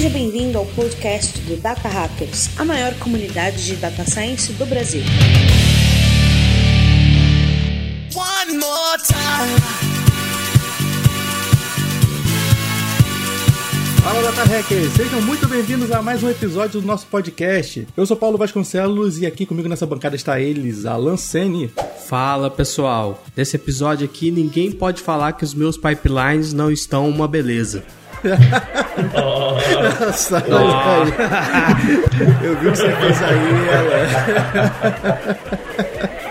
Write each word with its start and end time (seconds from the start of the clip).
Seja 0.00 0.14
bem-vindo 0.14 0.56
ao 0.56 0.64
podcast 0.64 1.38
do 1.40 1.60
Data 1.60 1.86
Hackers, 1.86 2.58
a 2.58 2.64
maior 2.64 2.94
comunidade 2.94 3.66
de 3.66 3.76
data 3.76 4.02
science 4.06 4.50
do 4.54 4.64
Brasil. 4.64 5.02
One 8.14 8.56
more 8.56 9.02
time. 9.06 9.60
Fala 14.02 14.22
Data 14.22 14.44
Hackers, 14.44 14.90
sejam 14.94 15.20
muito 15.20 15.46
bem-vindos 15.46 15.92
a 15.92 16.00
mais 16.00 16.22
um 16.22 16.30
episódio 16.30 16.80
do 16.80 16.86
nosso 16.86 17.06
podcast. 17.08 17.86
Eu 17.94 18.06
sou 18.06 18.16
Paulo 18.16 18.38
Vasconcelos 18.38 19.18
e 19.18 19.26
aqui 19.26 19.44
comigo 19.44 19.68
nessa 19.68 19.84
bancada 19.84 20.16
está 20.16 20.40
eles, 20.40 20.86
Alan 20.86 21.18
Sene. 21.18 21.70
Fala 22.06 22.48
pessoal, 22.50 23.22
nesse 23.36 23.56
episódio 23.56 24.06
aqui 24.06 24.30
ninguém 24.30 24.72
pode 24.72 25.02
falar 25.02 25.34
que 25.34 25.44
os 25.44 25.52
meus 25.52 25.76
pipelines 25.76 26.54
não 26.54 26.70
estão 26.70 27.06
uma 27.06 27.28
beleza. 27.28 27.84
Nossa, 29.14 30.44
oh. 30.48 31.04
Eu 32.44 32.56
vi 32.58 32.68
o 32.68 32.72
que 32.72 32.78
você 32.78 32.90
fez 32.92 33.22
aí, 33.22 33.38
Alan. 33.70 34.06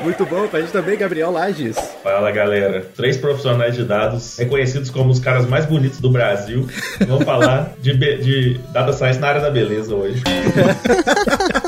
Muito 0.04 0.26
bom, 0.26 0.48
pra 0.48 0.62
gente 0.62 0.72
também, 0.72 0.98
Gabriel 0.98 1.30
Lages. 1.32 1.78
Fala 2.04 2.32
galera, 2.32 2.86
três 2.96 3.18
profissionais 3.18 3.76
de 3.76 3.84
dados 3.84 4.38
reconhecidos 4.38 4.90
como 4.90 5.12
os 5.12 5.20
caras 5.20 5.46
mais 5.46 5.66
bonitos 5.66 6.00
do 6.00 6.10
Brasil. 6.10 6.68
Vamos 7.06 7.26
falar 7.26 7.74
de, 7.82 7.94
de 7.94 8.58
data 8.72 8.94
science 8.94 9.20
na 9.20 9.28
área 9.28 9.42
da 9.42 9.52
beleza 9.52 9.94
hoje. 9.94 10.24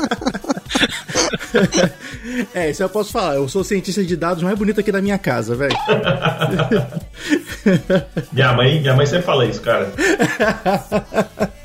é, 2.54 2.70
isso 2.70 2.82
eu 2.82 2.88
posso 2.88 3.12
falar. 3.12 3.36
Eu 3.36 3.48
sou 3.48 3.62
o 3.62 3.64
cientista 3.64 4.02
de 4.04 4.16
dados 4.16 4.42
mais 4.42 4.58
bonito 4.58 4.80
aqui 4.80 4.92
da 4.92 5.02
minha 5.02 5.18
casa, 5.18 5.54
velho. 5.54 5.76
minha 8.32 8.52
mãe, 8.52 8.80
minha 8.80 8.94
mãe 8.94 9.06
sempre 9.06 9.26
fala 9.26 9.46
isso, 9.46 9.60
cara. 9.60 9.92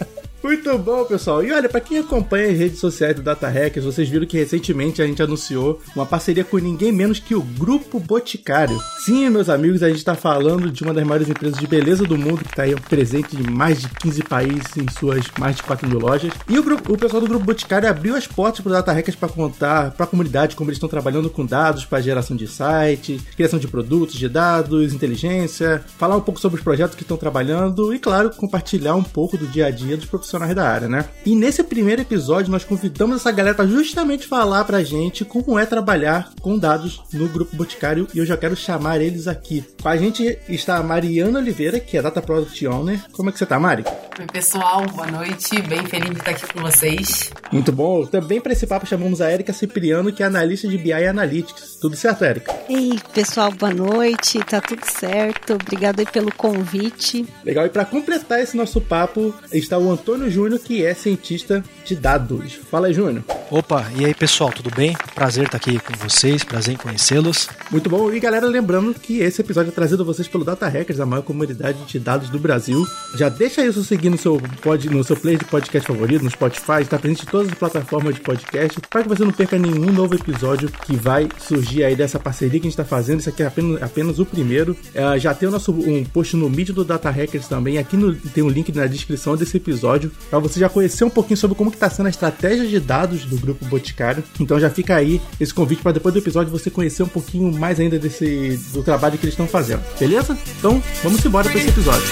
Muito 0.47 0.77
bom, 0.77 1.03
pessoal. 1.03 1.43
E 1.43 1.51
olha, 1.51 1.67
para 1.67 1.81
quem 1.81 1.97
acompanha 1.97 2.49
as 2.49 2.57
redes 2.57 2.79
sociais 2.79 3.13
do 3.13 3.21
Data 3.21 3.49
Hackers, 3.49 3.83
vocês 3.83 4.07
viram 4.07 4.25
que 4.25 4.37
recentemente 4.37 5.01
a 5.01 5.05
gente 5.05 5.21
anunciou 5.21 5.81
uma 5.93 6.05
parceria 6.05 6.41
com 6.41 6.57
ninguém 6.57 6.89
menos 6.89 7.19
que 7.19 7.35
o 7.35 7.41
Grupo 7.41 7.99
Boticário. 7.99 8.79
Sim, 9.03 9.29
meus 9.29 9.49
amigos, 9.49 9.83
a 9.83 9.89
gente 9.89 9.97
está 9.97 10.15
falando 10.15 10.71
de 10.71 10.83
uma 10.83 10.93
das 10.93 11.03
maiores 11.03 11.27
empresas 11.27 11.59
de 11.59 11.67
beleza 11.67 12.05
do 12.05 12.17
mundo, 12.17 12.45
que 12.45 12.49
está 12.49 12.63
aí 12.63 12.73
presente 12.79 13.35
em 13.35 13.51
mais 13.51 13.81
de 13.81 13.89
15 13.89 14.23
países, 14.23 14.77
em 14.77 14.89
suas 14.97 15.25
mais 15.37 15.57
de 15.57 15.63
4 15.63 15.85
mil 15.85 15.99
lojas. 15.99 16.31
E 16.47 16.57
o, 16.57 16.63
grupo, 16.63 16.93
o 16.93 16.97
pessoal 16.97 17.19
do 17.19 17.27
Grupo 17.27 17.43
Boticário 17.43 17.89
abriu 17.89 18.15
as 18.15 18.25
portas 18.25 18.61
para 18.61 18.69
o 18.69 18.73
Data 18.73 18.93
Hackers 18.93 19.17
para 19.17 19.27
contar 19.27 19.91
para 19.91 20.05
a 20.05 20.07
comunidade 20.07 20.55
como 20.55 20.69
eles 20.69 20.77
estão 20.77 20.87
trabalhando 20.87 21.29
com 21.29 21.45
dados 21.45 21.83
para 21.83 21.99
geração 21.99 22.37
de 22.37 22.47
site, 22.47 23.19
criação 23.35 23.59
de 23.59 23.67
produtos, 23.67 24.15
de 24.15 24.29
dados, 24.29 24.93
inteligência, 24.93 25.83
falar 25.97 26.15
um 26.15 26.21
pouco 26.21 26.39
sobre 26.39 26.57
os 26.57 26.63
projetos 26.63 26.95
que 26.95 27.01
estão 27.01 27.17
trabalhando 27.17 27.93
e, 27.93 27.99
claro, 27.99 28.29
compartilhar 28.29 28.95
um 28.95 29.03
pouco 29.03 29.37
do 29.37 29.45
dia 29.45 29.65
a 29.65 29.71
dia 29.71 29.97
dos 29.97 30.05
profissionais 30.05 30.36
profissionais 30.37 30.55
da 30.55 30.69
área, 30.69 30.87
né? 30.87 31.05
E 31.25 31.35
nesse 31.35 31.63
primeiro 31.63 32.01
episódio 32.01 32.51
nós 32.51 32.63
convidamos 32.63 33.17
essa 33.17 33.31
galera 33.31 33.55
para 33.55 33.67
justamente 33.67 34.27
falar 34.27 34.63
pra 34.63 34.83
gente 34.83 35.25
como 35.25 35.57
é 35.57 35.65
trabalhar 35.65 36.31
com 36.41 36.57
dados 36.57 37.01
no 37.11 37.27
grupo 37.27 37.55
Boticário 37.55 38.07
e 38.13 38.19
eu 38.19 38.25
já 38.25 38.37
quero 38.37 38.55
chamar 38.55 39.01
eles 39.01 39.27
aqui. 39.27 39.63
Com 39.81 39.89
a 39.89 39.97
gente 39.97 40.37
está 40.47 40.77
a 40.77 40.83
Mariana 40.83 41.39
Oliveira, 41.39 41.79
que 41.79 41.97
é 41.97 42.01
Data 42.01 42.21
Product 42.21 42.67
Owner. 42.67 42.99
Como 43.11 43.29
é 43.29 43.31
que 43.31 43.39
você 43.39 43.45
tá, 43.45 43.59
Mari? 43.59 43.83
Oi, 44.19 44.25
pessoal, 44.31 44.85
boa 44.87 45.07
noite. 45.07 45.61
Bem 45.63 45.85
feliz 45.85 46.09
de 46.09 46.17
estar 46.17 46.31
aqui 46.31 46.53
com 46.53 46.61
vocês. 46.61 47.31
Muito 47.51 47.71
bom. 47.71 48.05
Também 48.05 48.41
para 48.41 48.53
esse 48.53 48.67
papo 48.67 48.85
chamamos 48.85 49.21
a 49.21 49.31
Erika 49.31 49.53
Cipriano, 49.53 50.11
que 50.11 50.23
é 50.23 50.25
analista 50.25 50.67
de 50.67 50.77
BI 50.77 50.93
Analytics. 50.93 51.77
Tudo 51.81 51.95
certo, 51.95 52.23
Erika? 52.23 52.55
Ei, 52.69 52.99
pessoal, 53.13 53.51
boa 53.51 53.73
noite. 53.73 54.39
Tá 54.39 54.61
tudo 54.61 54.85
certo. 54.85 55.53
Obrigado 55.53 55.99
aí 55.99 56.05
pelo 56.05 56.33
convite. 56.33 57.25
Legal. 57.43 57.65
E 57.65 57.69
para 57.69 57.85
completar 57.85 58.41
esse 58.41 58.55
nosso 58.57 58.81
papo, 58.81 59.33
está 59.51 59.77
o 59.77 59.91
Antônio 59.91 60.26
Júnior, 60.29 60.59
que 60.59 60.85
é 60.85 60.93
cientista 60.93 61.63
de 61.85 61.95
dados. 61.95 62.53
Fala 62.69 62.87
aí, 62.87 62.93
Júnior. 62.93 63.23
Opa, 63.49 63.89
e 63.95 64.05
aí 64.05 64.13
pessoal, 64.13 64.51
tudo 64.51 64.69
bem? 64.75 64.93
Prazer 65.15 65.45
estar 65.45 65.55
aqui 65.55 65.79
com 65.79 65.93
vocês, 65.93 66.43
prazer 66.43 66.73
em 66.73 66.77
conhecê-los. 66.77 67.47
Muito 67.71 67.89
bom. 67.89 68.11
E 68.11 68.19
galera, 68.19 68.45
lembrando 68.45 68.93
que 68.93 69.19
esse 69.19 69.39
episódio 69.39 69.69
é 69.69 69.71
trazido 69.71 70.03
a 70.03 70.05
vocês 70.05 70.27
pelo 70.27 70.43
Data 70.43 70.67
Hackers, 70.67 70.99
a 70.99 71.05
maior 71.05 71.21
comunidade 71.21 71.85
de 71.85 71.97
dados 71.97 72.29
do 72.29 72.37
Brasil. 72.37 72.85
Já 73.15 73.29
deixa 73.29 73.65
isso 73.65 73.83
seguir 73.85 74.09
no 74.09 74.17
seu, 74.17 74.41
pod, 74.61 74.89
no 74.89 75.01
seu 75.01 75.15
player 75.15 75.39
de 75.39 75.45
podcast 75.45 75.87
favorito, 75.87 76.23
no 76.23 76.29
Spotify, 76.29 76.81
está 76.81 76.99
presente 76.99 77.23
em 77.23 77.25
todas 77.25 77.47
as 77.47 77.57
plataformas 77.57 78.15
de 78.15 78.21
podcast, 78.21 78.81
para 78.89 79.03
que 79.03 79.09
você 79.09 79.23
não 79.23 79.31
perca 79.31 79.57
nenhum 79.57 79.93
novo 79.93 80.13
episódio 80.13 80.69
que 80.85 80.95
vai 80.97 81.29
surgir 81.39 81.85
aí 81.85 81.95
dessa 81.95 82.19
parceria 82.19 82.59
que 82.59 82.67
a 82.67 82.69
gente 82.69 82.79
está 82.79 82.83
fazendo. 82.85 83.21
Isso 83.21 83.29
aqui 83.29 83.43
é 83.43 83.47
apenas, 83.47 83.81
apenas 83.81 84.19
o 84.19 84.25
primeiro. 84.25 84.75
É, 84.93 85.17
já 85.17 85.33
tem 85.33 85.47
o 85.47 85.51
nosso 85.51 85.71
um 85.71 86.03
post 86.03 86.35
no 86.35 86.49
mídia 86.49 86.73
do 86.73 86.83
Data 86.83 87.09
Hackers 87.09 87.47
também. 87.47 87.77
Aqui 87.77 87.95
no, 87.95 88.13
tem 88.13 88.43
um 88.43 88.49
link 88.49 88.75
na 88.75 88.87
descrição 88.87 89.37
desse 89.37 89.55
episódio 89.55 90.11
para 90.29 90.39
você 90.39 90.59
já 90.59 90.69
conhecer 90.69 91.03
um 91.03 91.09
pouquinho 91.09 91.37
sobre 91.37 91.55
como 91.55 91.69
está 91.69 91.89
sendo 91.89 92.07
a 92.07 92.09
estratégia 92.09 92.67
de 92.67 92.79
dados 92.79 93.25
do 93.25 93.37
grupo 93.37 93.65
Boticário. 93.65 94.23
Então 94.39 94.59
já 94.59 94.69
fica 94.69 94.95
aí 94.95 95.21
esse 95.39 95.53
convite 95.53 95.81
para 95.81 95.93
depois 95.93 96.13
do 96.13 96.19
episódio 96.19 96.51
você 96.51 96.69
conhecer 96.69 97.03
um 97.03 97.07
pouquinho 97.07 97.51
mais 97.57 97.79
ainda 97.79 97.97
desse 97.97 98.59
do 98.73 98.83
trabalho 98.83 99.17
que 99.17 99.25
eles 99.25 99.33
estão 99.33 99.47
fazendo. 99.47 99.81
Beleza? 99.99 100.37
Então 100.59 100.81
vamos 101.03 101.23
embora 101.25 101.49
para 101.49 101.59
esse 101.59 101.69
episódio. 101.69 102.07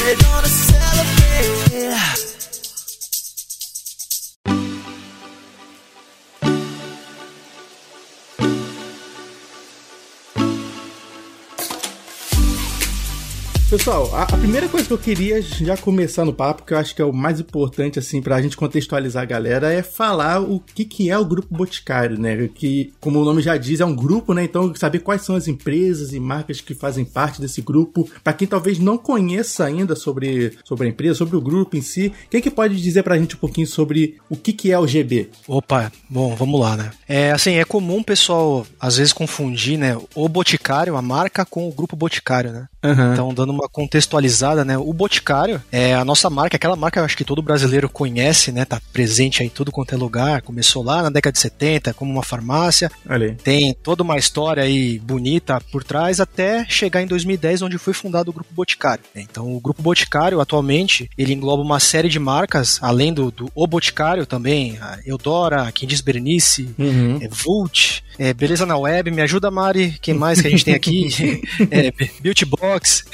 We're 0.00 1.69
Pessoal, 13.70 14.12
a, 14.12 14.24
a, 14.24 14.36
primeira 14.36 14.68
coisa 14.68 14.84
que 14.84 14.92
eu 14.92 14.98
queria 14.98 15.40
já 15.40 15.76
começar 15.76 16.24
no 16.24 16.32
papo, 16.32 16.64
que 16.64 16.74
eu 16.74 16.78
acho 16.78 16.92
que 16.92 17.00
é 17.00 17.04
o 17.04 17.12
mais 17.12 17.38
importante, 17.38 18.00
assim, 18.00 18.20
pra 18.20 18.42
gente 18.42 18.56
contextualizar 18.56 19.22
a 19.22 19.26
galera, 19.26 19.72
é 19.72 19.80
falar 19.80 20.40
o 20.42 20.58
que, 20.58 20.84
que 20.84 21.08
é 21.08 21.16
o 21.16 21.24
Grupo 21.24 21.54
Boticário, 21.54 22.18
né? 22.18 22.48
Que, 22.52 22.92
como 22.98 23.20
o 23.20 23.24
nome 23.24 23.40
já 23.40 23.56
diz, 23.56 23.78
é 23.78 23.84
um 23.84 23.94
grupo, 23.94 24.34
né? 24.34 24.42
Então, 24.42 24.74
saber 24.74 24.98
quais 24.98 25.22
são 25.22 25.36
as 25.36 25.46
empresas 25.46 26.12
e 26.12 26.18
marcas 26.18 26.60
que 26.60 26.74
fazem 26.74 27.04
parte 27.04 27.40
desse 27.40 27.62
grupo. 27.62 28.10
Para 28.24 28.32
quem 28.32 28.48
talvez 28.48 28.80
não 28.80 28.98
conheça 28.98 29.66
ainda 29.66 29.94
sobre, 29.94 30.58
sobre 30.64 30.88
a 30.88 30.90
empresa, 30.90 31.14
sobre 31.14 31.36
o 31.36 31.40
grupo 31.40 31.76
em 31.76 31.80
si, 31.80 32.12
quem 32.28 32.42
que 32.42 32.50
pode 32.50 32.74
dizer 32.74 33.04
pra 33.04 33.16
gente 33.16 33.36
um 33.36 33.38
pouquinho 33.38 33.68
sobre 33.68 34.16
o 34.28 34.36
que, 34.36 34.52
que 34.52 34.72
é 34.72 34.78
o 34.80 34.86
GB? 34.86 35.30
Opa, 35.46 35.92
bom, 36.08 36.34
vamos 36.34 36.60
lá, 36.60 36.76
né? 36.76 36.90
É, 37.08 37.30
assim, 37.30 37.52
é 37.52 37.64
comum 37.64 37.98
o 37.98 38.04
pessoal, 38.04 38.66
às 38.80 38.96
vezes, 38.96 39.12
confundir, 39.12 39.78
né? 39.78 39.96
O 40.12 40.28
Boticário, 40.28 40.96
a 40.96 41.02
marca, 41.02 41.44
com 41.44 41.68
o 41.68 41.72
Grupo 41.72 41.94
Boticário, 41.94 42.50
né? 42.50 42.66
Uhum. 42.82 43.12
Então, 43.12 43.34
dando 43.34 43.59
uma 43.59 43.59
uma 43.60 43.68
contextualizada, 43.68 44.64
né? 44.64 44.76
O 44.76 44.92
Boticário 44.92 45.62
é 45.70 45.94
a 45.94 46.04
nossa 46.04 46.28
marca, 46.28 46.56
aquela 46.56 46.76
marca 46.76 46.90
que 46.94 46.98
eu 46.98 47.04
acho 47.04 47.16
que 47.16 47.24
todo 47.24 47.42
brasileiro 47.42 47.88
conhece, 47.88 48.50
né? 48.50 48.64
Tá 48.64 48.80
presente 48.92 49.42
aí 49.42 49.46
em 49.46 49.50
tudo 49.50 49.70
quanto 49.70 49.94
é 49.94 49.98
lugar. 49.98 50.42
Começou 50.42 50.82
lá 50.82 51.02
na 51.02 51.10
década 51.10 51.32
de 51.32 51.40
70 51.40 51.94
como 51.94 52.12
uma 52.12 52.22
farmácia. 52.22 52.90
Ali. 53.08 53.36
Tem 53.42 53.74
toda 53.74 54.02
uma 54.02 54.18
história 54.18 54.62
aí 54.62 54.98
bonita 54.98 55.60
por 55.70 55.84
trás 55.84 56.20
até 56.20 56.66
chegar 56.68 57.02
em 57.02 57.06
2010 57.06 57.62
onde 57.62 57.78
foi 57.78 57.92
fundado 57.92 58.30
o 58.30 58.34
Grupo 58.34 58.52
Boticário. 58.52 59.04
Então 59.14 59.54
o 59.54 59.60
Grupo 59.60 59.82
Boticário 59.82 60.40
atualmente 60.40 61.08
ele 61.16 61.32
engloba 61.32 61.62
uma 61.62 61.80
série 61.80 62.08
de 62.08 62.18
marcas, 62.18 62.78
além 62.82 63.12
do, 63.12 63.30
do 63.30 63.50
O 63.54 63.66
Boticário 63.66 64.26
também, 64.26 64.78
a 64.80 64.98
Eudora, 65.04 65.70
quem 65.72 65.88
diz 65.88 66.00
Berenice, 66.00 66.74
uhum. 66.78 67.18
é, 67.20 67.28
Vult, 67.28 68.02
é, 68.18 68.32
Beleza 68.34 68.66
na 68.66 68.76
Web, 68.76 69.10
me 69.10 69.22
ajuda 69.22 69.50
Mari, 69.50 69.96
quem 70.00 70.14
mais 70.14 70.40
que 70.40 70.46
a 70.46 70.50
gente 70.50 70.64
tem 70.64 70.74
aqui? 70.74 71.08
é, 71.70 71.92
Beauty 72.20 72.44
Box. 72.44 73.04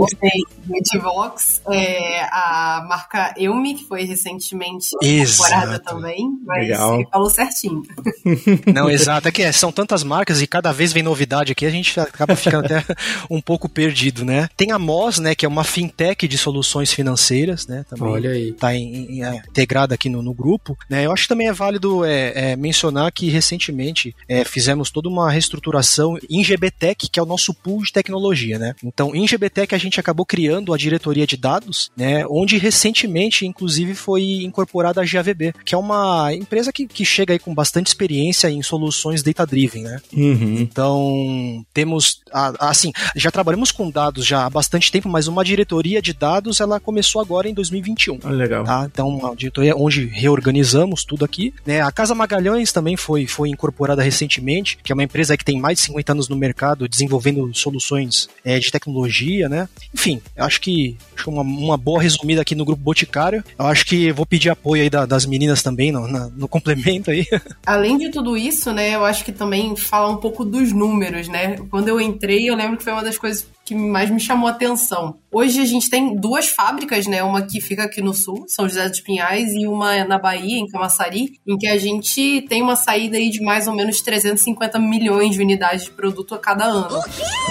Gostei. 0.00 0.42
Multivox, 0.66 1.62
é, 1.70 2.22
a 2.24 2.84
marca 2.88 3.34
Eumi, 3.36 3.74
que 3.74 3.84
foi 3.84 4.04
recentemente 4.04 4.88
incorporada 5.02 5.78
também, 5.78 6.28
mas 6.44 6.68
Legal. 6.68 7.04
falou 7.10 7.30
certinho. 7.30 7.82
Não, 8.72 8.90
exato. 8.90 9.28
É 9.28 9.32
que 9.32 9.42
é, 9.42 9.52
são 9.52 9.70
tantas 9.70 10.02
marcas 10.02 10.42
e 10.42 10.46
cada 10.46 10.72
vez 10.72 10.92
vem 10.92 11.02
novidade 11.02 11.52
aqui, 11.52 11.64
a 11.64 11.70
gente 11.70 11.98
acaba 12.00 12.34
ficando 12.34 12.66
até 12.66 12.84
um 13.30 13.40
pouco 13.40 13.68
perdido, 13.68 14.24
né? 14.24 14.48
Tem 14.56 14.72
a 14.72 14.78
MOS, 14.78 15.18
né, 15.18 15.34
que 15.34 15.44
é 15.46 15.48
uma 15.48 15.64
fintech 15.64 16.26
de 16.26 16.38
soluções 16.38 16.92
financeiras, 16.92 17.66
né? 17.66 17.84
Também 17.88 18.08
Olha 18.08 18.30
aí. 18.30 18.52
Tá 18.52 18.74
em, 18.74 19.18
em, 19.18 19.24
é, 19.24 19.36
integrada 19.48 19.94
aqui 19.94 20.08
no, 20.08 20.22
no, 20.22 20.34
grupo. 20.34 20.76
Né? 20.90 21.06
Eu 21.06 21.12
acho 21.12 21.22
que 21.22 21.28
também 21.28 21.48
é 21.48 21.52
válido 21.52 22.04
é, 22.04 22.52
é 22.52 22.56
mencionar 22.56 23.12
que 23.12 23.28
recentemente 23.28 24.14
é, 24.28 24.44
fizemos 24.44 24.90
toda 24.90 25.08
uma 25.08 25.30
reestruturação 25.30 26.18
em 26.28 26.42
GBTech, 26.42 27.08
que 27.08 27.20
é 27.20 27.22
o 27.22 27.26
nosso 27.26 27.54
pool 27.54 27.82
de 27.82 27.92
tecnologia, 27.92 28.58
né? 28.58 28.74
Então, 28.82 29.14
em 29.14 29.26
GBTech 29.26 29.74
a 29.74 29.78
gente 29.78 29.85
acabou 29.98 30.26
criando 30.26 30.74
a 30.74 30.76
diretoria 30.76 31.26
de 31.26 31.36
dados, 31.36 31.90
né, 31.96 32.24
onde 32.28 32.58
recentemente, 32.58 33.46
inclusive, 33.46 33.94
foi 33.94 34.42
incorporada 34.42 35.00
a 35.00 35.04
GAVB, 35.04 35.54
que 35.64 35.74
é 35.74 35.78
uma 35.78 36.32
empresa 36.34 36.72
que, 36.72 36.86
que 36.86 37.04
chega 37.04 37.32
aí 37.32 37.38
com 37.38 37.54
bastante 37.54 37.88
experiência 37.88 38.50
em 38.50 38.62
soluções 38.62 39.22
data-driven, 39.22 39.82
né? 39.82 40.00
Uhum. 40.12 40.58
Então, 40.58 41.64
temos, 41.72 42.20
assim, 42.58 42.92
já 43.14 43.30
trabalhamos 43.30 43.70
com 43.70 43.90
dados 43.90 44.26
já 44.26 44.46
há 44.46 44.50
bastante 44.50 44.90
tempo, 44.90 45.08
mas 45.08 45.28
uma 45.28 45.44
diretoria 45.44 46.02
de 46.02 46.12
dados, 46.12 46.60
ela 46.60 46.80
começou 46.80 47.20
agora 47.20 47.48
em 47.48 47.54
2021. 47.54 48.18
Ah, 48.24 48.30
legal. 48.30 48.64
Tá? 48.64 48.88
Então, 48.90 49.08
uma 49.08 49.34
diretoria 49.34 49.76
onde 49.76 50.06
reorganizamos 50.06 51.04
tudo 51.04 51.24
aqui, 51.24 51.52
né? 51.64 51.80
A 51.80 51.90
Casa 51.90 52.14
Magalhães 52.14 52.72
também 52.72 52.96
foi, 52.96 53.26
foi 53.26 53.48
incorporada 53.48 54.02
recentemente, 54.02 54.78
que 54.82 54.92
é 54.92 54.94
uma 54.94 55.04
empresa 55.04 55.36
que 55.36 55.44
tem 55.44 55.60
mais 55.60 55.78
de 55.78 55.84
50 55.84 56.12
anos 56.12 56.28
no 56.28 56.36
mercado, 56.36 56.88
desenvolvendo 56.88 57.52
soluções 57.54 58.28
é, 58.44 58.58
de 58.58 58.70
tecnologia, 58.70 59.48
né? 59.48 59.68
Enfim, 59.94 60.20
eu 60.36 60.44
acho 60.44 60.60
que 60.60 60.96
acho 61.16 61.30
uma, 61.30 61.42
uma 61.42 61.76
boa 61.76 62.00
resumida 62.00 62.42
aqui 62.42 62.54
no 62.54 62.64
grupo 62.64 62.82
Boticário. 62.82 63.44
Eu 63.58 63.66
acho 63.66 63.86
que 63.86 64.12
vou 64.12 64.26
pedir 64.26 64.50
apoio 64.50 64.82
aí 64.82 64.90
da, 64.90 65.06
das 65.06 65.26
meninas 65.26 65.62
também 65.62 65.90
no, 65.90 66.06
na, 66.06 66.28
no 66.28 66.48
complemento 66.48 67.10
aí. 67.10 67.26
Além 67.64 67.98
de 67.98 68.10
tudo 68.10 68.36
isso, 68.36 68.72
né, 68.72 68.94
eu 68.94 69.04
acho 69.04 69.24
que 69.24 69.32
também 69.32 69.76
fala 69.76 70.10
um 70.10 70.16
pouco 70.16 70.44
dos 70.44 70.72
números, 70.72 71.28
né? 71.28 71.56
Quando 71.70 71.88
eu 71.88 72.00
entrei, 72.00 72.48
eu 72.48 72.56
lembro 72.56 72.76
que 72.76 72.84
foi 72.84 72.92
uma 72.92 73.02
das 73.02 73.18
coisas 73.18 73.46
que 73.66 73.74
mais 73.74 74.08
me 74.08 74.20
chamou 74.20 74.46
a 74.46 74.52
atenção. 74.52 75.16
Hoje 75.30 75.60
a 75.60 75.64
gente 75.64 75.90
tem 75.90 76.14
duas 76.14 76.46
fábricas, 76.46 77.06
né? 77.08 77.22
Uma 77.24 77.42
que 77.42 77.60
fica 77.60 77.82
aqui 77.82 78.00
no 78.00 78.14
sul, 78.14 78.44
São 78.46 78.68
José 78.68 78.88
dos 78.88 79.00
Pinhais, 79.00 79.52
e 79.52 79.66
uma 79.66 80.04
na 80.04 80.20
Bahia, 80.20 80.56
em 80.56 80.68
Camaçari, 80.68 81.32
em 81.44 81.58
que 81.58 81.66
a 81.66 81.76
gente 81.76 82.46
tem 82.48 82.62
uma 82.62 82.76
saída 82.76 83.16
aí 83.16 83.28
de 83.28 83.42
mais 83.42 83.66
ou 83.66 83.74
menos 83.74 84.00
350 84.00 84.78
milhões 84.78 85.34
de 85.34 85.42
unidades 85.42 85.86
de 85.86 85.90
produto 85.90 86.36
a 86.36 86.38
cada 86.38 86.64
ano. 86.64 87.00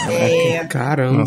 É, 0.10 0.66
Caramba! 0.66 1.26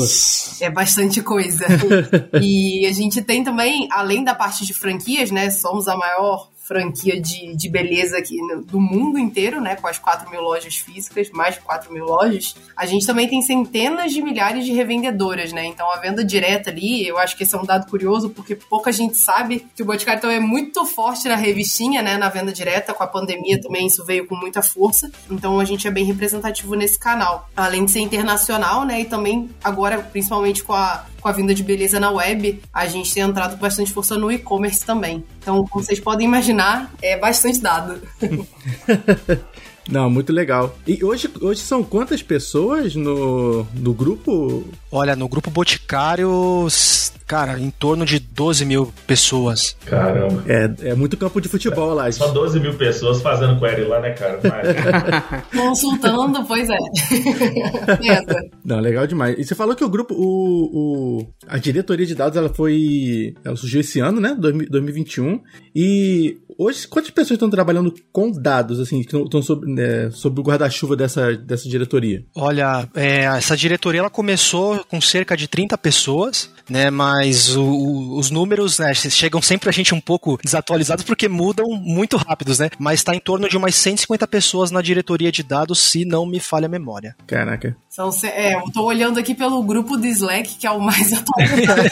É 0.61 0.71
bastante 0.71 1.21
coisa. 1.21 1.67
e 2.41 2.87
a 2.87 2.93
gente 2.93 3.21
tem 3.21 3.45
também, 3.45 3.87
além 3.93 4.25
da 4.25 4.35
parte 4.35 4.65
de 4.65 4.73
franquias, 4.73 5.31
né? 5.31 5.51
Somos 5.51 5.87
a 5.87 5.97
maior 5.97 6.49
franquia 6.69 7.19
de, 7.19 7.57
de 7.57 7.69
beleza 7.71 8.19
aqui 8.19 8.37
no, 8.37 8.63
do 8.63 8.79
mundo 8.79 9.19
inteiro, 9.19 9.59
né? 9.59 9.75
Com 9.75 9.89
as 9.89 9.99
4 9.99 10.31
mil 10.31 10.43
lojas 10.43 10.77
físicas, 10.77 11.31
mais 11.31 11.55
de 11.55 11.63
4 11.63 11.91
mil 11.91 12.05
lojas. 12.05 12.55
A 12.77 12.85
gente 12.85 13.07
também 13.07 13.27
tem 13.27 13.41
centenas 13.41 14.13
de 14.13 14.21
milhares 14.21 14.67
de 14.67 14.73
revendedoras, 14.73 15.51
né? 15.51 15.65
Então 15.65 15.91
a 15.91 15.97
venda 15.97 16.23
direta 16.23 16.69
ali, 16.69 17.09
eu 17.09 17.17
acho 17.19 17.35
que 17.35 17.45
esse 17.45 17.55
é 17.55 17.59
um 17.59 17.65
dado 17.65 17.89
curioso, 17.89 18.29
porque 18.29 18.55
pouca 18.55 18.93
gente 18.93 19.17
sabe 19.17 19.67
que 19.75 19.83
o 19.83 19.87
Boticário 19.87 20.21
também 20.21 20.37
é 20.37 20.41
muito 20.41 20.85
forte 20.85 21.27
na 21.27 21.37
revistinha, 21.37 22.03
né? 22.03 22.19
Na 22.19 22.29
venda 22.29 22.53
direta, 22.53 22.93
com 22.93 23.03
a 23.03 23.07
pandemia 23.07 23.59
também 23.59 23.87
isso 23.87 24.05
veio 24.05 24.27
com 24.27 24.37
muita 24.37 24.61
força. 24.61 25.11
Então 25.31 25.59
a 25.59 25.65
gente 25.65 25.89
é 25.89 25.91
bem 25.91 26.05
representativo 26.05 26.75
nesse 26.75 26.99
canal. 26.99 27.49
Além 27.57 27.87
de 27.87 27.93
ser 27.93 28.01
internacional, 28.01 28.85
né? 28.85 29.01
E 29.01 29.05
também 29.07 29.49
agora, 29.65 29.99
principalmente 30.01 30.63
com 30.63 30.75
a 30.75 31.07
com 31.21 31.29
a 31.29 31.33
vinda 31.33 31.55
de 31.55 31.63
beleza 31.63 31.99
na 32.01 32.11
web, 32.11 32.61
a 32.73 32.87
gente 32.87 33.13
tem 33.13 33.23
entrado 33.23 33.55
com 33.55 33.61
bastante 33.61 33.93
força 33.93 34.17
no 34.17 34.31
e-commerce 34.31 34.85
também. 34.85 35.25
Então, 35.41 35.65
como 35.67 35.85
vocês 35.85 36.01
podem 36.01 36.27
imaginar, 36.27 36.93
é 37.03 37.17
bastante 37.17 37.61
dado. 37.61 38.01
Não, 39.89 40.11
muito 40.11 40.33
legal. 40.33 40.77
E 40.87 41.03
hoje, 41.03 41.31
hoje 41.41 41.63
são 41.63 41.83
quantas 41.83 42.23
pessoas 42.23 42.95
no, 42.95 43.67
no 43.73 43.95
grupo? 43.95 44.65
Olha, 44.93 45.17
no 45.17 45.27
grupo 45.27 45.51
Boticários 45.51 47.13
cara, 47.29 47.61
em 47.61 47.71
torno 47.71 48.07
de 48.07 48.19
12 48.19 48.65
mil 48.65 48.91
pessoas. 49.07 49.77
Caramba. 49.85 50.43
É, 50.47 50.91
é 50.91 50.95
muito 50.95 51.15
campo 51.19 51.41
de 51.43 51.49
futebol 51.49 51.93
lá. 51.93 52.11
Só 52.11 52.29
12 52.29 52.59
mil 52.59 52.73
pessoas 52.75 53.21
fazendo 53.21 53.61
query 53.61 53.85
lá, 53.85 54.01
né, 54.01 54.13
cara? 54.13 54.41
Consultando, 55.55 56.43
pois 56.47 56.71
é. 56.71 56.79
Não, 58.65 58.81
legal 58.81 59.07
demais. 59.07 59.39
E 59.39 59.45
você 59.45 59.55
falou 59.55 59.77
que 59.77 59.85
o 59.85 59.91
grupo, 59.91 60.15
o, 60.15 61.19
o, 61.21 61.27
a 61.47 61.59
diretoria 61.59 62.07
de 62.07 62.15
dados, 62.15 62.39
ela 62.39 62.49
foi. 62.49 63.35
Ela 63.45 63.57
surgiu 63.57 63.81
esse 63.81 64.01
ano, 64.01 64.21
né? 64.21 64.35
2021. 64.39 65.43
E 65.75 66.39
hoje, 66.59 66.89
quantas 66.89 67.11
pessoas 67.11 67.37
estão 67.37 67.51
trabalhando 67.51 67.95
com 68.13 68.33
dados, 68.33 68.81
assim, 68.81 69.03
que 69.03 69.17
estão 69.17 69.43
sob, 69.43 69.71
né, 69.71 70.11
sob 70.11 70.41
o 70.41 70.43
guarda-chuva 70.43 70.97
dessa, 70.97 71.37
dessa 71.37 71.69
diretoria? 71.69 72.25
Olha, 72.35 72.89
é, 72.95 73.25
essa 73.25 73.57
diretoria 73.57 74.01
ela 74.01 74.11
começou 74.11 74.85
com 74.87 75.01
cerca 75.01 75.37
de 75.37 75.47
30 75.47 75.77
pessoas, 75.79 76.51
né? 76.69 76.91
Mas 76.91 77.18
o, 77.57 77.63
o, 77.63 78.19
os 78.19 78.31
números 78.31 78.79
né, 78.79 78.93
chegam 78.95 79.41
sempre 79.41 79.69
a 79.69 79.73
gente 79.73 79.95
um 79.95 80.01
pouco 80.01 80.39
desatualizados 80.43 81.05
porque 81.05 81.29
mudam 81.29 81.67
muito 81.71 82.17
rápidos, 82.17 82.59
né? 82.59 82.71
Mas 82.79 83.01
está 83.01 83.15
em 83.15 83.21
torno 83.21 83.49
de 83.49 83.57
umas 83.57 83.75
150 83.75 84.27
pessoas 84.27 84.71
na 84.71 84.83
diretoria 84.83 85.33
de 85.33 85.43
dados, 85.43 85.79
se 85.79 86.05
não 86.05 86.27
me 86.27 86.41
falha 86.41 86.67
a 86.67 86.69
memória. 86.69 87.17
Caraca. 87.27 87.77
São, 87.99 88.11
é, 88.29 88.55
eu 88.55 88.71
tô 88.73 88.85
olhando 88.85 89.19
aqui 89.19 89.35
pelo 89.35 89.61
grupo 89.61 89.97
do 89.97 90.07
Slack, 90.07 90.55
que 90.55 90.69
é 90.69 90.71
o 90.71 90.81
mais 90.81 91.11
atualizado 91.19 91.83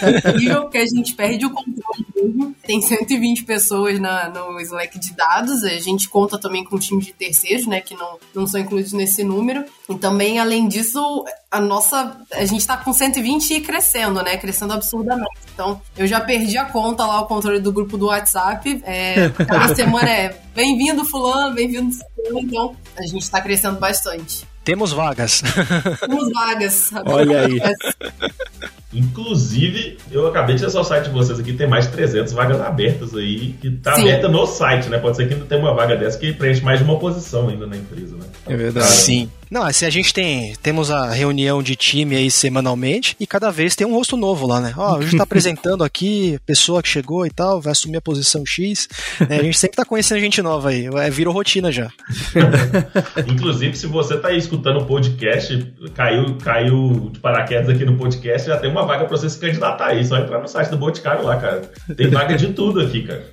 porque 0.62 0.78
a 0.78 0.86
gente 0.86 1.14
perde 1.14 1.44
o 1.46 1.50
controle 1.50 2.06
mesmo. 2.14 2.54
Tem 2.62 2.80
120 2.80 3.42
pessoas 3.42 3.98
na, 3.98 4.28
no 4.28 4.60
Slack 4.60 5.00
de 5.00 5.12
dados, 5.14 5.64
a 5.64 5.80
gente 5.80 6.08
conta 6.08 6.38
também 6.38 6.62
com 6.62 6.78
time 6.78 7.02
de 7.02 7.12
terceiros, 7.12 7.66
né, 7.66 7.80
que 7.80 7.96
não, 7.96 8.18
não 8.32 8.46
são 8.46 8.60
incluídos 8.60 8.92
nesse 8.92 9.24
número. 9.24 9.64
E 9.88 9.96
também, 9.96 10.38
além 10.38 10.68
disso, 10.68 11.24
a 11.50 11.60
nossa. 11.60 12.16
A 12.32 12.44
gente 12.44 12.64
tá 12.64 12.76
com 12.76 12.92
120 12.92 13.54
e 13.54 13.60
crescendo, 13.60 14.22
né? 14.22 14.36
Crescendo 14.36 14.74
absurdamente. 14.74 15.40
Então, 15.54 15.80
eu 15.96 16.06
já 16.06 16.20
perdi 16.20 16.56
a 16.58 16.66
conta 16.66 17.04
lá, 17.04 17.20
o 17.20 17.26
controle 17.26 17.58
do 17.58 17.72
grupo 17.72 17.96
do 17.96 18.06
WhatsApp. 18.06 18.80
É, 18.84 19.28
cada 19.30 19.74
semana 19.74 20.08
é 20.08 20.40
bem-vindo, 20.54 21.04
Fulano, 21.04 21.54
bem-vindo, 21.54 21.92
Fulano. 21.92 22.46
Então, 22.46 22.76
a 22.96 23.06
gente 23.06 23.28
tá 23.30 23.40
crescendo 23.40 23.78
bastante. 23.78 24.46
Temos 24.66 24.92
vagas. 24.92 25.44
Temos 26.04 26.32
vagas. 26.32 26.90
Olha 27.06 27.46
aí. 27.46 27.60
Inclusive, 28.92 29.96
eu 30.10 30.26
acabei 30.26 30.56
de 30.56 30.64
acessar 30.64 30.82
o 30.82 30.84
site 30.84 31.04
de 31.04 31.10
vocês 31.10 31.38
aqui, 31.38 31.52
tem 31.52 31.68
mais 31.68 31.86
de 31.86 31.92
300 31.92 32.32
vagas 32.32 32.60
abertas 32.60 33.14
aí, 33.14 33.54
que 33.60 33.70
tá 33.70 33.94
Sim. 33.94 34.02
aberta 34.02 34.28
no 34.28 34.44
site, 34.44 34.88
né? 34.88 34.98
Pode 34.98 35.18
ser 35.18 35.28
que 35.28 35.34
ainda 35.34 35.46
tenha 35.46 35.60
uma 35.60 35.72
vaga 35.72 35.94
dessa 35.94 36.18
que 36.18 36.32
preenche 36.32 36.64
mais 36.64 36.80
de 36.80 36.84
uma 36.84 36.98
posição 36.98 37.48
ainda 37.48 37.64
na 37.64 37.76
empresa, 37.76 38.16
né? 38.16 38.24
É 38.44 38.56
verdade. 38.56 38.88
Sim. 38.88 39.30
Não, 39.56 39.64
assim, 39.64 39.86
a 39.86 39.90
gente 39.90 40.12
tem, 40.12 40.54
temos 40.62 40.90
a 40.90 41.08
reunião 41.08 41.62
de 41.62 41.74
time 41.74 42.14
aí 42.14 42.30
semanalmente 42.30 43.16
e 43.18 43.26
cada 43.26 43.50
vez 43.50 43.74
tem 43.74 43.86
um 43.86 43.94
rosto 43.94 44.14
novo 44.14 44.46
lá, 44.46 44.60
né? 44.60 44.74
Ó, 44.76 44.92
oh, 44.92 44.96
a 44.96 45.00
gente 45.00 45.16
tá 45.16 45.22
apresentando 45.24 45.82
aqui, 45.82 46.38
pessoa 46.44 46.82
que 46.82 46.88
chegou 46.90 47.24
e 47.24 47.30
tal, 47.30 47.58
vai 47.58 47.72
assumir 47.72 47.96
a 47.96 48.02
posição 48.02 48.44
X. 48.44 48.86
É, 49.30 49.36
a 49.36 49.42
gente 49.42 49.56
sempre 49.56 49.78
tá 49.78 49.84
conhecendo 49.86 50.20
gente 50.20 50.42
nova 50.42 50.68
aí, 50.68 50.84
é, 50.84 51.08
virou 51.08 51.32
rotina 51.32 51.72
já. 51.72 51.90
Inclusive, 53.26 53.74
se 53.78 53.86
você 53.86 54.18
tá 54.18 54.28
aí 54.28 54.36
escutando 54.36 54.80
o 54.80 54.84
podcast, 54.84 55.72
caiu, 55.94 56.36
caiu 56.36 57.08
de 57.14 57.18
paraquedas 57.18 57.70
aqui 57.70 57.86
no 57.86 57.96
podcast, 57.96 58.46
já 58.48 58.58
tem 58.58 58.70
uma 58.70 58.84
vaga 58.84 59.06
pra 59.06 59.16
você 59.16 59.30
se 59.30 59.38
candidatar 59.38 59.86
aí, 59.86 60.04
só 60.04 60.18
entrar 60.18 60.38
no 60.38 60.48
site 60.48 60.68
do 60.68 60.76
Boticário 60.76 61.24
lá, 61.24 61.38
cara. 61.38 61.62
Tem 61.96 62.10
vaga 62.10 62.36
de 62.36 62.52
tudo 62.52 62.82
aqui, 62.82 63.04
cara. 63.04 63.24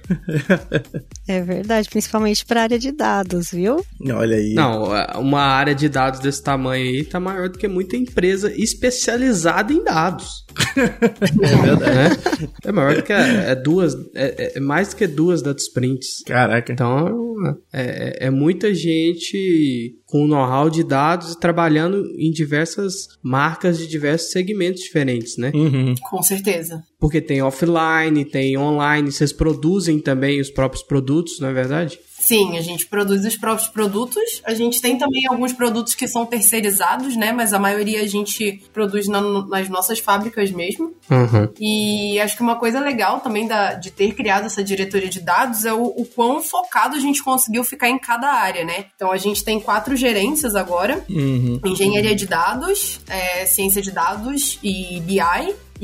É 1.27 1.41
verdade, 1.41 1.89
principalmente 1.89 2.45
pra 2.45 2.61
área 2.61 2.79
de 2.79 2.93
dados, 2.93 3.51
viu? 3.51 3.85
Olha 4.09 4.37
aí. 4.37 4.53
Não, 4.53 4.95
é, 4.95 5.17
uma 5.17 5.41
área 5.41 5.75
de 5.75 5.89
dados 5.89 6.12
dados 6.13 6.19
desse 6.19 6.43
tamanho 6.43 6.85
aí 6.85 7.03
tá 7.03 7.19
maior 7.19 7.49
do 7.49 7.57
que 7.57 7.67
muita 7.67 7.97
empresa 7.97 8.53
especializada 8.55 9.73
em 9.73 9.83
dados. 9.83 10.45
é 10.77 11.55
verdade. 11.61 11.95
Né? 11.95 12.49
É 12.63 12.71
maior 12.71 12.95
do 12.95 13.03
que 13.03 13.11
é, 13.11 13.55
duas, 13.55 13.95
é, 14.13 14.53
é, 14.55 14.59
mais 14.59 14.89
do 14.89 14.95
que 14.95 15.07
duas 15.07 15.41
data 15.41 15.59
sprints. 15.59 16.23
Caraca. 16.25 16.71
Então 16.71 17.33
é, 17.73 17.81
é, 18.23 18.27
é 18.27 18.29
muita 18.29 18.73
gente 18.73 19.95
com 20.05 20.27
know-how 20.27 20.69
de 20.69 20.83
dados 20.83 21.33
e 21.33 21.39
trabalhando 21.39 22.05
em 22.17 22.31
diversas 22.31 23.07
marcas 23.23 23.79
de 23.79 23.87
diversos 23.87 24.31
segmentos 24.31 24.83
diferentes, 24.83 25.37
né? 25.37 25.51
Uhum. 25.53 25.95
Com 26.09 26.21
certeza. 26.21 26.83
Porque 26.99 27.19
tem 27.19 27.41
offline, 27.41 28.23
tem 28.25 28.57
online, 28.57 29.11
vocês 29.11 29.33
produzem 29.33 29.99
também 29.99 30.39
os 30.39 30.51
próprios 30.51 30.83
produtos, 30.83 31.39
não 31.39 31.49
é 31.49 31.53
verdade? 31.53 31.99
Sim, 32.23 32.57
a 32.57 32.61
gente 32.61 32.85
produz 32.85 33.25
os 33.25 33.35
próprios 33.35 33.67
produtos. 33.67 34.41
A 34.45 34.53
gente 34.53 34.81
tem 34.81 34.97
também 34.97 35.27
alguns 35.27 35.51
produtos 35.51 35.93
que 35.93 36.07
são 36.07 36.25
terceirizados, 36.25 37.17
né? 37.17 37.33
Mas 37.33 37.53
a 37.53 37.59
maioria 37.59 38.01
a 38.01 38.07
gente 38.07 38.63
produz 38.71 39.09
na, 39.09 39.21
nas 39.45 39.67
nossas 39.67 39.99
fábricas 39.99 40.49
mesmo. 40.49 40.93
Uhum. 41.11 41.49
E 41.59 42.17
acho 42.21 42.37
que 42.37 42.41
uma 42.41 42.55
coisa 42.55 42.79
legal 42.79 43.19
também 43.19 43.45
da, 43.45 43.73
de 43.73 43.91
ter 43.91 44.13
criado 44.13 44.45
essa 44.45 44.63
diretoria 44.63 45.09
de 45.09 45.19
dados 45.19 45.65
é 45.65 45.73
o, 45.73 45.83
o 45.83 46.05
quão 46.05 46.41
focado 46.41 46.95
a 46.95 46.99
gente 46.99 47.21
conseguiu 47.21 47.61
ficar 47.65 47.89
em 47.89 47.99
cada 47.99 48.31
área, 48.31 48.63
né? 48.63 48.85
Então 48.95 49.11
a 49.11 49.17
gente 49.17 49.43
tem 49.43 49.59
quatro 49.59 49.93
gerências 49.97 50.55
agora: 50.55 51.03
uhum. 51.09 51.59
engenharia 51.65 52.15
de 52.15 52.25
dados, 52.25 53.01
é, 53.09 53.45
ciência 53.45 53.81
de 53.81 53.91
dados 53.91 54.59
e 54.63 55.01
BI 55.01 55.19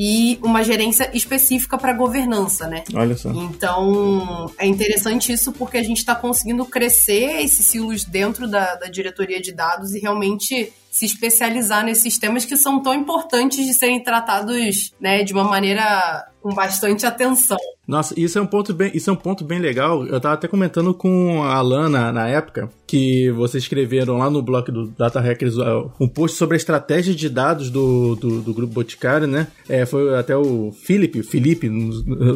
e 0.01 0.39
uma 0.41 0.63
gerência 0.63 1.11
específica 1.13 1.77
para 1.77 1.91
governança, 1.91 2.65
né? 2.67 2.85
Olha 2.93 3.17
só. 3.17 3.31
Então, 3.31 4.49
é 4.57 4.65
interessante 4.65 5.33
isso 5.33 5.51
porque 5.51 5.75
a 5.75 5.83
gente 5.83 5.97
está 5.97 6.15
conseguindo 6.15 6.63
crescer 6.65 7.41
esses 7.43 7.65
silos 7.65 8.05
dentro 8.05 8.47
da, 8.47 8.75
da 8.75 8.87
diretoria 8.87 9.41
de 9.41 9.51
dados 9.51 9.93
e 9.93 9.99
realmente 9.99 10.71
se 10.89 11.05
especializar 11.05 11.83
nesses 11.83 12.17
temas 12.17 12.45
que 12.45 12.55
são 12.55 12.81
tão 12.81 12.93
importantes 12.93 13.65
de 13.65 13.73
serem 13.73 14.01
tratados 14.01 14.93
né, 15.01 15.21
de 15.21 15.33
uma 15.33 15.43
maneira 15.43 16.25
com 16.41 16.53
bastante 16.53 17.05
atenção. 17.05 17.57
Nossa, 17.89 18.13
isso 18.15 18.37
é 18.37 18.41
um 18.41 18.45
ponto 18.45 18.71
bem, 18.71 18.91
isso 18.93 19.09
é 19.09 19.13
um 19.13 19.15
ponto 19.15 19.43
bem 19.43 19.57
legal. 19.57 20.05
Eu 20.05 20.21
tava 20.21 20.35
até 20.35 20.47
comentando 20.47 20.93
com 20.93 21.41
a 21.41 21.55
Alana 21.55 22.11
na 22.11 22.27
época 22.27 22.69
que 22.85 23.31
vocês 23.31 23.63
escreveram 23.63 24.17
lá 24.17 24.29
no 24.29 24.43
blog 24.43 24.71
do 24.71 24.87
Data 24.87 25.19
Hackers 25.19 25.57
uh, 25.57 25.91
um 25.99 26.07
post 26.07 26.37
sobre 26.37 26.55
a 26.55 26.57
estratégia 26.57 27.15
de 27.15 27.27
dados 27.27 27.71
do, 27.71 28.15
do, 28.15 28.41
do 28.41 28.53
grupo 28.53 28.73
Boticário, 28.73 29.25
né? 29.25 29.47
É, 29.67 29.87
foi 29.87 30.15
até 30.15 30.37
o 30.37 30.71
Felipe, 30.71 31.23
Felipe, 31.23 31.67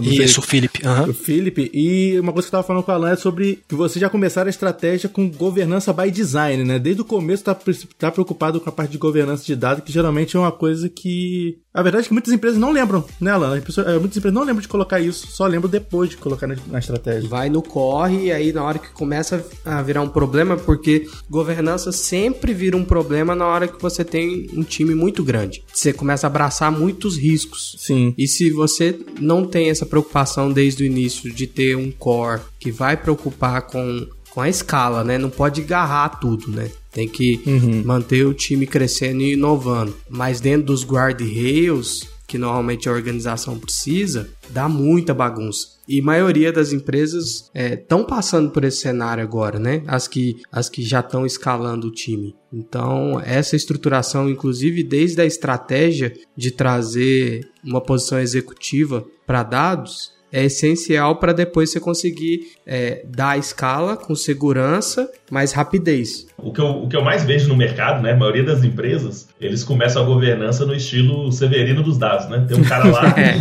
Isso, 0.01 0.39
o 0.39 0.43
Felipe. 0.43 0.81
Uhum. 0.85 1.09
O 1.11 1.13
Felipe. 1.13 1.69
E 1.71 2.19
uma 2.19 2.33
coisa 2.33 2.47
que 2.47 2.55
eu 2.55 2.59
tava 2.59 2.67
falando 2.67 2.83
com 2.83 2.91
a 2.91 2.95
Alana 2.95 3.13
é 3.13 3.15
sobre 3.15 3.59
que 3.67 3.75
vocês 3.75 4.01
já 4.01 4.09
começaram 4.09 4.47
a 4.47 4.49
estratégia 4.49 5.07
com 5.07 5.29
governança 5.29 5.93
by 5.93 6.09
design, 6.09 6.63
né? 6.63 6.79
Desde 6.79 7.03
o 7.03 7.05
começo 7.05 7.43
tá, 7.43 7.55
tá 7.99 8.11
preocupado 8.11 8.59
com 8.59 8.69
a 8.69 8.73
parte 8.73 8.91
de 8.91 8.97
governança 8.97 9.45
de 9.45 9.55
dados, 9.55 9.83
que 9.83 9.91
geralmente 9.91 10.35
é 10.35 10.39
uma 10.39 10.51
coisa 10.51 10.89
que 10.89 11.59
a 11.73 11.81
verdade 11.81 12.05
é 12.05 12.07
que 12.07 12.13
muitas 12.13 12.31
empresas 12.31 12.59
não 12.59 12.71
lembram, 12.71 13.03
né, 13.19 13.31
Alana? 13.31 13.55
é, 13.55 13.99
muitas 13.99 14.17
empresas 14.17 14.33
não 14.33 14.43
lembram 14.43 14.61
de 14.61 14.67
colocar 14.67 14.99
isso, 14.99 15.25
só 15.31 15.42
lembram 15.47 15.69
depois 15.69 16.09
de 16.09 16.17
colocar 16.17 16.47
na, 16.47 16.55
na 16.67 16.79
estratégia. 16.79 17.29
Vai 17.29 17.49
no 17.49 17.61
corre 17.61 18.25
e 18.25 18.31
aí 18.31 18.51
na 18.51 18.63
hora 18.63 18.79
que 18.79 18.91
começa 18.91 19.45
a 19.65 19.81
virar 19.81 20.01
um 20.01 20.09
problema, 20.09 20.57
porque 20.57 21.07
governança 21.29 21.91
sempre 21.91 22.53
vira 22.53 22.77
um 22.77 22.85
problema 22.85 23.35
na 23.35 23.45
hora 23.45 23.67
que 23.67 23.81
você 23.81 24.03
tem 24.03 24.49
um 24.53 24.63
time 24.63 24.95
muito 24.95 25.23
grande. 25.23 25.63
Você 25.73 25.93
começa 25.93 26.27
a 26.27 26.29
abraçar 26.29 26.71
muitos 26.71 27.17
riscos. 27.17 27.75
Sim. 27.79 28.13
E 28.17 28.27
se 28.27 28.49
você 28.51 28.97
não 29.19 29.45
tem 29.45 29.69
essa 29.69 29.85
preocupação 29.85 30.51
desde 30.51 30.83
o 30.83 30.85
início 30.85 31.31
de 31.31 31.47
ter 31.47 31.75
um 31.75 31.91
core 31.91 32.41
que 32.59 32.71
vai 32.71 32.97
preocupar 32.97 33.63
com 33.63 34.07
com 34.33 34.41
a 34.41 34.49
escala, 34.49 35.03
né? 35.03 35.15
Não 35.19 35.29
pode 35.29 35.61
agarrar 35.61 36.09
tudo, 36.19 36.49
né? 36.49 36.71
Tem 36.91 37.07
que 37.07 37.39
uhum. 37.45 37.83
manter 37.85 38.25
o 38.25 38.33
time 38.33 38.65
crescendo 38.65 39.21
e 39.21 39.33
inovando. 39.33 39.95
Mas 40.09 40.41
dentro 40.41 40.67
dos 40.67 40.83
guardrails, 40.83 42.07
que 42.33 42.37
normalmente 42.39 42.89
a 42.89 42.91
organização 42.91 43.59
precisa, 43.59 44.27
dá 44.49 44.67
muita 44.67 45.13
bagunça. 45.13 45.67
E 45.87 46.01
maioria 46.01 46.51
das 46.51 46.73
empresas 46.73 47.51
estão 47.53 48.01
é, 48.01 48.03
passando 48.07 48.49
por 48.49 48.63
esse 48.63 48.77
cenário 48.77 49.23
agora, 49.23 49.59
né? 49.59 49.83
As 49.85 50.07
que, 50.07 50.41
as 50.51 50.67
que 50.67 50.81
já 50.81 51.01
estão 51.01 51.27
escalando 51.27 51.89
o 51.89 51.91
time. 51.91 52.35
Então, 52.51 53.21
essa 53.23 53.55
estruturação, 53.55 54.27
inclusive 54.27 54.81
desde 54.81 55.21
a 55.21 55.25
estratégia 55.25 56.11
de 56.35 56.49
trazer 56.49 57.47
uma 57.63 57.79
posição 57.79 58.19
executiva 58.19 59.05
para 59.27 59.43
dados, 59.43 60.11
é 60.31 60.45
essencial 60.45 61.19
para 61.19 61.33
depois 61.33 61.69
você 61.69 61.79
conseguir 61.79 62.53
é, 62.65 63.05
dar 63.07 63.29
a 63.29 63.37
escala 63.37 63.95
com 63.95 64.15
segurança, 64.15 65.07
mais 65.33 65.51
rapidez. 65.51 66.27
O 66.37 66.53
que, 66.53 66.61
eu, 66.61 66.83
o 66.83 66.87
que 66.87 66.95
eu 66.95 67.03
mais 67.03 67.23
vejo 67.23 67.49
no 67.49 67.55
mercado, 67.55 68.03
né? 68.03 68.11
A 68.11 68.15
maioria 68.15 68.43
das 68.43 68.63
empresas, 68.63 69.27
eles 69.41 69.63
começam 69.63 70.03
a 70.03 70.05
governança 70.05 70.63
no 70.63 70.75
estilo 70.75 71.31
Severino 71.31 71.81
dos 71.81 71.97
dados, 71.97 72.29
né? 72.29 72.45
Tem 72.47 72.55
um 72.55 72.63
cara 72.63 72.87
lá, 72.87 73.15
é. 73.17 73.33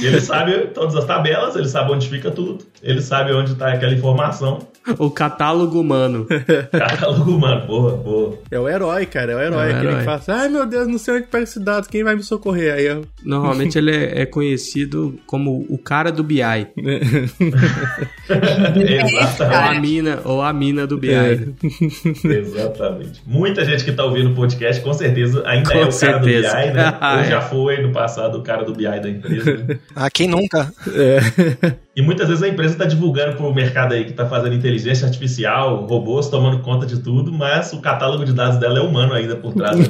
ele 0.00 0.20
sabe 0.20 0.68
todas 0.68 0.94
as 0.94 1.04
tabelas, 1.04 1.56
ele 1.56 1.66
sabe 1.66 1.90
onde 1.90 2.08
fica 2.08 2.30
tudo, 2.30 2.64
ele 2.80 3.02
sabe 3.02 3.32
onde 3.32 3.52
está 3.52 3.72
aquela 3.72 3.92
informação. 3.92 4.60
O 4.98 5.10
catálogo 5.10 5.80
humano. 5.80 6.26
catálogo 6.70 7.32
humano, 7.32 7.66
boa, 7.66 7.96
boa. 7.96 8.38
É 8.50 8.60
o 8.60 8.68
herói, 8.68 9.06
cara, 9.06 9.32
é 9.32 9.34
o 9.34 9.40
herói. 9.40 9.72
É 9.72 9.74
o 9.74 9.78
herói. 9.78 9.96
que 9.96 10.04
fala 10.04 10.16
assim, 10.18 10.30
ai 10.30 10.48
meu 10.48 10.66
Deus, 10.66 10.86
não 10.86 10.98
sei 10.98 11.14
onde 11.14 11.26
pega 11.26 11.44
esse 11.44 11.58
dado, 11.58 11.88
quem 11.88 12.04
vai 12.04 12.14
me 12.14 12.22
socorrer? 12.22 12.74
Aí 12.74 12.86
eu... 12.86 13.04
Normalmente 13.24 13.78
ele 13.78 13.90
é, 13.90 14.22
é 14.22 14.26
conhecido 14.26 15.18
como 15.26 15.66
o 15.68 15.78
cara 15.78 16.12
do 16.12 16.22
BI. 16.22 16.40
Exatamente. 18.28 19.40
Ou 19.40 19.56
a 19.56 19.80
mina, 19.80 20.20
ou 20.24 20.42
a 20.42 20.52
mina 20.52 20.83
do 20.86 20.98
BI. 20.98 21.12
É. 21.12 21.38
Exatamente. 22.38 23.22
Muita 23.26 23.64
gente 23.64 23.84
que 23.84 23.90
está 23.90 24.04
ouvindo 24.04 24.30
o 24.30 24.34
podcast, 24.34 24.82
com 24.82 24.92
certeza, 24.92 25.42
ainda 25.46 25.70
com 25.70 25.78
é 25.78 25.86
o 25.86 25.92
certeza. 25.92 26.50
cara 26.50 26.66
do 26.66 26.72
BI, 26.72 26.76
né? 26.76 27.18
Ou 27.18 27.24
já 27.30 27.40
foi 27.40 27.82
no 27.82 27.92
passado 27.92 28.38
o 28.38 28.42
cara 28.42 28.64
do 28.64 28.72
BI 28.72 28.84
da 28.84 29.08
empresa. 29.08 29.80
ah, 29.94 30.10
quem 30.10 30.28
nunca? 30.28 30.72
É. 30.88 31.74
E 31.96 32.02
muitas 32.02 32.28
vezes 32.28 32.42
a 32.42 32.48
empresa 32.48 32.74
está 32.74 32.84
divulgando 32.84 33.36
para 33.36 33.46
o 33.46 33.54
mercado 33.54 33.94
aí 33.94 34.04
que 34.04 34.10
está 34.10 34.26
fazendo 34.26 34.54
inteligência 34.54 35.06
artificial, 35.06 35.86
robôs 35.86 36.28
tomando 36.28 36.60
conta 36.60 36.84
de 36.84 36.98
tudo, 37.00 37.32
mas 37.32 37.72
o 37.72 37.80
catálogo 37.80 38.24
de 38.24 38.32
dados 38.32 38.58
dela 38.58 38.80
é 38.80 38.82
humano 38.82 39.12
ainda 39.12 39.36
por 39.36 39.54
trás. 39.54 39.76
Né? 39.78 39.86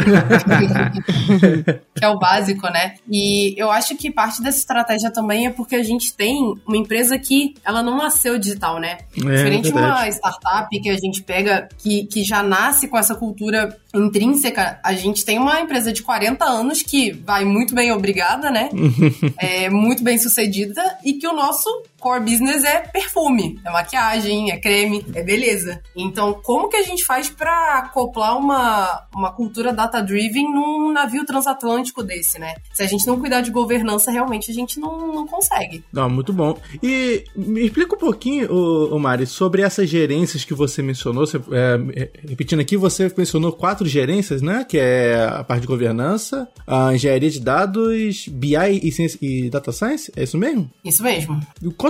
que 1.95 2.05
é 2.05 2.09
o 2.09 2.19
básico, 2.19 2.69
né? 2.69 2.95
E 3.11 3.55
eu 3.57 3.71
acho 3.71 3.97
que 3.97 4.11
parte 4.11 4.43
dessa 4.43 4.59
estratégia 4.59 5.11
também 5.11 5.47
é 5.47 5.51
porque 5.51 5.77
a 5.77 5.83
gente 5.83 6.15
tem 6.15 6.55
uma 6.67 6.77
empresa 6.77 7.19
que 7.19 7.55
ela 7.65 7.83
não 7.83 7.97
nasceu 7.97 8.39
digital, 8.39 8.79
né? 8.79 8.99
É, 9.17 9.37
Diferente 9.37 9.73
de 9.73 9.79
uma 9.79 10.07
startup 10.09 10.69
que 10.81 10.91
a 10.91 10.97
gente 10.99 11.23
pega 11.23 11.69
que, 11.79 12.05
que 12.05 12.23
já 12.23 12.43
nasce 12.43 12.87
com 12.87 12.99
essa 12.99 13.15
cultura 13.15 13.77
intrínseca, 13.95 14.79
a 14.85 14.93
gente 14.93 15.25
tem 15.25 15.39
uma 15.39 15.61
empresa 15.61 15.93
de 15.93 16.03
40 16.03 16.45
anos 16.45 16.83
que 16.83 17.13
vai 17.13 17.45
muito 17.45 17.75
bem 17.75 17.93
obrigada, 17.93 18.51
né? 18.51 18.69
é 19.39 19.71
muito 19.71 20.03
bem 20.03 20.19
sucedida 20.19 20.83
e 21.05 21.15
que 21.15 21.27
o 21.27 21.33
nosso 21.33 21.69
core 22.05 22.21
business 22.21 22.63
é 22.65 22.81
perfume, 22.81 23.59
é 23.65 23.71
maquiagem, 23.71 24.51
é 24.51 24.59
creme, 24.59 25.07
é 25.15 25.23
beleza. 25.23 25.81
Então, 25.97 26.39
como 26.43 26.69
que 26.69 26.77
a 26.77 26.83
gente 26.83 27.03
faz 27.03 27.31
para 27.31 27.79
acoplar 27.79 28.37
uma, 28.37 29.07
uma 29.17 29.33
cultura 29.33 29.73
data-driven 29.73 30.53
num 30.53 30.93
navio 30.93 31.25
transatlântico 31.25 32.03
desse, 32.03 32.39
né? 32.39 32.57
Se 32.75 32.83
a 32.83 32.87
gente 32.87 33.07
não 33.07 33.19
cuidar 33.19 33.41
de 33.41 33.51
governança, 33.51 34.11
realmente 34.11 34.51
a 34.51 34.55
gente 34.55 34.79
não, 34.79 35.15
não 35.15 35.27
consegue. 35.27 35.83
Não, 35.91 36.11
muito 36.11 36.31
bom. 36.31 36.59
E 36.83 37.25
me 37.35 37.65
explica 37.65 37.95
um 37.95 37.99
pouquinho, 37.99 38.53
ô, 38.53 38.95
ô 38.95 38.99
Mari, 38.99 39.27
sobre 39.27 39.63
essas 39.63 39.89
gerências 39.89 40.45
que 40.45 40.53
você 40.53 40.83
mencionou. 40.83 41.27
Você, 41.27 41.39
é, 41.53 42.11
repetindo 42.29 42.61
aqui, 42.61 42.77
você 42.77 43.11
mencionou 43.17 43.51
quatro 43.51 43.87
gerências, 43.87 44.43
né? 44.43 44.63
Que 44.69 44.77
é 44.77 45.25
a 45.25 45.43
parte 45.43 45.63
de 45.63 45.67
governança, 45.67 46.47
a 46.67 46.95
engenharia 46.95 47.31
de 47.31 47.41
dados, 47.41 48.29
BI 48.29 48.57
e, 48.57 48.93
e 49.23 49.49
data 49.49 49.73
science. 49.73 50.13
É 50.15 50.23
isso 50.23 50.37
mesmo? 50.37 50.71
Isso 50.85 51.03
mesmo. 51.03 51.41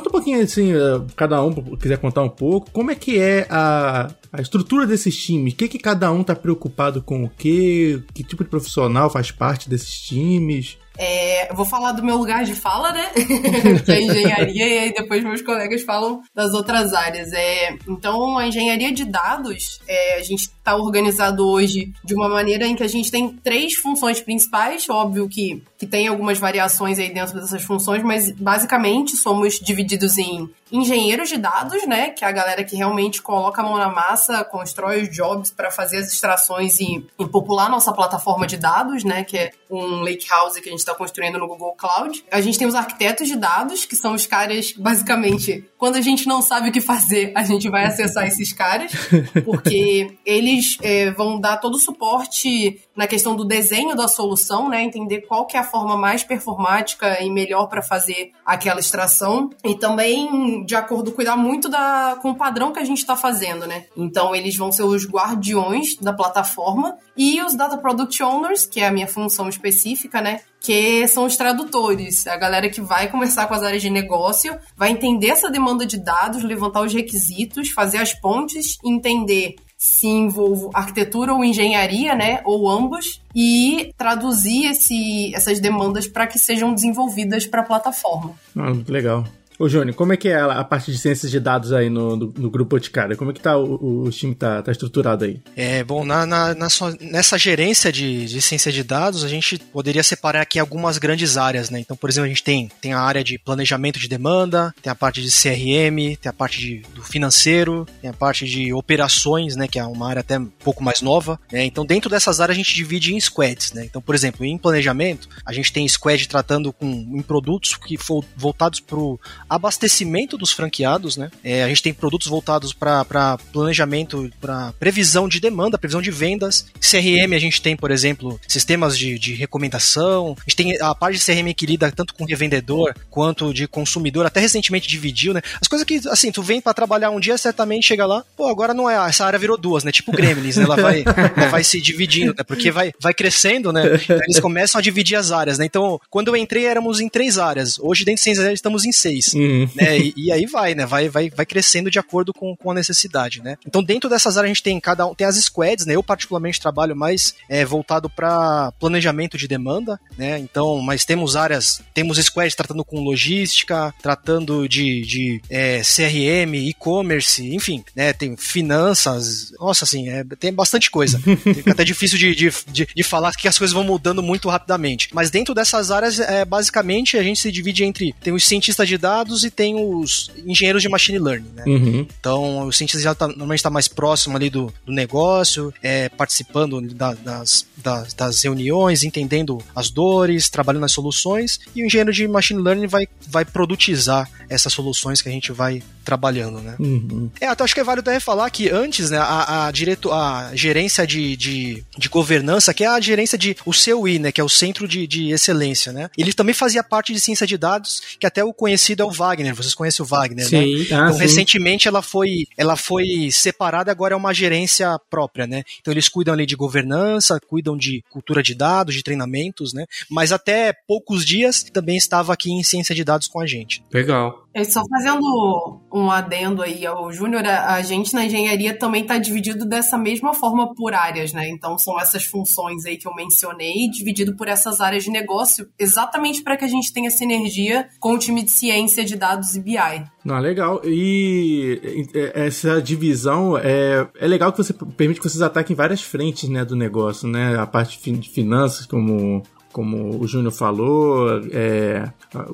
Conta 0.05 0.09
um 0.09 0.13
pouquinho, 0.13 0.43
assim, 0.43 0.73
eh, 0.73 1.01
cada 1.17 1.43
um 1.43 1.55
quiser 1.77 1.97
contar 1.97 2.23
um 2.23 2.29
pouco, 2.29 2.71
como 2.71 2.91
é 2.91 2.95
que 2.95 3.19
é 3.19 3.47
a, 3.49 4.11
a 4.31 4.43
estrutura 4.43 4.87
desses 4.87 5.17
times? 5.17 5.55
O 5.55 5.57
que, 5.57 5.67
que 5.67 5.79
cada 5.79 6.13
um 6.13 6.23
tá 6.23 6.37
preocupado 6.37 7.01
com 7.01 7.25
o 7.25 7.31
quê? 7.31 8.03
Que 8.13 8.23
tipo 8.23 8.45
de 8.45 8.51
profissional 8.51 9.09
faz 9.09 9.31
parte 9.31 9.71
desses 9.71 9.99
times? 10.01 10.77
É, 10.97 11.51
eu 11.51 11.57
vou 11.57 11.65
falar 11.65 11.93
do 11.93 12.05
meu 12.05 12.17
lugar 12.17 12.45
de 12.45 12.55
fala, 12.55 12.93
né? 12.93 13.11
que 13.85 13.93
é 13.93 14.03
engenharia, 14.03 14.67
e 14.69 14.79
aí 14.79 14.95
depois 14.95 15.23
meus 15.23 15.43
colegas 15.43 15.83
falam 15.83 16.23
das 16.35 16.53
outras 16.53 16.93
áreas. 16.93 17.33
É, 17.33 17.77
então, 17.89 18.39
a 18.39 18.47
engenharia 18.47 18.93
de 18.93 19.05
dados, 19.05 19.81
é, 19.89 20.19
a 20.19 20.23
gente 20.23 20.43
está 20.65 20.77
organizado 20.77 21.47
hoje 21.47 21.93
de 22.03 22.15
uma 22.15 22.29
maneira 22.29 22.67
em 22.67 22.75
que 22.75 22.83
a 22.83 22.89
gente 22.89 23.11
tem 23.11 23.29
três 23.29 23.75
funções 23.75 24.21
principais. 24.21 24.89
Óbvio 24.89 25.29
que, 25.29 25.63
que 25.77 25.87
tem 25.87 26.07
algumas 26.07 26.39
variações 26.39 26.99
aí 26.99 27.13
dentro 27.13 27.39
dessas 27.39 27.63
funções, 27.63 28.03
mas 28.03 28.31
basicamente 28.31 29.17
somos 29.17 29.61
divididos 29.61 30.17
em 30.17 30.49
engenheiros 30.73 31.29
de 31.29 31.37
dados, 31.37 31.87
né? 31.87 32.11
Que 32.11 32.25
é 32.25 32.29
a 32.29 32.33
galera 32.33 32.65
que 32.65 32.77
realmente 32.77 33.23
coloca 33.23 33.61
a 33.61 33.65
mão 33.65 33.77
na 33.77 33.89
massa, 33.89 34.45
constrói 34.45 35.03
os 35.03 35.11
jobs 35.15 35.51
para 35.51 35.71
fazer 35.71 35.99
as 35.99 36.13
extrações 36.13 36.81
e, 36.81 37.07
e 37.19 37.27
popular 37.27 37.69
nossa 37.69 37.93
plataforma 37.93 38.47
de 38.47 38.57
dados, 38.57 39.05
né? 39.05 39.23
Que 39.23 39.39
é 39.39 39.51
um 39.71 40.01
lakehouse 40.01 40.61
que 40.61 40.69
a 40.69 40.73
gente 40.73 40.84
está 40.85 40.95
construindo 40.95 41.39
no 41.39 41.47
Google 41.47 41.75
Cloud. 41.77 42.25
A 42.31 42.41
gente 42.41 42.59
tem 42.59 42.67
os 42.67 42.75
arquitetos 42.75 43.29
de 43.29 43.37
dados, 43.37 43.85
que 43.85 43.97
são 43.97 44.15
os 44.15 44.27
caras, 44.27 44.73
basicamente, 44.73 45.65
quando 45.77 45.97
a 45.97 46.01
gente 46.01 46.27
não 46.27 46.41
sabe 46.41 46.69
o 46.69 46.73
que 46.73 46.81
fazer, 46.81 47.33
a 47.35 47.43
gente 47.43 47.69
vai 47.69 47.85
acessar 47.85 48.27
esses 48.27 48.53
caras, 48.53 48.93
porque 49.45 50.17
eles 50.25 50.79
é, 50.83 51.11
vão 51.11 51.41
dar 51.41 51.57
todo 51.57 51.75
o 51.75 51.79
suporte 51.79 52.81
na 52.97 53.07
questão 53.07 53.35
do 53.35 53.45
desenho 53.45 53.95
da 53.95 54.07
solução, 54.07 54.69
né? 54.69 54.83
Entender 54.83 55.23
qual 55.23 55.47
que 55.47 55.57
é 55.57 55.61
a 55.61 55.65
forma 55.65 55.97
mais 55.97 56.23
performática 56.23 57.23
e 57.23 57.31
melhor 57.31 57.67
para 57.67 57.83
fazer 57.83 58.33
aquela 58.45 58.81
extração. 58.81 59.51
E 59.65 59.75
também, 59.75 60.65
de 60.65 60.77
acordo, 60.77 61.13
cuidar 61.13 61.37
muito 61.37 61.69
da, 61.69 62.17
com 62.23 62.31
o 62.31 62.37
padrão 62.37 62.73
que 62.73 62.79
a 62.79 62.85
gente 62.85 62.99
está 62.99 63.17
fazendo, 63.17 63.67
né? 63.67 63.87
Então, 63.97 64.35
eles 64.35 64.57
vão 64.57 64.71
ser 64.71 64.85
os 64.85 65.09
guardiões 65.09 65.97
da 65.97 66.13
plataforma 66.13 66.97
e 67.17 67.43
os 67.43 67.55
Data 67.55 67.79
Product 67.79 68.23
Owners, 68.23 68.67
que 68.67 68.81
é 68.81 68.87
a 68.87 68.93
minha 68.93 69.09
função 69.09 69.49
específica, 69.49 70.21
né? 70.21 70.41
Que 70.61 71.07
são 71.09 71.27
os 71.27 71.37
tradutores, 71.37 72.27
a 72.27 72.37
galera 72.37 72.71
que 72.71 72.81
vai 72.81 73.11
conversar 73.11 73.47
com 73.47 73.55
as 73.55 73.63
áreas 73.63 73.83
de 73.83 73.91
negócio, 73.91 74.59
vai 74.77 74.91
entender 74.91 75.29
essa 75.29 75.51
demanda 75.51 75.85
de 75.85 75.99
dados, 75.99 76.43
levantar 76.43 76.83
os 76.83 76.95
requisitos, 76.95 77.71
fazer 77.71 77.99
as 77.99 78.15
pontes, 78.15 78.79
entender 78.85 79.57
se 79.85 80.07
envolve 80.07 80.71
arquitetura 80.73 81.35
ou 81.35 81.45
engenharia, 81.45 82.15
né, 82.15 82.41
ou 82.43 82.71
ambos, 82.71 83.21
e 83.35 83.93
traduzir 83.99 84.71
esse, 84.71 85.31
essas 85.35 85.61
demandas 85.61 86.09
para 86.09 86.27
que 86.27 86.39
sejam 86.39 86.73
desenvolvidas 86.73 87.47
para 87.47 87.61
a 87.61 87.65
plataforma. 87.65 88.31
Ah, 88.57 88.73
legal. 88.89 89.27
Ô, 89.59 89.69
Johnny, 89.69 89.93
como 89.93 90.13
é 90.13 90.17
que 90.17 90.29
é 90.29 90.41
a 90.41 90.65
parte 90.65 90.91
de 90.91 90.99
ciências 90.99 91.31
de 91.31 91.39
dados 91.39 91.73
aí 91.73 91.89
no, 91.89 92.17
no, 92.17 92.35
no 92.37 92.51
grupo 92.51 92.71
Boticário? 92.71 93.17
Como 93.17 93.31
é 93.31 93.35
que 93.35 93.41
tá 93.41 93.57
o, 93.57 94.05
o 94.05 94.11
time 94.11 94.35
tá, 94.35 94.61
tá 94.63 94.73
estruturado 94.73 95.25
aí? 95.25 95.41
É, 95.55 95.85
bom, 95.85 96.05
na, 96.05 96.27
na, 96.27 96.55
na 96.55 96.69
nessa 97.01 97.39
gerência 97.39 97.93
de, 97.93 98.27
de 98.27 98.43
ciência 98.43 98.73
de 98.73 98.83
dados, 98.83 99.23
a 99.23 99.29
gente 99.29 99.59
poderia 99.59 100.03
separar 100.03 100.41
aqui 100.41 100.59
algumas 100.59 100.99
grandes 100.99 101.37
áreas, 101.37 101.71
né? 101.71 101.79
Então, 101.79 101.97
por 101.97 102.11
exemplo, 102.11 102.27
a 102.27 102.29
gente 102.29 102.43
tem, 102.43 102.69
tem 102.81 102.93
a 102.93 103.01
área 103.01 103.23
de 103.23 103.39
planejamento 103.39 103.99
de 103.99 104.09
demanda, 104.09 104.75
tem 104.83 104.91
a 104.91 104.95
parte 104.95 105.23
de 105.23 105.31
CRM, 105.31 106.17
tem 106.21 106.31
a 106.31 106.33
parte 106.33 106.59
de, 106.59 106.83
do 106.93 107.03
financeiro, 107.03 107.87
tem 108.01 108.11
a 108.11 108.15
parte 108.15 108.47
de 108.47 108.73
operações, 108.73 109.55
né? 109.55 109.69
Que 109.69 109.79
é 109.79 109.85
uma 109.85 110.09
área 110.09 110.21
até 110.21 110.37
um 110.37 110.47
pouco 110.47 110.83
mais 110.83 111.01
nova, 111.01 111.39
né? 111.53 111.65
Então, 111.65 111.87
dentro 111.87 112.11
dessas 112.11 112.41
áreas, 112.41 112.57
a 112.57 112.59
gente 112.59 112.75
divide 112.75 113.15
em 113.15 113.21
squads, 113.21 113.73
né? 113.73 113.85
Então, 113.85 114.03
por 114.03 114.17
exemplo, 114.17 114.45
em 114.45 114.59
planejamento, 114.59 115.29
a 115.47 115.53
gente 115.53 115.73
tem 115.73 115.87
squad 115.87 116.29
tratando 116.29 116.73
com 116.73 116.87
em 116.87 117.23
produtos 117.23 117.77
que 117.77 117.97
for 117.97 118.25
voltados 118.37 118.81
para 118.81 118.99
abastecimento 119.49 120.37
dos 120.37 120.53
franqueados, 120.53 121.17
né? 121.17 121.31
É, 121.43 121.65
a 121.65 121.69
gente 121.69 121.83
tem 121.83 121.95
produtos 121.95 122.29
voltados 122.29 122.73
para 122.73 123.39
planejamento, 123.53 124.31
para 124.41 124.73
previsão 124.79 125.29
de 125.29 125.41
demanda, 125.41 125.79
previsão 125.79 126.03
de 126.03 126.11
vendas. 126.11 126.67
CRM 126.81 127.35
a 127.35 127.39
gente 127.39 127.61
tem, 127.61 127.77
por 127.77 127.91
exemplo, 127.91 128.41
sistemas 128.47 128.97
de, 128.99 129.19
de 129.19 129.35
recomendação. 129.35 130.37
A 130.39 130.43
gente 130.51 130.57
tem 130.57 130.81
a 130.81 130.95
parte 130.95 131.19
de 131.19 131.25
CRM 131.25 131.55
que 131.55 131.67
lida 131.67 131.91
tanto 131.91 132.15
com 132.15 132.25
revendedor 132.25 132.95
quanto 133.11 133.53
de 133.53 133.67
consumidor. 133.67 134.27
Até 134.27 134.41
recentemente 134.41 134.89
dividiu, 134.89 135.35
né? 135.35 135.41
As 135.61 135.69
coisas 135.69 135.87
que, 135.87 136.01
assim, 136.09 136.31
tu 136.31 136.43
vem 136.43 136.61
para 136.61 136.75
trabalhar 136.75 137.11
um 137.11 137.21
dia, 137.21 137.37
certamente 137.37 137.87
chega 137.87 138.07
lá, 138.07 138.25
pô, 138.37 138.47
agora 138.47 138.75
não 138.75 138.89
é, 138.89 138.95
essa 139.09 139.25
área 139.25 139.39
virou 139.39 139.57
duas, 139.57 139.85
né? 139.85 139.93
Tipo 139.93 140.13
Gremlins, 140.13 140.57
né? 140.57 140.65
Ela 140.65 140.77
vai, 140.77 141.05
ela 141.37 141.49
vai 141.49 141.65
se 141.65 141.81
dividindo, 141.81 142.35
né? 142.37 142.45
Porque 142.45 142.71
vai, 142.71 142.93
vai 143.01 143.15
crescendo, 143.15 143.73
né? 143.73 143.83
Então 144.05 144.17
eles 144.23 144.41
começam 144.41 144.79
a 144.79 144.83
dividir 144.83 145.17
as 145.17 145.31
áreas, 145.31 145.59
né? 145.59 145.67
Então, 145.67 146.01
quando 146.11 146.29
eu 146.29 146.37
entrei, 146.37 146.67
éramos 146.67 147.01
em 147.01 147.09
três 147.09 147.39
áreas. 147.39 147.79
Hoje, 147.79 148.05
dentro 148.05 148.21
de 148.21 148.25
seis 148.25 148.39
áreas, 148.39 148.55
estamos 148.55 148.85
em 148.85 148.93
seis. 148.93 149.34
Uhum. 149.35 149.69
Né? 149.75 149.99
E, 149.99 150.15
e, 150.17 150.33
aí 150.33 150.47
vai, 150.47 150.75
né? 150.75 150.87
Vai, 150.87 151.09
vai, 151.09 151.31
vai 151.31 151.47
crescendo 151.47 151.91
de 151.91 151.99
acordo 151.99 152.33
com, 152.33 152.57
com 152.57 152.71
a 152.71 152.75
necessidade, 152.75 153.43
né? 153.43 153.57
Então, 153.67 153.83
dentro 153.83 154.09
dessas 154.09 154.37
áreas, 154.37 154.51
a 154.51 154.55
gente 154.55 154.63
tem 154.63 154.79
cada 154.81 155.07
um, 155.07 155.15
tem 155.15 155.27
as 155.27 155.37
squads, 155.37 155.87
né? 155.87 155.95
Eu, 155.95 156.03
particularmente, 156.03 156.61
trabalho 156.61 156.97
mais 156.97 157.35
é, 157.49 157.65
voltado 157.65 158.09
para 158.09 158.73
planejamento 158.79 159.37
de 159.37 159.49
demanda, 159.49 159.99
né? 160.17 160.39
Então, 160.39 160.81
mas 160.81 161.05
temos 161.05 161.37
áreas, 161.37 161.83
temos 161.93 162.19
squads 162.19 162.55
tratando 162.55 162.85
com 162.85 163.03
logística, 163.03 163.95
tratando 164.03 164.69
de, 164.69 165.03
de 165.03 165.41
é, 165.51 165.83
CRM, 165.83 166.55
e-commerce, 166.55 167.55
enfim, 167.55 167.85
né? 167.95 168.13
Tem 168.13 168.37
finanças, 168.37 169.53
nossa, 169.59 169.85
assim, 169.85 170.09
é, 170.09 170.25
tem 170.39 170.53
bastante 170.53 170.91
coisa. 170.91 171.19
Fica 171.43 171.73
até 171.73 171.85
difícil 171.85 172.19
de, 172.19 172.35
de, 172.35 172.53
de, 172.69 172.89
de 172.95 173.03
falar 173.03 173.33
que 173.33 173.49
as 173.49 173.59
coisas 173.59 173.75
vão 173.75 173.85
mudando 173.85 174.23
muito 174.23 174.49
rapidamente. 174.49 175.09
Mas 175.13 175.31
dentro 175.31 175.55
dessas 175.55 175.91
áreas, 175.91 176.21
é, 176.21 176.45
basicamente, 176.45 177.17
a 177.17 177.23
gente 177.23 177.41
se 177.41 177.51
divide 177.51 177.85
entre 177.85 178.15
tem 178.21 178.33
os 178.33 178.45
cientistas 178.45 178.89
de 178.89 178.99
dados 178.99 179.24
e 179.45 179.51
tem 179.51 179.75
os 179.75 180.31
engenheiros 180.45 180.83
de 180.83 180.89
machine 180.89 181.19
learning, 181.19 181.51
né? 181.55 181.65
Uhum. 181.67 182.07
Então, 182.19 182.67
o 182.67 182.73
cientista 182.73 183.01
dados 183.01 183.15
tá, 183.15 183.27
normalmente 183.29 183.61
está 183.61 183.71
mais 183.71 183.89
próximo 183.89 184.37
ali 184.37 184.51
do, 184.51 184.73
do 184.85 184.93
negócio, 184.93 185.73
é, 185.83 186.09
participando 186.09 186.81
da, 186.95 187.15
das, 187.15 187.67
das, 187.77 188.13
das, 188.15 188.43
reuniões, 188.43 189.03
entendendo 189.03 189.59
as 189.75 189.91
dores, 189.91 190.49
trabalhando 190.49 190.83
nas 190.83 190.93
soluções, 190.93 191.61
e 191.75 191.83
o 191.83 191.87
engenheiro 191.87 192.13
de 192.13 192.27
machine 192.29 192.61
learning 192.61 192.87
vai, 192.87 193.07
vai 193.29 193.45
produtizar 193.45 194.31
essas 194.49 194.73
soluções 194.73 195.23
que 195.23 195.29
a 195.29 195.33
gente 195.33 195.53
vai 195.53 195.83
trabalhando, 196.05 196.61
né? 196.61 196.77
Uhum. 196.79 197.31
É, 197.41 197.47
até 197.47 197.65
acho 197.65 197.75
que 197.75 197.81
é 197.81 197.85
válido 197.85 198.09
até 198.09 198.21
falar 198.21 198.49
que 198.51 198.69
antes, 198.69 199.11
né, 199.11 199.19
a, 199.19 199.67
a, 199.67 199.71
direto, 199.71 200.13
a 200.13 200.51
gerência 200.55 201.07
de, 201.07 201.37
de, 201.37 201.85
de, 201.97 202.09
governança, 202.09 202.75
que 202.75 202.85
é 202.85 202.87
a 202.87 203.01
gerência 203.01 203.39
de 203.39 203.57
o 203.65 203.73
CUI, 203.73 204.19
né, 204.19 204.31
que 204.31 204.41
é 204.41 204.45
o 204.45 204.49
Centro 204.49 204.87
de, 204.87 205.07
de 205.07 205.31
Excelência, 205.31 205.93
né? 205.93 206.11
Ele 206.17 206.33
também 206.33 206.55
fazia 206.55 206.85
parte 206.85 207.13
de 207.13 207.21
ciência 207.21 207.47
de 207.47 207.57
dados, 207.57 208.03
que 208.21 208.27
até 208.27 208.45
o 208.45 208.53
conhecido 208.53 209.03
é 209.03 209.07
o 209.07 209.11
Wagner, 209.15 209.55
vocês 209.55 209.75
conhecem 209.75 210.05
o 210.05 210.07
Wagner, 210.07 210.47
sim. 210.47 210.57
né? 210.57 210.63
Ah, 210.63 211.07
então, 211.07 211.13
sim. 211.15 211.19
recentemente 211.21 211.89
ela 211.89 212.03
foi, 212.03 212.47
ela 212.57 212.77
foi 212.77 213.31
separada, 213.31 213.91
agora 213.91 214.15
é 214.15 214.17
uma 214.17 214.35
gerência 214.35 214.99
própria, 215.11 215.47
né? 215.47 215.63
Então 215.81 215.93
eles 215.93 216.09
cuidam 216.09 216.35
ali 216.35 216.47
de 216.47 216.57
governança, 216.57 217.39
cuidam 217.49 217.77
de 217.77 218.03
cultura 218.11 218.43
de 218.43 218.55
dados, 218.55 218.95
de 218.95 219.03
treinamentos, 219.03 219.73
né? 219.73 219.87
Mas 220.11 220.33
até 220.33 220.73
poucos 220.87 221.25
dias 221.25 221.63
também 221.63 221.97
estava 221.97 222.33
aqui 222.33 222.51
em 222.51 222.63
ciência 222.63 222.95
de 222.95 223.05
dados 223.05 223.29
com 223.29 223.41
a 223.41 223.47
gente. 223.47 223.83
Legal. 223.93 224.44
É 224.55 224.63
só 224.63 224.83
fazendo 224.89 225.81
um 225.93 226.09
adendo 226.11 226.63
aí 226.63 226.87
ao 226.87 227.13
Júnior, 227.13 227.45
a 227.45 227.83
gente 227.83 228.15
na 228.15 228.25
engenharia 228.25 228.79
também 228.79 229.03
está 229.03 229.19
dividido 229.19 229.65
dessa 229.65 229.99
mesma 229.99 230.33
forma 230.33 230.73
por 230.75 230.95
áreas, 230.95 231.33
né? 231.33 231.49
Então 231.49 231.77
são 231.77 231.99
essas 232.01 232.25
funções 232.25 232.87
aí 232.87 232.97
que 232.97 233.09
eu 233.09 233.15
mencionei, 233.15 233.91
dividido 233.91 234.37
por 234.37 234.47
essas 234.47 234.81
áreas 234.81 235.03
de 235.03 235.11
negócio, 235.11 235.69
exatamente 235.77 236.43
para 236.43 236.57
que 236.57 236.65
a 236.65 236.69
gente 236.69 236.93
tenha 236.93 237.11
sinergia 237.11 237.89
com 237.99 238.15
o 238.15 238.19
time 238.19 238.45
de 238.45 238.51
ciência 238.51 239.05
de 239.05 239.17
dados 239.17 239.57
e 239.57 239.61
BI. 239.61 239.77
Não, 240.25 240.39
legal. 240.39 240.81
E 240.85 242.09
essa 242.33 242.81
divisão 242.81 243.59
é, 243.59 244.09
é 244.19 244.27
legal 244.27 244.53
que 244.53 244.59
você 244.59 244.73
permite 244.73 245.21
que 245.21 245.29
vocês 245.29 245.43
ataquem 245.43 245.75
várias 245.75 246.01
frentes 246.01 246.49
né, 246.49 246.65
do 246.65 246.77
negócio, 246.77 247.29
né? 247.29 247.59
A 247.59 247.67
parte 247.67 247.99
de 248.13 248.31
finanças, 248.31 248.87
como 248.87 249.43
como 249.75 250.23
o 250.23 250.29
Júnior 250.29 250.53
falou, 250.53 251.29
é, 251.51 252.09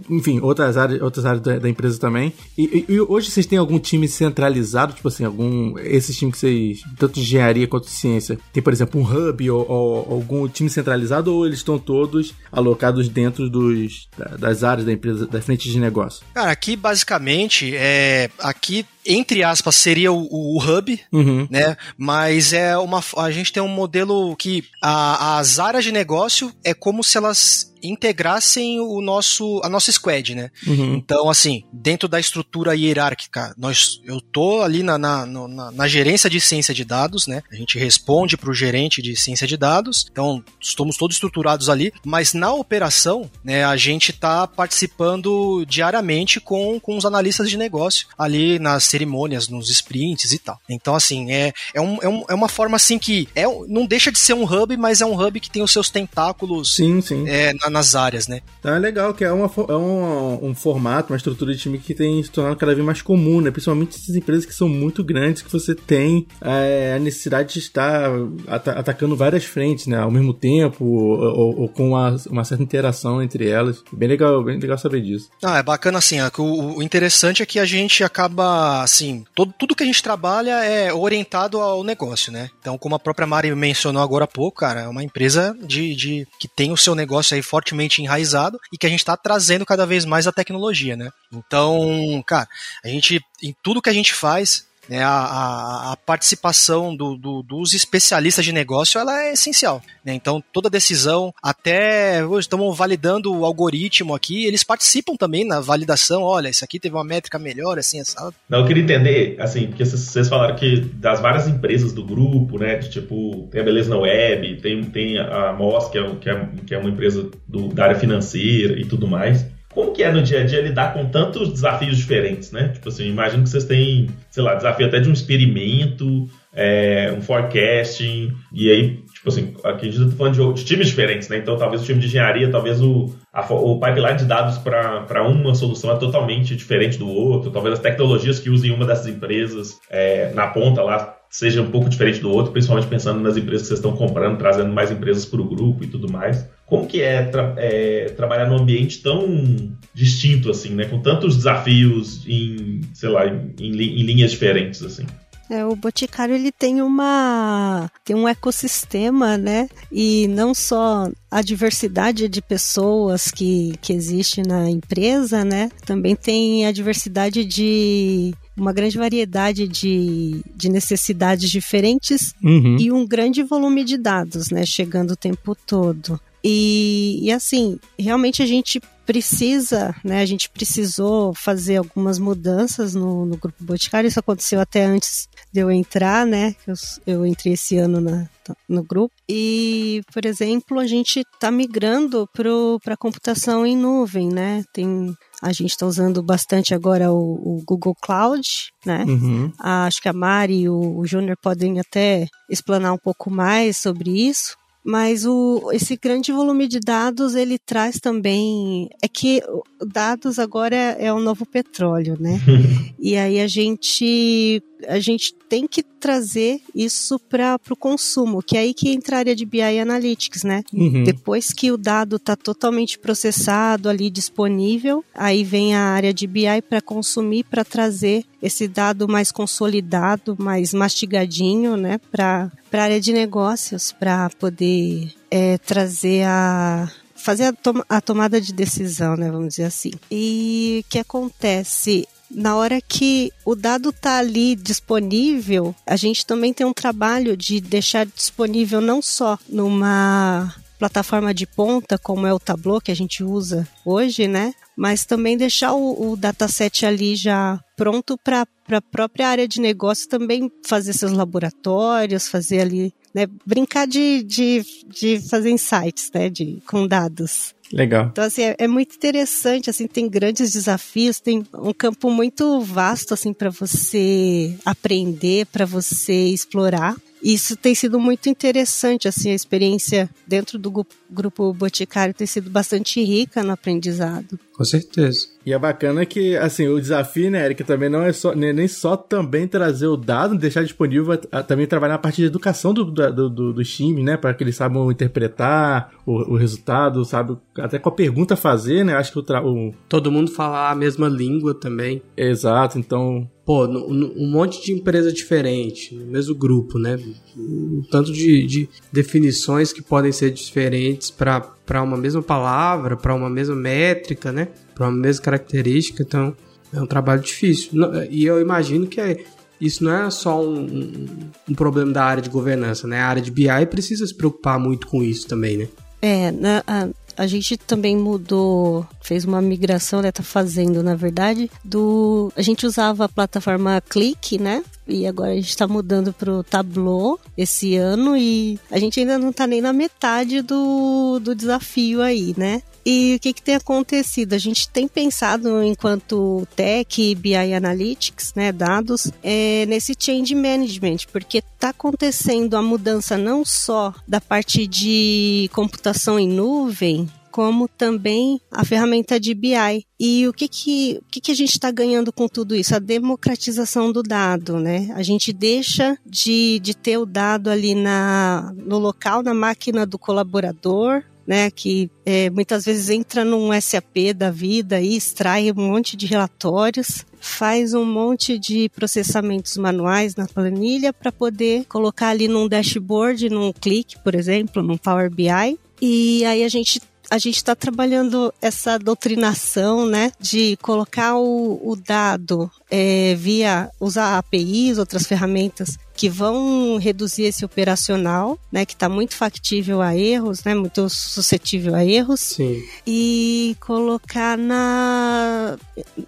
enfim, 0.08 0.40
outras 0.40 0.78
áreas, 0.78 1.02
outras 1.02 1.26
áreas 1.26 1.42
da, 1.42 1.58
da 1.58 1.68
empresa 1.68 2.00
também. 2.00 2.32
E, 2.56 2.86
e, 2.88 2.98
hoje 2.98 3.30
vocês 3.30 3.44
têm 3.44 3.58
algum 3.58 3.78
time 3.78 4.08
centralizado, 4.08 4.94
tipo 4.94 5.06
assim, 5.06 5.22
algum 5.22 5.78
esses 5.78 6.16
times 6.16 6.32
que 6.32 6.40
vocês, 6.40 6.80
tanto 6.98 7.16
de 7.16 7.20
engenharia 7.20 7.68
quanto 7.68 7.84
de 7.84 7.90
ciência, 7.90 8.38
tem 8.54 8.62
por 8.62 8.72
exemplo 8.72 8.98
um 8.98 9.04
hub 9.04 9.50
ou, 9.50 9.70
ou 9.70 10.14
algum 10.14 10.48
time 10.48 10.70
centralizado 10.70 11.34
ou 11.34 11.44
eles 11.44 11.58
estão 11.58 11.78
todos 11.78 12.34
alocados 12.50 13.06
dentro 13.10 13.50
dos, 13.50 14.08
das 14.38 14.64
áreas 14.64 14.86
da 14.86 14.92
empresa, 14.92 15.26
das 15.26 15.44
frentes 15.44 15.70
de 15.70 15.78
negócio? 15.78 16.24
Cara, 16.32 16.50
aqui 16.50 16.74
basicamente 16.74 17.76
é 17.76 18.30
aqui 18.38 18.86
entre 19.04 19.42
aspas, 19.42 19.76
seria 19.76 20.12
o, 20.12 20.26
o 20.30 20.59
hub, 20.59 21.00
uhum. 21.12 21.47
né? 21.50 21.76
Mas 21.97 22.52
é 22.52 22.76
uma. 22.76 23.02
A 23.16 23.30
gente 23.30 23.52
tem 23.52 23.62
um 23.62 23.69
modelo 23.69 24.37
que 24.37 24.64
a, 24.83 25.38
as 25.38 25.59
áreas 25.59 25.85
de 25.85 25.92
negócio 25.92 26.52
é 26.62 26.75
como 26.75 27.02
se 27.02 27.16
elas 27.16 27.69
integrassem 27.82 28.80
o 28.80 29.00
nosso 29.00 29.60
a 29.62 29.68
nossa 29.68 29.90
squad, 29.92 30.34
né? 30.34 30.50
Uhum. 30.66 30.94
Então, 30.94 31.28
assim, 31.28 31.64
dentro 31.72 32.09
da 32.09 32.20
estrutura 32.20 32.74
hierárquica, 32.74 33.55
nós 33.57 34.00
eu 34.05 34.20
tô 34.20 34.62
ali 34.62 34.83
na, 34.83 34.98
na, 34.98 35.26
na, 35.26 35.70
na 35.70 35.88
gerência 35.88 36.28
de 36.28 36.40
ciência 36.40 36.74
de 36.74 36.85
dados, 36.85 37.26
né? 37.26 37.42
A 37.50 37.57
gente 37.57 37.78
responde 37.78 38.37
para 38.37 38.50
o 38.50 38.55
gerente 38.55 39.02
de 39.02 39.16
ciência 39.16 39.46
de 39.46 39.57
dados, 39.57 40.07
então 40.11 40.42
estamos 40.61 40.96
todos 40.96 41.16
estruturados 41.16 41.68
ali, 41.68 41.92
mas 42.05 42.35
na 42.35 42.52
operação, 42.52 43.31
né, 43.44 43.64
a 43.64 43.76
gente 43.76 44.11
está 44.11 44.46
participando 44.46 45.64
diariamente 45.66 46.40
com, 46.40 46.78
com 46.81 46.96
os 46.96 47.05
analistas 47.05 47.48
de 47.48 47.57
negócio 47.57 48.07
ali 48.18 48.59
nas 48.59 48.85
cerimônias, 48.85 49.48
nos 49.48 49.70
sprints 49.70 50.33
e 50.33 50.38
tal. 50.38 50.59
Então, 50.68 50.94
assim, 50.94 51.31
é, 51.31 51.52
é, 51.74 51.81
um, 51.81 51.98
é, 52.02 52.09
um, 52.09 52.24
é 52.28 52.35
uma 52.35 52.48
forma 52.48 52.76
assim 52.76 52.98
que 52.98 53.28
é, 53.35 53.44
não 53.68 53.87
deixa 53.87 54.11
de 54.11 54.18
ser 54.18 54.35
um 54.35 54.44
hub, 54.44 54.76
mas 54.76 55.00
é 55.00 55.07
um 55.07 55.20
hub 55.20 55.40
que 55.40 55.50
tem 55.50 55.62
os 55.62 55.72
seus 55.72 55.90
tentáculos 55.90 56.74
sim, 56.74 57.00
sim. 57.00 57.28
É, 57.28 57.52
na, 57.55 57.69
nas 57.70 57.94
áreas, 57.94 58.28
né? 58.28 58.40
Então 58.59 58.74
é 58.74 58.78
legal 58.78 59.14
que 59.14 59.24
é, 59.24 59.33
uma, 59.33 59.50
é 59.68 59.76
um, 59.76 60.50
um 60.50 60.54
formato, 60.54 61.12
uma 61.12 61.16
estrutura 61.16 61.52
de 61.52 61.61
time 61.61 61.78
que 61.78 61.94
tem 61.94 62.22
se 62.22 62.30
tornado 62.30 62.56
cada 62.56 62.74
vez 62.74 62.85
mais 62.85 63.02
comum, 63.02 63.40
né? 63.40 63.50
Principalmente 63.50 63.96
essas 63.96 64.14
empresas 64.14 64.44
que 64.44 64.54
são 64.54 64.68
muito 64.68 65.02
grandes, 65.02 65.42
que 65.42 65.52
você 65.52 65.74
tem 65.74 66.26
é, 66.40 66.94
a 66.96 66.98
necessidade 66.98 67.54
de 67.54 67.59
estar 67.59 68.11
at 68.46 68.68
atacando 68.68 69.16
várias 69.16 69.44
frentes, 69.44 69.87
né? 69.87 69.98
Ao 69.98 70.11
mesmo 70.11 70.33
tempo, 70.33 70.85
ou, 70.85 71.62
ou 71.62 71.68
com 71.68 71.90
uma, 71.90 72.16
uma, 72.28 72.44
certa 72.44 72.62
interação 72.62 73.22
entre 73.22 73.48
elas. 73.48 73.83
Bem 73.92 74.09
legal, 74.09 74.42
bem 74.42 74.59
legal 74.59 74.78
saber 74.78 75.00
disso. 75.02 75.28
Ah, 75.42 75.59
é 75.59 75.62
bacana 75.62 75.98
assim. 75.98 76.18
É 76.20 76.30
o, 76.38 76.78
o 76.78 76.83
interessante 76.83 77.42
é 77.42 77.46
que 77.46 77.59
a 77.59 77.64
gente 77.64 78.02
acaba, 78.04 78.83
assim, 78.83 79.24
todo, 79.35 79.52
tudo 79.59 79.74
que 79.74 79.83
a 79.83 79.87
gente 79.87 80.02
trabalha 80.02 80.64
é 80.64 80.92
orientado 80.92 81.61
ao 81.61 81.83
negócio, 81.85 82.33
né? 82.33 82.50
Então, 82.61 82.78
como 82.78 82.94
a 82.94 82.98
própria 82.98 83.26
Mari 83.26 83.54
mencionou 83.54 84.02
agora 84.02 84.24
há 84.24 84.28
pouco, 84.28 84.59
cara, 84.59 84.83
é 84.83 84.88
uma 84.88 85.02
empresa 85.02 85.56
de, 85.62 85.94
de 85.94 86.26
que 86.38 86.48
tem 86.48 86.72
o 86.72 86.76
seu 86.76 86.94
negócio 86.94 87.35
aí 87.35 87.42
fortemente 87.61 88.03
enraizado 88.03 88.59
e 88.73 88.79
que 88.79 88.87
a 88.87 88.90
gente 88.90 89.01
está 89.01 89.16
trazendo 89.16 89.66
cada 89.66 89.85
vez 89.85 90.07
mais 90.07 90.27
a 90.27 90.33
tecnologia, 90.33 90.96
né? 90.96 91.11
Então, 91.31 92.23
cara, 92.27 92.49
a 92.83 92.88
gente, 92.88 93.20
em 93.42 93.55
tudo 93.62 93.83
que 93.83 93.90
a 93.90 93.92
gente 93.92 94.14
faz, 94.14 94.66
né, 94.90 95.05
a, 95.05 95.09
a, 95.09 95.92
a, 95.92 95.96
participação 95.96 96.96
do, 96.96 97.16
do, 97.16 97.44
dos 97.44 97.74
especialistas 97.74 98.44
de 98.44 98.53
negócio 98.53 99.00
ela 99.00 99.22
é 99.22 99.33
essencial. 99.35 99.81
Né? 100.05 100.12
Então, 100.14 100.42
toda 100.53 100.68
decisão, 100.68 101.33
até 101.40 102.26
hoje 102.26 102.46
estamos 102.46 102.76
validando 102.76 103.33
o 103.33 103.44
algoritmo 103.44 104.16
aqui, 104.16 104.46
eles 104.46 104.64
participam 104.64 105.14
também 105.14 105.46
na 105.46 105.61
validação. 105.61 106.22
Olha, 106.22 106.48
isso 106.48 106.64
aqui 106.64 106.81
teve 106.81 106.96
uma 106.96 107.05
métrica 107.05 107.38
melhor, 107.38 107.79
assim, 107.79 108.00
essa. 108.00 108.33
Não, 108.48 108.59
eu 108.59 108.66
queria 108.66 108.83
entender, 108.83 109.37
assim, 109.38 109.68
porque 109.68 109.85
vocês 109.85 110.29
falaram 110.29 110.57
que 110.57 110.81
das 110.81 111.20
várias 111.20 111.46
empresas 111.46 111.92
do 111.92 112.05
grupo, 112.05 112.59
né, 112.59 112.76
de 112.76 112.90
tipo, 112.90 113.48
tem 113.53 113.61
a 113.61 113.64
Beleza 113.64 113.90
na 113.90 113.98
Web, 113.98 114.57
tem, 114.61 114.83
tem 114.85 115.18
a 115.18 115.53
Moss, 115.53 115.88
que 115.88 115.98
é, 115.98 116.14
que 116.16 116.29
é, 116.29 116.48
que 116.66 116.74
é 116.74 116.79
uma 116.79 116.90
empresa 116.90 117.31
do, 117.46 117.68
da 117.68 117.85
área 117.85 117.96
financeira 117.96 118.76
e 118.81 118.85
tudo 118.85 119.07
mais. 119.07 119.46
Como 119.72 119.92
que 119.92 120.02
é 120.02 120.11
no 120.11 120.20
dia 120.20 120.40
a 120.40 120.44
dia 120.44 120.61
lidar 120.61 120.92
com 120.92 121.06
tantos 121.06 121.50
desafios 121.50 121.96
diferentes, 121.96 122.50
né? 122.50 122.68
Tipo 122.68 122.88
assim, 122.88 123.09
imagino 123.09 123.44
que 123.44 123.50
vocês 123.50 123.64
têm, 123.64 124.09
sei 124.28 124.42
lá, 124.42 124.54
desafio 124.54 124.87
até 124.87 124.98
de 124.98 125.09
um 125.09 125.12
experimento, 125.12 126.28
é, 126.52 127.14
um 127.16 127.22
forecasting, 127.22 128.33
e 128.52 128.68
aí, 128.68 128.96
tipo 129.14 129.28
assim, 129.28 129.54
aqui 129.62 129.88
a 129.88 129.92
gente 129.92 130.11
tá 130.11 130.16
falando 130.16 130.54
de, 130.54 130.61
de, 130.61 130.64
times 130.64 130.88
diferentes, 130.88 131.28
né? 131.28 131.38
Então 131.38 131.56
talvez 131.56 131.83
o 131.83 131.85
time 131.85 132.00
de 132.00 132.06
engenharia, 132.06 132.50
talvez 132.50 132.80
o, 132.83 133.14
a, 133.33 133.40
o 133.52 133.78
pipeline 133.78 134.18
de 134.18 134.24
dados 134.24 134.59
para 134.59 135.22
uma 135.22 135.54
solução 135.54 135.92
é 135.92 135.96
totalmente 135.96 136.56
diferente 136.56 136.98
do 136.98 137.09
outro, 137.09 137.52
talvez 137.52 137.74
as 137.74 137.80
tecnologias 137.80 138.40
que 138.40 138.50
usem 138.50 138.72
uma 138.72 138.85
dessas 138.85 139.06
empresas 139.06 139.78
é, 139.88 140.33
na 140.35 140.48
ponta 140.48 140.83
lá 140.83 141.16
seja 141.30 141.62
um 141.62 141.70
pouco 141.70 141.88
diferente 141.88 142.20
do 142.20 142.28
outro, 142.28 142.50
principalmente 142.50 142.88
pensando 142.88 143.20
nas 143.20 143.37
empresas 143.37 143.62
que 143.62 143.68
vocês 143.68 143.78
estão 143.78 143.96
comprando, 143.96 144.37
trazendo 144.37 144.72
mais 144.72 144.90
empresas 144.90 145.24
para 145.24 145.40
o 145.40 145.48
grupo 145.48 145.85
e 145.85 145.87
tudo 145.87 146.11
mais. 146.11 146.44
Como 146.70 146.87
que 146.87 147.02
é, 147.02 147.24
tra 147.24 147.54
é, 147.59 148.04
trabalhar 148.16 148.48
num 148.48 148.56
ambiente 148.56 149.02
tão 149.02 149.70
distinto 149.92 150.50
assim, 150.50 150.70
né, 150.70 150.85
com 150.85 151.00
tantos 151.00 151.37
desafios 151.37 152.24
em, 152.26 152.80
sei 152.94 153.09
lá, 153.09 153.26
em, 153.26 153.52
em, 153.59 153.72
em 153.72 154.02
linhas 154.02 154.30
diferentes 154.30 154.80
assim? 154.83 155.04
É, 155.50 155.66
o 155.66 155.74
Boticário 155.74 156.33
ele 156.33 156.52
tem 156.52 156.80
uma 156.80 157.90
tem 158.04 158.14
um 158.14 158.28
ecossistema, 158.28 159.37
né? 159.37 159.68
E 159.90 160.28
não 160.28 160.54
só 160.54 161.11
a 161.28 161.42
diversidade 161.42 162.28
de 162.28 162.40
pessoas 162.40 163.33
que, 163.33 163.74
que 163.83 163.92
existe 163.92 164.42
na 164.42 164.70
empresa, 164.70 165.44
né? 165.44 165.68
Também 165.85 166.14
tem 166.14 166.66
a 166.66 166.72
diversidade 166.72 167.44
de 167.44 168.33
uma 168.56 168.72
grande 168.72 168.96
variedade 168.96 169.66
de, 169.66 170.40
de 170.54 170.68
necessidades 170.68 171.50
diferentes 171.50 172.33
uhum. 172.40 172.76
e 172.78 172.92
um 172.92 173.04
grande 173.04 173.42
volume 173.42 173.83
de 173.83 173.98
dados, 173.98 174.50
né? 174.50 174.64
Chegando 174.64 175.12
o 175.12 175.16
tempo 175.16 175.56
todo. 175.66 176.20
E, 176.42 177.20
e 177.22 177.33
assim, 177.33 177.79
realmente 177.98 178.42
a 178.42 178.46
gente 178.46 178.81
precisa, 179.11 179.92
né? 180.05 180.20
A 180.20 180.26
gente 180.26 180.48
precisou 180.48 181.35
fazer 181.35 181.79
algumas 181.79 182.18
mudanças 182.18 182.94
no, 182.94 183.26
no 183.26 183.37
grupo 183.37 183.64
Boticário. 183.64 184.07
Isso 184.07 184.20
aconteceu 184.20 184.61
até 184.61 184.85
antes 184.85 185.29
de 185.53 185.61
eu 185.61 185.70
entrar, 185.70 186.24
né? 186.24 186.55
Eu, 186.64 186.74
eu 187.07 187.26
entrei 187.26 187.55
esse 187.55 187.76
ano 187.76 188.00
na, 188.00 188.29
no 188.68 188.85
grupo. 188.85 189.12
E, 189.29 190.00
por 190.12 190.24
exemplo, 190.24 190.79
a 190.79 190.87
gente 190.87 191.20
está 191.20 191.50
migrando 191.50 192.29
para 192.33 192.94
a 192.94 192.96
computação 192.96 193.66
em 193.66 193.76
nuvem, 193.76 194.29
né? 194.29 194.62
Tem 194.72 195.12
a 195.42 195.53
gente 195.53 195.70
está 195.70 195.87
usando 195.87 196.22
bastante 196.22 196.74
agora 196.74 197.11
o, 197.11 197.57
o 197.57 197.62
Google 197.66 197.96
Cloud, 198.00 198.72
né? 198.85 199.05
Uhum. 199.09 199.50
A, 199.59 199.87
acho 199.87 200.00
que 200.00 200.09
a 200.09 200.12
Mari 200.12 200.62
e 200.62 200.68
o, 200.68 200.98
o 200.98 201.07
Júnior 201.07 201.37
podem 201.42 201.81
até 201.81 202.29
explanar 202.48 202.92
um 202.92 202.98
pouco 202.98 203.31
mais 203.31 203.79
sobre 203.79 204.11
isso. 204.11 204.57
Mas 204.85 205.27
o, 205.27 205.71
esse 205.73 205.97
grande 205.97 206.33
volume 206.33 206.66
de 206.66 206.81
dados 206.81 207.35
ele 207.35 207.59
traz 207.59 207.99
também 208.01 208.88
é 209.03 209.09
que 209.09 209.43
dados 209.87 210.38
agora 210.38 210.75
é, 210.75 211.07
é 211.07 211.12
o 211.12 211.21
novo 211.21 211.45
petróleo, 211.45 212.16
né? 212.19 212.40
e 212.99 213.16
aí 213.16 213.40
a 213.40 213.47
gente 213.47 214.62
a 214.88 214.99
gente 214.99 215.35
tem 215.49 215.66
que 215.66 215.83
trazer 215.83 216.61
isso 216.75 217.19
para 217.19 217.61
o 217.71 217.77
consumo, 217.77 218.43
que 218.43 218.57
é 218.57 218.61
aí 218.61 218.75
que 218.75 218.90
entra 218.90 219.16
a 219.16 219.19
área 219.19 219.37
de 219.37 219.45
BI 219.45 219.61
Analytics, 219.61 220.43
né? 220.43 220.62
Uhum. 220.73 221.05
Depois 221.05 221.53
que 221.53 221.71
o 221.71 221.77
dado 221.77 222.16
está 222.16 222.35
totalmente 222.35 222.99
processado 222.99 223.88
ali 223.88 224.11
disponível, 224.11 225.05
aí 225.14 225.45
vem 225.45 225.75
a 225.75 225.83
área 225.83 226.14
de 226.14 226.27
BI 226.27 226.62
para 226.69 226.81
consumir, 226.81 227.45
para 227.45 227.64
trazer 227.64 228.25
esse 228.42 228.66
dado 228.66 229.09
mais 229.09 229.31
consolidado, 229.31 230.37
mais 230.38 230.72
mastigadinho, 230.72 231.76
né? 231.76 232.00
Para 232.11 232.50
a 232.72 232.83
área 232.83 233.00
de 233.00 233.12
negócios, 233.12 233.92
para 233.92 234.31
poder 234.31 235.12
é, 235.31 235.59
trazer 235.59 236.24
a 236.26 236.90
fazer 237.14 237.44
a, 237.44 237.53
tom 237.53 237.83
a, 237.87 238.00
tomada 238.00 238.40
de 238.40 238.53
decisão, 238.53 239.14
né, 239.14 239.31
vamos 239.31 239.48
dizer 239.48 239.64
assim. 239.64 239.90
E 240.11 240.83
o 240.85 240.90
que 240.90 240.98
acontece? 240.98 242.09
na 242.33 242.55
hora 242.55 242.81
que 242.81 243.33
o 243.44 243.57
dado 243.57 243.90
está 243.90 244.18
ali 244.18 244.55
disponível, 244.55 245.74
a 245.85 245.96
gente 245.96 246.24
também 246.24 246.53
tem 246.53 246.64
um 246.64 246.72
trabalho 246.72 247.37
de 247.37 247.61
deixar 247.61 248.07
disponível 248.07 248.81
não 248.81 249.03
só 249.03 249.37
numa 249.48 250.55
plataforma 250.81 251.35
de 251.35 251.47
ponta, 251.47 251.99
como 251.99 252.27
é 252.27 252.33
o 252.33 252.40
Tableau 252.40 252.81
que 252.81 252.90
a 252.90 252.97
gente 252.97 253.23
usa 253.23 253.69
hoje, 253.85 254.27
né? 254.27 254.55
Mas 254.75 255.05
também 255.05 255.37
deixar 255.37 255.75
o, 255.75 256.12
o 256.12 256.16
dataset 256.16 256.87
ali 256.87 257.14
já 257.14 257.62
pronto 257.77 258.16
para 258.16 258.47
a 258.71 258.81
própria 258.81 259.29
área 259.29 259.47
de 259.47 259.61
negócio 259.61 260.09
também 260.09 260.51
fazer 260.66 260.95
seus 260.95 261.12
laboratórios, 261.12 262.29
fazer 262.29 262.61
ali, 262.61 262.95
né? 263.14 263.27
Brincar 263.45 263.87
de, 263.87 264.23
de, 264.23 264.64
de 264.88 265.21
fazer 265.29 265.51
insights, 265.51 266.11
né? 266.14 266.31
De, 266.31 266.62
com 266.66 266.87
dados. 266.87 267.55
Legal. 267.71 268.09
Então, 268.11 268.25
assim, 268.25 268.43
é, 268.43 268.57
é, 268.59 268.66
muito 268.66 268.97
interessante, 268.97 269.69
assim, 269.69 269.87
tem 269.87 270.09
grandes 270.09 270.51
desafios, 270.53 271.21
tem 271.21 271.47
um 271.55 271.73
campo 271.75 272.11
muito 272.11 272.61
vasto, 272.62 273.12
assim, 273.12 273.35
para 273.35 273.51
você 273.51 274.57
aprender, 274.64 275.47
para 275.47 275.66
você 275.66 276.29
explorar. 276.29 276.97
Isso 277.22 277.56
tem 277.56 277.74
sido 277.74 277.98
muito 277.98 278.28
interessante, 278.28 279.06
assim, 279.06 279.30
a 279.30 279.35
experiência 279.35 280.09
dentro 280.26 280.59
do 280.59 280.87
grupo 281.11 281.52
Boticário 281.52 282.14
tem 282.14 282.26
sido 282.26 282.48
bastante 282.50 283.02
rica 283.02 283.42
no 283.42 283.52
aprendizado. 283.52 284.38
Com 284.61 284.64
certeza. 284.64 285.26
E 285.44 285.52
é 285.52 285.59
bacana 285.59 286.04
que, 286.04 286.37
assim, 286.37 286.68
o 286.68 286.78
desafio, 286.78 287.30
né, 287.30 287.44
Eric, 287.44 287.64
também 287.64 287.88
não 287.88 288.02
é 288.02 288.12
só, 288.12 288.35
nem 288.35 288.68
só 288.68 288.94
também 288.96 289.48
trazer 289.48 289.87
o 289.87 289.96
dado, 289.96 290.37
deixar 290.37 290.62
disponível, 290.62 291.18
a, 291.33 291.42
também 291.42 291.66
trabalhar 291.66 291.94
na 291.94 291.98
parte 291.98 292.16
de 292.16 292.24
educação 292.24 292.74
do, 292.74 292.85
do, 292.85 293.30
do, 293.30 293.52
do 293.54 293.64
time, 293.64 294.02
né, 294.02 294.16
para 294.16 294.35
que 294.35 294.44
eles 294.44 294.56
saibam 294.56 294.90
interpretar 294.90 295.90
o, 296.04 296.35
o 296.35 296.37
resultado, 296.37 297.04
sabe, 297.04 297.38
até 297.59 297.78
com 297.78 297.88
a 297.88 297.92
pergunta 297.92 298.37
fazer, 298.37 298.85
né, 298.85 298.94
acho 298.94 299.12
que 299.12 299.18
o, 299.18 299.22
tra... 299.22 299.42
o... 299.42 299.72
Todo 299.88 300.12
mundo 300.12 300.30
falar 300.30 300.70
a 300.70 300.74
mesma 300.74 301.09
língua 301.09 301.54
também. 301.54 302.02
Exato, 302.16 302.78
então 302.78 303.28
pô, 303.50 303.66
um 303.66 304.30
monte 304.30 304.64
de 304.64 304.72
empresa 304.72 305.12
diferente, 305.12 305.92
no 305.92 306.06
mesmo 306.06 306.36
grupo, 306.36 306.78
né? 306.78 306.96
Um 307.36 307.82
tanto 307.90 308.12
de, 308.12 308.46
de 308.46 308.68
definições 308.92 309.72
que 309.72 309.82
podem 309.82 310.12
ser 310.12 310.30
diferentes 310.30 311.10
para 311.10 311.82
uma 311.82 311.96
mesma 311.96 312.22
palavra, 312.22 312.96
para 312.96 313.12
uma 313.12 313.28
mesma 313.28 313.56
métrica, 313.56 314.30
né? 314.30 314.46
Para 314.72 314.86
uma 314.86 314.96
mesma 314.96 315.24
característica, 315.24 316.00
então 316.00 316.32
é 316.72 316.80
um 316.80 316.86
trabalho 316.86 317.22
difícil. 317.22 317.72
E 318.08 318.24
eu 318.24 318.40
imagino 318.40 318.86
que 318.86 319.00
é, 319.00 319.24
isso 319.60 319.82
não 319.82 319.96
é 319.96 320.08
só 320.12 320.40
um, 320.40 320.60
um, 320.60 321.06
um, 321.48 321.54
problema 321.54 321.90
da 321.90 322.04
área 322.04 322.22
de 322.22 322.30
governança, 322.30 322.86
né? 322.86 323.00
A 323.00 323.08
área 323.08 323.20
de 323.20 323.32
BI 323.32 323.66
precisa 323.68 324.06
se 324.06 324.14
preocupar 324.14 324.60
muito 324.60 324.86
com 324.86 325.02
isso 325.02 325.26
também, 325.26 325.56
né? 325.56 325.68
É, 326.00 326.30
na, 326.30 326.62
a, 326.68 326.88
a 327.20 327.26
gente 327.26 327.54
também 327.59 327.98
mudou, 327.98 328.87
fez 329.02 329.26
uma 329.26 329.42
migração, 329.42 330.00
né? 330.00 330.11
Tá 330.11 330.22
fazendo, 330.22 330.83
na 330.83 330.94
verdade, 330.94 331.50
do. 331.62 332.33
A 332.35 332.40
gente 332.40 332.64
usava 332.64 333.04
a 333.04 333.09
plataforma 333.11 333.78
Click, 333.90 334.38
né? 334.38 334.64
E 334.88 335.06
agora 335.06 335.33
a 335.33 335.35
gente 335.35 335.50
está 335.50 335.68
mudando 335.68 336.14
pro 336.14 336.42
Tableau 336.42 337.20
esse 337.37 337.76
ano 337.76 338.16
e 338.16 338.59
a 338.70 338.78
gente 338.78 338.98
ainda 339.00 339.18
não 339.18 339.35
tá 339.35 339.46
nem 339.46 339.61
na 339.61 339.70
metade 339.70 340.40
do, 340.40 341.20
do 341.20 341.35
desafio 341.35 342.00
aí, 342.00 342.35
né? 342.38 342.62
E 342.92 343.14
o 343.14 343.20
que, 343.20 343.33
que 343.33 343.40
tem 343.40 343.55
acontecido? 343.55 344.33
A 344.33 344.38
gente 344.38 344.68
tem 344.68 344.88
pensado, 344.88 345.62
enquanto 345.62 346.44
Tech, 346.57 347.14
BI 347.14 347.55
Analytics, 347.55 348.35
né, 348.35 348.50
dados, 348.50 349.12
é, 349.22 349.64
nesse 349.66 349.94
change 349.96 350.35
management, 350.35 351.07
porque 351.12 351.38
está 351.38 351.68
acontecendo 351.68 352.57
a 352.57 352.62
mudança 352.62 353.16
não 353.16 353.44
só 353.44 353.94
da 354.09 354.20
parte 354.20 354.66
de 354.66 355.48
computação 355.53 356.18
em 356.18 356.26
nuvem, 356.26 357.09
como 357.31 357.68
também 357.68 358.40
a 358.50 358.64
ferramenta 358.64 359.20
de 359.20 359.35
BI. 359.35 359.87
E 360.00 360.26
o 360.26 360.33
que 360.33 360.48
que, 360.48 360.98
o 361.00 361.11
que, 361.12 361.20
que 361.20 361.31
a 361.31 361.37
gente 361.37 361.53
está 361.53 361.70
ganhando 361.70 362.12
com 362.12 362.26
tudo 362.26 362.57
isso? 362.57 362.74
A 362.74 362.81
democratização 362.81 363.92
do 363.92 364.03
dado, 364.03 364.59
né? 364.59 364.90
A 364.96 365.03
gente 365.05 365.33
deixa 365.33 365.96
de, 366.05 366.59
de 366.59 366.74
ter 366.76 366.98
o 366.98 367.07
dado 367.07 367.50
ali 367.50 367.72
na, 367.76 368.53
no 368.57 368.79
local, 368.79 369.22
na 369.22 369.33
máquina 369.33 369.87
do 369.87 369.96
colaborador, 369.96 371.05
né, 371.31 371.49
que 371.49 371.88
é, 372.05 372.29
muitas 372.29 372.64
vezes 372.64 372.90
entra 372.90 373.25
num 373.25 373.51
SAP 373.61 374.12
da 374.16 374.33
vida 374.33 374.81
e 374.81 374.97
extrai 374.97 375.53
um 375.53 375.55
monte 375.55 375.97
de 375.97 376.05
relatórios, 376.05 377.07
faz 377.21 377.73
um 377.73 377.85
monte 377.85 378.37
de 378.37 378.69
processamentos 378.71 379.57
manuais 379.57 380.16
na 380.16 380.27
planilha 380.27 380.93
para 380.93 381.12
poder 381.12 381.66
colocar 381.66 382.09
ali 382.09 382.27
num 382.27 382.49
dashboard, 382.49 383.31
num 383.31 383.53
clique, 383.53 383.97
por 384.03 384.16
exemplo, 384.16 384.61
num 384.61 384.77
Power 384.77 385.09
BI. 385.09 385.57
E 385.81 386.25
aí 386.25 386.43
a 386.43 386.49
gente 386.49 386.83
a 387.09 387.19
gente 387.19 387.37
está 387.37 387.57
trabalhando 387.57 388.33
essa 388.40 388.79
doutrinação, 388.79 389.85
né, 389.85 390.12
de 390.21 390.57
colocar 390.62 391.16
o, 391.16 391.61
o 391.62 391.77
dado 391.77 392.51
é, 392.71 393.16
via 393.16 393.69
usar 393.81 394.16
APIs, 394.19 394.79
outras 394.79 395.07
ferramentas 395.07 395.77
que 396.00 396.08
vão 396.08 396.78
reduzir 396.78 397.24
esse 397.24 397.44
operacional, 397.44 398.38
né, 398.50 398.64
que 398.64 398.72
está 398.72 398.88
muito 398.88 399.14
factível 399.14 399.82
a 399.82 399.94
erros, 399.94 400.42
né, 400.44 400.54
muito 400.54 400.88
suscetível 400.88 401.74
a 401.74 401.84
erros, 401.84 402.20
Sim. 402.20 402.64
e 402.86 403.54
colocar 403.60 404.38
na 404.38 405.58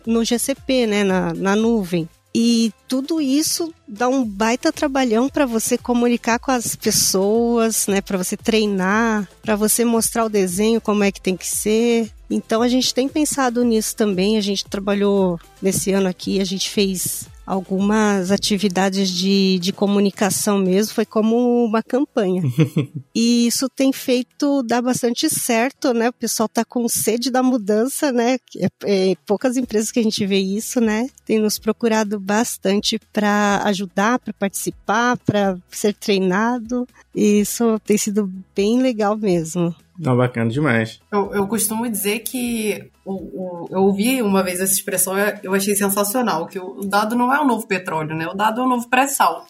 no 0.06 0.24
GCP, 0.24 0.86
né, 0.86 1.04
na, 1.04 1.34
na 1.34 1.54
nuvem. 1.54 2.08
E 2.34 2.72
tudo 2.88 3.20
isso 3.20 3.70
dá 3.86 4.08
um 4.08 4.24
baita 4.24 4.72
trabalhão 4.72 5.28
para 5.28 5.44
você 5.44 5.76
comunicar 5.76 6.38
com 6.38 6.50
as 6.50 6.74
pessoas, 6.74 7.86
né, 7.86 8.00
para 8.00 8.16
você 8.16 8.34
treinar, 8.34 9.28
para 9.42 9.56
você 9.56 9.84
mostrar 9.84 10.24
o 10.24 10.30
desenho 10.30 10.80
como 10.80 11.04
é 11.04 11.12
que 11.12 11.20
tem 11.20 11.36
que 11.36 11.46
ser. 11.46 12.10
Então 12.30 12.62
a 12.62 12.68
gente 12.68 12.94
tem 12.94 13.06
pensado 13.06 13.62
nisso 13.62 13.94
também. 13.94 14.38
A 14.38 14.40
gente 14.40 14.64
trabalhou 14.64 15.38
nesse 15.60 15.92
ano 15.92 16.08
aqui, 16.08 16.40
a 16.40 16.44
gente 16.44 16.70
fez 16.70 17.28
algumas 17.52 18.30
atividades 18.30 19.10
de, 19.10 19.58
de 19.58 19.74
comunicação 19.74 20.58
mesmo, 20.58 20.94
foi 20.94 21.04
como 21.04 21.62
uma 21.62 21.82
campanha. 21.82 22.42
e 23.14 23.46
isso 23.46 23.68
tem 23.68 23.92
feito 23.92 24.62
dar 24.62 24.80
bastante 24.80 25.28
certo, 25.28 25.92
né? 25.92 26.08
O 26.08 26.14
pessoal 26.14 26.48
tá 26.48 26.64
com 26.64 26.88
sede 26.88 27.30
da 27.30 27.42
mudança, 27.42 28.10
né? 28.10 28.38
É, 28.56 28.68
é, 28.84 29.14
poucas 29.26 29.58
empresas 29.58 29.92
que 29.92 30.00
a 30.00 30.02
gente 30.02 30.24
vê 30.24 30.38
isso, 30.38 30.80
né? 30.80 31.08
Tem 31.26 31.38
nos 31.38 31.58
procurado 31.58 32.18
bastante 32.18 32.98
para 33.12 33.60
ajudar, 33.66 34.18
para 34.18 34.32
participar, 34.32 35.18
para 35.18 35.58
ser 35.70 35.92
treinado. 35.92 36.88
E 37.14 37.40
isso 37.40 37.78
tem 37.80 37.98
sido 37.98 38.32
bem 38.56 38.80
legal 38.80 39.14
mesmo 39.14 39.74
Não, 39.98 40.16
bacana 40.16 40.50
demais. 40.50 41.00
Eu, 41.12 41.34
eu 41.34 41.46
costumo 41.46 41.86
dizer 41.86 42.20
que 42.20 42.90
o, 43.04 43.14
o, 43.14 43.68
eu 43.70 43.80
ouvi 43.80 44.22
uma 44.22 44.42
vez 44.42 44.60
essa 44.60 44.72
expressão, 44.72 45.14
eu 45.42 45.54
achei 45.54 45.74
sensacional, 45.74 46.46
que 46.46 46.58
o 46.58 46.80
dado 46.84 47.16
não 47.16 47.34
é 47.34 47.40
o 47.40 47.46
novo 47.46 47.66
petróleo, 47.66 48.14
né? 48.14 48.26
O 48.28 48.34
dado 48.34 48.60
é 48.60 48.64
o 48.64 48.68
novo 48.68 48.88
pré-sal. 48.88 49.46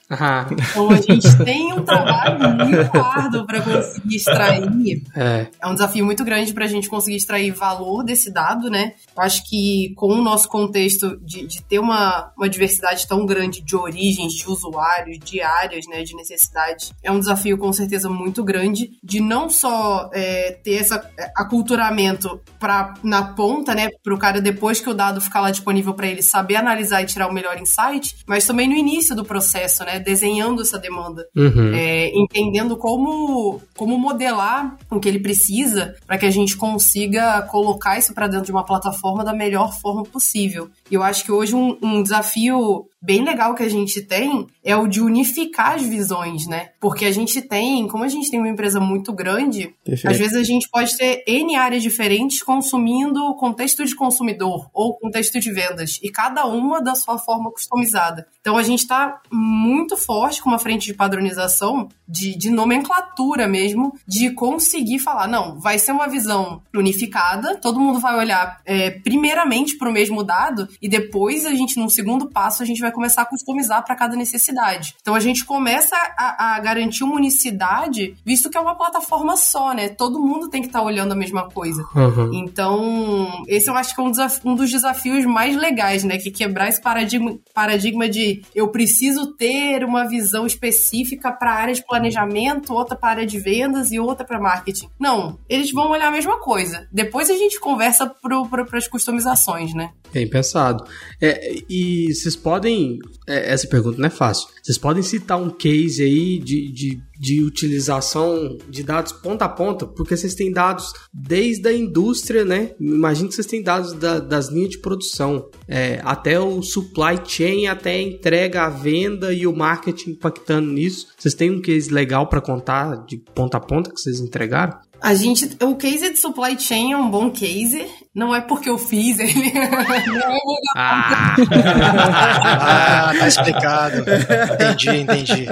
Então 0.53 0.91
a 0.91 0.97
gente 0.97 1.37
tem 1.45 1.73
um 1.73 1.85
trabalho 1.85 2.39
muito 2.57 2.97
árduo 2.97 3.47
para 3.47 3.61
conseguir 3.61 4.17
extrair. 4.17 5.03
É. 5.15 5.47
é 5.61 5.67
um 5.67 5.75
desafio 5.75 6.05
muito 6.05 6.25
grande 6.25 6.53
para 6.53 6.65
a 6.65 6.69
gente 6.69 6.89
conseguir 6.89 7.17
extrair 7.17 7.51
valor 7.51 8.03
desse 8.03 8.33
dado, 8.33 8.71
né? 8.71 8.95
Eu 9.17 9.23
acho 9.23 9.49
que 9.49 9.93
com 9.97 10.09
o 10.09 10.23
nosso 10.23 10.49
contexto 10.49 11.19
de, 11.23 11.47
de 11.47 11.63
ter 11.63 11.79
uma, 11.79 12.33
uma 12.37 12.49
diversidade 12.49 13.07
tão 13.07 13.27
grande 13.27 13.63
de 13.63 13.77
origens, 13.77 14.33
de 14.33 14.49
usuários, 14.49 15.19
de 15.19 15.41
áreas, 15.41 15.87
né, 15.87 16.03
de 16.03 16.15
necessidades, 16.15 16.93
é 17.03 17.11
um 17.11 17.19
desafio 17.19 17.59
com 17.59 17.73
certeza 17.73 18.09
muito 18.09 18.43
grande 18.43 18.93
de 19.03 19.21
não 19.21 19.49
só 19.51 20.11
é, 20.13 20.53
ter 20.65 20.73
esse 20.73 20.95
é, 20.95 21.33
aculturamento 21.37 22.41
para 22.59 22.95
na 23.03 23.23
ponta, 23.43 23.75
né, 23.75 23.89
para 24.05 24.15
o 24.15 24.19
cara 24.19 24.41
depois 24.41 24.79
que 24.79 24.89
o 24.89 24.95
dado 24.95 25.21
ficar 25.21 25.41
lá 25.41 25.51
disponível 25.51 25.95
para 25.95 26.07
ele 26.07 26.23
saber 26.23 26.55
analisar 26.55 27.03
e 27.03 27.07
tirar 27.07 27.27
o 27.27 27.33
melhor 27.33 27.61
insight, 27.61 28.15
mas 28.25 28.47
também 28.47 28.69
no 28.69 28.77
início 28.77 29.17
do 29.17 29.25
processo, 29.25 29.85
né, 29.85 29.99
desenhando 29.99 30.63
essa 30.63 30.79
demanda, 30.79 31.27
uhum. 31.37 31.73
é, 31.75 32.13
entendendo 32.15 32.77
como 32.77 33.61
como 33.77 33.99
modelar 33.99 34.77
o 34.89 35.01
que 35.01 35.09
ele 35.09 35.19
precisa 35.19 35.97
para 36.07 36.19
que 36.19 36.27
a 36.27 36.31
gente 36.31 36.57
consiga 36.57 37.43
colocar 37.51 37.99
isso 37.99 38.15
para 38.15 38.29
dentro 38.29 38.47
de 38.47 38.53
uma 38.53 38.65
plataforma 38.65 39.25
da 39.25 39.33
melhor 39.33 39.73
forma 39.73 40.05
possível. 40.05 40.71
E 40.89 40.95
eu 40.95 41.03
acho 41.03 41.25
que 41.25 41.33
hoje 41.33 41.57
um, 41.57 41.77
um 41.83 42.01
desafio 42.01 42.87
bem 43.03 43.25
legal 43.25 43.55
que 43.55 43.65
a 43.65 43.69
gente 43.69 44.01
tem 44.01 44.47
é 44.65 44.77
o 44.77 44.87
de 44.87 45.01
unificar 45.01 45.75
as 45.75 45.83
visões, 45.83 46.47
né? 46.47 46.71
Porque 46.81 47.05
a 47.05 47.11
gente 47.11 47.43
tem, 47.43 47.89
como 47.89 48.05
a 48.05 48.09
gente 48.09 48.31
tem 48.31 48.39
uma 48.39 48.49
empresa 48.49 48.79
muito 48.79 49.13
grande, 49.13 49.75
Perfeito. 49.85 50.13
às 50.13 50.19
vezes 50.19 50.37
a 50.37 50.45
gente 50.45 50.69
pode 50.71 50.97
ter 50.97 51.25
N 51.27 51.57
áreas 51.57 51.83
diferentes 51.83 52.43
consumindo 52.43 53.35
contexto 53.35 53.85
de 53.85 53.97
consumidor 53.97 54.71
ou 54.73 54.97
contexto 54.97 55.41
de 55.41 55.51
vendas, 55.51 55.99
e 56.03 56.11
cada 56.11 56.47
uma 56.47 56.81
da 56.81 56.95
sua 56.95 57.19
forma 57.19 57.51
customizada. 57.51 58.27
Então 58.41 58.57
a 58.57 58.63
gente 58.63 58.81
está 58.81 59.21
muito 59.31 59.97
forte 59.97 60.41
com 60.41 60.49
uma 60.49 60.59
frente 60.59 60.87
de 60.87 60.95
padronização, 60.95 61.89
de, 62.07 62.37
de 62.37 62.51
nomenclatura 62.51 63.49
mesmo, 63.49 63.99
de 64.07 64.31
conseguir 64.31 64.99
falar, 64.99 65.27
não, 65.27 65.59
vai 65.59 65.79
ser 65.79 65.93
uma 65.93 66.07
visão 66.07 66.63
unificada, 66.75 67.57
todo 67.57 67.81
mundo 67.81 67.99
vai 67.99 68.17
olhar 68.17 68.61
é, 68.65 68.91
primeiramente 68.91 69.77
para 69.77 69.89
o 69.89 69.93
mesmo 69.93 70.23
dado, 70.23 70.69
e 70.81 70.89
depois 70.89 71.47
a 71.47 71.55
gente, 71.55 71.79
num 71.79 71.89
segundo 71.89 72.31
passo, 72.31 72.63
a 72.63 72.67
gente 72.67 72.81
vai 72.81 72.92
começar 72.93 73.23
a 73.23 73.27
customizar 73.27 73.85
para 73.85 73.97
cada 73.97 74.17
necessidade. 74.17 74.95
Então 75.01 75.15
a 75.15 75.21
gente 75.21 75.45
começa 75.45 75.97
a, 76.17 76.57
a, 76.57 76.61
garantir 76.61 77.05
uma 77.05 77.17
unicidade, 77.17 78.17
visto 78.25 78.51
que 78.51 78.57
é 78.57 78.61
uma 78.61 78.77
plataforma 78.77 79.37
só, 79.37 79.73
né? 79.73 79.89
Todo 79.89 80.21
mundo 80.21 80.49
tem 80.49 80.61
que 80.61 80.69
estar 80.69 80.81
tá 80.81 80.85
olhando 80.85 81.13
a 81.13 81.17
mesma 81.17 81.49
coisa. 81.49 81.85
Uhum. 81.95 82.31
Então, 82.35 83.45
esse 83.49 83.69
eu 83.69 83.77
acho 83.77 83.95
que 83.95 84.01
é 84.01 84.05
um, 84.05 84.13
um, 84.45 84.55
dos 84.55 84.71
desafios 84.71 85.25
mais 85.25 85.57
legais, 85.57 86.05
né? 86.05 86.19
Que 86.19 86.31
quebrar 86.31 86.69
esse 86.69 86.81
paradigma, 86.81 87.39
paradigma 87.55 88.09
de 88.09 88.43
eu 88.55 88.69
preciso 88.69 89.35
ter 89.35 89.85
uma 89.85 90.07
visão 90.07 90.47
específica 90.47 91.33
para 91.33 91.53
a 91.53 91.55
área 91.55 91.75
de 91.75 91.85
planejamento, 91.85 92.73
outra 92.73 92.97
para 92.97 93.09
a 93.09 93.13
área 93.13 93.27
de 93.27 93.39
vendas 93.39 93.93
e 93.93 93.99
outra 93.99 94.25
para 94.25 94.41
marketing. 94.41 94.89
Não, 94.99 95.39
eles 95.49 95.73
vão 95.73 95.91
olhar 95.91 96.09
a 96.09 96.13
mesma 96.13 96.39
coisa. 96.39 96.87
Depois 96.93 97.31
a 97.31 97.35
gente 97.35 97.59
conversa 97.59 98.07
para 98.07 98.79
as 98.79 98.89
customizações, 98.89 99.75
né? 99.75 99.91
Bem 100.13 100.29
pensado. 100.29 100.85
É, 101.21 101.63
e 101.69 102.13
vocês 102.13 102.37
podem. 102.37 102.82
É, 103.27 103.53
essa 103.53 103.67
pergunta 103.67 103.99
não 103.99 104.07
é 104.07 104.11
fácil. 104.11 104.49
Vocês 104.63 104.79
podem 104.79 105.03
citar 105.03 105.41
um 105.41 105.51
case 105.51 106.03
aí 106.03 106.39
de, 106.39 106.73
de, 106.73 107.03
de 107.19 107.43
utilização 107.43 108.57
de 108.69 108.83
dados 108.83 109.13
ponta 109.13 109.45
a 109.45 109.49
ponta, 109.49 109.87
porque 109.87 110.17
vocês 110.17 110.35
têm 110.35 110.53
dados 110.53 110.93
desde 111.13 111.69
a 111.69 111.73
indústria, 111.73 112.45
né? 112.45 112.73
Imagina 112.81 113.29
que 113.29 113.35
vocês 113.35 113.47
têm 113.47 113.63
dados 113.63 113.93
da, 113.93 114.19
das 114.19 114.49
linhas 114.49 114.71
de 114.71 114.79
produção, 114.79 115.49
é, 115.69 116.01
até 116.03 116.39
o 116.39 116.63
supply 116.63 117.21
chain, 117.25 117.67
até 117.67 117.93
a 117.93 118.03
entrega, 118.03 118.63
a 118.63 118.71
venda 118.71 119.33
e 119.33 119.47
o 119.47 119.55
marketing 119.55 120.11
impactando 120.11 120.73
nisso. 120.73 121.09
Vocês 121.19 121.35
têm 121.35 121.51
um 121.51 121.61
case 121.61 121.93
legal 121.93 122.29
para 122.29 122.41
contar 122.41 123.05
de 123.07 123.19
ponta 123.35 123.57
a 123.57 123.61
ponta 123.61 123.91
que 123.91 124.01
vocês 124.01 124.21
entregaram? 124.21 124.79
A 125.03 125.15
gente, 125.15 125.57
o 125.61 125.75
case 125.75 126.11
de 126.11 126.17
supply 126.17 126.57
chain 126.59 126.93
é 126.93 126.97
um 126.97 127.11
bom 127.11 127.29
case. 127.29 127.85
Não 128.15 128.33
é 128.35 128.41
porque 128.41 128.71
eu 128.71 128.79
fiz 128.79 129.19
ele. 129.19 129.53
Não, 129.53 130.39
ah. 130.77 131.35
ah, 131.37 133.13
tá 133.19 133.27
explicado. 133.27 134.05
Entendi, 134.53 135.01
entendi. 135.01 135.47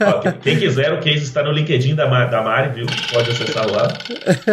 Ó, 0.00 0.32
quem 0.42 0.58
quiser, 0.58 0.92
o 0.92 1.00
case 1.00 1.22
está 1.22 1.42
no 1.42 1.52
LinkedIn 1.52 1.94
da, 1.94 2.04
da 2.26 2.42
Mari, 2.42 2.74
viu? 2.74 2.86
Pode 3.12 3.30
acessar 3.30 3.70
lá. 3.70 3.96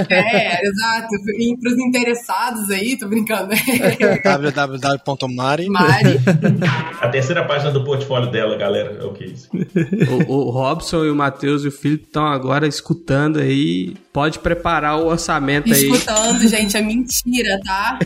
É, 0.09 0.65
exato. 0.65 1.15
E 1.37 1.57
para 1.57 1.71
os 1.71 1.79
interessados 1.79 2.69
aí, 2.69 2.97
tô 2.97 3.07
brincando. 3.07 3.49
www.mari. 4.23 5.67
Mari. 5.67 6.19
A 7.01 7.09
terceira 7.09 7.43
página 7.43 7.71
do 7.71 7.83
portfólio 7.83 8.31
dela, 8.31 8.55
galera, 8.55 8.97
é 9.01 9.03
o 9.03 9.13
case. 9.13 9.49
O, 10.27 10.47
o 10.47 10.49
Robson 10.51 11.05
e 11.05 11.09
o 11.09 11.15
Matheus 11.15 11.65
e 11.65 11.69
o 11.69 11.71
Felipe 11.71 12.03
estão 12.03 12.27
agora 12.27 12.67
escutando 12.67 13.39
aí 13.39 13.95
Pode 14.13 14.39
preparar 14.39 14.99
o 14.99 15.07
orçamento 15.07 15.71
aí. 15.73 15.89
Escutando, 15.89 16.45
gente, 16.45 16.75
é 16.75 16.81
mentira, 16.81 17.59
tá? 17.65 17.97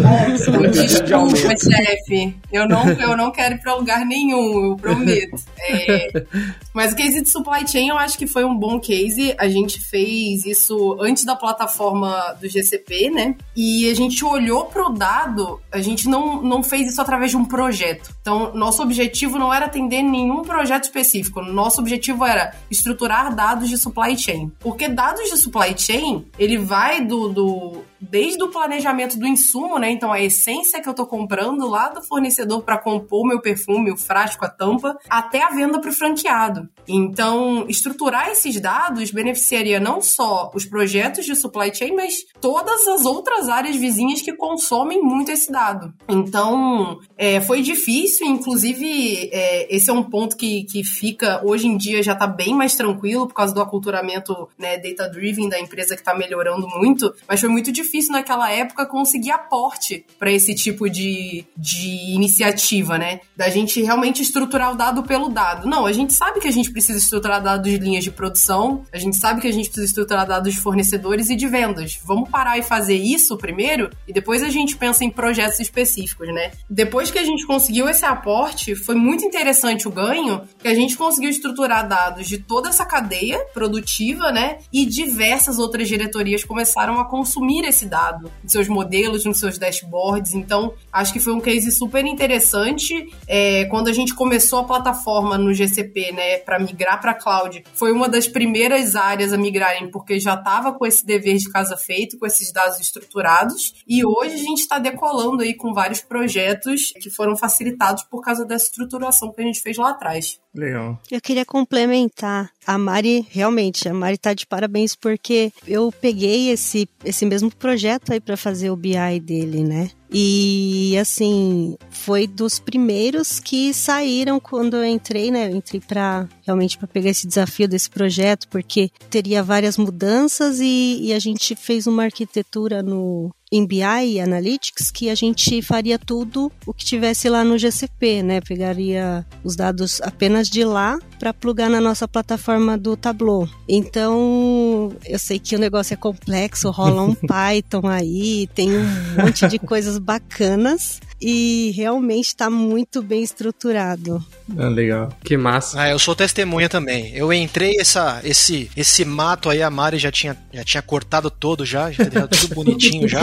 Nossa, 0.00 0.50
desculpa, 0.68 1.54
chefe. 1.56 2.34
Eu 2.50 2.66
não, 2.66 2.88
eu 2.88 3.14
não 3.14 3.30
quero 3.30 3.56
ir 3.56 3.58
pra 3.58 3.74
lugar 3.74 4.06
nenhum, 4.06 4.70
eu 4.70 4.76
prometo. 4.76 5.36
É, 5.60 6.24
mas 6.72 6.92
o 6.92 6.96
case 6.96 7.20
de 7.20 7.28
supply 7.28 7.66
chain 7.66 7.88
eu 7.88 7.98
acho 7.98 8.16
que 8.16 8.26
foi 8.26 8.44
um 8.44 8.56
bom 8.56 8.80
case. 8.80 9.34
A 9.38 9.48
gente 9.48 9.78
fez 9.80 10.46
isso 10.46 10.96
antes 11.00 11.24
da 11.24 11.36
plataforma 11.36 12.34
do 12.40 12.48
GCP, 12.48 13.10
né? 13.10 13.36
E 13.54 13.90
a 13.90 13.94
gente 13.94 14.24
olhou 14.24 14.64
pro 14.64 14.88
dado, 14.88 15.60
a 15.70 15.80
gente 15.80 16.08
não, 16.08 16.42
não 16.42 16.62
fez 16.62 16.90
isso 16.90 17.02
através 17.02 17.30
de 17.30 17.36
um 17.36 17.44
projeto. 17.44 18.14
Então, 18.20 18.54
nosso 18.54 18.82
objetivo 18.82 19.38
não 19.38 19.52
era 19.52 19.66
atender 19.66 20.02
nenhum 20.02 20.42
projeto 20.42 20.84
específico. 20.84 21.42
Nosso 21.42 21.80
objetivo 21.80 22.24
era 22.24 22.54
estruturar 22.70 23.34
dados 23.34 23.68
de 23.68 23.76
supply 23.76 24.16
chain. 24.16 24.50
Porque 24.58 24.88
dados 24.88 25.17
dados 25.18 25.30
de 25.30 25.36
supply 25.36 25.74
chain, 25.76 26.26
ele 26.38 26.58
vai 26.58 27.04
do, 27.04 27.28
do 27.28 27.84
desde 28.10 28.42
o 28.42 28.48
planejamento 28.48 29.18
do 29.18 29.26
insumo, 29.26 29.78
né? 29.78 29.90
Então 29.90 30.12
a 30.12 30.20
essência 30.20 30.80
que 30.80 30.88
eu 30.88 30.94
tô 30.94 31.06
comprando 31.06 31.68
lá 31.68 31.88
do 31.88 32.02
fornecedor 32.02 32.62
para 32.62 32.78
compor 32.78 33.26
meu 33.26 33.40
perfume, 33.40 33.92
o 33.92 33.96
frasco, 33.96 34.44
a 34.44 34.48
tampa, 34.48 34.96
até 35.08 35.42
a 35.42 35.50
venda 35.50 35.80
para 35.80 35.90
o 35.90 35.92
franqueado. 35.92 36.68
Então, 36.86 37.66
estruturar 37.68 38.30
esses 38.30 38.58
dados 38.60 39.10
beneficiaria 39.10 39.78
não 39.78 40.00
só 40.00 40.50
os 40.54 40.64
projetos 40.64 41.26
de 41.26 41.36
supply 41.36 41.74
chain, 41.74 41.94
mas 41.94 42.24
todas 42.40 42.86
as 42.88 43.04
outras 43.04 43.48
áreas 43.48 43.76
vizinhas 43.76 44.22
que 44.22 44.32
consomem 44.32 45.02
muito 45.02 45.30
esse 45.30 45.52
dado. 45.52 45.92
Então, 46.08 46.98
é, 47.16 47.40
foi 47.40 47.60
difícil, 47.60 48.26
inclusive, 48.26 49.28
é, 49.32 49.74
esse 49.74 49.90
é 49.90 49.92
um 49.92 50.02
ponto 50.02 50.36
que, 50.36 50.64
que 50.64 50.82
fica, 50.82 51.42
hoje 51.44 51.66
em 51.66 51.76
dia 51.76 52.02
já 52.02 52.14
está 52.14 52.26
bem 52.26 52.54
mais 52.54 52.74
tranquilo 52.74 53.26
por 53.26 53.34
causa 53.34 53.52
do 53.52 53.60
aculturamento 53.60 54.48
né, 54.58 54.78
data-driven 54.78 55.48
da 55.48 55.60
empresa 55.60 55.94
que 55.94 56.00
está 56.00 56.14
melhorando 56.14 56.66
muito, 56.68 57.14
mas 57.28 57.40
foi 57.40 57.48
muito 57.48 57.70
difícil 57.70 57.97
difícil 57.98 58.12
naquela 58.12 58.50
época 58.50 58.86
conseguir 58.86 59.30
aporte 59.30 60.06
para 60.18 60.30
esse 60.30 60.54
tipo 60.54 60.88
de, 60.88 61.44
de 61.56 62.14
iniciativa, 62.14 62.96
né? 62.96 63.20
Da 63.36 63.48
gente 63.48 63.82
realmente 63.82 64.22
estruturar 64.22 64.72
o 64.72 64.76
dado 64.76 65.02
pelo 65.02 65.28
dado. 65.28 65.68
Não, 65.68 65.84
a 65.84 65.92
gente 65.92 66.12
sabe 66.12 66.40
que 66.40 66.48
a 66.48 66.52
gente 66.52 66.70
precisa 66.70 66.98
estruturar 66.98 67.42
dados 67.42 67.70
de 67.70 67.78
linhas 67.78 68.04
de 68.04 68.10
produção, 68.10 68.84
a 68.92 68.98
gente 68.98 69.16
sabe 69.16 69.40
que 69.40 69.48
a 69.48 69.52
gente 69.52 69.66
precisa 69.66 69.86
estruturar 69.86 70.26
dados 70.26 70.54
de 70.54 70.60
fornecedores 70.60 71.28
e 71.28 71.36
de 71.36 71.46
vendas. 71.46 71.98
Vamos 72.04 72.30
parar 72.30 72.58
e 72.58 72.62
fazer 72.62 72.94
isso 72.94 73.36
primeiro 73.36 73.90
e 74.06 74.12
depois 74.12 74.42
a 74.42 74.48
gente 74.48 74.76
pensa 74.76 75.04
em 75.04 75.10
projetos 75.10 75.58
específicos, 75.60 76.28
né? 76.28 76.52
Depois 76.70 77.10
que 77.10 77.18
a 77.18 77.24
gente 77.24 77.46
conseguiu 77.46 77.88
esse 77.88 78.04
aporte, 78.04 78.74
foi 78.74 78.94
muito 78.94 79.24
interessante 79.24 79.88
o 79.88 79.90
ganho, 79.90 80.42
que 80.58 80.68
a 80.68 80.74
gente 80.74 80.96
conseguiu 80.96 81.30
estruturar 81.30 81.86
dados 81.86 82.28
de 82.28 82.38
toda 82.38 82.68
essa 82.68 82.84
cadeia 82.84 83.38
produtiva, 83.52 84.30
né? 84.30 84.58
E 84.72 84.86
diversas 84.86 85.58
outras 85.58 85.88
diretorias 85.88 86.44
começaram 86.44 87.00
a 87.00 87.04
consumir 87.04 87.64
esse 87.64 87.87
dado 87.88 88.30
nos 88.42 88.52
seus 88.52 88.68
modelos, 88.68 89.24
nos 89.24 89.38
seus 89.38 89.58
dashboards. 89.58 90.34
Então, 90.34 90.74
acho 90.92 91.12
que 91.12 91.20
foi 91.20 91.32
um 91.32 91.40
case 91.40 91.70
super 91.72 92.04
interessante. 92.04 93.10
É, 93.26 93.64
quando 93.66 93.88
a 93.88 93.92
gente 93.92 94.14
começou 94.14 94.60
a 94.60 94.64
plataforma 94.64 95.38
no 95.38 95.52
GCP, 95.52 96.12
né, 96.12 96.38
para 96.38 96.58
migrar 96.58 97.00
para 97.00 97.14
cloud, 97.14 97.64
foi 97.74 97.92
uma 97.92 98.08
das 98.08 98.28
primeiras 98.28 98.94
áreas 98.94 99.32
a 99.32 99.36
migrarem, 99.36 99.90
porque 99.90 100.20
já 100.20 100.34
estava 100.34 100.72
com 100.72 100.86
esse 100.86 101.04
dever 101.04 101.36
de 101.36 101.50
casa 101.50 101.76
feito, 101.76 102.18
com 102.18 102.26
esses 102.26 102.52
dados 102.52 102.78
estruturados. 102.78 103.74
E 103.86 104.04
hoje 104.04 104.34
a 104.34 104.38
gente 104.38 104.60
está 104.60 104.78
decolando 104.78 105.42
aí 105.42 105.54
com 105.54 105.72
vários 105.72 106.00
projetos 106.00 106.92
que 107.00 107.10
foram 107.10 107.36
facilitados 107.36 108.02
por 108.04 108.22
causa 108.22 108.44
dessa 108.44 108.66
estruturação 108.66 109.32
que 109.32 109.40
a 109.40 109.44
gente 109.44 109.60
fez 109.60 109.76
lá 109.76 109.90
atrás. 109.90 110.38
Legal. 110.54 110.98
Eu 111.10 111.20
queria 111.20 111.44
complementar. 111.44 112.50
A 112.66 112.76
Mari, 112.76 113.26
realmente, 113.30 113.88
a 113.88 113.94
Mari 113.94 114.18
tá 114.18 114.34
de 114.34 114.46
parabéns 114.46 114.94
porque 114.94 115.52
eu 115.66 115.92
peguei 115.92 116.50
esse, 116.50 116.88
esse 117.04 117.24
mesmo 117.24 117.50
projeto 117.50 117.77
aí 118.12 118.20
para 118.20 118.36
fazer 118.36 118.70
o 118.70 118.76
BI 118.76 119.20
dele, 119.20 119.62
né? 119.64 119.90
E 120.10 120.96
assim, 120.98 121.76
foi 121.90 122.26
dos 122.26 122.58
primeiros 122.58 123.38
que 123.38 123.74
saíram 123.74 124.40
quando 124.40 124.76
eu 124.76 124.84
entrei, 124.84 125.30
né? 125.30 125.50
Eu 125.50 125.56
entrei 125.56 125.80
para 125.80 126.26
realmente 126.44 126.78
para 126.78 126.88
pegar 126.88 127.10
esse 127.10 127.26
desafio 127.26 127.68
desse 127.68 127.90
projeto, 127.90 128.48
porque 128.48 128.90
teria 129.10 129.42
várias 129.42 129.76
mudanças 129.76 130.60
e, 130.60 130.98
e 131.02 131.12
a 131.12 131.18
gente 131.18 131.54
fez 131.54 131.86
uma 131.86 132.04
arquitetura 132.04 132.82
no 132.82 133.30
em 133.50 133.66
BI 133.66 133.82
e 133.82 134.20
Analytics 134.20 134.90
que 134.90 135.08
a 135.08 135.14
gente 135.14 135.62
faria 135.62 135.98
tudo 135.98 136.52
o 136.66 136.74
que 136.74 136.84
tivesse 136.84 137.28
lá 137.28 137.42
no 137.42 137.58
GCP, 137.58 138.22
né? 138.22 138.40
Pegaria 138.40 139.24
os 139.42 139.56
dados 139.56 140.00
apenas 140.02 140.48
de 140.48 140.64
lá 140.64 140.98
para 141.18 141.32
plugar 141.32 141.70
na 141.70 141.80
nossa 141.80 142.06
plataforma 142.06 142.76
do 142.76 142.96
Tableau. 142.96 143.48
Então, 143.68 144.92
eu 145.04 145.18
sei 145.18 145.38
que 145.38 145.56
o 145.56 145.58
negócio 145.58 145.94
é 145.94 145.96
complexo, 145.96 146.70
rola 146.70 147.02
um 147.02 147.14
Python 147.26 147.86
aí, 147.86 148.48
tem 148.54 148.70
um 148.70 149.24
monte 149.24 149.48
de 149.48 149.58
coisas 149.58 149.97
bacanas, 149.98 151.00
e 151.20 151.72
realmente 151.74 152.26
está 152.26 152.48
muito 152.48 153.02
bem 153.02 153.22
estruturado. 153.22 154.24
Ah, 154.56 154.68
legal. 154.68 155.08
Que 155.24 155.36
massa. 155.36 155.80
Ah, 155.80 155.90
eu 155.90 155.98
sou 155.98 156.14
testemunha 156.14 156.68
também. 156.68 157.14
Eu 157.14 157.32
entrei 157.32 157.74
essa, 157.78 158.20
esse, 158.24 158.70
esse 158.76 159.04
mato 159.04 159.50
aí, 159.50 159.62
a 159.62 159.70
Mari 159.70 159.98
já 159.98 160.12
tinha, 160.12 160.36
já 160.52 160.64
tinha 160.64 160.82
cortado 160.82 161.30
todo 161.30 161.66
já, 161.66 161.90
já 161.90 162.08
tinha 162.08 162.26
tudo 162.28 162.54
bonitinho 162.54 163.08
já. 163.08 163.20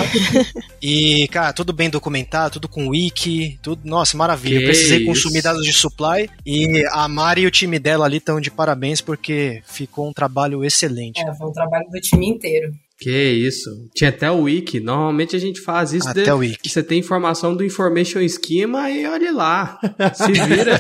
E, 0.82 1.28
cara, 1.30 1.54
tudo 1.54 1.72
bem 1.72 1.90
documentado, 1.90 2.54
tudo 2.54 2.68
com 2.68 2.90
wiki, 2.90 3.58
tudo. 3.62 3.82
Nossa, 3.86 4.18
maravilha. 4.18 4.60
Que 4.60 4.66
Precisei 4.66 4.98
isso? 5.00 5.08
consumir 5.08 5.42
dados 5.42 5.64
de 5.64 5.74
supply 5.74 6.30
e 6.46 6.86
a 6.92 7.08
Mari 7.08 7.42
e 7.42 7.48
o 7.48 7.52
time 7.52 7.80
dela 7.80 8.06
ali 8.06 8.18
estão 8.18 8.42
de 8.42 8.52
parabéns 8.52 9.02
porque 9.02 9.64
ficou 9.66 10.10
um 10.10 10.14
trabalho 10.14 10.64
excelente. 10.64 11.22
É, 11.22 11.34
foi 11.34 11.48
um 11.48 11.54
trabalho 11.54 11.90
do 11.90 12.00
time 12.02 12.28
inteiro. 12.28 12.74
Que 12.98 13.32
isso. 13.32 13.70
Tinha 13.94 14.10
até 14.10 14.32
o 14.32 14.44
wiki. 14.44 14.80
Normalmente 14.80 15.36
a 15.36 15.40
gente 15.40 15.60
faz 15.60 15.92
isso. 15.92 16.08
Até 16.08 16.24
de... 16.24 16.32
o 16.32 16.38
wiki. 16.38 16.70
Você 16.70 16.82
tem 16.82 17.00
informação 17.00 17.56
do 17.56 17.64
Information 17.64 18.26
Schema 18.28 18.90
e 18.90 19.06
olha 19.06 19.32
lá. 19.34 19.80
Se 20.14 20.32
vira. 20.32 20.80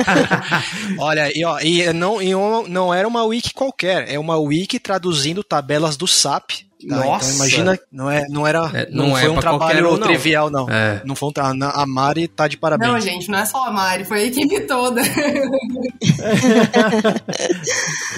olha, 0.98 1.30
e, 1.36 1.44
ó, 1.44 1.60
e 1.60 1.92
não, 1.92 2.22
e 2.22 2.30
não 2.68 2.92
era 2.92 3.06
uma 3.06 3.24
wiki 3.24 3.52
qualquer. 3.52 4.10
É 4.10 4.18
uma 4.18 4.38
wiki 4.38 4.78
traduzindo 4.78 5.44
tabelas 5.44 5.96
do 5.96 6.06
SAP 6.06 6.66
Tá, 6.88 6.96
Nossa! 6.96 7.32
Então 7.32 7.46
imagina, 7.46 7.78
não, 7.90 8.10
é, 8.10 8.26
não 8.28 8.46
era. 8.46 8.70
É, 8.74 8.90
não, 8.90 9.08
não 9.08 9.16
é 9.16 9.22
foi 9.22 9.30
um 9.30 9.40
trabalho 9.40 9.94
um, 9.94 9.96
não. 9.96 10.06
trivial, 10.06 10.50
não. 10.50 10.68
É. 10.68 11.00
Não 11.06 11.14
foi 11.14 11.30
um 11.30 11.32
tra... 11.32 11.46
A 11.48 11.86
Mari 11.86 12.28
tá 12.28 12.46
de 12.46 12.58
parabéns. 12.58 12.92
Não, 12.92 13.00
gente, 13.00 13.30
não 13.30 13.38
é 13.38 13.46
só 13.46 13.64
a 13.64 13.70
Mari, 13.70 14.04
foi 14.04 14.18
a 14.20 14.24
equipe 14.24 14.60
toda. 14.60 15.00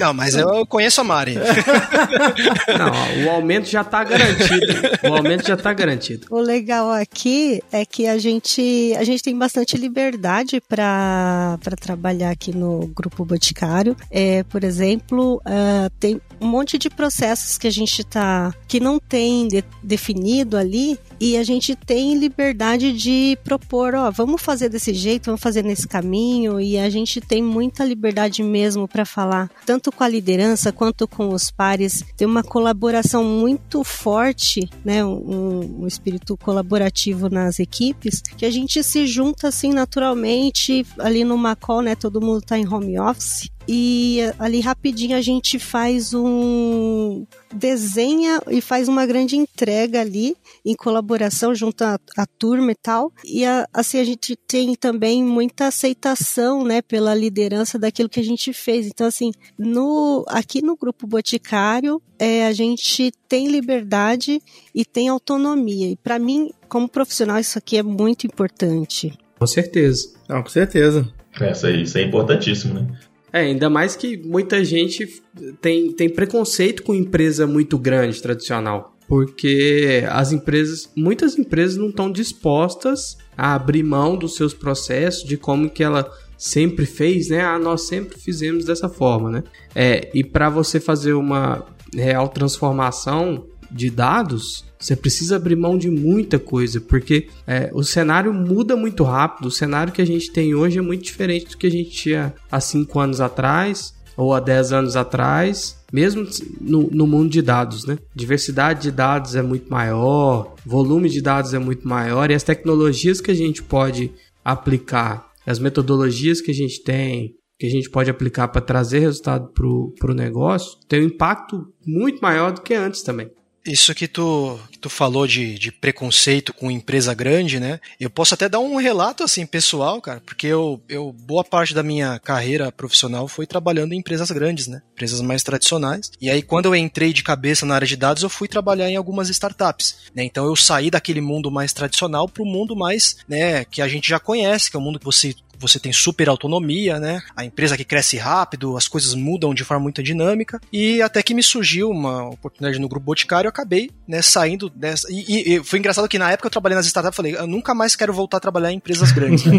não, 0.01 0.12
mas 0.12 0.35
eu 0.35 0.66
conheço 0.66 1.01
a 1.01 1.05
Mari. 1.05 1.37
não, 2.77 3.27
o 3.27 3.31
aumento 3.31 3.68
já 3.68 3.85
tá 3.85 4.03
garantido. 4.03 4.66
O 5.05 5.14
aumento 5.14 5.47
já 5.47 5.57
tá 5.57 5.73
garantido. 5.73 6.27
O 6.29 6.40
legal 6.40 6.90
aqui 6.90 7.62
é 7.71 7.87
que 7.87 8.09
a 8.09 8.18
gente, 8.18 8.92
a 8.99 9.05
gente 9.05 9.23
tem 9.23 9.38
bastante 9.38 9.77
liberdade 9.77 10.61
para 10.61 11.59
trabalhar 11.81 12.31
aqui 12.31 12.55
no 12.55 12.88
Grupo 12.88 13.25
Boticário. 13.25 13.97
É, 14.11 14.42
por 14.44 14.64
exemplo, 14.64 15.40
uh, 15.47 15.88
tem 16.01 16.21
um 16.40 16.46
monte 16.46 16.79
de 16.79 16.88
processos 16.90 17.59
que 17.59 17.66
a 17.66 17.70
gente 17.70 18.01
está 18.01 18.55
que 18.66 18.81
não 18.81 18.98
tem 18.98 19.48
de, 19.48 19.64
definido 19.83 20.57
ali 20.57 20.98
e 21.20 21.37
a 21.37 21.42
gente 21.42 21.74
tem 21.74 22.16
liberdade 22.16 22.92
de 22.92 23.37
propor, 23.42 23.94
ó, 23.94 24.11
vamos 24.11 24.40
fazer 24.40 24.68
desse 24.68 24.94
jeito, 24.94 25.27
vamos 25.27 25.40
fazer 25.40 25.64
nesse 25.64 25.88
caminho 25.88 26.61
e 26.61 26.79
a 26.79 26.88
gente 26.88 27.20
tem 27.20 27.42
muita 27.42 27.85
liberdade 27.85 28.42
mesmo 28.42 28.87
para 28.87 29.05
falar, 29.05 29.51
tanto 29.66 29.90
com 29.90 30.05
a 30.05 30.09
liderança 30.09 30.72
quanto 30.72 31.09
com 31.09 31.29
os 31.29 31.51
pares. 31.51 32.05
Tem 32.16 32.27
uma 32.27 32.42
colaboração 32.42 33.24
muito 33.24 33.83
forte, 33.83 34.68
né, 34.85 35.05
um, 35.05 35.83
um 35.83 35.87
espírito 35.87 36.37
colaborativo 36.37 37.29
nas 37.29 37.59
equipes, 37.59 38.20
que 38.20 38.46
a 38.46 38.51
gente 38.51 38.83
se 38.83 39.07
junta 39.07 39.48
assim 39.48 39.72
naturalmente 39.72 40.87
ali 40.98 41.24
numa 41.24 41.57
call, 41.57 41.83
né, 41.83 41.94
todo 41.94 42.20
mundo 42.20 42.38
está 42.38 42.59
em 42.59 42.68
home 42.68 42.98
office 42.98 43.51
e 43.69 44.21
ali 44.39 44.61
rapidinho 44.61 45.15
a 45.15 45.21
gente 45.21 45.59
faz 45.59 46.15
um 46.15 47.27
desenha 47.53 48.41
e 48.49 48.63
faz 48.63 48.89
uma 48.89 49.05
grande 49.05 49.37
entrega 49.37 50.01
ali 50.01 50.35
em 50.65 50.75
colaboração 50.75 51.55
junto 51.55 51.83
à, 51.83 51.99
à 52.17 52.27
turma 52.27 52.73
e 52.73 52.75
tal. 52.75 53.13
E 53.23 53.45
a, 53.45 53.69
assim 53.73 54.01
a 54.01 54.05
gente 54.05 54.35
tem 54.35 54.75
também 54.75 55.23
muita 55.23 55.67
aceitação, 55.67 56.65
né, 56.65 56.81
pela 56.81 57.15
liderança 57.15 57.79
daquilo 57.79 58.09
que 58.09 58.21
a 58.21 58.25
gente 58.25 58.55
fez. 58.55 58.87
Então 58.87 59.07
assim, 59.07 59.33
no 59.59 60.25
aqui 60.29 60.63
no 60.63 60.75
grupo 60.75 61.07
Boticário, 61.07 62.01
é, 62.19 62.47
a 62.47 62.53
gente 62.53 63.13
tem 63.29 63.49
liberdade 63.49 64.41
e 64.75 64.83
tem 64.83 65.09
autonomia. 65.09 65.91
E 65.91 65.97
para 65.97 66.19
mim, 66.19 66.51
como 66.71 66.89
profissional, 66.89 67.39
isso 67.39 67.59
aqui 67.59 67.77
é 67.77 67.83
muito 67.83 68.27
importante. 68.27 69.13
Com 69.39 69.47
certeza. 69.47 70.15
Não, 70.27 70.43
com 70.43 70.49
certeza. 70.49 71.07
Essa, 71.39 71.71
isso 71.71 71.99
é 71.99 72.03
importantíssimo, 72.03 72.75
né? 72.75 72.87
É, 73.33 73.41
ainda 73.41 73.69
mais 73.69 73.95
que 73.95 74.17
muita 74.17 74.64
gente 74.64 75.23
tem, 75.61 75.93
tem 75.93 76.09
preconceito 76.09 76.83
com 76.83 76.95
empresa 76.95 77.47
muito 77.47 77.79
grande, 77.79 78.21
tradicional. 78.21 78.95
Porque 79.07 80.05
as 80.11 80.33
empresas, 80.33 80.91
muitas 80.95 81.38
empresas 81.38 81.77
não 81.77 81.88
estão 81.88 82.11
dispostas 82.11 83.17
a 83.37 83.55
abrir 83.55 83.83
mão 83.83 84.17
dos 84.17 84.37
seus 84.37 84.53
processos, 84.53 85.27
de 85.27 85.37
como 85.37 85.71
que 85.71 85.83
ela 85.83 86.11
sempre 86.37 86.85
fez, 86.85 87.29
né? 87.29 87.41
Ah, 87.41 87.59
nós 87.59 87.87
sempre 87.87 88.19
fizemos 88.19 88.64
dessa 88.64 88.88
forma, 88.88 89.31
né? 89.31 89.45
É, 89.75 90.11
e 90.14 90.23
para 90.23 90.51
você 90.51 90.79
fazer 90.79 91.14
uma 91.14 91.67
real 91.95 92.29
transformação 92.29 93.47
de 93.71 93.91
dados, 93.91 94.65
você 94.79 94.95
precisa 94.95 95.37
abrir 95.37 95.57
mão 95.57 95.77
de 95.77 95.91
muita 95.91 96.39
coisa, 96.39 96.81
porque 96.81 97.29
é, 97.47 97.71
o 97.73 97.83
cenário 97.83 98.33
muda 98.33 98.77
muito 98.77 99.03
rápido. 99.03 99.47
O 99.47 99.51
cenário 99.51 99.93
que 99.93 100.03
a 100.03 100.07
gente 100.07 100.31
tem 100.31 100.55
hoje 100.55 100.79
é 100.79 100.83
muito 100.83 101.03
diferente 101.03 101.51
do 101.51 101.57
que 101.57 101.67
a 101.67 101.71
gente 101.71 101.91
tinha 101.91 102.35
há 102.51 102.61
5 102.61 103.01
anos 103.01 103.21
atrás 103.21 103.95
ou 104.17 104.35
há 104.35 104.41
10 104.41 104.73
anos 104.73 104.97
atrás, 104.97 105.79
mesmo 105.93 106.27
no, 106.61 106.91
no, 106.91 107.07
mundo 107.07 107.31
de 107.31 107.41
dados, 107.41 107.87
né? 107.87 107.99
Diversidade 108.13 108.83
de 108.83 108.91
dados 108.91 109.37
é 109.37 109.43
muito 109.43 109.71
maior, 109.71 110.55
volume 110.67 111.09
de 111.09 111.23
dados 111.23 111.55
é 111.55 111.59
muito 111.59 111.87
maior 111.87 112.29
e 112.29 112.35
as 112.35 112.43
tecnologias 112.43 113.21
que 113.21 113.31
a 113.31 113.35
gente 113.35 113.63
pode 113.63 114.11
aplicar, 114.45 115.31
as 115.47 115.61
metodologias 115.61 116.41
que 116.41 116.51
a 116.51 116.55
gente 116.55 116.83
tem, 116.83 117.37
que 117.59 117.67
a 117.67 117.71
gente 117.71 117.89
pode 117.89 118.11
aplicar 118.11 118.49
para 118.49 118.61
trazer 118.61 118.99
resultado 118.99 119.53
para 119.53 120.11
o 120.11 120.15
negócio, 120.15 120.79
tem 120.89 121.03
um 121.03 121.07
impacto 121.07 121.67
muito 121.87 122.21
maior 122.21 122.53
do 122.53 122.61
que 122.61 122.75
antes 122.75 123.03
também. 123.03 123.31
Isso 123.69 123.95
que 123.95 124.09
tu, 124.09 124.59
que 124.73 124.79
tu 124.79 124.89
falou 124.89 125.27
de, 125.27 125.59
de 125.59 125.71
preconceito 125.71 126.55
com 126.55 126.71
empresa 126.71 127.13
grande, 127.13 127.61
né? 127.61 127.79
Eu 128.01 128.09
posso 128.09 128.33
até 128.33 128.49
dar 128.49 128.61
um 128.61 128.77
relato 128.77 129.23
assim 129.23 129.45
pessoal, 129.45 130.01
cara, 130.01 130.23
porque 130.25 130.47
eu, 130.47 130.81
eu 130.89 131.13
boa 131.13 131.45
parte 131.45 131.75
da 131.75 131.83
minha 131.83 132.19
carreira 132.19 132.73
profissional 132.73 133.29
foi 133.29 133.47
trabalhando 133.47 133.93
em 133.93 133.99
empresas 133.99 134.31
grandes, 134.31 134.67
né? 134.67 134.81
Empresas 134.95 135.21
mais 135.21 135.43
tradicionais. 135.43 136.11
E 136.19 136.31
aí 136.31 136.41
quando 136.41 136.67
eu 136.67 136.75
entrei 136.75 137.13
de 137.13 137.23
cabeça 137.23 137.67
na 137.67 137.75
área 137.75 137.87
de 137.87 137.97
dados, 137.97 138.23
eu 138.23 138.31
fui 138.31 138.49
trabalhar 138.49 138.89
em 138.89 138.97
algumas 138.97 139.29
startups, 139.29 139.97
né? 140.15 140.25
Então 140.25 140.47
eu 140.47 140.57
saí 140.57 140.91
daquele 140.91 141.21
mundo 141.21 141.51
mais 141.51 141.73
tradicional 141.75 142.27
para 142.27 142.43
o 142.43 142.47
mundo 142.47 142.75
mais, 142.75 143.19
né, 143.29 143.65
que 143.67 143.83
a 143.83 143.89
gente 143.89 144.09
já 144.09 144.19
conhece, 144.19 144.71
que 144.71 144.77
é 144.77 144.81
o 144.81 144.83
mundo 144.83 144.99
que 144.99 145.05
você 145.05 145.35
você 145.59 145.79
tem 145.79 145.92
super 145.92 146.29
autonomia, 146.29 146.99
né? 146.99 147.21
A 147.37 147.44
empresa 147.44 147.77
que 147.77 147.85
cresce 147.85 148.16
rápido, 148.16 148.77
as 148.77 148.88
coisas 148.88 149.14
mudam 149.14 149.53
de 149.53 149.64
forma 149.64 149.83
muito 149.83 150.03
dinâmica. 150.03 150.61
E 150.73 151.03
até 151.03 151.23
que 151.23 151.35
me 151.35 151.42
surgiu 151.42 151.90
uma 151.90 152.29
oportunidade 152.29 152.79
no 152.79 152.88
Grupo 152.88 153.07
Boticário, 153.07 153.49
eu 153.49 153.51
acabei 153.51 153.90
né, 154.07 154.23
saindo 154.23 154.71
dessa. 154.71 155.09
E, 155.11 155.25
e, 155.29 155.55
e, 155.55 155.64
foi 155.64 155.79
engraçado 155.79 156.09
que 156.09 156.18
na 156.18 156.31
época 156.31 156.47
eu 156.47 156.51
trabalhei 156.51 156.77
nas 156.77 156.87
startups, 156.87 157.16
falei, 157.16 157.37
eu 157.37 157.47
nunca 157.47 157.75
mais 157.75 157.97
quero 157.97 158.12
voltar 158.12 158.37
a 158.37 158.40
trabalhar 158.40 158.73
em 158.73 158.77
empresas 158.77 159.12
grandes. 159.12 159.44
Né? 159.44 159.59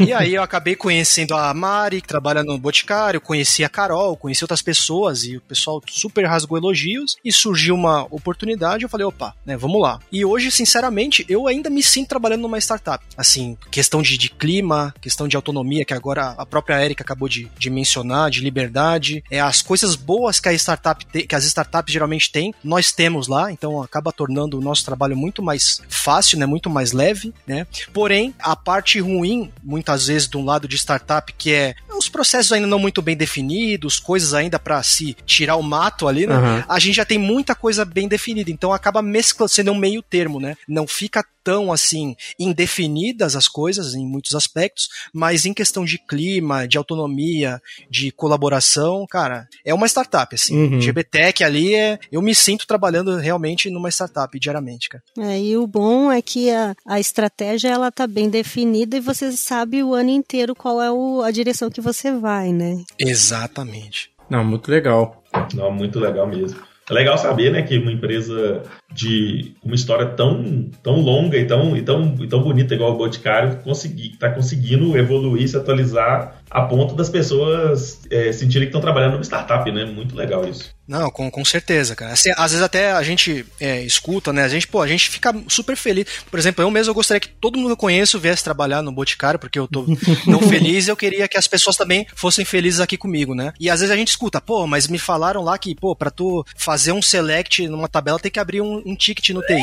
e 0.06 0.12
aí 0.12 0.34
eu 0.34 0.42
acabei 0.42 0.74
conhecendo 0.74 1.34
a 1.34 1.52
Mari, 1.54 2.00
que 2.00 2.08
trabalha 2.08 2.42
no 2.42 2.58
Boticário, 2.58 3.20
conheci 3.20 3.64
a 3.64 3.68
Carol, 3.68 4.16
conheci 4.16 4.44
outras 4.44 4.62
pessoas 4.62 5.24
e 5.24 5.36
o 5.36 5.40
pessoal 5.40 5.80
super 5.88 6.24
rasgou 6.26 6.58
elogios 6.58 7.16
e 7.24 7.32
surgiu 7.32 7.74
uma 7.74 8.06
oportunidade, 8.10 8.84
eu 8.84 8.88
falei, 8.88 9.06
opa, 9.06 9.34
né, 9.44 9.56
vamos 9.56 9.80
lá. 9.80 10.00
E 10.10 10.24
hoje, 10.24 10.50
sinceramente, 10.50 11.24
eu 11.28 11.46
ainda 11.46 11.70
me 11.70 11.82
sinto 11.82 12.08
trabalhando 12.08 12.42
numa 12.42 12.58
startup. 12.58 13.04
Assim, 13.16 13.56
questão 13.70 14.02
de, 14.02 14.16
de 14.18 14.30
clima 14.30 14.63
questão 15.00 15.28
de 15.28 15.36
autonomia, 15.36 15.84
que 15.84 15.94
agora 15.94 16.34
a 16.36 16.46
própria 16.46 16.82
Erika 16.84 17.02
acabou 17.02 17.28
de, 17.28 17.50
de 17.58 17.70
mencionar, 17.70 18.30
de 18.30 18.40
liberdade, 18.40 19.22
é 19.30 19.40
as 19.40 19.62
coisas 19.62 19.94
boas 19.94 20.40
que 20.40 20.48
a 20.48 20.52
startup 20.52 21.04
te, 21.06 21.26
que 21.26 21.34
as 21.34 21.44
startups 21.44 21.92
geralmente 21.92 22.30
têm, 22.30 22.54
nós 22.62 22.92
temos 22.92 23.28
lá, 23.28 23.52
então 23.52 23.82
acaba 23.82 24.12
tornando 24.12 24.58
o 24.58 24.60
nosso 24.60 24.84
trabalho 24.84 25.16
muito 25.16 25.42
mais 25.42 25.80
fácil, 25.88 26.38
né, 26.38 26.46
muito 26.46 26.70
mais 26.70 26.92
leve, 26.92 27.32
né? 27.46 27.66
Porém, 27.92 28.34
a 28.38 28.56
parte 28.56 29.00
ruim, 29.00 29.52
muitas 29.62 30.06
vezes 30.06 30.28
de 30.28 30.36
um 30.36 30.44
lado 30.44 30.66
de 30.66 30.76
startup, 30.76 31.32
que 31.32 31.52
é 31.52 31.74
os 31.96 32.08
processos 32.08 32.52
ainda 32.52 32.66
não 32.66 32.78
muito 32.78 33.00
bem 33.00 33.16
definidos, 33.16 33.98
coisas 33.98 34.34
ainda 34.34 34.58
para 34.58 34.82
se 34.82 35.16
tirar 35.24 35.56
o 35.56 35.62
mato 35.62 36.08
ali, 36.08 36.26
né? 36.26 36.36
Uhum. 36.36 36.64
A 36.68 36.78
gente 36.78 36.96
já 36.96 37.04
tem 37.04 37.18
muita 37.18 37.54
coisa 37.54 37.84
bem 37.84 38.08
definida, 38.08 38.50
então 38.50 38.72
acaba 38.72 39.02
mesclando, 39.02 39.50
sendo 39.50 39.72
um 39.72 39.78
meio 39.78 40.02
termo, 40.02 40.40
né? 40.40 40.56
Não 40.68 40.86
fica 40.86 41.24
tão 41.44 41.70
assim 41.70 42.16
indefinidas 42.38 43.36
as 43.36 43.46
coisas 43.46 43.94
em 43.94 44.06
muitos 44.06 44.34
aspectos, 44.34 44.88
mas 45.12 45.44
em 45.44 45.52
questão 45.52 45.84
de 45.84 45.98
clima, 45.98 46.66
de 46.66 46.78
autonomia, 46.78 47.60
de 47.90 48.10
colaboração, 48.10 49.06
cara, 49.08 49.46
é 49.64 49.74
uma 49.74 49.86
startup 49.86 50.34
assim. 50.34 50.56
Uhum. 50.56 50.80
GBTech 50.80 51.44
ali 51.44 51.74
é, 51.74 51.98
eu 52.10 52.22
me 52.22 52.34
sinto 52.34 52.66
trabalhando 52.66 53.16
realmente 53.16 53.68
numa 53.68 53.90
startup 53.90 54.38
diariamente, 54.38 54.88
cara. 54.88 55.04
É, 55.18 55.38
e 55.38 55.56
o 55.56 55.66
bom 55.66 56.10
é 56.10 56.22
que 56.22 56.50
a, 56.50 56.74
a 56.86 56.98
estratégia 56.98 57.68
ela 57.68 57.92
tá 57.92 58.06
bem 58.06 58.30
definida 58.30 58.96
e 58.96 59.00
você 59.00 59.30
sabe 59.32 59.82
o 59.82 59.94
ano 59.94 60.10
inteiro 60.10 60.54
qual 60.54 60.80
é 60.80 60.90
o, 60.90 61.22
a 61.22 61.30
direção 61.30 61.70
que 61.70 61.80
você 61.80 62.10
vai, 62.12 62.52
né? 62.52 62.82
Exatamente. 62.98 64.10
Não, 64.30 64.42
muito 64.42 64.70
legal. 64.70 65.22
Não, 65.52 65.70
muito 65.70 66.00
legal 66.00 66.26
mesmo. 66.26 66.58
É 66.88 66.92
legal 66.92 67.16
saber, 67.16 67.50
né, 67.50 67.62
que 67.62 67.78
uma 67.78 67.92
empresa 67.92 68.62
de 68.94 69.54
uma 69.62 69.74
história 69.74 70.06
tão, 70.06 70.70
tão 70.82 71.00
longa 71.00 71.36
e 71.36 71.44
tão, 71.44 71.76
e, 71.76 71.82
tão, 71.82 72.14
e 72.20 72.28
tão 72.28 72.42
bonita 72.42 72.74
igual 72.74 72.92
o 72.92 72.96
Boticário 72.96 73.58
está 73.66 74.30
conseguindo 74.30 74.96
evoluir, 74.96 75.48
se 75.48 75.56
atualizar 75.56 76.40
a 76.54 76.62
ponto 76.62 76.94
das 76.94 77.08
pessoas 77.08 78.00
é, 78.08 78.30
sentirem 78.30 78.68
que 78.68 78.70
estão 78.70 78.80
trabalhando 78.80 79.14
numa 79.14 79.24
startup, 79.24 79.70
né? 79.72 79.84
Muito 79.84 80.14
legal 80.14 80.46
isso. 80.48 80.72
Não, 80.86 81.10
com, 81.10 81.28
com 81.28 81.44
certeza, 81.44 81.96
cara. 81.96 82.12
Assim, 82.12 82.30
às 82.36 82.52
vezes 82.52 82.62
até 82.62 82.92
a 82.92 83.02
gente 83.02 83.44
é, 83.58 83.80
escuta, 83.82 84.32
né? 84.32 84.44
A 84.44 84.48
gente, 84.48 84.68
pô, 84.68 84.80
a 84.80 84.86
gente 84.86 85.08
fica 85.08 85.34
super 85.48 85.76
feliz. 85.76 86.06
Por 86.30 86.38
exemplo, 86.38 86.62
eu 86.62 86.70
mesmo 86.70 86.90
eu 86.90 86.94
gostaria 86.94 87.20
que 87.20 87.28
todo 87.28 87.56
mundo 87.56 87.68
que 87.68 87.72
eu 87.72 87.76
conheço 87.76 88.20
viesse 88.20 88.44
trabalhar 88.44 88.82
no 88.82 88.92
Boticário, 88.92 89.40
porque 89.40 89.58
eu 89.58 89.66
tô 89.66 89.84
não 90.28 90.40
feliz 90.42 90.86
e 90.86 90.90
eu 90.90 90.96
queria 90.96 91.26
que 91.26 91.36
as 91.36 91.48
pessoas 91.48 91.76
também 91.76 92.06
fossem 92.14 92.44
felizes 92.44 92.78
aqui 92.78 92.96
comigo, 92.96 93.34
né? 93.34 93.52
E 93.58 93.68
às 93.68 93.80
vezes 93.80 93.92
a 93.92 93.96
gente 93.96 94.08
escuta, 94.08 94.40
pô, 94.40 94.64
mas 94.66 94.86
me 94.86 94.98
falaram 94.98 95.42
lá 95.42 95.58
que, 95.58 95.74
pô, 95.74 95.96
pra 95.96 96.10
tu 96.10 96.46
fazer 96.56 96.92
um 96.92 97.02
select 97.02 97.66
numa 97.66 97.88
tabela 97.88 98.20
tem 98.20 98.30
que 98.30 98.38
abrir 98.38 98.60
um, 98.60 98.80
um 98.84 98.94
ticket 98.94 99.30
no 99.30 99.40
TI. 99.42 99.54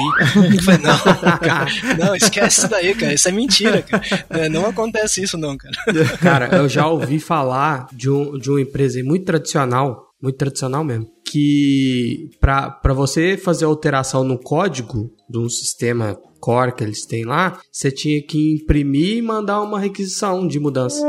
Eu 0.55 0.63
falei, 0.63 0.81
não, 0.81 1.39
cara, 1.39 1.71
não, 1.97 2.15
esquece 2.15 2.59
isso 2.59 2.67
daí, 2.69 2.95
cara. 2.95 3.13
Isso 3.13 3.29
é 3.29 3.31
mentira, 3.31 3.81
cara. 3.81 4.03
É, 4.29 4.49
não 4.49 4.65
acontece 4.65 5.21
isso, 5.21 5.37
não, 5.37 5.55
cara. 5.57 5.73
Cara, 6.19 6.57
eu 6.57 6.67
já 6.67 6.87
ouvi 6.87 7.19
falar 7.19 7.87
de, 7.93 8.09
um, 8.09 8.37
de 8.37 8.49
uma 8.49 8.61
empresa 8.61 9.01
muito 9.03 9.25
tradicional, 9.25 10.09
muito 10.21 10.37
tradicional 10.37 10.83
mesmo, 10.83 11.07
que 11.25 12.29
para 12.39 12.93
você 12.93 13.37
fazer 13.37 13.65
alteração 13.65 14.23
no 14.23 14.39
código 14.39 15.11
de 15.29 15.37
um 15.37 15.49
sistema 15.49 16.17
core 16.41 16.73
que 16.73 16.83
eles 16.83 17.05
têm 17.05 17.23
lá, 17.23 17.59
você 17.71 17.91
tinha 17.91 18.21
que 18.21 18.55
imprimir 18.55 19.17
e 19.17 19.21
mandar 19.21 19.61
uma 19.61 19.79
requisição 19.79 20.47
de 20.47 20.59
mudança 20.59 21.01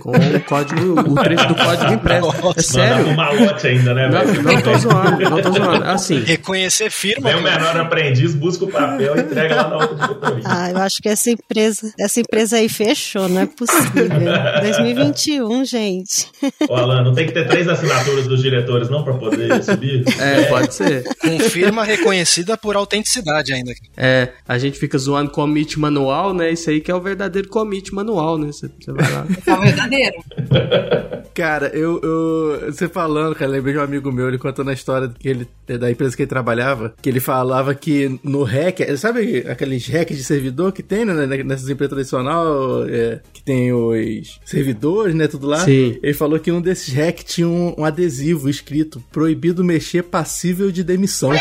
com 0.00 0.10
o 0.10 0.40
código, 0.46 1.00
o 1.00 1.14
trecho 1.14 1.46
do 1.46 1.54
código 1.54 1.92
impresso. 1.92 2.28
É 2.56 2.62
sério? 2.62 3.06
Um 3.06 3.14
malote 3.14 3.66
ainda, 3.66 3.94
né? 3.94 4.08
Não, 4.08 4.42
não 4.42 4.60
tô 4.60 4.76
zoando, 4.76 5.30
não 5.30 5.42
tô 5.42 5.52
zoando. 5.52 5.84
Assim. 5.84 6.20
Reconhecer 6.20 6.90
firma. 6.90 7.30
O 7.30 7.42
menor 7.42 7.76
aprendiz, 7.80 8.34
busca 8.34 8.64
o 8.64 8.68
papel 8.68 9.16
e 9.16 9.20
entrega 9.20 9.54
lá 9.54 9.68
na 9.68 9.76
outra 9.76 10.40
Ah, 10.44 10.70
eu 10.70 10.78
acho 10.78 11.00
que 11.00 11.08
essa 11.08 11.30
empresa, 11.30 11.92
essa 11.98 12.20
empresa 12.20 12.56
aí 12.56 12.68
fechou, 12.68 13.28
não 13.28 13.42
é 13.42 13.46
possível. 13.46 14.08
2021, 14.60 15.64
gente. 15.64 16.26
Ô, 16.68 16.74
Alan, 16.74 17.04
não 17.04 17.14
tem 17.14 17.26
que 17.26 17.32
ter 17.32 17.46
três 17.46 17.68
assinaturas 17.68 18.26
dos 18.26 18.42
diretores, 18.42 18.90
não, 18.90 19.04
para 19.04 19.14
poder 19.14 19.62
subir? 19.62 20.04
É, 20.18 20.44
pode 20.44 20.74
ser. 20.74 21.04
Com 21.20 21.38
firma 21.38 21.84
reconhecida 21.84 22.56
por 22.56 22.76
autenticidade 22.76 23.52
ainda. 23.52 23.72
É, 23.96 24.32
a 24.48 24.58
gente 24.58 24.79
fica 24.80 24.96
zoando 24.96 25.30
commit 25.30 25.78
manual, 25.78 26.32
né? 26.32 26.50
Isso 26.50 26.70
aí 26.70 26.80
que 26.80 26.90
é 26.90 26.94
o 26.94 27.00
verdadeiro 27.00 27.48
commit 27.48 27.94
manual, 27.94 28.38
né? 28.38 28.46
Você, 28.46 28.70
você 28.80 28.92
vai 28.92 29.12
lá. 29.12 29.26
É 29.46 29.52
o 29.52 29.60
verdadeiro. 29.60 30.16
Cara, 31.34 31.68
eu, 31.68 32.00
eu, 32.02 32.72
Você 32.72 32.88
falando, 32.88 33.34
cara, 33.36 33.50
lembrei 33.50 33.74
de 33.74 33.78
um 33.78 33.82
amigo 33.82 34.10
meu, 34.10 34.28
ele 34.28 34.38
contando 34.38 34.70
a 34.70 34.72
história 34.72 35.08
que 35.16 35.28
ele, 35.28 35.48
da 35.78 35.90
empresa 35.90 36.16
que 36.16 36.22
ele 36.22 36.28
trabalhava, 36.28 36.92
que 37.00 37.08
ele 37.08 37.20
falava 37.20 37.74
que 37.74 38.18
no 38.24 38.42
hack, 38.42 38.80
sabe 38.96 39.44
aqueles 39.48 39.86
hacks 39.86 40.16
de 40.16 40.24
servidor 40.24 40.72
que 40.72 40.82
tem, 40.82 41.04
né? 41.04 41.26
Nessas 41.44 41.68
empresas 41.68 41.90
tradicionais, 41.90 42.90
é, 42.90 43.20
que 43.32 43.42
tem 43.42 43.72
os 43.72 44.40
servidores, 44.44 45.14
né? 45.14 45.28
Tudo 45.28 45.46
lá. 45.46 45.60
Sim. 45.60 45.98
Ele 46.02 46.14
falou 46.14 46.38
que 46.38 46.50
um 46.50 46.60
desses 46.60 46.92
hacks 46.92 47.24
tinha 47.24 47.48
um, 47.48 47.74
um 47.78 47.84
adesivo 47.84 48.48
escrito: 48.48 49.02
proibido 49.12 49.62
mexer 49.62 50.02
passível 50.02 50.72
de 50.72 50.82
demissão. 50.82 51.30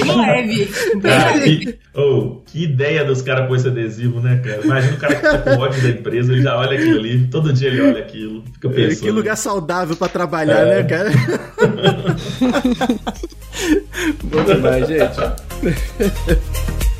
Bem 0.00 0.16
leve. 0.20 0.70
Bem 0.96 1.12
ah, 1.12 1.34
leve. 1.34 1.78
oh, 1.94 2.40
que 2.46 2.64
ideia 2.64 3.04
dos 3.04 3.22
caras 3.22 3.48
com 3.48 3.56
esse 3.56 3.68
adesivo, 3.68 4.20
né, 4.20 4.40
cara? 4.44 4.60
Imagina 4.64 4.94
o 4.94 4.98
cara 4.98 5.14
que 5.14 5.22
tá 5.22 5.38
com 5.38 5.50
ódio 5.58 5.82
da 5.82 5.88
empresa, 5.88 6.32
ele 6.32 6.42
já 6.42 6.56
olha 6.56 6.78
aquilo 6.78 6.98
ali, 6.98 7.26
todo 7.28 7.52
dia 7.52 7.68
ele 7.68 7.82
olha 7.82 7.98
aquilo, 8.00 8.42
fica 8.52 8.68
é, 8.68 8.72
pensando. 8.72 9.00
Que 9.02 9.10
lugar 9.10 9.36
saudável 9.36 9.96
pra 9.96 10.08
trabalhar, 10.08 10.66
é. 10.66 10.76
né, 10.76 10.84
cara? 10.84 11.10
Bom 14.24 14.44
demais, 14.44 14.88
gente. 14.88 15.20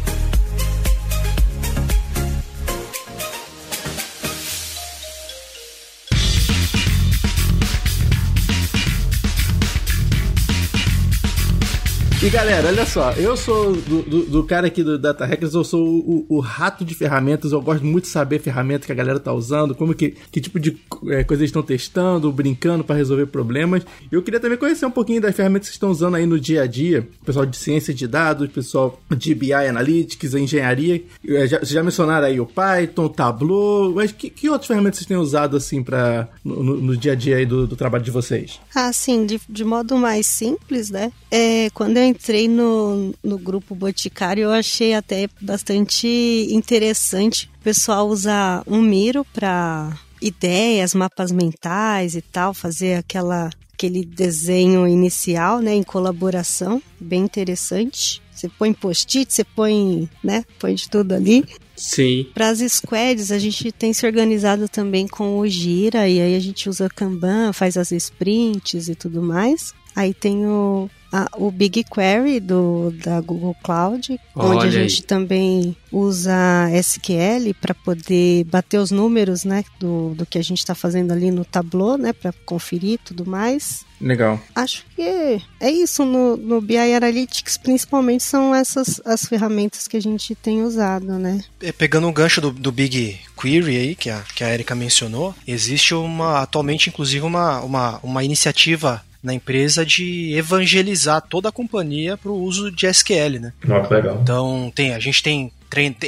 E 12.25 12.31
galera, 12.31 12.69
olha 12.69 12.87
só, 12.87 13.11
eu 13.15 13.37
sou 13.37 13.73
do, 13.73 14.03
do, 14.03 14.23
do 14.27 14.45
cara 14.45 14.69
aqui 14.69 14.85
do 14.85 14.97
Data 14.97 15.27
Hackers, 15.27 15.55
eu 15.55 15.65
sou 15.65 15.85
o, 15.85 16.25
o, 16.29 16.39
rato 16.39 16.85
de 16.85 16.95
ferramentas, 16.95 17.51
eu 17.51 17.61
gosto 17.61 17.85
muito 17.85 18.05
de 18.05 18.11
saber 18.11 18.39
ferramentas 18.39 18.87
que 18.87 18.93
a 18.93 18.95
galera 18.95 19.19
tá 19.19 19.33
usando, 19.33 19.75
como 19.75 19.93
que, 19.93 20.15
que 20.31 20.41
tipo 20.41 20.61
de 20.61 20.81
é, 21.09 21.25
coisas 21.25 21.47
estão 21.47 21.65
testando, 21.65 22.31
brincando 22.31 22.85
para 22.85 22.95
resolver 22.95 23.27
problemas. 23.27 23.83
Eu 24.09 24.23
queria 24.23 24.39
também 24.39 24.57
conhecer 24.57 24.87
um 24.87 24.91
pouquinho 24.91 25.21
das 25.21 25.35
ferramentas 25.35 25.69
que 25.69 25.75
estão 25.75 25.91
usando 25.91 26.15
aí 26.15 26.25
no 26.25 26.39
dia 26.39 26.63
a 26.63 26.67
dia, 26.69 27.09
pessoal 27.27 27.45
de 27.45 27.57
ciência 27.57 27.93
de 27.93 28.07
dados, 28.07 28.49
pessoal 28.53 29.01
de 29.11 29.35
BI 29.35 29.53
Analytics, 29.53 30.35
engenharia. 30.35 31.03
É, 31.27 31.49
já, 31.49 31.59
vocês 31.59 31.71
já 31.71 31.83
mencionaram 31.83 32.29
aí 32.29 32.39
o 32.39 32.47
Python, 32.47 33.07
o 33.07 33.09
Tableau, 33.09 33.95
mas 33.97 34.13
que, 34.13 34.31
que 34.31 34.49
outras 34.49 34.69
ferramentas 34.69 34.99
vocês 34.99 35.09
têm 35.09 35.17
usado 35.17 35.57
assim 35.57 35.83
para 35.83 36.29
no, 36.45 36.63
no, 36.63 36.97
dia 36.97 37.13
a 37.13 37.17
dia 37.17 37.39
aí 37.39 37.45
do, 37.45 37.67
do 37.67 37.75
trabalho 37.75 38.05
de 38.05 38.13
vocês? 38.13 38.61
Ah, 38.73 38.93
sim, 38.93 39.27
de, 39.27 39.41
de 39.49 39.65
modo 39.65 39.97
mais 39.97 40.25
simples, 40.25 40.89
né? 40.89 41.11
É, 41.29 41.69
quando 41.71 41.97
eu 41.97 42.12
entrei 42.13 42.47
no, 42.47 43.15
no 43.23 43.39
grupo 43.39 43.75
Boticário, 43.75 44.45
eu 44.45 44.53
achei 44.53 44.95
até 44.95 45.29
bastante 45.41 46.07
interessante 46.51 47.51
o 47.61 47.63
pessoal 47.65 48.09
usar 48.09 48.63
um 48.67 48.81
Miro 48.81 49.25
para 49.33 49.99
ideias, 50.21 50.95
mapas 50.95 51.33
mentais 51.33 52.15
e 52.15 52.23
tal, 52.23 52.55
fazer 52.55 52.95
aquela 52.95 53.51
aquele 53.73 54.05
desenho 54.05 54.87
inicial, 54.87 55.59
né, 55.59 55.75
em 55.75 55.83
colaboração, 55.83 56.81
bem 57.01 57.23
interessante. 57.23 58.23
Você 58.33 58.49
põe 58.49 58.73
post-it, 58.73 59.33
você 59.33 59.43
põe, 59.43 60.09
né, 60.23 60.45
põe 60.59 60.75
de 60.75 60.89
tudo 60.89 61.13
ali. 61.13 61.45
Sim. 61.75 62.27
Para 62.33 62.51
as 62.51 62.61
squads, 62.61 63.33
a 63.33 63.39
gente 63.39 63.73
tem 63.73 63.93
se 63.93 64.07
organizado 64.07 64.69
também 64.69 65.09
com 65.09 65.39
o 65.39 65.49
Gira 65.49 66.09
e 66.09 66.21
aí 66.21 66.37
a 66.37 66.41
gente 66.41 66.69
usa 66.69 66.89
Kanban, 66.89 67.53
faz 67.53 67.77
as 67.77 67.91
sprints 67.91 68.89
e 68.89 68.95
tudo 68.95 69.21
mais. 69.21 69.75
Aí 69.97 70.15
tem 70.15 70.47
o 70.47 70.89
a, 71.13 71.29
o 71.37 71.51
BigQuery 71.51 72.41
do, 72.41 72.93
da 73.05 73.21
Google 73.21 73.55
Cloud, 73.63 74.19
Olha 74.35 74.49
onde 74.49 74.67
a 74.67 74.71
gente 74.71 75.03
aí. 75.03 75.07
também 75.07 75.77
usa 75.93 76.33
SQL 76.73 77.55
para 77.61 77.75
poder 77.75 78.45
bater 78.45 78.79
os 78.79 78.91
números 78.91 79.45
né, 79.45 79.63
do, 79.79 80.15
do 80.15 80.25
que 80.25 80.39
a 80.39 80.43
gente 80.43 80.59
está 80.59 80.75
fazendo 80.75 81.13
ali 81.13 81.31
no 81.31 81.45
Tableau, 81.45 81.99
né, 81.99 82.13
para 82.13 82.33
conferir 82.47 82.99
tudo 83.05 83.27
mais. 83.27 83.85
Legal. 84.01 84.41
Acho 84.55 84.85
que 84.97 85.41
é 85.61 85.71
isso 85.71 86.05
no, 86.05 86.37
no 86.37 86.61
BI 86.61 86.77
Analytics, 86.77 87.57
principalmente 87.57 88.25
são 88.25 88.53
essas 88.53 89.01
as 89.05 89.25
ferramentas 89.25 89.87
que 89.87 89.97
a 89.97 90.03
gente 90.03 90.35
tem 90.35 90.65
usado, 90.65 91.19
né? 91.19 91.41
É, 91.61 91.71
pegando 91.71 92.09
o 92.09 92.13
gancho 92.13 92.41
do, 92.41 92.51
do 92.51 92.73
Big 92.73 93.21
Query 93.41 93.77
aí, 93.77 93.95
que 93.95 94.11
a, 94.11 94.21
que 94.35 94.43
a 94.43 94.53
Erika 94.53 94.75
mencionou, 94.75 95.35
existe 95.47 95.95
uma, 95.95 96.41
atualmente, 96.41 96.89
inclusive, 96.89 97.25
uma, 97.25 97.61
uma, 97.61 98.01
uma 98.03 98.25
iniciativa 98.25 99.05
na 99.23 99.33
empresa 99.33 99.87
de 99.87 100.35
evangelizar 100.35 101.23
toda 101.23 101.49
a 101.49 101.53
companhia 101.53 102.17
para 102.17 102.31
o 102.31 102.43
uso 102.43 102.71
de 102.71 102.87
SQL, 102.87 103.39
né? 103.41 103.53
Oh, 103.65 103.87
que 103.87 103.95
legal. 103.95 104.19
Então, 104.21 104.73
tem, 104.75 104.93
a 104.93 104.99
gente 104.99 105.23
tem 105.23 105.53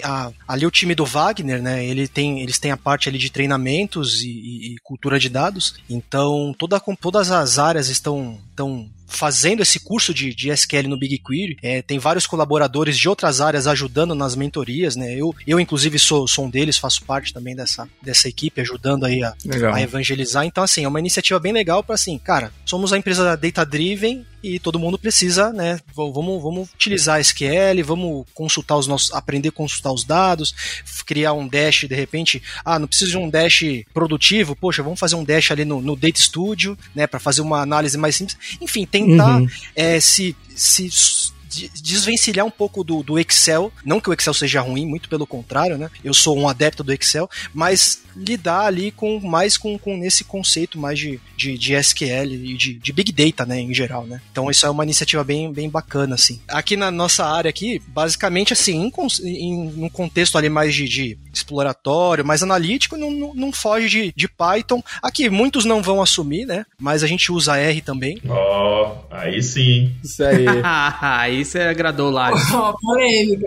a, 0.03 0.31
ali 0.47 0.67
o 0.67 0.71
time 0.71 0.95
do 0.95 1.07
Wagner, 1.07 1.63
né? 1.63 1.85
Ele 1.85 2.07
tem, 2.07 2.41
eles 2.41 2.59
têm 2.59 2.71
a 2.71 2.77
parte 2.77 3.09
ali 3.09 3.17
de 3.17 3.31
treinamentos 3.31 4.23
e, 4.23 4.29
e, 4.29 4.75
e 4.75 4.77
cultura 4.83 5.19
de 5.19 5.29
dados. 5.29 5.77
Então 5.89 6.55
toda, 6.59 6.79
todas 7.01 7.31
as 7.31 7.59
áreas 7.59 7.89
estão, 7.89 8.39
estão 8.51 8.89
fazendo 9.07 9.63
esse 9.63 9.81
curso 9.81 10.13
de, 10.13 10.35
de 10.35 10.51
SQL 10.51 10.89
no 10.89 10.99
BigQuery. 10.99 11.57
É, 11.63 11.83
tem 11.83 11.99
vários 11.99 12.27
colaboradores 12.27 12.97
de 12.99 13.09
outras 13.09 13.41
áreas 13.41 13.67
ajudando 13.67 14.15
nas 14.15 14.35
mentorias, 14.35 14.97
né? 14.97 15.15
Eu, 15.15 15.35
eu 15.47 15.61
inclusive, 15.61 15.99
sou, 15.99 16.27
sou 16.27 16.47
um 16.47 16.51
deles, 16.51 16.79
faço 16.79 17.05
parte 17.05 17.33
também 17.33 17.55
dessa, 17.55 17.89
dessa 18.03 18.29
equipe, 18.29 18.61
ajudando 18.61 19.05
aí 19.05 19.23
a, 19.23 19.35
a 19.73 19.83
evangelizar. 19.83 20.45
Então, 20.45 20.65
assim, 20.65 20.85
é 20.85 20.89
uma 20.89 21.01
iniciativa 21.01 21.39
bem 21.39 21.53
legal 21.53 21.83
para 21.83 21.95
assim, 21.95 22.19
cara, 22.19 22.53
somos 22.65 22.93
a 22.93 22.99
empresa 22.99 23.37
data-driven 23.37 24.27
e 24.45 24.59
todo 24.59 24.79
mundo 24.79 24.99
precisa, 24.99 25.51
né? 25.53 25.81
Vamos, 25.95 26.43
vamos 26.43 26.69
utilizar 26.75 27.19
SQL, 27.19 27.83
vamos 27.83 28.27
consultar 28.35 28.77
os 28.77 28.87
nossos, 28.87 29.11
aprender 29.15 29.49
a 29.49 29.53
consultar 29.53 29.91
os 29.91 30.05
dados, 30.05 30.55
criar 31.07 31.33
um 31.33 31.49
dash 31.49 31.87
de 31.89 31.95
repente, 31.95 32.43
ah, 32.63 32.79
não 32.79 32.87
preciso 32.87 33.13
de 33.13 33.19
um 33.19 33.31
dash 33.31 33.63
produtivo, 33.95 34.55
poxa, 34.55 34.83
vamos 34.83 35.01
fazer 35.01 35.17
um 35.17 35.25
dash 35.25 35.51
ali 35.51 35.65
no, 35.65 35.81
no 35.81 35.97
Data 35.97 36.21
Studio, 36.21 36.77
né, 36.95 37.07
para 37.07 37.19
fazer 37.19 37.41
uma 37.41 37.61
análise 37.61 37.97
mais 37.97 38.17
simples. 38.17 38.37
Enfim, 38.61 38.85
tentar 38.85 39.41
uhum. 39.41 39.49
é, 39.75 39.99
se, 39.99 40.37
se 40.55 41.33
desvencilhar 41.75 42.47
um 42.47 42.51
pouco 42.51 42.85
do, 42.85 43.03
do 43.03 43.19
Excel. 43.19 43.73
Não 43.85 44.01
que 44.01 44.11
o 44.11 44.13
Excel 44.13 44.35
seja 44.35 44.61
ruim, 44.61 44.87
muito 44.87 45.09
pelo 45.09 45.27
contrário, 45.27 45.79
né? 45.79 45.91
Eu 46.03 46.15
sou 46.15 46.39
um 46.39 46.49
adepto 46.49 46.83
do 46.83 46.93
Excel, 46.93 47.29
mas 47.53 48.03
lidar 48.17 48.67
ali 48.67 48.91
com 48.91 49.21
mais 49.21 49.57
com, 49.57 49.79
com 49.79 50.05
esse 50.05 50.25
conceito 50.25 50.79
mais 50.79 50.99
de, 50.99 51.21
de, 51.37 51.59
de 51.59 51.75
SQL 51.75 52.33
e 52.33 52.57
de, 52.57 52.75
de, 52.75 52.93
Big 52.93 53.13
Data, 53.13 53.45
né, 53.45 53.61
em 53.61 53.75
geral, 53.75 54.07
né? 54.07 54.21
Então 54.31 54.51
isso 54.51 54.65
é 54.65 54.71
uma 54.71 54.85
iniciativa 54.85 55.25
bem, 55.25 55.53
bem 55.53 55.69
bacana, 55.69 56.15
assim. 56.15 56.41
Aqui 56.49 56.77
na 56.77 56.91
nossa 56.91 57.25
área 57.25 57.49
aqui, 57.49 57.83
basicamente, 57.89 58.53
assim, 58.53 58.91
em, 59.23 59.25
em 59.25 59.85
um 59.85 59.89
contexto 59.89 60.39
ali 60.39 60.49
mais 60.49 60.75
de, 60.75 60.89
de 60.89 61.19
exploratório, 61.39 62.25
mais 62.25 62.43
analítico, 62.43 62.97
não, 62.97 63.11
não, 63.11 63.35
não, 63.35 63.53
foge 63.53 63.89
de, 63.89 64.13
de 64.17 64.29
Python. 64.29 64.83
Aqui, 65.03 65.29
muitos 65.29 65.65
não 65.65 65.83
vão 65.83 66.03
assumir, 66.03 66.47
né? 66.47 66.65
Mas 66.79 67.03
a 67.03 67.07
gente 67.07 67.31
usa 67.33 67.57
R 67.57 67.81
também. 67.81 68.21
Ó, 68.29 68.93
oh, 68.93 69.15
aí 69.15 69.43
sim. 69.43 69.93
Isso 70.03 70.23
aí. 70.25 70.47
aí 71.01 71.45
você 71.45 71.61
agradou 71.61 72.11
lá. 72.11 72.31
Oh, 72.33 72.79
polêmica. 72.79 73.47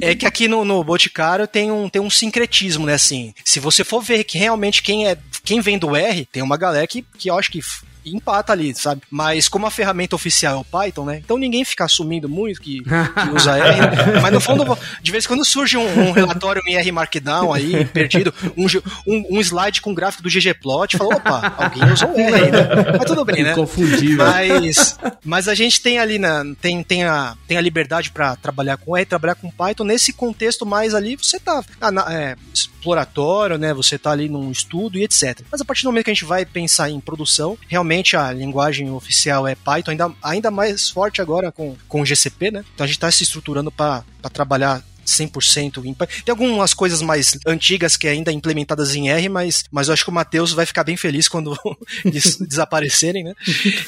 É 0.00 0.14
que 0.14 0.26
aqui 0.26 0.48
no, 0.48 0.64
no 0.64 0.82
Boticário 0.82 1.46
tem 1.46 1.70
um, 1.70 1.88
tem 1.88 2.00
um 2.00 2.10
sincretismo, 2.10 2.86
né, 2.86 2.94
assim. 2.94 3.34
Se 3.44 3.60
você 3.60 3.84
for 3.84 4.02
ver 4.02 4.24
que 4.24 4.38
realmente 4.38 4.82
quem 4.82 5.06
é 5.06 5.16
quem 5.44 5.60
vem 5.60 5.78
do 5.78 5.96
R, 5.96 6.26
tem 6.26 6.42
uma 6.42 6.56
galera 6.56 6.86
que, 6.86 7.04
que 7.16 7.30
eu 7.30 7.38
acho 7.38 7.50
que 7.50 7.60
empata 8.04 8.52
ali, 8.52 8.74
sabe? 8.74 9.02
Mas 9.10 9.48
como 9.48 9.66
a 9.66 9.70
ferramenta 9.70 10.16
oficial 10.16 10.56
é 10.56 10.58
o 10.58 10.64
Python, 10.64 11.04
né? 11.04 11.20
Então 11.24 11.38
ninguém 11.38 11.64
fica 11.64 11.84
assumindo 11.84 12.28
muito 12.28 12.60
que, 12.60 12.82
que 12.82 13.30
usa 13.34 13.56
R. 13.56 13.80
Né? 13.80 14.20
Mas 14.22 14.32
no 14.32 14.40
fundo, 14.40 14.78
de 15.02 15.12
vez 15.12 15.24
em 15.24 15.28
quando 15.28 15.44
surge 15.44 15.76
um, 15.76 16.08
um, 16.08 16.12
relatório 16.12 16.62
em 16.66 16.76
R 16.76 16.92
Markdown 16.92 17.52
aí, 17.52 17.84
perdido, 17.86 18.32
um, 18.56 18.66
um, 19.06 19.38
um, 19.38 19.40
slide 19.40 19.80
com 19.80 19.94
gráfico 19.94 20.22
do 20.22 20.28
ggplot, 20.28 20.96
fala, 20.96 21.16
opa, 21.16 21.54
alguém 21.56 21.92
usou 21.92 22.14
R 22.14 22.34
aí, 22.34 22.50
né? 22.50 22.68
Mas 22.98 23.06
tudo 23.06 23.24
bem, 23.24 23.42
né? 23.42 23.54
Confundível. 23.54 24.24
Mas, 24.24 24.98
mas 25.24 25.48
a 25.48 25.54
gente 25.54 25.80
tem 25.80 25.98
ali, 25.98 26.18
na, 26.18 26.44
tem, 26.60 26.82
tem, 26.82 27.04
a, 27.04 27.34
tem 27.46 27.56
a 27.56 27.60
liberdade 27.60 28.10
para 28.10 28.36
trabalhar 28.36 28.76
com 28.76 28.96
R, 28.96 29.06
trabalhar 29.06 29.34
com 29.34 29.50
Python. 29.50 29.84
Nesse 29.84 30.12
contexto 30.12 30.64
mais 30.66 30.94
ali, 30.94 31.16
você 31.16 31.38
tá 31.40 31.62
é, 32.08 32.36
exploratório, 32.52 33.58
né? 33.58 33.74
Você 33.74 33.98
tá 33.98 34.10
ali 34.10 34.28
num 34.28 34.50
estudo 34.50 34.98
e 34.98 35.04
etc. 35.04 35.40
Mas 35.50 35.60
a 35.60 35.64
partir 35.64 35.82
do 35.82 35.86
momento 35.86 36.04
que 36.04 36.10
a 36.10 36.14
gente 36.14 36.24
vai 36.24 36.44
pensar 36.44 36.90
em 36.90 37.00
produção, 37.00 37.58
realmente 37.68 37.87
a 38.16 38.32
linguagem 38.32 38.90
oficial 38.90 39.46
é 39.46 39.54
Python, 39.54 39.92
ainda, 39.92 40.12
ainda 40.22 40.50
mais 40.50 40.88
forte 40.90 41.20
agora 41.20 41.50
com, 41.50 41.76
com 41.88 42.02
o 42.02 42.06
GCP, 42.06 42.50
né? 42.50 42.64
Então 42.74 42.84
a 42.84 42.86
gente 42.86 42.96
está 42.96 43.10
se 43.10 43.22
estruturando 43.22 43.70
para 43.70 44.04
trabalhar 44.32 44.82
100% 45.08 45.84
em 45.84 45.94
Tem 45.94 46.08
algumas 46.30 46.74
coisas 46.74 47.02
mais 47.02 47.38
antigas 47.46 47.96
que 47.96 48.06
ainda 48.06 48.30
implementadas 48.30 48.94
em 48.94 49.08
R, 49.08 49.28
mas, 49.28 49.64
mas 49.70 49.88
eu 49.88 49.94
acho 49.94 50.04
que 50.04 50.10
o 50.10 50.14
Matheus 50.14 50.52
vai 50.52 50.66
ficar 50.66 50.84
bem 50.84 50.96
feliz 50.96 51.28
quando 51.28 51.58
des 52.04 52.36
desaparecerem, 52.38 53.24
né? 53.24 53.34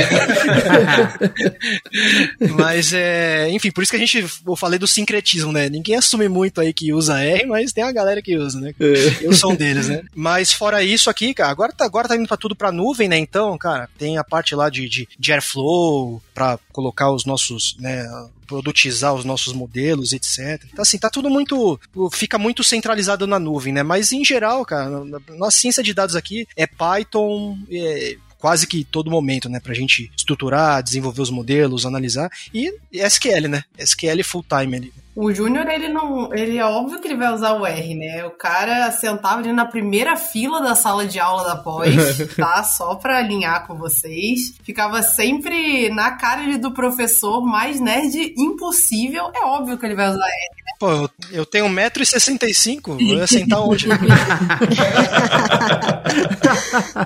mas, 2.55 2.93
é... 2.93 3.49
enfim, 3.49 3.71
por 3.71 3.83
isso 3.83 3.91
que 3.91 3.97
a 3.97 3.99
gente, 3.99 4.25
eu 4.45 4.55
falei 4.55 4.79
do 4.79 4.87
sincretismo, 4.87 5.51
né? 5.51 5.69
Ninguém 5.69 5.95
assume 5.95 6.27
muito 6.29 6.61
aí 6.61 6.73
que 6.73 6.93
usa 6.93 7.21
R, 7.23 7.45
mas 7.45 7.73
tem 7.73 7.83
a 7.83 7.91
galera 7.91 8.21
que 8.21 8.37
usa, 8.37 8.59
né? 8.59 8.73
É. 8.79 9.25
Eu 9.25 9.33
sou 9.33 9.51
um 9.51 9.55
deles, 9.55 9.87
né? 9.87 10.01
Mas 10.15 10.53
fora 10.53 10.83
isso 10.83 11.09
aqui, 11.09 11.33
cara, 11.33 11.51
agora 11.51 11.73
tá, 11.73 11.85
agora 11.85 12.07
tá 12.07 12.15
indo 12.15 12.27
pra 12.27 12.37
tudo 12.37 12.55
pra 12.55 12.71
nuvem, 12.71 13.07
né? 13.07 13.17
Então, 13.17 13.57
cara, 13.57 13.89
tem 13.97 14.17
a 14.17 14.23
parte 14.23 14.55
lá 14.55 14.69
de, 14.69 14.87
de, 14.87 15.07
de 15.17 15.31
Airflow, 15.31 16.21
para 16.33 16.59
colocar 16.71 17.11
os 17.11 17.25
nossos, 17.25 17.75
né, 17.79 18.05
produtizar 18.47 19.13
os 19.13 19.25
nossos 19.25 19.53
modelos, 19.53 20.13
etc. 20.13 20.61
Então, 20.71 20.81
assim, 20.81 20.97
tá 20.97 21.09
tudo 21.09 21.29
muito. 21.29 21.79
fica 22.11 22.37
muito 22.37 22.63
centralizado 22.63 23.25
na 23.25 23.39
nuvem, 23.39 23.73
né? 23.73 23.83
Mas 23.83 24.11
em 24.11 24.25
geral, 24.25 24.65
cara, 24.65 24.89
nossa 25.37 25.57
ciência 25.57 25.83
de 25.83 25.93
dados 25.93 26.15
aqui 26.15 26.47
é 26.55 26.67
Python. 26.67 27.57
É, 27.69 28.17
quase 28.41 28.65
que 28.65 28.83
todo 28.83 29.11
momento, 29.11 29.47
né, 29.47 29.59
pra 29.59 29.73
gente 29.73 30.11
estruturar, 30.17 30.81
desenvolver 30.81 31.21
os 31.21 31.29
modelos, 31.29 31.85
analisar 31.85 32.29
e 32.51 32.73
SQL, 32.91 33.47
né? 33.47 33.63
SQL 33.77 34.23
full 34.23 34.43
time 34.43 34.75
ali. 34.75 34.93
O 35.13 35.33
Júnior, 35.33 35.67
ele 35.67 35.89
não. 35.89 36.33
Ele 36.33 36.57
é 36.57 36.65
óbvio 36.65 37.01
que 37.01 37.07
ele 37.07 37.17
vai 37.17 37.33
usar 37.33 37.51
o 37.51 37.65
R, 37.65 37.95
né? 37.95 38.23
O 38.25 38.31
cara 38.31 38.89
sentava 38.91 39.39
ali 39.39 39.51
na 39.51 39.65
primeira 39.65 40.15
fila 40.15 40.61
da 40.61 40.73
sala 40.73 41.05
de 41.05 41.19
aula 41.19 41.43
da 41.43 41.57
pós, 41.57 41.93
tá? 42.35 42.63
Só 42.63 42.95
pra 42.95 43.17
alinhar 43.17 43.67
com 43.67 43.75
vocês. 43.75 44.53
Ficava 44.63 45.03
sempre 45.03 45.89
na 45.89 46.11
cara 46.11 46.57
do 46.57 46.71
professor, 46.71 47.45
mais 47.45 47.81
nerd 47.81 48.33
impossível. 48.37 49.29
É 49.35 49.45
óbvio 49.45 49.77
que 49.77 49.85
ele 49.85 49.95
vai 49.95 50.09
usar 50.09 50.25
R, 50.25 50.31
né? 50.65 50.71
Pô, 50.79 51.09
eu 51.31 51.45
tenho 51.45 51.65
1,65m, 51.65 53.01
eu 53.01 53.17
ia 53.17 53.27
sentar 53.27 53.61
onde? 53.61 53.87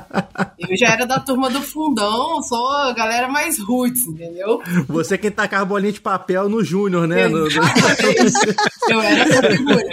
eu 0.70 0.78
já 0.78 0.94
era 0.94 1.06
da 1.06 1.20
turma 1.20 1.50
do 1.50 1.62
fundão, 1.62 2.42
sou 2.44 2.72
a 2.72 2.94
galera 2.94 3.28
mais 3.28 3.60
roots, 3.60 4.08
entendeu? 4.08 4.62
Você 4.88 5.18
quem 5.18 5.32
tacava 5.32 5.66
bolinha 5.66 5.92
de 5.92 6.02
papel 6.02 6.50
no 6.50 6.64
Júnior, 6.64 7.08
né? 7.08 7.28
No, 7.28 7.46
no... 7.46 7.48
Eu 8.90 9.02
era 9.02 9.22
essa 9.22 9.44
figura. 9.50 9.84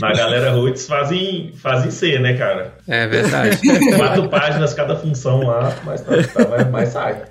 Mas 0.00 0.18
a 0.18 0.22
galera 0.22 0.52
roots 0.52 0.86
fazem, 0.86 1.52
fazem 1.56 1.90
C, 1.90 2.18
né, 2.18 2.36
cara? 2.36 2.78
É 2.86 3.06
verdade. 3.06 3.58
Quatro 3.96 4.28
páginas 4.28 4.74
cada 4.74 4.96
função 4.96 5.40
lá, 5.44 5.74
mas, 5.84 6.00
tá, 6.02 6.12
tá, 6.16 6.64
mas 6.70 6.88
sai. 6.90 7.22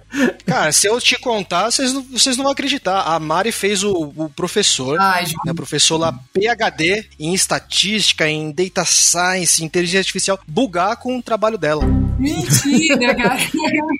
Cara, 0.45 0.71
se 0.71 0.87
eu 0.87 0.99
te 1.01 1.19
contar, 1.19 1.69
vocês 1.69 1.93
não, 1.93 2.01
vocês 2.01 2.37
não 2.37 2.43
vão 2.43 2.53
acreditar. 2.53 3.01
A 3.01 3.19
Mari 3.19 3.51
fez 3.51 3.83
o, 3.83 4.13
o 4.15 4.29
professor, 4.29 4.99
Ai, 4.99 5.25
né, 5.45 5.53
professor 5.53 5.97
lá 5.97 6.17
PhD 6.33 7.05
em 7.19 7.33
estatística, 7.33 8.27
em 8.27 8.51
data 8.51 8.85
science, 8.85 9.63
inteligência 9.63 9.99
artificial, 9.99 10.39
bugar 10.47 10.97
com 10.97 11.17
o 11.17 11.21
trabalho 11.21 11.57
dela. 11.57 11.85
Mentira, 12.17 13.13
cara. 13.15 13.37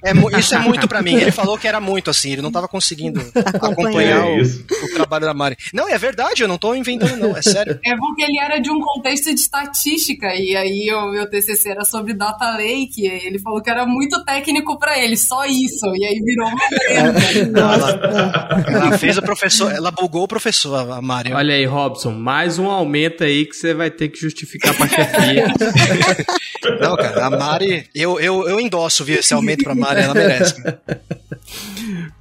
É, 0.03 0.39
isso 0.39 0.55
é 0.55 0.59
muito 0.59 0.87
para 0.87 1.01
mim. 1.01 1.15
Ele 1.15 1.31
falou 1.31 1.57
que 1.57 1.67
era 1.67 1.79
muito 1.79 2.09
assim, 2.09 2.31
ele 2.31 2.41
não 2.41 2.51
tava 2.51 2.67
conseguindo 2.67 3.21
acompanhar 3.61 4.25
o, 4.25 4.41
o, 4.41 4.93
trabalho 4.93 5.25
da 5.25 5.33
Mari. 5.33 5.57
Não, 5.73 5.87
é 5.87 5.97
verdade, 5.97 6.41
eu 6.41 6.47
não 6.47 6.57
tô 6.57 6.73
inventando, 6.73 7.17
não, 7.17 7.35
é 7.35 7.41
sério. 7.41 7.79
É 7.85 7.95
porque 7.95 8.23
ele 8.23 8.39
era 8.39 8.59
de 8.59 8.71
um 8.71 8.79
contexto 8.79 9.33
de 9.33 9.39
estatística, 9.39 10.33
e 10.35 10.55
aí 10.55 10.91
o 10.93 11.11
meu 11.11 11.29
TCC 11.29 11.69
era 11.69 11.85
sobre 11.85 12.13
data 12.13 12.55
lake, 12.55 13.01
e 13.01 13.07
ele 13.07 13.39
falou 13.39 13.61
que 13.61 13.69
era 13.69 13.85
muito 13.85 14.23
técnico 14.23 14.79
para 14.79 14.97
ele, 14.97 15.17
só 15.17 15.45
isso. 15.45 15.85
E 15.95 16.05
aí 16.07 16.19
virou 16.21 16.47
uma 16.47 16.57
ela, 16.89 18.63
ela 18.67 18.97
fez 18.97 19.17
o 19.17 19.21
professor, 19.21 19.71
ela 19.71 19.91
bugou 19.91 20.23
o 20.23 20.27
professor, 20.27 20.91
a 20.91 21.01
Mari. 21.01 21.33
Olha 21.33 21.53
aí, 21.53 21.65
Robson, 21.65 22.11
mais 22.11 22.57
um 22.57 22.69
aumento 22.69 23.23
aí 23.23 23.45
que 23.45 23.55
você 23.55 23.73
vai 23.73 23.91
ter 23.91 24.09
que 24.09 24.19
justificar 24.19 24.75
pra 24.75 24.87
chefia. 24.87 25.47
Não, 26.81 26.95
cara, 26.95 27.25
a 27.25 27.29
Mari, 27.29 27.89
eu, 27.93 28.19
eu, 28.19 28.47
eu 28.47 28.59
endosso 28.59 29.03
viu, 29.03 29.19
esse 29.19 29.33
aumento 29.33 29.63
pra 29.63 29.75
Mari, 29.75 30.01
ela 30.01 30.13
merece. 30.13 30.61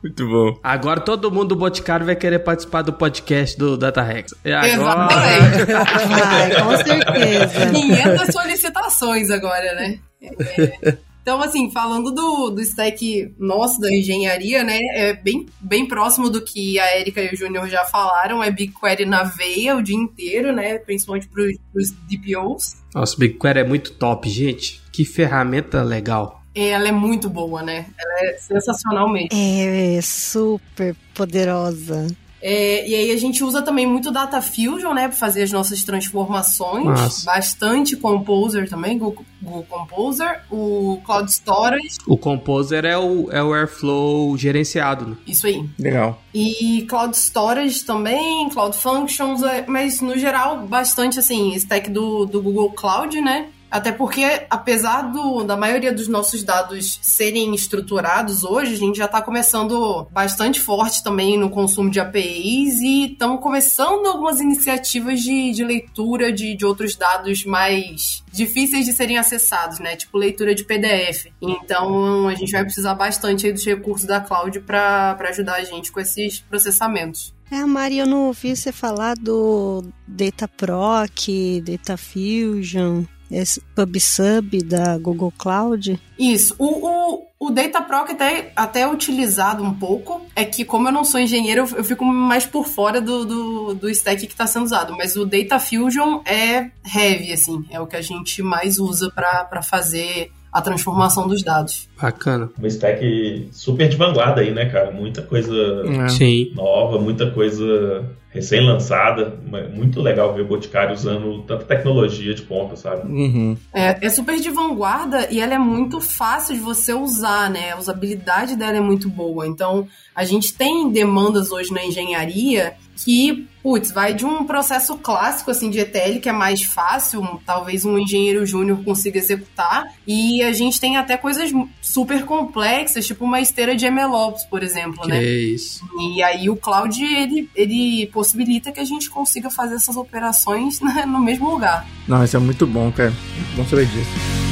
Muito 0.02 0.28
bom. 0.28 0.60
Agora 0.62 1.00
todo 1.00 1.30
mundo 1.30 1.48
do 1.48 1.56
Boticário 1.56 2.06
vai 2.06 2.14
querer 2.16 2.38
participar 2.40 2.82
do 2.82 2.92
podcast 2.92 3.58
do 3.58 3.76
Data 3.76 4.02
Rex. 4.02 4.34
E 4.44 4.52
agora... 4.52 5.08
Exatamente. 5.56 6.62
com 6.62 6.76
certeza. 6.76 7.70
500 7.72 8.32
solicitações 8.32 9.30
agora, 9.30 9.74
né? 9.74 9.98
É. 10.22 10.96
Então, 11.26 11.42
assim, 11.42 11.68
falando 11.72 12.12
do, 12.12 12.50
do 12.50 12.60
stack 12.60 13.34
nosso 13.36 13.80
da 13.80 13.92
engenharia, 13.92 14.62
né? 14.62 14.78
É 14.94 15.12
bem, 15.12 15.44
bem 15.60 15.84
próximo 15.84 16.30
do 16.30 16.40
que 16.40 16.78
a 16.78 17.00
Erika 17.00 17.20
e 17.20 17.34
o 17.34 17.36
Júnior 17.36 17.68
já 17.68 17.84
falaram. 17.84 18.40
É 18.40 18.48
BigQuery 18.48 19.04
na 19.06 19.24
veia 19.24 19.76
o 19.76 19.82
dia 19.82 19.96
inteiro, 19.96 20.52
né? 20.52 20.78
Principalmente 20.78 21.26
para 21.26 21.42
os 21.42 21.90
DPOs. 21.90 22.76
Nossa, 22.94 23.16
BigQuery 23.18 23.58
é 23.58 23.64
muito 23.64 23.94
top, 23.94 24.28
gente. 24.28 24.80
Que 24.92 25.04
ferramenta 25.04 25.82
legal. 25.82 26.44
Ela 26.54 26.90
é 26.90 26.92
muito 26.92 27.28
boa, 27.28 27.60
né? 27.60 27.86
Ela 27.98 28.30
é 28.30 28.38
sensacional 28.38 29.12
mesmo. 29.12 29.30
É, 29.32 30.00
super 30.02 30.94
poderosa. 31.12 32.06
É, 32.40 32.88
e 32.88 32.94
aí 32.94 33.10
a 33.10 33.16
gente 33.16 33.42
usa 33.42 33.62
também 33.62 33.86
muito 33.86 34.10
Data 34.10 34.40
Fusion, 34.40 34.92
né, 34.92 35.08
para 35.08 35.16
fazer 35.16 35.42
as 35.42 35.52
nossas 35.52 35.82
transformações. 35.82 36.84
Nossa. 36.84 37.24
Bastante 37.24 37.96
Composer 37.96 38.68
também, 38.68 38.98
Google, 38.98 39.24
Google, 39.40 39.66
Composer, 39.68 40.42
o 40.50 41.00
Cloud 41.04 41.30
Storage. 41.30 41.96
O 42.06 42.16
Composer 42.16 42.84
é 42.84 42.96
o, 42.96 43.30
é 43.30 43.42
o 43.42 43.54
Airflow 43.54 44.36
gerenciado. 44.36 45.06
Né? 45.06 45.16
Isso 45.26 45.46
aí. 45.46 45.64
Legal. 45.78 46.22
E 46.34 46.86
Cloud 46.88 47.16
Storage 47.16 47.84
também, 47.84 48.48
Cloud 48.50 48.76
Functions, 48.76 49.42
é, 49.42 49.64
mas 49.66 50.00
no 50.00 50.18
geral 50.18 50.66
bastante 50.66 51.18
assim, 51.18 51.54
stack 51.54 51.90
do, 51.90 52.26
do 52.26 52.42
Google 52.42 52.70
Cloud, 52.72 53.20
né? 53.20 53.48
Até 53.70 53.92
porque, 53.92 54.24
apesar 54.48 55.02
do, 55.02 55.42
da 55.42 55.56
maioria 55.56 55.92
dos 55.92 56.08
nossos 56.08 56.42
dados 56.42 56.98
serem 57.02 57.54
estruturados 57.54 58.44
hoje, 58.44 58.74
a 58.74 58.76
gente 58.76 58.98
já 58.98 59.06
está 59.06 59.20
começando 59.20 60.06
bastante 60.10 60.60
forte 60.60 61.02
também 61.02 61.38
no 61.38 61.50
consumo 61.50 61.90
de 61.90 61.98
APIs 61.98 62.80
e 62.80 63.12
estamos 63.12 63.40
começando 63.40 64.06
algumas 64.06 64.40
iniciativas 64.40 65.20
de, 65.20 65.52
de 65.52 65.64
leitura 65.64 66.32
de, 66.32 66.56
de 66.56 66.64
outros 66.64 66.96
dados 66.96 67.44
mais 67.44 68.24
difíceis 68.32 68.84
de 68.84 68.92
serem 68.92 69.18
acessados, 69.18 69.78
né? 69.78 69.96
Tipo 69.96 70.18
leitura 70.18 70.54
de 70.54 70.64
PDF. 70.64 71.26
Então 71.40 72.28
a 72.28 72.34
gente 72.34 72.52
vai 72.52 72.62
precisar 72.64 72.94
bastante 72.94 73.50
dos 73.50 73.64
recursos 73.64 74.06
da 74.06 74.20
cloud 74.20 74.60
para 74.60 75.16
ajudar 75.28 75.54
a 75.54 75.64
gente 75.64 75.90
com 75.90 76.00
esses 76.00 76.40
processamentos. 76.40 77.34
É, 77.50 77.64
Maria, 77.64 78.02
eu 78.02 78.06
não 78.06 78.26
ouvi 78.26 78.56
você 78.56 78.72
falar 78.72 79.14
do 79.14 79.84
DataProc, 80.06 81.60
Data 81.60 81.96
Fusion, 81.96 83.04
esse 83.30 83.60
PubSub 83.74 84.62
da 84.62 84.96
Google 84.98 85.32
Cloud. 85.36 86.00
Isso. 86.18 86.54
O, 86.58 86.88
o, 86.88 87.26
o 87.38 87.50
DataProc 87.50 88.12
até, 88.12 88.52
até 88.56 88.80
é 88.80 88.88
utilizado 88.88 89.62
um 89.62 89.74
pouco. 89.74 90.22
É 90.34 90.44
que, 90.44 90.64
como 90.64 90.88
eu 90.88 90.92
não 90.92 91.04
sou 91.04 91.20
engenheiro, 91.20 91.62
eu, 91.62 91.78
eu 91.78 91.84
fico 91.84 92.04
mais 92.04 92.44
por 92.44 92.66
fora 92.66 93.00
do, 93.00 93.24
do, 93.24 93.74
do 93.74 93.90
stack 93.90 94.26
que 94.26 94.32
está 94.32 94.46
sendo 94.46 94.64
usado. 94.64 94.96
Mas 94.96 95.16
o 95.16 95.26
Data 95.26 95.58
Fusion 95.58 96.20
é 96.24 96.70
heavy, 96.94 97.32
assim. 97.32 97.64
É 97.70 97.80
o 97.80 97.86
que 97.86 97.96
a 97.96 98.02
gente 98.02 98.42
mais 98.42 98.78
usa 98.78 99.10
para 99.10 99.62
fazer 99.62 100.30
a 100.56 100.62
transformação 100.62 101.28
dos 101.28 101.42
dados. 101.42 101.86
Bacana. 102.00 102.48
Um 102.58 102.66
stack 102.66 103.50
super 103.52 103.86
de 103.90 103.96
vanguarda 103.96 104.40
aí, 104.40 104.50
né, 104.50 104.64
cara? 104.64 104.90
Muita 104.90 105.20
coisa 105.20 105.54
é. 105.54 106.54
nova, 106.54 106.98
muita 106.98 107.30
coisa 107.30 108.06
recém-lançada. 108.30 109.38
Muito 109.74 110.00
legal 110.00 110.32
ver 110.32 110.40
o 110.40 110.46
Boticário 110.46 110.94
usando 110.94 111.42
tanta 111.42 111.66
tecnologia 111.66 112.32
de 112.32 112.40
ponta, 112.40 112.74
sabe? 112.74 113.06
Uhum. 113.06 113.54
É, 113.70 114.06
é 114.06 114.08
super 114.08 114.40
de 114.40 114.48
vanguarda 114.48 115.28
e 115.30 115.40
ela 115.40 115.52
é 115.52 115.58
muito 115.58 116.00
fácil 116.00 116.54
de 116.54 116.60
você 116.62 116.94
usar, 116.94 117.50
né? 117.50 117.72
A 117.72 117.78
usabilidade 117.78 118.56
dela 118.56 118.78
é 118.78 118.80
muito 118.80 119.10
boa. 119.10 119.46
Então, 119.46 119.86
a 120.14 120.24
gente 120.24 120.54
tem 120.54 120.90
demandas 120.90 121.52
hoje 121.52 121.70
na 121.70 121.84
engenharia 121.84 122.72
que, 122.96 123.46
putz, 123.62 123.90
vai 123.90 124.14
de 124.14 124.24
um 124.24 124.44
processo 124.44 124.96
clássico 124.96 125.50
assim 125.50 125.70
de 125.70 125.78
ETL 125.78 126.20
que 126.20 126.28
é 126.28 126.32
mais 126.32 126.62
fácil, 126.62 127.22
talvez 127.44 127.84
um 127.84 127.98
engenheiro 127.98 128.44
júnior 128.46 128.82
consiga 128.82 129.18
executar, 129.18 129.92
e 130.06 130.42
a 130.42 130.52
gente 130.52 130.80
tem 130.80 130.96
até 130.96 131.16
coisas 131.16 131.50
super 131.82 132.24
complexas, 132.24 133.06
tipo 133.06 133.24
uma 133.24 133.40
esteira 133.40 133.76
de 133.76 133.88
MLOps, 133.90 134.44
por 134.44 134.62
exemplo, 134.62 135.02
que 135.02 135.08
né? 135.08 135.18
É 135.18 135.38
isso. 135.38 135.84
E 136.14 136.22
aí 136.22 136.48
o 136.48 136.56
cloud 136.56 137.02
ele, 137.04 137.50
ele 137.54 138.06
possibilita 138.06 138.72
que 138.72 138.80
a 138.80 138.84
gente 138.84 139.10
consiga 139.10 139.50
fazer 139.50 139.74
essas 139.74 139.96
operações 139.96 140.80
né, 140.80 141.04
no 141.06 141.20
mesmo 141.20 141.50
lugar. 141.50 141.86
Não, 142.08 142.24
isso 142.24 142.36
é 142.36 142.40
muito 142.40 142.66
bom, 142.66 142.90
cara. 142.90 143.10
Muito 143.10 143.56
bom 143.56 143.66
saber 143.66 143.86
disso. 143.86 144.45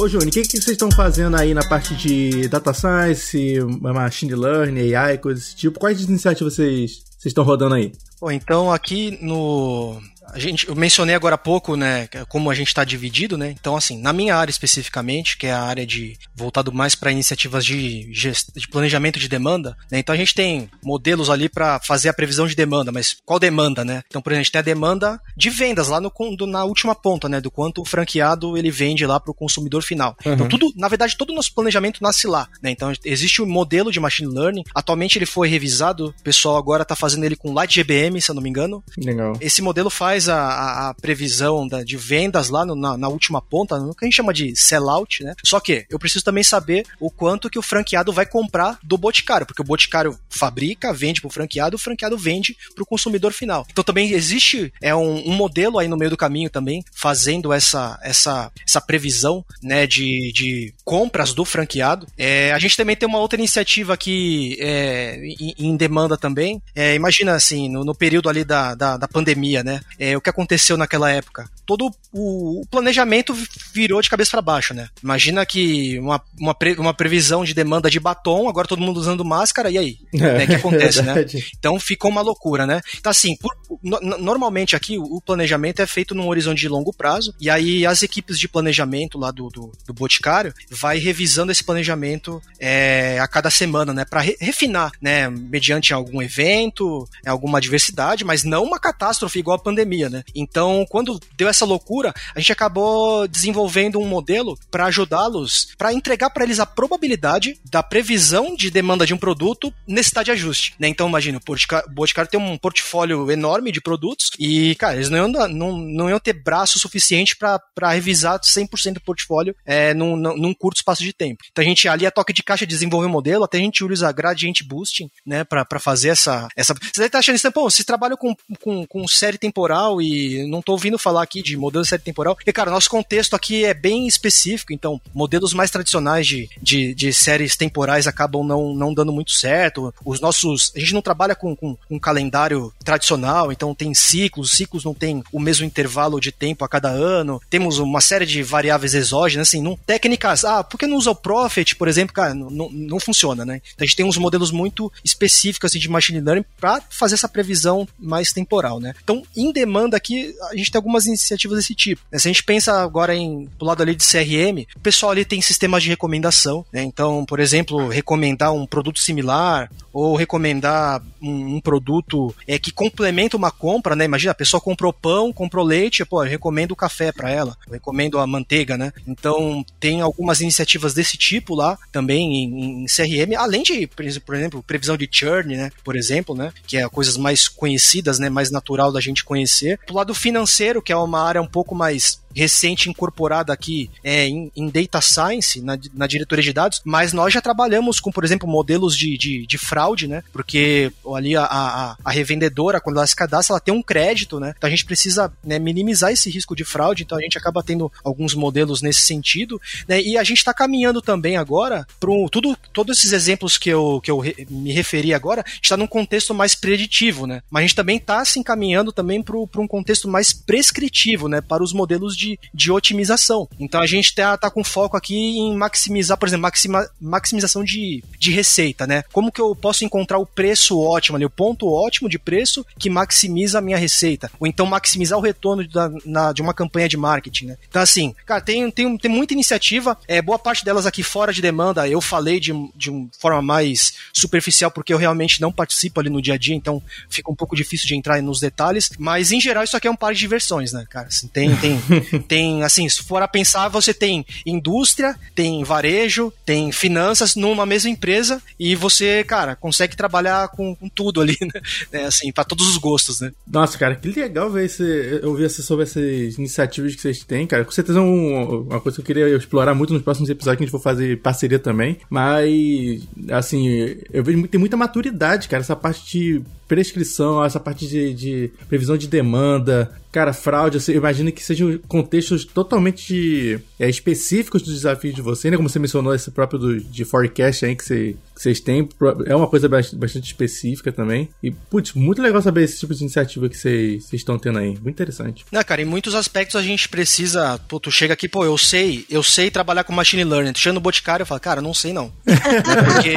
Ô, 0.00 0.08
Júnior, 0.08 0.28
o 0.28 0.30
que, 0.30 0.40
que 0.40 0.52
vocês 0.52 0.68
estão 0.68 0.90
fazendo 0.90 1.36
aí 1.36 1.52
na 1.52 1.62
parte 1.62 1.94
de 1.94 2.48
data 2.48 2.72
science, 2.72 3.58
machine 3.82 4.34
learning, 4.34 4.94
AI, 4.94 5.18
coisas 5.18 5.44
desse 5.44 5.56
tipo? 5.56 5.78
Quais 5.78 6.00
iniciativas 6.00 6.54
vocês, 6.54 7.02
vocês 7.18 7.26
estão 7.26 7.44
rodando 7.44 7.74
aí? 7.74 7.92
Bom, 8.18 8.30
então 8.30 8.72
aqui 8.72 9.18
no 9.20 10.00
a 10.32 10.38
gente, 10.38 10.68
eu 10.68 10.74
mencionei 10.74 11.14
agora 11.14 11.34
há 11.34 11.38
pouco, 11.38 11.76
né, 11.76 12.08
como 12.28 12.50
a 12.50 12.54
gente 12.54 12.68
está 12.68 12.84
dividido, 12.84 13.36
né? 13.36 13.54
Então, 13.58 13.76
assim, 13.76 14.00
na 14.00 14.12
minha 14.12 14.36
área 14.36 14.50
especificamente, 14.50 15.36
que 15.36 15.46
é 15.46 15.52
a 15.52 15.62
área 15.62 15.86
de 15.86 16.16
voltado 16.34 16.72
mais 16.72 16.94
para 16.94 17.12
iniciativas 17.12 17.64
de, 17.64 18.08
gest, 18.12 18.48
de 18.54 18.68
planejamento 18.68 19.18
de 19.18 19.28
demanda, 19.28 19.76
né? 19.90 19.98
Então 19.98 20.14
a 20.14 20.18
gente 20.18 20.34
tem 20.34 20.70
modelos 20.82 21.30
ali 21.30 21.48
para 21.48 21.80
fazer 21.80 22.08
a 22.08 22.14
previsão 22.14 22.46
de 22.46 22.54
demanda, 22.54 22.92
mas 22.92 23.16
qual 23.24 23.38
demanda, 23.38 23.84
né? 23.84 24.02
Então, 24.08 24.22
por 24.22 24.30
exemplo, 24.30 24.40
a 24.40 24.44
gente 24.44 24.52
tem 24.52 24.58
a 24.60 24.62
demanda 24.62 25.20
de 25.36 25.50
vendas 25.50 25.88
lá 25.88 26.00
no, 26.00 26.12
na 26.46 26.64
última 26.64 26.94
ponta, 26.94 27.28
né? 27.28 27.40
Do 27.40 27.50
quanto 27.50 27.82
o 27.82 27.84
franqueado 27.84 28.56
ele 28.56 28.70
vende 28.70 29.06
lá 29.06 29.18
para 29.18 29.30
o 29.30 29.34
consumidor 29.34 29.82
final. 29.82 30.16
Então, 30.20 30.32
uhum. 30.32 30.36
Então, 30.36 30.48
tudo, 30.48 30.72
na 30.76 30.88
verdade, 30.88 31.16
todo 31.16 31.30
o 31.30 31.34
nosso 31.34 31.54
planejamento 31.54 32.02
nasce 32.02 32.26
lá, 32.26 32.48
né? 32.62 32.70
Então, 32.70 32.92
existe 33.04 33.42
um 33.42 33.46
modelo 33.46 33.92
de 33.92 34.00
machine 34.00 34.32
learning. 34.32 34.64
Atualmente 34.74 35.18
ele 35.18 35.26
foi 35.26 35.48
revisado, 35.48 36.14
o 36.18 36.22
pessoal 36.22 36.56
agora 36.56 36.82
está 36.82 36.96
fazendo 36.96 37.24
ele 37.24 37.36
com 37.36 37.52
Light 37.52 37.74
GBM, 37.74 38.20
se 38.20 38.30
eu 38.30 38.34
não 38.34 38.42
me 38.42 38.48
engano. 38.48 38.82
Legal. 38.96 39.36
Esse 39.40 39.62
modelo 39.62 39.90
faz 39.90 40.19
a, 40.28 40.36
a, 40.36 40.88
a 40.90 40.94
previsão 40.94 41.66
da, 41.66 41.82
de 41.82 41.96
vendas 41.96 42.48
lá 42.48 42.64
no, 42.64 42.74
na, 42.74 42.96
na, 42.96 43.08
última 43.08 43.40
ponta, 43.40 43.78
no 43.78 43.94
que 43.94 44.04
a 44.04 44.06
gente 44.06 44.16
chama 44.16 44.32
de 44.32 44.54
sellout, 44.56 45.22
né? 45.24 45.34
Só 45.44 45.60
que 45.60 45.86
eu 45.88 45.98
preciso 45.98 46.24
também 46.24 46.42
saber 46.42 46.86
o 46.98 47.10
quanto 47.10 47.50
que 47.50 47.58
o 47.58 47.62
franqueado 47.62 48.12
vai 48.12 48.26
comprar 48.26 48.78
do 48.82 48.96
boticário, 48.96 49.46
porque 49.46 49.62
o 49.62 49.64
boticário 49.64 50.18
fabrica, 50.28 50.92
vende 50.92 51.20
para 51.20 51.28
o 51.28 51.32
franqueado, 51.32 51.76
o 51.76 51.78
franqueado 51.78 52.16
vende 52.16 52.56
para 52.74 52.82
o 52.82 52.86
consumidor 52.86 53.32
final. 53.32 53.66
Então 53.70 53.84
também 53.84 54.12
existe 54.12 54.72
é 54.80 54.94
um, 54.94 55.28
um, 55.28 55.32
modelo 55.32 55.78
aí 55.78 55.88
no 55.88 55.96
meio 55.96 56.10
do 56.10 56.16
caminho 56.16 56.50
também 56.50 56.84
fazendo 56.92 57.52
essa, 57.52 57.98
essa, 58.02 58.50
essa 58.66 58.80
previsão 58.80 59.44
né, 59.62 59.86
de, 59.86 60.32
de 60.32 60.74
compras 60.84 61.32
do 61.32 61.44
franqueado. 61.44 62.06
É, 62.16 62.52
a 62.52 62.58
gente 62.58 62.76
também 62.76 62.96
tem 62.96 63.08
uma 63.08 63.18
outra 63.18 63.38
iniciativa 63.38 63.94
aqui 63.94 64.56
é, 64.60 65.16
em, 65.40 65.54
em, 65.58 65.76
demanda 65.76 66.16
também. 66.16 66.60
É, 66.74 66.94
imagina 66.94 67.34
assim, 67.34 67.68
no, 67.68 67.84
no, 67.84 67.94
período 67.94 68.28
ali 68.28 68.44
da, 68.44 68.74
da, 68.74 68.96
da 68.96 69.08
pandemia, 69.08 69.62
né? 69.62 69.80
É, 69.98 70.09
o 70.16 70.20
que 70.20 70.30
aconteceu 70.30 70.76
naquela 70.76 71.10
época? 71.10 71.48
Todo 71.66 71.90
o, 72.12 72.60
o 72.62 72.66
planejamento 72.66 73.34
virou 73.72 74.00
de 74.00 74.10
cabeça 74.10 74.32
para 74.32 74.42
baixo, 74.42 74.74
né? 74.74 74.88
Imagina 75.02 75.44
que 75.46 75.98
uma, 75.98 76.20
uma, 76.38 76.54
pre, 76.54 76.74
uma 76.74 76.94
previsão 76.94 77.44
de 77.44 77.54
demanda 77.54 77.90
de 77.90 78.00
batom, 78.00 78.48
agora 78.48 78.68
todo 78.68 78.82
mundo 78.82 78.98
usando 78.98 79.24
máscara, 79.24 79.70
e 79.70 79.78
aí? 79.78 79.96
É, 80.14 80.18
né, 80.18 80.46
que 80.46 80.54
acontece, 80.54 81.02
né? 81.02 81.14
Então 81.58 81.78
ficou 81.78 82.10
uma 82.10 82.20
loucura, 82.20 82.66
né? 82.66 82.80
Então, 82.98 83.10
assim, 83.10 83.36
por, 83.36 83.54
no, 83.82 84.00
normalmente 84.18 84.76
aqui 84.76 84.98
o 84.98 85.20
planejamento 85.20 85.80
é 85.80 85.86
feito 85.86 86.14
num 86.14 86.28
horizonte 86.28 86.60
de 86.60 86.68
longo 86.68 86.92
prazo, 86.92 87.34
e 87.40 87.48
aí 87.48 87.86
as 87.86 88.02
equipes 88.02 88.38
de 88.38 88.48
planejamento 88.48 89.18
lá 89.18 89.30
do, 89.30 89.48
do, 89.48 89.72
do 89.86 89.94
Boticário 89.94 90.54
vai 90.70 90.98
revisando 90.98 91.52
esse 91.52 91.64
planejamento 91.64 92.42
é, 92.58 93.18
a 93.20 93.26
cada 93.26 93.50
semana, 93.50 93.92
né? 93.92 94.04
Para 94.04 94.20
re, 94.20 94.36
refinar, 94.40 94.92
né? 95.00 95.28
Mediante 95.28 95.92
algum 95.94 96.22
evento, 96.22 97.08
alguma 97.26 97.58
adversidade, 97.58 98.24
mas 98.24 98.44
não 98.44 98.64
uma 98.64 98.78
catástrofe 98.78 99.38
igual 99.38 99.56
a 99.56 99.62
pandemia, 99.62 100.08
né? 100.08 100.22
Então, 100.34 100.86
quando 100.88 101.20
deu 101.36 101.48
essa 101.48 101.64
loucura, 101.64 102.12
a 102.34 102.40
gente 102.40 102.52
acabou 102.52 103.26
desenvolvendo 103.26 103.98
um 103.98 104.06
modelo 104.06 104.58
para 104.70 104.86
ajudá-los, 104.86 105.68
para 105.76 105.92
entregar 105.92 106.30
para 106.30 106.44
eles 106.44 106.60
a 106.60 106.66
probabilidade 106.66 107.58
da 107.70 107.82
previsão 107.82 108.54
de 108.54 108.70
demanda 108.70 109.06
de 109.06 109.14
um 109.14 109.18
produto 109.18 109.72
estado 109.88 110.26
de 110.26 110.30
ajuste, 110.32 110.74
né? 110.78 110.88
Então, 110.88 111.08
imagina, 111.08 111.38
o 111.38 111.92
Boticário 111.92 112.30
tem 112.30 112.40
um 112.40 112.58
portfólio 112.58 113.30
enorme 113.30 113.69
de 113.72 113.80
produtos 113.80 114.30
e, 114.38 114.74
cara, 114.76 114.94
eles 114.96 115.10
não 115.10 115.18
iam, 115.18 115.48
não, 115.48 115.76
não 115.78 116.10
iam 116.10 116.18
ter 116.18 116.32
braço 116.32 116.78
suficiente 116.78 117.36
para 117.36 117.90
revisar 117.90 118.38
100% 118.40 118.94
do 118.94 119.00
portfólio 119.00 119.54
é, 119.64 119.94
num, 119.94 120.16
num 120.16 120.54
curto 120.54 120.78
espaço 120.78 121.02
de 121.02 121.12
tempo. 121.12 121.42
Então, 121.50 121.62
a 121.62 121.66
gente 121.66 121.88
ali, 121.88 122.06
a 122.06 122.10
toque 122.10 122.32
de 122.32 122.42
caixa, 122.42 122.66
desenvolve 122.66 123.06
um 123.06 123.10
modelo, 123.10 123.44
até 123.44 123.58
a 123.58 123.60
gente 123.60 123.84
usa 123.84 124.10
gradient 124.12 124.62
boosting, 124.64 125.10
né, 125.26 125.44
para 125.44 125.78
fazer 125.78 126.08
essa, 126.08 126.48
essa... 126.56 126.74
Você 126.74 126.92
deve 126.96 127.06
estar 127.06 127.18
achando 127.18 127.36
isso, 127.36 127.52
pô, 127.52 127.70
vocês 127.70 127.84
trabalham 127.84 128.16
com, 128.16 128.34
com, 128.60 128.86
com 128.86 129.08
série 129.08 129.38
temporal 129.38 130.00
e 130.00 130.46
não 130.48 130.62
tô 130.62 130.72
ouvindo 130.72 130.98
falar 130.98 131.22
aqui 131.22 131.42
de 131.42 131.56
modelo 131.56 131.82
de 131.82 131.88
série 131.88 132.02
temporal. 132.02 132.36
E, 132.46 132.52
cara, 132.52 132.70
nosso 132.70 132.90
contexto 132.90 133.34
aqui 133.34 133.64
é 133.64 133.74
bem 133.74 134.06
específico, 134.06 134.72
então 134.72 135.00
modelos 135.14 135.52
mais 135.52 135.70
tradicionais 135.70 136.26
de, 136.26 136.48
de, 136.60 136.94
de 136.94 137.12
séries 137.12 137.56
temporais 137.56 138.06
acabam 138.06 138.44
não, 138.44 138.74
não 138.74 138.94
dando 138.94 139.12
muito 139.12 139.32
certo. 139.32 139.94
Os 140.04 140.20
nossos. 140.20 140.72
A 140.76 140.80
gente 140.80 140.94
não 140.94 141.02
trabalha 141.02 141.34
com, 141.34 141.54
com 141.54 141.76
um 141.90 141.98
calendário 141.98 142.72
tradicional, 142.84 143.52
então 143.60 143.74
tem 143.74 143.92
ciclos, 143.92 144.50
os 144.50 144.56
ciclos 144.56 144.84
não 144.84 144.94
tem 144.94 145.22
o 145.30 145.38
mesmo 145.38 145.66
intervalo 145.66 146.18
de 146.18 146.32
tempo 146.32 146.64
a 146.64 146.68
cada 146.68 146.88
ano. 146.88 147.38
Temos 147.50 147.78
uma 147.78 148.00
série 148.00 148.24
de 148.24 148.42
variáveis 148.42 148.94
exógenas, 148.94 149.48
assim, 149.48 149.60
não, 149.60 149.76
técnicas. 149.76 150.46
Ah, 150.46 150.64
por 150.64 150.78
que 150.78 150.86
não 150.86 150.96
usa 150.96 151.10
o 151.10 151.14
Profit, 151.14 151.76
por 151.76 151.86
exemplo? 151.86 152.14
Cara, 152.14 152.32
não, 152.32 152.70
não, 152.70 152.98
funciona, 152.98 153.44
né? 153.44 153.60
Então 153.74 153.84
a 153.84 153.84
gente 153.84 153.96
tem 153.96 154.06
uns 154.06 154.16
modelos 154.16 154.50
muito 154.50 154.90
específicos 155.04 155.70
assim, 155.70 155.78
de 155.78 155.90
machine 155.90 156.20
learning 156.20 156.44
para 156.58 156.82
fazer 156.88 157.16
essa 157.16 157.28
previsão 157.28 157.86
mais 157.98 158.32
temporal, 158.32 158.80
né? 158.80 158.94
Então, 159.04 159.22
em 159.36 159.52
demanda 159.52 159.94
aqui, 159.94 160.34
a 160.50 160.56
gente 160.56 160.70
tem 160.70 160.78
algumas 160.78 161.04
iniciativas 161.04 161.58
desse 161.58 161.74
tipo. 161.74 162.00
Se 162.10 162.28
a 162.28 162.30
gente 162.32 162.42
pensa 162.42 162.80
agora 162.80 163.14
em 163.14 163.46
pro 163.58 163.66
lado 163.66 163.82
ali 163.82 163.94
de 163.94 164.04
CRM, 164.04 164.66
o 164.74 164.80
pessoal 164.80 165.12
ali 165.12 165.26
tem 165.26 165.42
sistemas 165.42 165.82
de 165.82 165.90
recomendação, 165.90 166.64
né? 166.72 166.82
Então, 166.82 167.26
por 167.26 167.40
exemplo, 167.40 167.88
recomendar 167.88 168.54
um 168.54 168.66
produto 168.66 169.00
similar 169.00 169.70
ou 169.92 170.16
recomendar 170.16 171.02
um, 171.20 171.56
um 171.56 171.60
produto 171.60 172.34
é, 172.46 172.58
que 172.58 172.70
complementa 172.70 173.36
uma 173.36 173.49
uma 173.50 173.52
compra, 173.52 173.96
né? 173.96 174.04
Imagina, 174.04 174.32
a 174.32 174.34
pessoa 174.34 174.60
comprou 174.60 174.92
pão, 174.92 175.32
comprou 175.32 175.64
leite, 175.64 176.04
pô, 176.04 176.22
eu 176.22 176.30
recomendo 176.30 176.72
o 176.72 176.76
café 176.76 177.10
para 177.12 177.30
ela, 177.30 177.56
eu 177.66 177.72
recomendo 177.72 178.18
a 178.18 178.26
manteiga, 178.26 178.78
né? 178.78 178.92
Então, 179.06 179.64
tem 179.78 180.00
algumas 180.00 180.40
iniciativas 180.40 180.94
desse 180.94 181.16
tipo 181.16 181.54
lá, 181.54 181.76
também 181.90 182.44
em, 182.44 182.82
em 182.82 182.86
CRM, 182.86 183.34
além 183.36 183.62
de, 183.62 183.86
por 183.86 184.34
exemplo, 184.34 184.62
previsão 184.62 184.96
de 184.96 185.08
churn, 185.10 185.56
né? 185.56 185.70
Por 185.84 185.96
exemplo, 185.96 186.34
né? 186.34 186.52
Que 186.66 186.76
é 186.76 186.88
coisas 186.88 187.16
mais 187.16 187.48
conhecidas, 187.48 188.18
né? 188.18 188.28
Mais 188.30 188.50
natural 188.50 188.92
da 188.92 189.00
gente 189.00 189.24
conhecer. 189.24 189.78
Do 189.86 189.94
lado 189.94 190.14
financeiro, 190.14 190.80
que 190.80 190.92
é 190.92 190.96
uma 190.96 191.22
área 191.22 191.42
um 191.42 191.46
pouco 191.46 191.74
mais 191.74 192.20
recente 192.34 192.88
incorporada 192.88 193.52
aqui 193.52 193.90
é, 194.02 194.26
em, 194.26 194.50
em, 194.54 194.68
Data 194.68 195.00
Science, 195.00 195.60
na, 195.60 195.78
na, 195.92 196.06
diretoria 196.06 196.42
de 196.42 196.52
dados, 196.52 196.80
mas 196.84 197.12
nós 197.12 197.32
já 197.32 197.40
trabalhamos 197.40 198.00
com, 198.00 198.10
por 198.10 198.24
exemplo, 198.24 198.48
modelos 198.48 198.96
de, 198.96 199.16
de, 199.18 199.46
de 199.46 199.58
fraude, 199.58 200.06
né? 200.06 200.22
Porque 200.32 200.92
ali 201.14 201.36
a, 201.36 201.44
a, 201.44 201.96
a, 202.04 202.10
revendedora, 202.10 202.80
quando 202.80 202.96
ela 202.96 203.06
se 203.06 203.16
cadastra, 203.16 203.54
ela 203.54 203.60
tem 203.60 203.74
um 203.74 203.82
crédito, 203.82 204.38
né? 204.38 204.54
Então 204.56 204.68
a 204.68 204.70
gente 204.70 204.84
precisa 204.84 205.32
né, 205.44 205.58
minimizar 205.58 206.12
esse 206.12 206.30
risco 206.30 206.54
de 206.54 206.64
fraude, 206.64 207.02
então 207.02 207.18
a 207.18 207.22
gente 207.22 207.36
acaba 207.36 207.62
tendo 207.62 207.90
alguns 208.04 208.34
modelos 208.34 208.82
nesse 208.82 209.02
sentido, 209.02 209.60
né? 209.88 210.00
E 210.00 210.16
a 210.16 210.24
gente 210.24 210.38
está 210.38 210.54
caminhando 210.54 211.02
também 211.02 211.36
agora 211.36 211.86
para 211.98 212.10
tudo, 212.30 212.56
todos 212.72 212.98
esses 212.98 213.12
exemplos 213.12 213.58
que 213.58 213.70
eu, 213.70 214.00
que 214.02 214.10
eu 214.10 214.18
re, 214.18 214.46
me 214.48 214.72
referi 214.72 215.12
agora, 215.12 215.44
está 215.60 215.76
num 215.76 215.86
contexto 215.86 216.34
mais 216.34 216.54
preditivo, 216.54 217.26
né? 217.26 217.42
Mas 217.50 217.60
a 217.60 217.66
gente 217.66 217.76
também 217.76 217.96
está 217.96 218.24
se 218.24 218.38
encaminhando 218.38 218.92
também 218.92 219.22
para 219.22 219.36
um 219.36 219.68
contexto 219.68 220.08
mais 220.08 220.32
prescritivo, 220.32 221.28
né? 221.28 221.40
Para 221.40 221.62
os 221.62 221.72
modelos 221.72 222.16
de, 222.20 222.38
de 222.52 222.70
otimização. 222.70 223.48
Então 223.58 223.80
a 223.80 223.86
gente 223.86 224.14
tá, 224.14 224.36
tá 224.36 224.50
com 224.50 224.62
foco 224.62 224.96
aqui 224.96 225.14
em 225.14 225.56
maximizar, 225.56 226.18
por 226.18 226.28
exemplo, 226.28 226.42
maxima, 226.42 226.88
maximização 227.00 227.64
de, 227.64 228.04
de 228.18 228.30
receita, 228.30 228.86
né? 228.86 229.02
Como 229.12 229.32
que 229.32 229.40
eu 229.40 229.54
posso 229.54 229.84
encontrar 229.84 230.18
o 230.18 230.26
preço 230.26 230.78
ótimo 230.78 231.16
ali, 231.16 231.24
o 231.24 231.30
ponto 231.30 231.68
ótimo 231.68 232.08
de 232.08 232.18
preço 232.18 232.64
que 232.78 232.90
maximiza 232.90 233.58
a 233.58 233.62
minha 233.62 233.78
receita? 233.78 234.30
Ou 234.38 234.46
então 234.46 234.66
maximizar 234.66 235.18
o 235.18 235.22
retorno 235.22 235.66
da, 235.66 235.90
na, 236.04 236.32
de 236.32 236.42
uma 236.42 236.52
campanha 236.52 236.88
de 236.88 236.96
marketing, 236.96 237.46
né? 237.46 237.56
Então, 237.68 237.80
assim, 237.80 238.14
cara, 238.26 238.40
tem, 238.40 238.70
tem, 238.70 238.98
tem 238.98 239.10
muita 239.10 239.32
iniciativa, 239.32 239.96
é, 240.06 240.20
boa 240.20 240.38
parte 240.38 240.64
delas 240.64 240.86
aqui 240.86 241.02
fora 241.02 241.32
de 241.32 241.40
demanda, 241.40 241.88
eu 241.88 242.00
falei 242.00 242.38
de, 242.38 242.52
de 242.76 242.90
uma 242.90 243.08
forma 243.18 243.40
mais 243.40 243.94
superficial, 244.12 244.70
porque 244.70 244.92
eu 244.92 244.98
realmente 244.98 245.40
não 245.40 245.52
participo 245.52 246.00
ali 246.00 246.10
no 246.10 246.20
dia 246.20 246.34
a 246.34 246.38
dia, 246.38 246.54
então 246.54 246.82
fica 247.08 247.30
um 247.30 247.34
pouco 247.34 247.56
difícil 247.56 247.86
de 247.86 247.96
entrar 247.96 248.20
nos 248.22 248.40
detalhes, 248.40 248.90
mas 248.98 249.32
em 249.32 249.40
geral 249.40 249.64
isso 249.64 249.76
aqui 249.76 249.88
é 249.88 249.90
um 249.90 249.96
par 249.96 250.12
de 250.12 250.20
diversões, 250.20 250.72
né, 250.72 250.84
cara? 250.88 251.08
Assim, 251.08 251.28
tem, 251.28 251.54
tem, 251.56 251.80
tem, 252.18 252.62
assim, 252.62 252.88
se 252.88 253.02
for 253.02 253.22
a 253.22 253.28
pensar, 253.28 253.68
você 253.68 253.94
tem 253.94 254.24
indústria, 254.44 255.16
tem 255.34 255.62
varejo, 255.64 256.32
tem 256.44 256.72
finanças 256.72 257.36
numa 257.36 257.64
mesma 257.64 257.90
empresa 257.90 258.42
e 258.58 258.74
você, 258.74 259.24
cara, 259.24 259.56
consegue 259.56 259.96
trabalhar 259.96 260.48
com, 260.48 260.74
com 260.74 260.88
tudo 260.88 261.20
ali, 261.20 261.36
né? 261.40 261.60
É, 261.92 262.04
assim, 262.04 262.32
para 262.32 262.44
todos 262.44 262.68
os 262.68 262.76
gostos, 262.76 263.20
né? 263.20 263.32
Nossa, 263.46 263.78
cara, 263.78 263.94
que 263.94 264.08
legal 264.08 264.50
ver 264.50 264.66
esse, 264.66 265.20
ouvir 265.22 265.48
sobre 265.50 265.84
essas 265.84 266.38
iniciativas 266.38 266.94
que 266.94 267.00
vocês 267.00 267.24
têm, 267.24 267.46
cara. 267.46 267.64
Com 267.64 267.72
certeza 267.72 267.98
é 267.98 268.02
um, 268.02 268.62
uma 268.62 268.80
coisa 268.80 268.96
que 268.96 269.02
eu 269.02 269.06
queria 269.06 269.36
explorar 269.36 269.74
muito 269.74 269.92
nos 269.92 270.02
próximos 270.02 270.30
episódios 270.30 270.58
que 270.58 270.64
a 270.64 270.66
gente 270.66 270.72
for 270.72 270.82
fazer 270.82 271.20
parceria 271.20 271.58
também. 271.58 271.98
Mas, 272.08 273.02
assim, 273.30 273.96
eu 274.12 274.24
vejo 274.24 274.40
tem 274.48 274.58
muita 274.58 274.76
maturidade, 274.76 275.48
cara, 275.48 275.62
essa 275.62 275.76
parte 275.76 276.04
de 276.06 276.42
prescrição, 276.70 277.44
essa 277.44 277.58
parte 277.58 277.84
de, 277.84 278.14
de 278.14 278.52
previsão 278.68 278.96
de 278.96 279.08
demanda, 279.08 279.90
cara, 280.12 280.32
fraude, 280.32 280.78
eu 280.86 280.94
imagino 280.94 281.32
que 281.32 281.42
sejam 281.42 281.76
contextos 281.88 282.44
totalmente 282.44 283.60
é, 283.76 283.90
específicos 283.90 284.62
dos 284.62 284.74
desafios 284.74 285.12
de 285.12 285.20
você, 285.20 285.50
né? 285.50 285.56
Como 285.56 285.68
você 285.68 285.80
mencionou, 285.80 286.14
esse 286.14 286.30
próprio 286.30 286.60
do, 286.60 286.80
de 286.80 287.04
forecast 287.04 287.66
aí 287.66 287.74
que, 287.74 287.84
você, 287.84 288.14
vocês 288.40 288.58
têm, 288.58 288.88
é 289.26 289.36
uma 289.36 289.46
coisa 289.46 289.68
bastante 289.68 290.24
específica 290.24 290.90
também. 290.90 291.28
E, 291.42 291.50
putz, 291.50 291.92
muito 291.92 292.22
legal 292.22 292.40
saber 292.40 292.64
esse 292.64 292.80
tipo 292.80 292.94
de 292.94 293.02
iniciativa 293.02 293.50
que 293.50 293.56
vocês, 293.56 294.10
estão 294.14 294.38
tendo 294.38 294.58
aí. 294.58 294.70
Muito 294.70 294.88
interessante. 294.88 295.44
Não, 295.52 295.62
cara, 295.62 295.82
em 295.82 295.84
muitos 295.84 296.14
aspectos 296.14 296.56
a 296.56 296.62
gente 296.62 296.88
precisa. 296.88 297.60
Pô, 297.68 297.78
tu 297.78 297.90
chega 297.90 298.14
aqui, 298.14 298.26
pô, 298.26 298.42
eu 298.42 298.56
sei, 298.56 299.04
eu 299.10 299.22
sei 299.22 299.50
trabalhar 299.50 299.84
com 299.84 299.92
machine 299.92 300.24
learning. 300.24 300.54
Tu 300.54 300.60
chega 300.60 300.72
no 300.72 300.80
Boticário 300.80 301.22
e 301.24 301.26
fala, 301.26 301.38
cara, 301.38 301.60
não 301.60 301.74
sei 301.74 301.92
não. 301.92 302.10
Porque. 302.24 303.10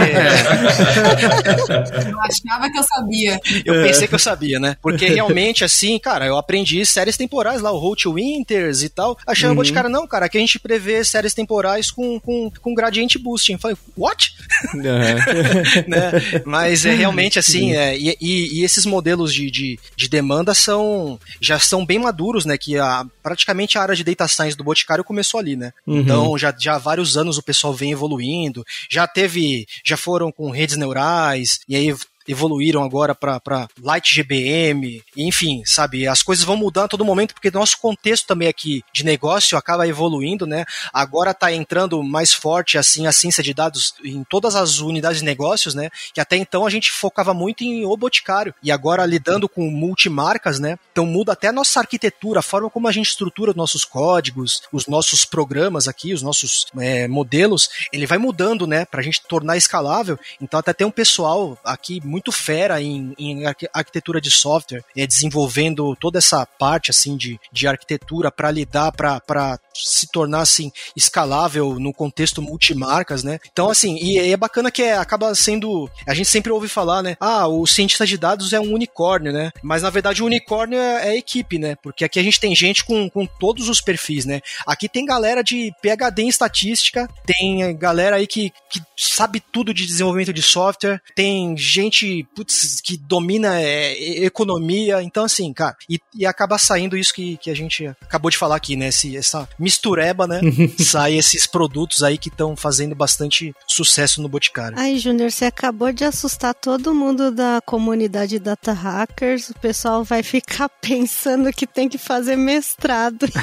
eu 2.09 2.19
achava 2.19 2.69
que 2.69 2.77
eu 2.77 2.83
sabia. 2.83 3.39
Eu 3.63 3.75
pensei 3.75 4.07
que 4.09 4.15
eu 4.15 4.19
sabia, 4.19 4.59
né? 4.59 4.75
Porque 4.81 5.07
realmente, 5.13 5.63
assim, 5.63 5.97
cara, 5.99 6.25
eu 6.25 6.37
aprendi 6.37 6.85
séries 6.85 7.15
temporais 7.15 7.61
lá, 7.61 7.71
o 7.71 7.79
Road 7.79 8.09
Winters 8.09 8.83
e 8.83 8.89
tal. 8.89 9.17
Achei 9.25 9.47
uhum. 9.47 9.53
o 9.53 9.55
Boticário, 9.55 9.89
não, 9.89 10.05
cara, 10.05 10.25
aqui 10.25 10.37
a 10.37 10.41
gente 10.41 10.59
prevê 10.59 11.01
séries 11.05 11.33
temporais 11.33 11.89
com, 11.89 12.19
com, 12.19 12.51
com 12.61 12.75
gradiente 12.75 13.17
boosting. 13.17 13.53
Eu 13.53 13.59
falei, 13.59 13.77
what? 13.95 14.33
Uhum. 14.73 15.12
né? 15.87 16.11
Mas 16.45 16.85
é 16.85 16.93
realmente 16.93 17.39
assim, 17.39 17.73
é, 17.73 17.97
e, 17.97 18.17
e, 18.21 18.63
esses 18.63 18.85
modelos 18.85 19.33
de, 19.33 19.49
de, 19.49 19.79
de, 19.95 20.09
demanda 20.09 20.53
são 20.53 21.19
já 21.39 21.59
são 21.59 21.85
bem 21.85 21.99
maduros, 21.99 22.45
né? 22.45 22.57
Que 22.57 22.77
a, 22.77 23.05
praticamente 23.21 23.77
a 23.77 23.81
área 23.81 23.95
de 23.95 24.03
data 24.03 24.27
science 24.27 24.57
do 24.57 24.63
Boticário 24.63 25.03
começou 25.03 25.39
ali, 25.39 25.55
né? 25.55 25.71
Uhum. 25.85 25.99
Então 25.99 26.37
já, 26.37 26.53
já 26.57 26.75
há 26.75 26.79
vários 26.79 27.17
anos 27.17 27.37
o 27.37 27.43
pessoal 27.43 27.73
vem 27.73 27.91
evoluindo, 27.91 28.65
já 28.89 29.07
teve, 29.07 29.65
já 29.83 29.97
foram 29.97 30.31
com 30.31 30.49
redes 30.49 30.77
neurais, 30.77 31.59
e 31.67 31.75
aí 31.75 31.95
evoluíram 32.27 32.83
agora 32.83 33.13
para 33.15 33.67
Light 33.81 34.15
GBM, 34.15 35.03
enfim, 35.17 35.63
sabe, 35.65 36.07
as 36.07 36.23
coisas 36.23 36.45
vão 36.45 36.55
mudando 36.55 36.85
a 36.85 36.89
todo 36.89 37.05
momento 37.05 37.33
porque 37.33 37.51
nosso 37.51 37.79
contexto 37.79 38.27
também 38.27 38.47
aqui 38.47 38.83
de 38.93 39.03
negócio 39.03 39.57
acaba 39.57 39.87
evoluindo, 39.87 40.45
né? 40.45 40.65
Agora 40.93 41.31
está 41.31 41.51
entrando 41.51 42.01
mais 42.03 42.33
forte 42.33 42.77
assim 42.77 43.07
a 43.07 43.11
ciência 43.11 43.43
de 43.43 43.53
dados 43.53 43.95
em 44.03 44.23
todas 44.23 44.55
as 44.55 44.79
unidades 44.79 45.19
de 45.19 45.25
negócios, 45.25 45.75
né? 45.75 45.89
Que 46.13 46.21
até 46.21 46.37
então 46.37 46.65
a 46.65 46.69
gente 46.69 46.91
focava 46.91 47.33
muito 47.33 47.63
em 47.63 47.85
o 47.85 47.97
boticário 47.97 48.53
e 48.61 48.71
agora 48.71 49.05
lidando 49.05 49.47
com 49.47 49.69
multimarcas, 49.69 50.59
né? 50.59 50.77
Então 50.91 51.05
muda 51.05 51.33
até 51.33 51.47
a 51.47 51.51
nossa 51.51 51.79
arquitetura, 51.79 52.39
a 52.39 52.43
forma 52.43 52.69
como 52.69 52.87
a 52.87 52.91
gente 52.91 53.09
estrutura 53.09 53.51
os 53.51 53.57
nossos 53.57 53.85
códigos, 53.85 54.63
os 54.71 54.87
nossos 54.87 55.25
programas 55.25 55.87
aqui, 55.87 56.13
os 56.13 56.21
nossos 56.21 56.67
é, 56.79 57.07
modelos, 57.07 57.69
ele 57.91 58.05
vai 58.05 58.17
mudando, 58.17 58.65
né? 58.65 58.85
Para 58.85 59.01
a 59.01 59.03
gente 59.03 59.21
tornar 59.27 59.57
escalável. 59.57 60.19
Então 60.41 60.59
até 60.59 60.73
tem 60.73 60.87
um 60.87 60.91
pessoal 60.91 61.57
aqui 61.63 62.01
muito 62.13 62.31
fera 62.31 62.79
em, 62.79 63.15
em 63.17 63.43
arquitetura 63.73 64.21
de 64.21 64.29
software, 64.29 64.83
é, 64.95 65.07
desenvolvendo 65.07 65.95
toda 65.95 66.19
essa 66.19 66.45
parte 66.45 66.91
assim 66.91 67.17
de, 67.17 67.39
de 67.51 67.67
arquitetura 67.67 68.31
para 68.31 68.51
lidar, 68.51 68.91
para 68.91 69.59
se 69.73 70.07
tornar 70.07 70.41
assim 70.41 70.71
escalável 70.95 71.79
no 71.79 71.93
contexto 71.93 72.41
multimarcas, 72.41 73.23
né? 73.23 73.39
Então 73.51 73.69
assim, 73.69 73.97
e, 73.97 74.19
e 74.19 74.31
é 74.31 74.37
bacana 74.37 74.71
que 74.71 74.81
é, 74.81 74.97
acaba 74.97 75.33
sendo, 75.35 75.89
a 76.07 76.13
gente 76.13 76.29
sempre 76.29 76.51
ouve 76.51 76.67
falar, 76.67 77.01
né? 77.01 77.15
Ah, 77.19 77.47
o 77.47 77.65
cientista 77.65 78.05
de 78.05 78.17
dados 78.17 78.53
é 78.53 78.59
um 78.59 78.73
unicórnio, 78.73 79.31
né? 79.31 79.51
Mas 79.61 79.83
na 79.83 79.89
verdade 79.89 80.21
o 80.21 80.25
unicórnio 80.25 80.79
é, 80.79 81.09
é 81.09 81.17
equipe, 81.17 81.57
né? 81.57 81.75
Porque 81.81 82.03
aqui 82.03 82.19
a 82.19 82.23
gente 82.23 82.39
tem 82.39 82.55
gente 82.55 82.83
com, 82.83 83.09
com 83.09 83.25
todos 83.25 83.69
os 83.69 83.81
perfis, 83.81 84.25
né? 84.25 84.41
Aqui 84.65 84.89
tem 84.89 85.05
galera 85.05 85.43
de 85.43 85.71
PhD 85.81 86.23
em 86.23 86.27
estatística, 86.27 87.09
tem 87.25 87.75
galera 87.77 88.17
aí 88.17 88.27
que, 88.27 88.51
que 88.69 88.81
sabe 88.97 89.41
tudo 89.51 89.73
de 89.73 89.85
desenvolvimento 89.85 90.33
de 90.33 90.41
software, 90.41 91.01
tem 91.15 91.55
gente 91.57 91.83
gente, 91.83 92.27
putz, 92.35 92.81
que 92.81 92.97
domina 92.97 93.61
é, 93.61 94.23
economia. 94.23 95.01
Então, 95.01 95.23
assim, 95.23 95.51
cara, 95.53 95.75
e, 95.89 95.99
e, 96.15 96.25
acaba 96.25 96.57
saindo 96.57 96.97
isso 96.97 97.13
que, 97.13 97.37
que 97.37 97.49
a 97.49 97.55
gente 97.55 97.85
acabou 98.01 98.31
de 98.31 98.37
falar 98.37 98.55
aqui, 98.55 98.75
né? 98.75 98.87
Esse, 98.87 99.15
essa 99.15 99.47
mistureba, 99.63 100.27
né? 100.27 100.41
Sai 100.77 101.15
esses 101.15 101.47
produtos 101.47 102.03
aí 102.03 102.17
que 102.17 102.27
estão 102.27 102.55
fazendo 102.55 102.93
bastante 102.93 103.55
sucesso 103.65 104.21
no 104.21 104.27
Boticário. 104.27 104.77
Ai, 104.77 104.97
Júnior, 104.97 105.31
você 105.31 105.45
acabou 105.45 105.91
de 105.93 106.03
assustar 106.03 106.53
todo 106.53 106.93
mundo 106.93 107.31
da 107.31 107.61
comunidade 107.65 108.37
Data 108.39 108.73
Hackers. 108.73 109.49
O 109.49 109.53
pessoal 109.55 110.03
vai 110.03 110.21
ficar 110.21 110.69
pensando 110.81 111.51
que 111.51 111.65
tem 111.65 111.87
que 111.87 111.97
fazer 111.97 112.35
mestrado. 112.35 113.25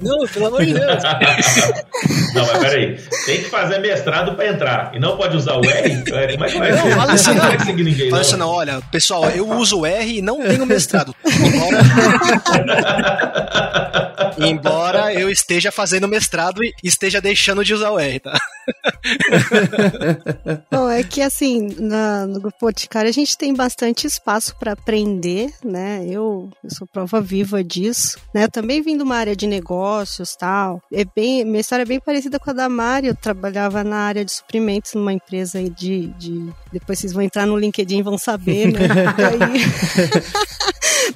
não, 0.00 0.18
não, 0.18 0.26
pelo 0.26 0.46
amor 0.46 0.64
de 0.64 0.72
Deus. 0.72 1.02
Não, 2.34 2.46
mas 2.46 2.58
peraí. 2.58 2.98
Tem 3.26 3.42
que 3.42 3.50
fazer 3.50 3.78
mestrado 3.78 4.34
para 4.34 4.48
entrar 4.48 4.94
e 4.94 4.98
não 4.98 5.16
pode 5.16 5.36
usar 5.36 5.56
o 5.56 5.64
R? 5.64 6.02
É, 6.12 6.32
como 6.32 6.44
é 6.44 6.48
que 6.50 6.58
vai 6.58 6.72
não, 6.72 6.90
Fala 6.92 7.12
assim, 7.12 7.34
não. 7.34 7.52
não 7.52 7.74
ninguém, 7.74 8.10
fala 8.10 8.22
assim, 8.22 8.36
não, 8.36 8.48
olha, 8.48 8.80
pessoal, 8.90 9.28
eu 9.30 9.48
uso 9.50 9.80
o 9.80 9.86
R 9.86 10.18
e 10.18 10.22
não 10.22 10.40
tenho 10.42 10.64
mestrado. 10.64 11.14
Embora... 11.24 11.82
Embora 14.38 15.12
eu 15.14 15.30
esteja 15.30 15.70
fazendo 15.70 16.08
mestrado 16.08 16.64
e 16.64 16.72
esteja 16.82 17.20
deixando 17.20 17.64
de 17.64 17.74
usar 17.74 17.90
o 17.90 17.98
R, 17.98 18.20
tá? 18.20 18.32
Bom, 20.70 20.88
é 20.88 21.02
que 21.02 21.20
assim, 21.20 21.68
na, 21.78 22.26
no 22.26 22.40
Grupo 22.40 22.56
Boticário 22.60 23.08
a 23.08 23.12
gente 23.12 23.36
tem 23.36 23.54
bastante 23.54 24.06
espaço 24.06 24.56
para 24.56 24.72
aprender, 24.72 25.52
né? 25.64 26.04
Eu, 26.08 26.50
eu, 26.62 26.70
sou 26.70 26.86
prova 26.86 27.20
viva 27.20 27.62
disso, 27.62 28.18
né? 28.34 28.44
Eu 28.44 28.50
também 28.50 28.82
vim 28.82 28.96
de 28.96 29.02
uma 29.02 29.16
área 29.16 29.36
de 29.36 29.46
negócios 29.46 30.34
tal. 30.34 30.82
É 30.92 31.04
bem, 31.04 31.44
minha 31.44 31.60
história 31.60 31.82
é 31.82 31.86
bem 31.86 32.00
parecida 32.00 32.38
com 32.38 32.50
a 32.50 32.54
da 32.54 32.68
Mari. 32.68 33.08
Eu 33.08 33.14
trabalhava 33.14 33.84
na 33.84 33.98
área 33.98 34.24
de 34.24 34.32
suprimentos 34.32 34.94
numa 34.94 35.12
empresa 35.12 35.58
aí 35.58 35.68
de, 35.68 36.08
de... 36.18 36.52
Depois 36.72 36.98
vocês 36.98 37.12
vão 37.12 37.22
entrar 37.22 37.46
no 37.46 37.56
LinkedIn 37.56 37.98
e 37.98 38.02
vão 38.02 38.18
saber, 38.18 38.72
né? 38.72 38.80
aí... 39.18 39.38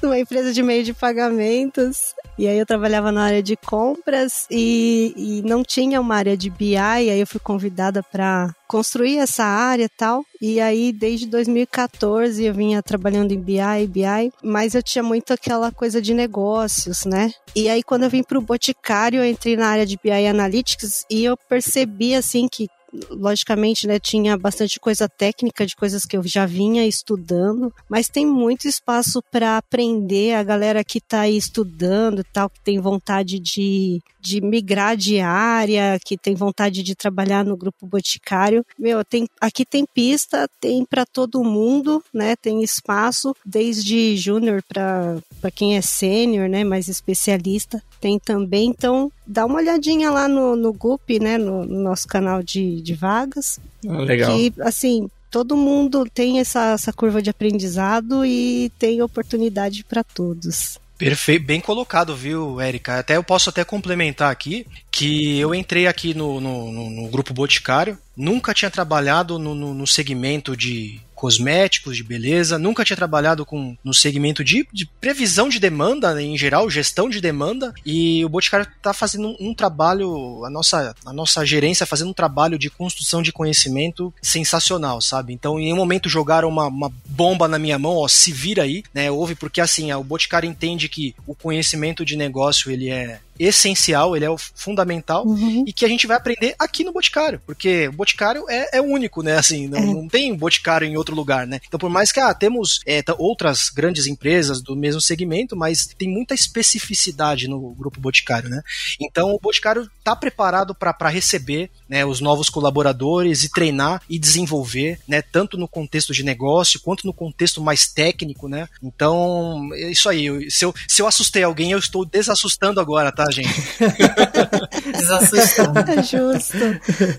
numa 0.01 0.19
empresa 0.19 0.53
de 0.53 0.61
meio 0.61 0.83
de 0.83 0.88
pagamentos. 0.93 2.13
E 2.37 2.47
aí 2.47 2.57
eu 2.57 2.65
trabalhava 2.65 3.11
na 3.11 3.23
área 3.23 3.43
de 3.43 3.55
compras 3.55 4.45
e, 4.49 5.13
e 5.15 5.41
não 5.47 5.63
tinha 5.63 5.99
uma 5.99 6.15
área 6.15 6.37
de 6.37 6.49
BI, 6.49 6.77
aí 6.77 7.19
eu 7.19 7.27
fui 7.27 7.39
convidada 7.39 8.01
para 8.01 8.53
construir 8.67 9.17
essa 9.17 9.43
área 9.43 9.85
e 9.85 9.89
tal. 9.89 10.23
E 10.39 10.61
aí, 10.61 10.93
desde 10.93 11.25
2014, 11.27 12.43
eu 12.43 12.53
vinha 12.53 12.81
trabalhando 12.83 13.31
em 13.31 13.41
BI, 13.41 13.87
BI, 13.89 14.31
mas 14.43 14.75
eu 14.75 14.83
tinha 14.83 15.03
muito 15.03 15.33
aquela 15.33 15.71
coisa 15.71 16.01
de 16.01 16.13
negócios, 16.13 17.03
né? 17.03 17.33
E 17.55 17.67
aí, 17.67 17.83
quando 17.83 18.03
eu 18.03 18.09
vim 18.09 18.23
para 18.23 18.37
o 18.37 18.41
Boticário, 18.41 19.19
eu 19.19 19.25
entrei 19.25 19.57
na 19.57 19.67
área 19.67 19.85
de 19.85 19.97
BI 20.01 20.27
Analytics 20.27 21.05
e 21.09 21.25
eu 21.25 21.35
percebi, 21.35 22.13
assim, 22.15 22.47
que 22.47 22.69
logicamente, 23.09 23.87
né, 23.87 23.99
tinha 23.99 24.37
bastante 24.37 24.79
coisa 24.79 25.07
técnica 25.07 25.65
de 25.65 25.75
coisas 25.75 26.05
que 26.05 26.17
eu 26.17 26.23
já 26.23 26.45
vinha 26.45 26.85
estudando, 26.85 27.73
mas 27.89 28.07
tem 28.07 28.25
muito 28.25 28.67
espaço 28.67 29.21
para 29.31 29.57
aprender. 29.57 30.33
A 30.33 30.43
galera 30.43 30.83
que 30.83 30.97
está 30.97 31.21
aí 31.21 31.37
estudando, 31.37 32.23
tal, 32.23 32.49
que 32.49 32.59
tem 32.61 32.79
vontade 32.79 33.39
de, 33.39 34.01
de 34.19 34.41
migrar 34.41 34.95
de 34.95 35.19
área, 35.19 35.99
que 36.03 36.17
tem 36.17 36.35
vontade 36.35 36.83
de 36.83 36.95
trabalhar 36.95 37.45
no 37.45 37.57
grupo 37.57 37.85
boticário. 37.85 38.65
Meu, 38.77 39.03
tem, 39.03 39.27
aqui 39.39 39.65
tem 39.65 39.85
pista, 39.85 40.47
tem 40.59 40.85
para 40.85 41.05
todo 41.05 41.43
mundo, 41.43 42.03
né? 42.13 42.35
Tem 42.35 42.63
espaço 42.63 43.35
desde 43.45 44.15
júnior 44.17 44.63
para 44.67 45.21
quem 45.53 45.77
é 45.77 45.81
sênior, 45.81 46.49
né, 46.49 46.63
mais 46.63 46.87
especialista 46.87 47.81
tem 47.99 48.19
também. 48.19 48.69
Então, 48.69 49.11
dá 49.25 49.45
uma 49.45 49.57
olhadinha 49.57 50.09
lá 50.11 50.27
no, 50.27 50.55
no 50.55 50.73
GUP, 50.73 51.19
né, 51.19 51.37
no, 51.37 51.65
no 51.65 51.79
nosso 51.81 52.07
canal 52.07 52.41
de, 52.41 52.81
de 52.81 52.93
vagas. 52.93 53.59
Ah, 53.87 53.99
legal. 53.99 54.35
Que, 54.35 54.53
assim, 54.61 55.09
todo 55.29 55.55
mundo 55.55 56.05
tem 56.13 56.39
essa, 56.39 56.71
essa 56.71 56.93
curva 56.93 57.21
de 57.21 57.29
aprendizado 57.29 58.25
e 58.25 58.71
tem 58.79 59.01
oportunidade 59.01 59.83
para 59.83 60.03
todos. 60.03 60.79
Perfeito, 60.97 61.45
bem 61.45 61.61
colocado, 61.61 62.13
viu, 62.13 62.59
Érica? 62.59 62.99
Até 62.99 63.15
eu 63.15 63.23
posso 63.23 63.49
até 63.49 63.63
complementar 63.63 64.29
aqui 64.29 64.67
que 64.91 65.39
eu 65.39 65.55
entrei 65.55 65.87
aqui 65.87 66.13
no, 66.13 66.41
no, 66.41 66.69
no, 66.73 66.89
no 66.89 67.07
grupo 67.07 67.33
Boticário, 67.33 67.97
nunca 68.17 68.53
tinha 68.53 68.69
trabalhado 68.69 69.39
no, 69.39 69.55
no, 69.55 69.73
no 69.73 69.87
segmento 69.87 70.57
de 70.57 70.99
cosméticos, 71.19 71.97
de 71.97 72.03
beleza, 72.03 72.57
nunca 72.57 72.85
tinha 72.85 72.95
trabalhado 72.95 73.45
com 73.45 73.75
no 73.83 73.93
segmento 73.93 74.41
de, 74.41 74.65
de 74.71 74.85
previsão 74.85 75.49
de 75.49 75.59
demanda, 75.59 76.13
né, 76.13 76.23
em 76.23 76.37
geral, 76.37 76.69
gestão 76.69 77.09
de 77.09 77.19
demanda, 77.19 77.73
e 77.85 78.23
o 78.23 78.29
Boticário 78.29 78.65
está 78.65 78.93
fazendo 78.93 79.35
um, 79.37 79.53
trabalho, 79.53 80.45
a 80.45 80.49
nossa, 80.49 80.95
a 81.05 81.11
nossa 81.11 81.45
gerência 81.45 81.85
fazendo 81.85 82.11
um 82.11 82.13
trabalho 82.13 82.57
de 82.57 82.69
construção 82.69 83.21
de 83.21 83.33
conhecimento 83.33 84.13
sensacional, 84.21 85.01
sabe? 85.01 85.33
Então, 85.33 85.59
em 85.59 85.73
um 85.73 85.75
momento 85.75 86.07
jogaram 86.07 86.47
uma, 86.47 86.67
uma 86.67 86.91
bomba 87.05 87.49
na 87.49 87.59
minha 87.59 87.77
mão, 87.77 87.97
ó, 87.97 88.07
se 88.07 88.31
vira 88.31 88.63
aí, 88.63 88.81
né? 88.93 89.11
Houve 89.11 89.35
porque 89.35 89.59
assim, 89.59 89.91
o 89.91 90.03
Boticário 90.03 90.49
entende 90.49 90.87
que 90.87 91.13
o 91.27 91.35
conhecimento 91.35 92.05
de 92.05 92.15
negócio 92.15 92.71
ele 92.71 92.89
é 92.89 93.19
essencial, 93.39 94.15
ele 94.15 94.25
é 94.25 94.29
o 94.29 94.37
fundamental 94.37 95.25
uhum. 95.25 95.63
e 95.65 95.71
que 95.71 95.85
a 95.85 95.87
gente 95.87 96.05
vai 96.05 96.17
aprender 96.17 96.53
aqui 96.59 96.83
no 96.83 96.91
Boticário, 96.91 97.41
porque 97.45 97.87
o 97.87 97.93
Boticário 97.93 98.45
é, 98.49 98.77
é 98.77 98.81
único, 98.81 99.23
né? 99.23 99.37
Assim, 99.37 99.67
não, 99.67 99.79
é. 99.79 99.85
não 99.85 100.07
tem 100.07 100.35
Boticário 100.35 100.87
em 100.87 100.97
outro 100.97 101.15
lugar, 101.15 101.47
né? 101.47 101.59
Então, 101.67 101.79
por 101.79 101.89
mais 101.89 102.11
que 102.11 102.19
ah, 102.19 102.33
temos 102.33 102.81
é, 102.85 103.01
outras 103.17 103.69
grandes 103.69 104.07
empresas 104.07 104.61
do 104.61 104.75
mesmo 104.75 104.99
segmento, 104.99 105.55
mas 105.55 105.87
tem 105.97 106.09
muita 106.09 106.33
especificidade 106.33 107.47
no 107.47 107.73
grupo 107.73 108.01
Boticário, 108.01 108.49
né? 108.49 108.61
Então, 108.99 109.33
o 109.33 109.39
Boticário 109.39 109.89
está 109.97 110.15
preparado 110.15 110.75
para 110.75 111.09
receber 111.09 111.69
né, 111.87 112.05
os 112.05 112.19
novos 112.19 112.49
colaboradores 112.49 113.43
e 113.43 113.51
treinar 113.51 114.01
e 114.09 114.19
desenvolver, 114.19 114.99
né? 115.07 115.21
Tanto 115.21 115.57
no 115.57 115.67
contexto 115.67 116.13
de 116.13 116.23
negócio 116.23 116.81
quanto 116.81 117.05
no 117.05 117.13
contexto 117.13 117.61
mais 117.61 117.87
técnico, 117.87 118.47
né? 118.47 118.67
Então, 118.83 119.69
é 119.73 119.91
isso 119.91 120.09
aí. 120.09 120.49
Se 120.51 120.65
eu, 120.65 120.73
se 120.87 121.01
eu 121.01 121.07
assustei 121.07 121.43
alguém, 121.43 121.71
eu 121.71 121.79
estou 121.79 122.03
desassustando 122.03 122.79
agora, 122.79 123.11
tá? 123.11 123.28
Gente? 123.31 123.49
Desassustando. 124.91 125.79
É 125.79 126.03
justo. 126.03 126.57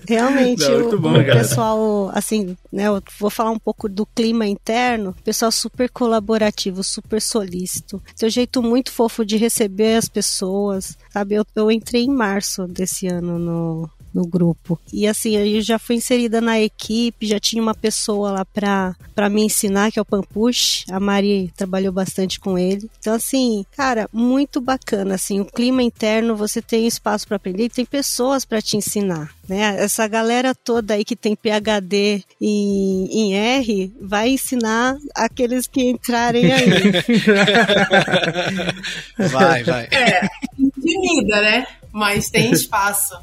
Realmente, 0.07 0.67
Não, 0.67 0.89
o, 0.89 0.99
bom, 0.99 1.19
o 1.19 1.23
pessoal, 1.23 2.11
assim, 2.13 2.57
né, 2.71 2.87
eu 2.87 3.01
vou 3.19 3.29
falar 3.29 3.51
um 3.51 3.59
pouco 3.59 3.87
do 3.89 4.05
clima 4.05 4.45
interno, 4.45 5.15
pessoal 5.23 5.51
super 5.51 5.89
colaborativo, 5.89 6.83
super 6.83 7.21
solícito. 7.21 8.01
Seu 8.15 8.29
jeito 8.29 8.61
muito 8.61 8.91
fofo 8.91 9.25
de 9.25 9.37
receber 9.37 9.95
as 9.95 10.07
pessoas, 10.07 10.97
sabe? 11.11 11.35
Eu, 11.35 11.45
eu 11.55 11.71
entrei 11.71 12.03
em 12.03 12.09
março 12.09 12.67
desse 12.67 13.07
ano 13.07 13.37
no, 13.37 13.89
no 14.13 14.25
grupo. 14.25 14.79
E 14.91 15.07
assim, 15.07 15.35
eu 15.35 15.61
já 15.61 15.79
fui 15.79 15.95
inserida 15.95 16.41
na 16.41 16.59
equipe, 16.59 17.27
já 17.27 17.39
tinha 17.39 17.61
uma 17.61 17.73
pessoa 17.73 18.31
lá 18.31 18.45
pra, 18.45 18.95
pra 19.15 19.29
me 19.29 19.43
ensinar, 19.43 19.91
que 19.91 19.99
é 19.99 20.01
o 20.01 20.05
Pampush. 20.05 20.85
A 20.89 20.99
Mari 20.99 21.51
trabalhou 21.55 21.91
bastante 21.91 22.39
com 22.39 22.57
ele. 22.57 22.89
Então, 22.99 23.13
assim, 23.13 23.65
cara, 23.75 24.09
muito 24.11 24.59
bacana. 24.59 25.15
Assim, 25.15 25.39
o 25.39 25.45
clima 25.45 25.81
interno, 25.83 26.35
você 26.35 26.61
tem 26.61 26.87
espaço 26.87 27.27
para 27.27 27.37
aprender 27.37 27.65
e 27.65 27.69
tem 27.69 27.85
pessoas 27.85 28.45
para 28.45 28.61
te 28.61 28.77
ensinar. 28.77 29.33
Né? 29.47 29.75
Essa 29.83 30.07
galera 30.07 30.55
toda 30.55 30.93
aí 30.93 31.03
que 31.03 31.15
tem 31.15 31.35
PhD 31.35 32.23
em, 32.39 33.05
em 33.11 33.33
R 33.35 33.91
vai 33.99 34.29
ensinar 34.29 34.95
aqueles 35.13 35.67
que 35.67 35.81
entrarem 35.83 36.51
aí. 36.51 36.69
vai, 39.29 39.63
vai. 39.63 39.85
É, 39.91 40.29
intimida, 40.91 41.41
né? 41.41 41.67
mas 41.91 42.29
tem 42.29 42.51
espaço. 42.53 43.15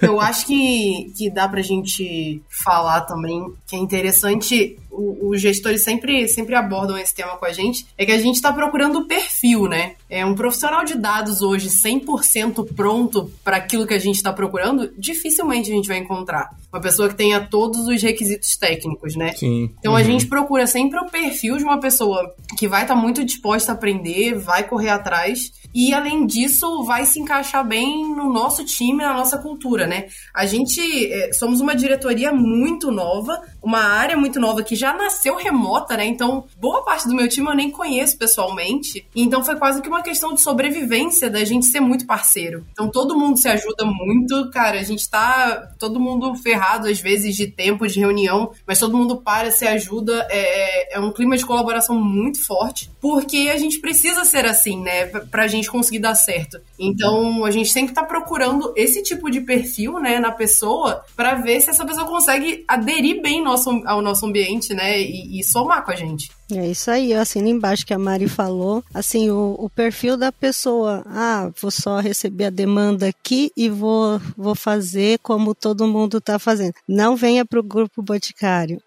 Eu 0.00 0.20
acho 0.20 0.46
que, 0.46 1.12
que 1.16 1.30
dá 1.30 1.48
pra 1.48 1.62
gente 1.62 2.40
falar 2.48 3.02
também 3.02 3.52
que 3.66 3.76
é 3.76 3.78
interessante 3.78 4.78
os 4.90 5.40
gestores 5.40 5.82
sempre, 5.82 6.28
sempre 6.28 6.54
abordam 6.54 6.98
esse 6.98 7.14
tema 7.14 7.36
com 7.36 7.46
a 7.46 7.52
gente, 7.52 7.86
é 7.96 8.04
que 8.04 8.12
a 8.12 8.18
gente 8.18 8.36
está 8.36 8.52
procurando 8.52 9.00
o 9.00 9.06
perfil, 9.06 9.68
né? 9.68 9.94
É 10.10 10.26
um 10.26 10.34
profissional 10.34 10.84
de 10.84 10.96
dados 10.96 11.40
hoje 11.40 11.68
100% 11.68 12.74
pronto 12.74 13.30
para 13.44 13.58
aquilo 13.58 13.86
que 13.86 13.94
a 13.94 13.98
gente 13.98 14.16
está 14.16 14.32
procurando, 14.32 14.92
dificilmente 14.98 15.70
a 15.70 15.74
gente 15.74 15.86
vai 15.86 15.98
encontrar. 15.98 16.50
Uma 16.72 16.80
pessoa 16.80 17.08
que 17.08 17.14
tenha 17.14 17.40
todos 17.40 17.86
os 17.86 18.02
requisitos 18.02 18.56
técnicos, 18.56 19.14
né? 19.14 19.32
Sim. 19.32 19.70
Então 19.78 19.92
uhum. 19.92 19.98
a 19.98 20.02
gente 20.02 20.26
procura 20.26 20.66
sempre 20.66 20.98
o 20.98 21.06
perfil 21.06 21.56
de 21.56 21.64
uma 21.64 21.78
pessoa 21.78 22.34
que 22.58 22.66
vai 22.66 22.82
estar 22.82 22.94
tá 22.94 23.00
muito 23.00 23.24
disposta 23.24 23.70
a 23.70 23.74
aprender, 23.74 24.34
vai 24.34 24.64
correr 24.64 24.88
atrás 24.88 25.52
e 25.72 25.94
além 25.94 26.26
disso 26.26 26.82
vai 26.84 27.04
se 27.04 27.20
encaixar 27.20 27.66
bem 27.66 28.12
no 28.14 28.32
nosso 28.32 28.64
time, 28.64 29.02
na 29.02 29.14
nossa 29.14 29.38
cultura, 29.38 29.86
né? 29.86 30.06
A 30.34 30.44
gente 30.44 30.80
é, 31.12 31.32
somos 31.32 31.60
uma 31.60 31.76
diretoria 31.76 32.32
muito 32.32 32.90
nova, 32.90 33.40
uma 33.62 33.80
área 33.80 34.16
muito 34.16 34.40
nova 34.40 34.62
que 34.62 34.74
já 34.74 34.92
nasceu 34.92 35.36
remota, 35.36 35.96
né? 35.96 36.04
Então, 36.04 36.44
boa 36.60 36.84
parte 36.84 37.06
do 37.06 37.14
meu 37.14 37.28
time 37.28 37.48
eu 37.48 37.54
nem 37.54 37.70
conheço 37.70 38.18
pessoalmente. 38.18 39.06
Então 39.14 39.44
foi 39.44 39.56
quase 39.56 39.80
que 39.80 39.88
uma 39.88 39.99
questão 40.02 40.34
de 40.34 40.40
sobrevivência 40.40 41.30
da 41.30 41.44
gente 41.44 41.66
ser 41.66 41.80
muito 41.80 42.06
parceiro. 42.06 42.66
Então 42.72 42.90
todo 42.90 43.18
mundo 43.18 43.38
se 43.38 43.48
ajuda 43.48 43.84
muito, 43.84 44.50
cara. 44.50 44.78
A 44.78 44.82
gente 44.82 45.08
tá 45.08 45.70
todo 45.78 46.00
mundo 46.00 46.34
ferrado 46.36 46.88
às 46.88 47.00
vezes 47.00 47.36
de 47.36 47.46
tempo 47.46 47.86
de 47.86 48.00
reunião, 48.00 48.52
mas 48.66 48.78
todo 48.78 48.96
mundo 48.96 49.16
para, 49.16 49.50
se 49.50 49.66
ajuda. 49.66 50.26
É, 50.30 50.94
é, 50.94 50.96
é 50.96 51.00
um 51.00 51.12
clima 51.12 51.36
de 51.36 51.46
colaboração 51.46 52.00
muito 52.00 52.44
forte, 52.44 52.90
porque 53.00 53.50
a 53.52 53.56
gente 53.56 53.78
precisa 53.78 54.24
ser 54.24 54.46
assim, 54.46 54.80
né? 54.80 55.06
Pra 55.06 55.46
gente 55.46 55.70
conseguir 55.70 56.00
dar 56.00 56.14
certo. 56.14 56.60
Então 56.78 57.44
a 57.44 57.50
gente 57.50 57.70
sempre 57.70 57.94
tá 57.94 58.02
procurando 58.02 58.72
esse 58.76 59.02
tipo 59.02 59.30
de 59.30 59.40
perfil, 59.40 59.98
né, 60.00 60.18
na 60.18 60.32
pessoa, 60.32 61.04
para 61.16 61.34
ver 61.34 61.60
se 61.60 61.70
essa 61.70 61.84
pessoa 61.84 62.06
consegue 62.06 62.64
aderir 62.66 63.20
bem 63.22 63.42
nosso, 63.42 63.70
ao 63.86 64.02
nosso 64.02 64.26
ambiente, 64.26 64.74
né? 64.74 65.00
E, 65.00 65.40
e 65.40 65.44
somar 65.44 65.84
com 65.84 65.90
a 65.90 65.96
gente. 65.96 66.30
É 66.56 66.66
isso 66.66 66.90
aí, 66.90 67.12
eu 67.12 67.20
assino 67.20 67.48
embaixo 67.48 67.86
que 67.86 67.94
a 67.94 67.98
Mari 67.98 68.28
falou. 68.28 68.82
Assim, 68.92 69.30
o, 69.30 69.56
o, 69.58 69.70
perfil 69.70 70.16
da 70.16 70.32
pessoa. 70.32 71.02
Ah, 71.06 71.50
vou 71.60 71.70
só 71.70 72.00
receber 72.00 72.46
a 72.46 72.50
demanda 72.50 73.08
aqui 73.08 73.52
e 73.56 73.68
vou, 73.68 74.20
vou 74.36 74.54
fazer 74.54 75.18
como 75.20 75.54
todo 75.54 75.86
mundo 75.86 76.18
está 76.18 76.38
fazendo. 76.38 76.74
Não 76.88 77.16
venha 77.16 77.44
para 77.44 77.60
o 77.60 77.62
grupo 77.62 78.02
Boticário. 78.02 78.82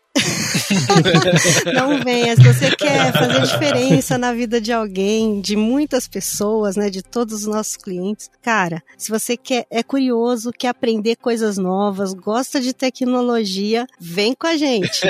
não 1.74 2.00
venha. 2.04 2.36
Se 2.36 2.44
você 2.44 2.76
quer 2.76 3.12
fazer 3.14 3.42
diferença 3.42 4.18
na 4.18 4.34
vida 4.34 4.60
de 4.60 4.72
alguém, 4.72 5.42
de 5.42 5.56
muitas 5.56 6.08
pessoas, 6.08 6.76
né, 6.76 6.90
de 6.90 7.02
todos 7.02 7.42
os 7.42 7.48
nossos 7.48 7.78
clientes, 7.78 8.30
cara, 8.42 8.84
se 8.98 9.10
você 9.10 9.36
quer 9.38 9.66
é 9.70 9.84
curioso, 9.84 10.52
quer 10.52 10.70
aprender 10.70 11.16
coisas 11.16 11.58
novas, 11.58 12.14
gosta 12.14 12.60
de 12.60 12.74
tecnologia, 12.74 13.86
vem 14.00 14.34
com 14.34 14.48
a 14.48 14.58
gente. 14.58 15.02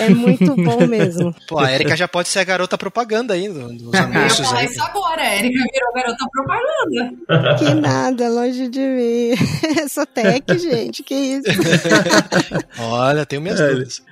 é 0.00 0.08
muito 0.08 0.54
bom 0.56 0.86
mesmo. 0.86 1.34
Pô, 1.48 1.58
a 1.58 1.72
Erika 1.72 1.96
já 1.96 2.08
pode 2.08 2.28
ser 2.28 2.40
a 2.40 2.44
garota 2.44 2.76
propaganda 2.76 3.34
aí 3.34 3.48
dos 3.48 3.94
anúncios 3.94 4.52
aí. 4.52 4.66
isso 4.66 4.82
agora, 4.82 5.22
a 5.22 5.36
Erika 5.36 5.64
virou 5.72 5.92
garota 5.94 6.26
propaganda. 6.32 7.58
Que 7.58 7.74
nada, 7.74 8.28
longe 8.28 8.68
de 8.68 8.80
mim. 8.80 9.34
Essa 9.82 10.06
tech, 10.06 10.58
gente, 10.58 11.02
que 11.02 11.14
isso. 11.14 11.42
Olha, 12.78 13.26
tenho 13.26 13.42
minhas 13.42 13.58
dúvidas. 13.60 14.02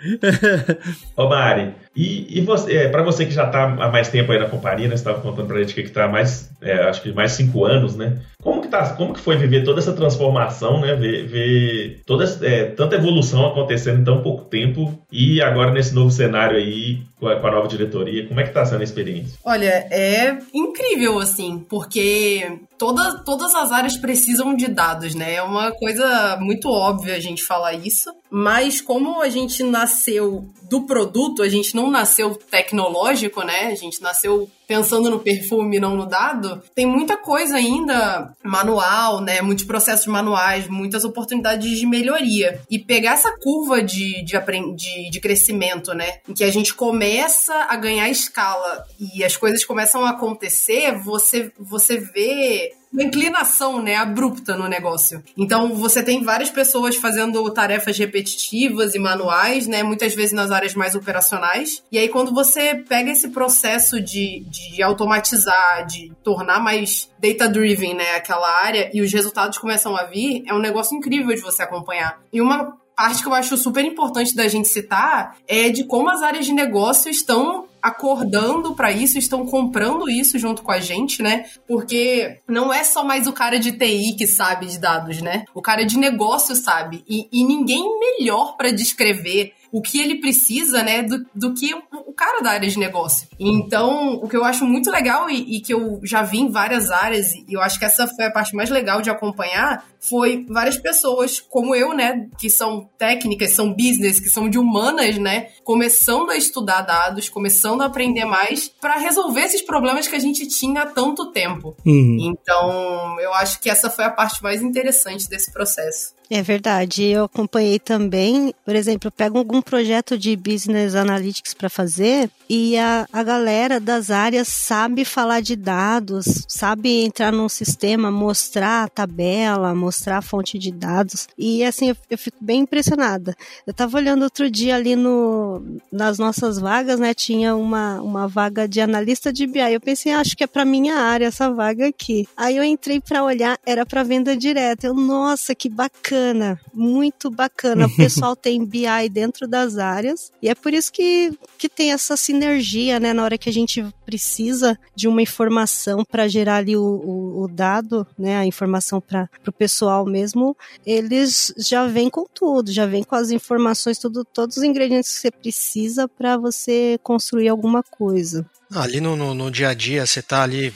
Ô 1.16 1.28
Mari, 1.28 1.74
E, 1.94 2.38
e 2.38 2.40
você, 2.40 2.76
é, 2.76 2.88
para 2.88 3.02
você 3.02 3.26
que 3.26 3.32
já 3.32 3.46
está 3.46 3.64
há 3.64 3.90
mais 3.90 4.08
tempo 4.08 4.30
aí 4.30 4.38
na 4.38 4.48
companhia, 4.48 4.88
né? 4.88 4.96
Você 4.96 5.02
estava 5.02 5.20
contando 5.20 5.48
para 5.48 5.56
a 5.56 5.60
gente 5.60 5.74
que 5.74 5.80
está 5.80 6.06
mais, 6.06 6.50
é, 6.62 6.74
acho 6.84 7.02
que 7.02 7.12
mais 7.12 7.32
cinco 7.32 7.64
anos, 7.64 7.96
né? 7.96 8.18
Como 8.40 8.62
que, 8.62 8.68
tá, 8.68 8.94
como 8.94 9.12
que 9.12 9.20
foi 9.20 9.36
viver 9.36 9.64
toda 9.64 9.80
essa 9.80 9.92
transformação, 9.92 10.80
né? 10.80 10.94
Ver, 10.94 11.26
ver 11.26 12.00
toda 12.06 12.24
é, 12.42 12.66
tanta 12.66 12.94
evolução 12.94 13.44
acontecendo 13.44 14.00
em 14.00 14.04
tão 14.04 14.22
pouco 14.22 14.44
tempo 14.44 14.98
e 15.10 15.42
agora 15.42 15.72
nesse 15.72 15.92
novo 15.94 16.10
cenário 16.10 16.56
aí 16.56 17.02
com 17.18 17.26
a, 17.26 17.36
com 17.36 17.46
a 17.46 17.50
nova 17.50 17.68
diretoria, 17.68 18.26
como 18.26 18.40
é 18.40 18.44
que 18.44 18.50
está 18.50 18.64
sendo 18.64 18.80
a 18.80 18.84
experiência? 18.84 19.38
Olha, 19.44 19.86
é 19.90 20.38
incrível 20.54 21.18
assim, 21.18 21.58
porque 21.68 22.60
toda, 22.78 23.22
todas 23.24 23.54
as 23.54 23.70
áreas 23.72 23.96
precisam 23.96 24.54
de 24.54 24.68
dados, 24.68 25.14
né? 25.14 25.34
É 25.34 25.42
uma 25.42 25.70
coisa 25.72 26.38
muito 26.40 26.70
óbvia 26.70 27.16
a 27.16 27.20
gente 27.20 27.42
falar 27.42 27.74
isso, 27.74 28.10
mas 28.30 28.80
como 28.80 29.20
a 29.20 29.28
gente 29.28 29.62
nasceu 29.62 30.48
do 30.70 30.82
produto, 30.82 31.42
a 31.42 31.48
gente 31.48 31.74
não 31.74 31.90
nasceu 31.90 32.36
tecnológico, 32.36 33.42
né? 33.42 33.66
A 33.66 33.74
gente 33.74 34.00
nasceu 34.00 34.48
pensando 34.68 35.10
no 35.10 35.18
perfume, 35.18 35.80
não 35.80 35.96
no 35.96 36.06
dado, 36.06 36.62
tem 36.76 36.86
muita 36.86 37.16
coisa 37.16 37.56
ainda 37.56 38.32
manual, 38.40 39.20
né? 39.20 39.42
Muitos 39.42 39.64
processos 39.64 40.06
manuais, 40.06 40.68
muitas 40.68 41.04
oportunidades 41.04 41.76
de 41.76 41.84
melhoria. 41.86 42.60
E 42.70 42.78
pegar 42.78 43.14
essa 43.14 43.36
curva 43.36 43.82
de, 43.82 44.22
de, 44.22 44.38
de, 44.76 45.10
de 45.10 45.20
crescimento, 45.20 45.92
né? 45.92 46.20
Em 46.28 46.32
que 46.32 46.44
a 46.44 46.52
gente 46.52 46.72
começa 46.72 47.52
a 47.68 47.74
ganhar 47.74 48.08
escala 48.08 48.84
e 49.00 49.24
as 49.24 49.36
coisas 49.36 49.64
começam 49.64 50.04
a 50.06 50.10
acontecer, 50.10 50.96
você, 51.02 51.50
você 51.58 51.98
vê 51.98 52.70
uma 52.92 53.02
inclinação, 53.02 53.80
né, 53.80 53.96
abrupta 53.96 54.56
no 54.56 54.68
negócio. 54.68 55.22
Então, 55.36 55.74
você 55.74 56.02
tem 56.02 56.22
várias 56.24 56.50
pessoas 56.50 56.96
fazendo 56.96 57.48
tarefas 57.50 57.96
repetitivas 57.96 58.94
e 58.94 58.98
manuais, 58.98 59.66
né, 59.66 59.82
muitas 59.82 60.14
vezes 60.14 60.32
nas 60.32 60.50
áreas 60.50 60.74
mais 60.74 60.94
operacionais. 60.94 61.82
E 61.90 61.98
aí, 61.98 62.08
quando 62.08 62.34
você 62.34 62.74
pega 62.74 63.10
esse 63.10 63.28
processo 63.28 64.00
de, 64.00 64.44
de 64.50 64.82
automatizar, 64.82 65.86
de 65.86 66.12
tornar 66.22 66.60
mais 66.60 67.08
data-driven, 67.20 67.94
né, 67.94 68.16
aquela 68.16 68.48
área, 68.62 68.90
e 68.92 69.00
os 69.00 69.12
resultados 69.12 69.58
começam 69.58 69.96
a 69.96 70.04
vir, 70.04 70.42
é 70.46 70.54
um 70.54 70.60
negócio 70.60 70.96
incrível 70.96 71.34
de 71.34 71.40
você 71.40 71.62
acompanhar. 71.62 72.20
E 72.32 72.40
uma 72.40 72.76
parte 72.96 73.22
que 73.22 73.28
eu 73.28 73.34
acho 73.34 73.56
super 73.56 73.82
importante 73.84 74.34
da 74.34 74.46
gente 74.46 74.68
citar 74.68 75.36
é 75.48 75.70
de 75.70 75.84
como 75.84 76.10
as 76.10 76.22
áreas 76.22 76.44
de 76.44 76.52
negócio 76.52 77.10
estão 77.10 77.66
acordando 77.82 78.74
para 78.74 78.92
isso, 78.92 79.18
estão 79.18 79.46
comprando 79.46 80.08
isso 80.08 80.38
junto 80.38 80.62
com 80.62 80.72
a 80.72 80.80
gente, 80.80 81.22
né? 81.22 81.46
Porque 81.66 82.40
não 82.48 82.72
é 82.72 82.84
só 82.84 83.04
mais 83.04 83.26
o 83.26 83.32
cara 83.32 83.58
de 83.58 83.72
TI 83.72 84.14
que 84.16 84.26
sabe 84.26 84.66
de 84.66 84.78
dados, 84.78 85.20
né? 85.20 85.44
O 85.54 85.62
cara 85.62 85.84
de 85.84 85.98
negócio 85.98 86.54
sabe. 86.54 87.04
E, 87.08 87.28
e 87.32 87.44
ninguém 87.44 87.98
melhor 87.98 88.56
para 88.56 88.70
descrever 88.70 89.52
o 89.72 89.80
que 89.80 90.00
ele 90.00 90.20
precisa, 90.20 90.82
né, 90.82 91.02
do, 91.02 91.24
do 91.34 91.54
que 91.54 91.74
o 91.74 92.12
cara 92.12 92.40
da 92.40 92.50
área 92.50 92.68
de 92.68 92.78
negócio. 92.78 93.28
Então, 93.38 94.14
o 94.14 94.28
que 94.28 94.36
eu 94.36 94.44
acho 94.44 94.64
muito 94.64 94.90
legal 94.90 95.30
e, 95.30 95.56
e, 95.56 95.60
que 95.60 95.72
eu 95.72 96.00
já 96.02 96.22
vi 96.22 96.40
em 96.40 96.50
várias 96.50 96.90
áreas, 96.90 97.32
e 97.34 97.44
eu 97.48 97.60
acho 97.60 97.78
que 97.78 97.84
essa 97.84 98.06
foi 98.06 98.26
a 98.26 98.30
parte 98.30 98.54
mais 98.54 98.68
legal 98.68 99.00
de 99.00 99.10
acompanhar, 99.10 99.84
foi 100.00 100.44
várias 100.48 100.76
pessoas 100.76 101.40
como 101.40 101.74
eu, 101.74 101.94
né, 101.94 102.28
que 102.38 102.50
são 102.50 102.88
técnicas, 102.98 103.50
são 103.50 103.72
business, 103.72 104.18
que 104.18 104.28
são 104.28 104.48
de 104.48 104.58
humanas, 104.58 105.18
né, 105.18 105.48
começando 105.64 106.30
a 106.30 106.36
estudar 106.36 106.82
dados, 106.82 107.28
começando 107.28 107.82
a 107.82 107.86
aprender 107.86 108.24
mais 108.24 108.68
para 108.68 108.96
resolver 108.96 109.42
esses 109.42 109.62
problemas 109.62 110.08
que 110.08 110.16
a 110.16 110.20
gente 110.20 110.46
tinha 110.48 110.82
há 110.82 110.86
tanto 110.86 111.30
tempo. 111.32 111.76
Uhum. 111.86 112.18
Então, 112.20 113.20
eu 113.20 113.32
acho 113.34 113.60
que 113.60 113.70
essa 113.70 113.88
foi 113.88 114.04
a 114.04 114.10
parte 114.10 114.42
mais 114.42 114.62
interessante 114.62 115.28
desse 115.28 115.52
processo. 115.52 116.19
É 116.32 116.42
verdade. 116.42 117.02
Eu 117.02 117.24
acompanhei 117.24 117.80
também, 117.80 118.54
por 118.64 118.76
exemplo, 118.76 119.08
eu 119.08 119.10
pego 119.10 119.36
algum 119.36 119.60
projeto 119.60 120.16
de 120.16 120.36
business 120.36 120.94
analytics 120.94 121.52
para 121.52 121.68
fazer 121.68 122.30
e 122.48 122.78
a, 122.78 123.04
a 123.12 123.22
galera 123.24 123.80
das 123.80 124.12
áreas 124.12 124.46
sabe 124.46 125.04
falar 125.04 125.40
de 125.40 125.56
dados, 125.56 126.44
sabe 126.46 127.04
entrar 127.04 127.32
num 127.32 127.48
sistema, 127.48 128.12
mostrar 128.12 128.84
a 128.84 128.88
tabela, 128.88 129.74
mostrar 129.74 130.18
a 130.18 130.22
fonte 130.22 130.56
de 130.56 130.70
dados. 130.70 131.26
E 131.36 131.64
assim, 131.64 131.88
eu, 131.88 131.96
eu 132.08 132.16
fico 132.16 132.38
bem 132.40 132.60
impressionada. 132.60 133.34
Eu 133.66 133.72
estava 133.72 133.96
olhando 133.96 134.22
outro 134.22 134.48
dia 134.48 134.76
ali 134.76 134.94
no, 134.94 135.80
nas 135.90 136.16
nossas 136.16 136.60
vagas, 136.60 137.00
né? 137.00 137.12
Tinha 137.12 137.56
uma, 137.56 138.00
uma 138.00 138.28
vaga 138.28 138.68
de 138.68 138.80
analista 138.80 139.32
de 139.32 139.48
BI. 139.48 139.72
Eu 139.72 139.80
pensei, 139.80 140.12
ah, 140.12 140.20
acho 140.20 140.36
que 140.36 140.44
é 140.44 140.46
para 140.46 140.64
minha 140.64 140.94
área 140.94 141.26
essa 141.26 141.52
vaga 141.52 141.88
aqui. 141.88 142.28
Aí 142.36 142.56
eu 142.56 142.62
entrei 142.62 143.00
para 143.00 143.24
olhar, 143.24 143.58
era 143.66 143.84
para 143.84 144.04
venda 144.04 144.36
direta. 144.36 144.86
Eu, 144.86 144.94
nossa, 144.94 145.56
que 145.56 145.68
bacana 145.68 146.19
bacana, 146.20 146.60
muito 146.72 147.30
bacana. 147.30 147.86
O 147.86 147.96
pessoal 147.96 148.36
tem 148.36 148.64
BI 148.64 149.08
dentro 149.10 149.48
das 149.48 149.78
áreas 149.78 150.30
e 150.42 150.48
é 150.48 150.54
por 150.54 150.74
isso 150.74 150.92
que, 150.92 151.32
que 151.58 151.68
tem 151.68 151.92
essa 151.92 152.16
sinergia, 152.16 153.00
né? 153.00 153.12
Na 153.12 153.24
hora 153.24 153.38
que 153.38 153.48
a 153.48 153.52
gente 153.52 153.84
precisa 154.04 154.78
de 154.94 155.08
uma 155.08 155.22
informação 155.22 156.04
para 156.04 156.28
gerar 156.28 156.56
ali 156.56 156.76
o, 156.76 156.82
o, 156.82 157.42
o, 157.42 157.48
dado, 157.48 158.06
né? 158.18 158.36
A 158.36 158.46
informação 158.46 159.00
para 159.00 159.28
o 159.46 159.52
pessoal 159.52 160.04
mesmo, 160.04 160.56
eles 160.84 161.52
já 161.56 161.86
vêm 161.86 162.10
com 162.10 162.24
tudo, 162.32 162.70
já 162.70 162.86
vêm 162.86 163.02
com 163.02 163.14
as 163.14 163.30
informações, 163.30 163.98
tudo, 163.98 164.24
todos 164.24 164.58
os 164.58 164.62
ingredientes 164.62 165.10
que 165.12 165.20
você 165.20 165.30
precisa 165.30 166.08
para 166.08 166.36
você 166.36 166.98
construir 167.02 167.48
alguma 167.48 167.82
coisa. 167.82 168.46
Ali 168.72 169.00
no, 169.00 169.16
no, 169.16 169.34
no 169.34 169.50
dia 169.50 169.70
a 169.70 169.74
dia, 169.74 170.06
você 170.06 170.20
está 170.20 170.42
ali 170.42 170.72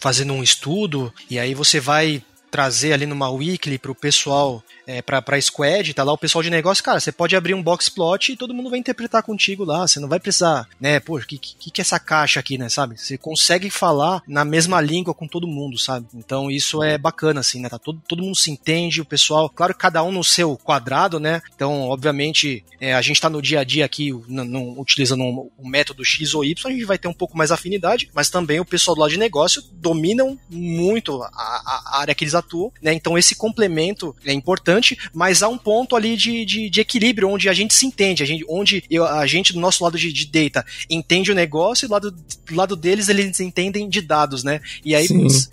fazendo 0.00 0.32
um 0.32 0.42
estudo 0.42 1.12
e 1.30 1.38
aí 1.38 1.54
você 1.54 1.80
vai 1.80 2.22
trazer 2.54 2.92
ali 2.92 3.04
numa 3.04 3.28
weekly 3.28 3.80
para 3.80 3.90
o 3.90 3.96
pessoal 3.96 4.62
é, 4.86 5.02
pra, 5.02 5.20
pra 5.20 5.40
squad, 5.40 5.92
tá 5.92 6.04
lá 6.04 6.12
o 6.12 6.18
pessoal 6.18 6.40
de 6.40 6.50
negócio, 6.50 6.84
cara, 6.84 7.00
você 7.00 7.10
pode 7.10 7.34
abrir 7.34 7.52
um 7.52 7.60
box 7.60 7.88
plot 7.88 8.30
e 8.30 8.36
todo 8.36 8.54
mundo 8.54 8.70
vai 8.70 8.78
interpretar 8.78 9.24
contigo 9.24 9.64
lá, 9.64 9.88
você 9.88 9.98
não 9.98 10.08
vai 10.08 10.20
precisar, 10.20 10.68
né, 10.80 11.00
pô, 11.00 11.16
o 11.16 11.26
que, 11.26 11.36
que, 11.36 11.68
que 11.72 11.80
é 11.80 11.82
essa 11.82 11.98
caixa 11.98 12.38
aqui, 12.38 12.56
né, 12.56 12.68
sabe? 12.68 12.96
Você 12.96 13.18
consegue 13.18 13.70
falar 13.70 14.22
na 14.28 14.44
mesma 14.44 14.80
língua 14.80 15.12
com 15.12 15.26
todo 15.26 15.48
mundo, 15.48 15.76
sabe? 15.76 16.06
Então 16.14 16.48
isso 16.48 16.80
é 16.80 16.96
bacana, 16.96 17.40
assim, 17.40 17.60
né, 17.60 17.68
tá 17.68 17.76
todo, 17.76 18.00
todo 18.06 18.22
mundo 18.22 18.36
se 18.36 18.52
entende, 18.52 19.00
o 19.00 19.04
pessoal, 19.04 19.48
claro, 19.48 19.74
cada 19.74 20.00
um 20.04 20.12
no 20.12 20.22
seu 20.22 20.56
quadrado, 20.56 21.18
né, 21.18 21.42
então, 21.56 21.88
obviamente, 21.88 22.64
é, 22.80 22.94
a 22.94 23.02
gente 23.02 23.20
tá 23.20 23.28
no 23.28 23.42
dia 23.42 23.60
a 23.60 23.64
dia 23.64 23.84
aqui, 23.84 24.12
não, 24.28 24.44
não, 24.44 24.78
utilizando 24.78 25.24
um, 25.24 25.50
um, 25.58 25.68
método 25.68 26.04
X 26.04 26.34
ou 26.34 26.44
Y, 26.44 26.70
a 26.70 26.72
gente 26.72 26.84
vai 26.84 26.98
ter 26.98 27.08
um 27.08 27.12
pouco 27.12 27.36
mais 27.36 27.50
afinidade, 27.50 28.10
mas 28.14 28.30
também 28.30 28.60
o 28.60 28.64
pessoal 28.64 28.94
do 28.94 29.00
lado 29.00 29.10
de 29.10 29.18
negócio 29.18 29.60
dominam 29.72 30.38
muito 30.48 31.20
a, 31.20 31.28
a 31.32 31.98
área 32.00 32.14
que 32.14 32.22
eles 32.22 32.34
atuam, 32.34 32.43
né, 32.82 32.92
então 32.92 33.16
esse 33.16 33.34
complemento 33.34 34.14
é 34.24 34.32
importante 34.32 34.98
mas 35.12 35.42
há 35.42 35.48
um 35.48 35.58
ponto 35.58 35.96
ali 35.96 36.16
de, 36.16 36.44
de, 36.44 36.70
de 36.70 36.80
equilíbrio 36.80 37.28
onde 37.28 37.48
a 37.48 37.52
gente 37.52 37.74
se 37.74 37.86
entende, 37.86 38.22
a 38.22 38.26
gente, 38.26 38.44
onde 38.48 38.84
eu, 38.90 39.04
a 39.04 39.26
gente 39.26 39.52
do 39.52 39.60
nosso 39.60 39.82
lado 39.82 39.98
de, 39.98 40.12
de 40.12 40.26
data 40.26 40.64
entende 40.88 41.30
o 41.30 41.34
negócio 41.34 41.86
e 41.86 41.88
do 41.88 41.92
lado, 41.92 42.10
do 42.10 42.54
lado 42.54 42.76
deles 42.76 43.08
eles 43.08 43.40
entendem 43.40 43.88
de 43.88 44.00
dados, 44.00 44.44
né? 44.44 44.60
E 44.84 44.94
aí 44.94 45.06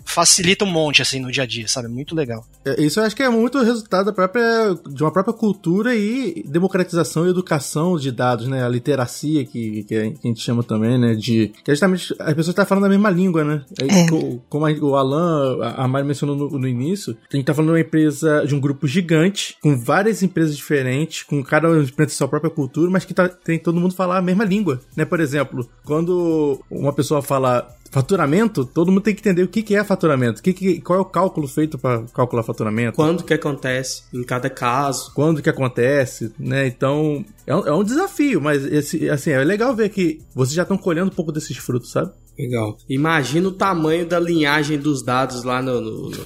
facilita 0.04 0.64
um 0.64 0.70
monte 0.70 1.02
assim 1.02 1.20
no 1.20 1.30
dia 1.30 1.44
a 1.44 1.46
dia, 1.46 1.68
sabe? 1.68 1.88
Muito 1.88 2.14
legal. 2.14 2.44
É, 2.64 2.82
isso 2.82 3.00
eu 3.00 3.04
acho 3.04 3.16
que 3.16 3.22
é 3.22 3.28
muito 3.28 3.62
resultado 3.62 4.06
da 4.06 4.12
própria, 4.12 4.76
de 4.88 5.02
uma 5.02 5.12
própria 5.12 5.34
cultura 5.34 5.94
e 5.94 6.44
democratização 6.46 7.26
e 7.26 7.30
educação 7.30 7.96
de 7.96 8.10
dados, 8.10 8.46
né? 8.48 8.64
A 8.64 8.68
literacia 8.68 9.44
que, 9.44 9.84
que 9.84 9.94
a 9.94 10.04
gente 10.04 10.40
chama 10.40 10.62
também, 10.62 10.98
né? 10.98 11.14
De 11.14 11.52
que 11.64 11.70
é 11.70 11.74
justamente 11.74 12.14
as 12.18 12.34
pessoas 12.34 12.48
estão 12.48 12.66
falando 12.66 12.84
a 12.84 12.88
mesma 12.88 13.10
língua, 13.10 13.44
né? 13.44 13.64
É. 13.80 14.06
Como 14.48 14.66
o 14.66 14.96
Alan, 14.96 15.58
a 15.76 15.88
Mari 15.88 16.06
mencionou 16.06 16.36
no, 16.36 16.58
no 16.58 16.68
início, 16.68 16.81
a 16.90 17.36
gente 17.36 17.44
tá 17.44 17.54
falando 17.54 17.70
de 17.70 17.74
uma 17.74 17.80
empresa, 17.80 18.44
de 18.46 18.54
um 18.54 18.60
grupo 18.60 18.86
gigante 18.86 19.56
com 19.62 19.76
várias 19.76 20.22
empresas 20.22 20.56
diferentes, 20.56 21.22
com 21.22 21.42
cada 21.42 21.68
empresa 21.68 22.12
sua 22.12 22.28
própria 22.28 22.50
cultura, 22.50 22.90
mas 22.90 23.04
que 23.04 23.14
tá, 23.14 23.28
tem 23.28 23.58
todo 23.58 23.80
mundo 23.80 23.94
falar 23.94 24.18
a 24.18 24.22
mesma 24.22 24.44
língua, 24.44 24.80
né? 24.96 25.04
Por 25.04 25.20
exemplo, 25.20 25.68
quando 25.84 26.60
uma 26.70 26.92
pessoa 26.92 27.22
fala 27.22 27.68
faturamento, 27.92 28.64
todo 28.64 28.90
mundo 28.90 29.02
tem 29.02 29.14
que 29.14 29.20
entender 29.20 29.42
o 29.42 29.48
que, 29.48 29.62
que 29.62 29.76
é 29.76 29.84
faturamento, 29.84 30.42
que 30.42 30.54
que, 30.54 30.80
qual 30.80 30.98
é 30.98 31.02
o 31.02 31.04
cálculo 31.04 31.46
feito 31.46 31.78
para 31.78 32.02
calcular 32.14 32.42
faturamento. 32.42 32.96
Quando 32.96 33.22
que 33.22 33.34
acontece, 33.34 34.04
em 34.14 34.24
cada 34.24 34.48
caso. 34.48 35.12
Quando 35.14 35.42
que 35.42 35.50
acontece, 35.50 36.32
né? 36.38 36.66
Então, 36.66 37.22
é 37.46 37.54
um, 37.54 37.66
é 37.66 37.72
um 37.72 37.84
desafio, 37.84 38.40
mas 38.40 38.64
esse, 38.64 39.10
assim, 39.10 39.30
é 39.30 39.44
legal 39.44 39.76
ver 39.76 39.90
que 39.90 40.20
vocês 40.34 40.54
já 40.54 40.62
estão 40.62 40.78
colhendo 40.78 41.08
um 41.08 41.14
pouco 41.14 41.30
desses 41.30 41.56
frutos, 41.58 41.90
sabe? 41.90 42.10
Legal. 42.38 42.78
Imagina 42.88 43.48
o 43.48 43.52
tamanho 43.52 44.06
da 44.06 44.18
linhagem 44.18 44.78
dos 44.78 45.04
dados 45.04 45.44
lá 45.44 45.60
no, 45.60 45.80
no, 45.80 46.10
no, 46.10 46.18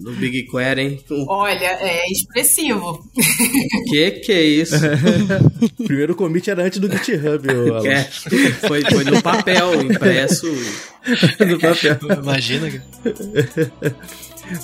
no 0.00 0.12
Big 0.12 0.44
Query, 0.44 0.80
hein? 0.80 1.04
Olha, 1.28 1.66
é 1.80 2.10
expressivo. 2.10 2.98
Que 3.88 4.10
que 4.12 4.32
é 4.32 4.42
isso? 4.42 4.76
Primeiro 5.84 6.14
commit 6.14 6.50
era 6.50 6.64
antes 6.64 6.78
do 6.78 6.90
GitHub. 6.90 7.46
é, 7.86 8.04
foi, 8.66 8.82
foi 8.82 9.04
no 9.04 9.22
papel, 9.22 9.82
impresso. 9.82 10.46
no 10.46 11.58
papel. 11.60 11.98
Imagina. 12.22 12.84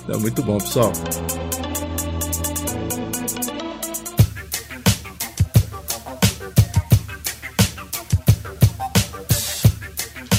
Tá 0.06 0.18
muito 0.18 0.42
bom, 0.42 0.58
pessoal. 0.58 0.92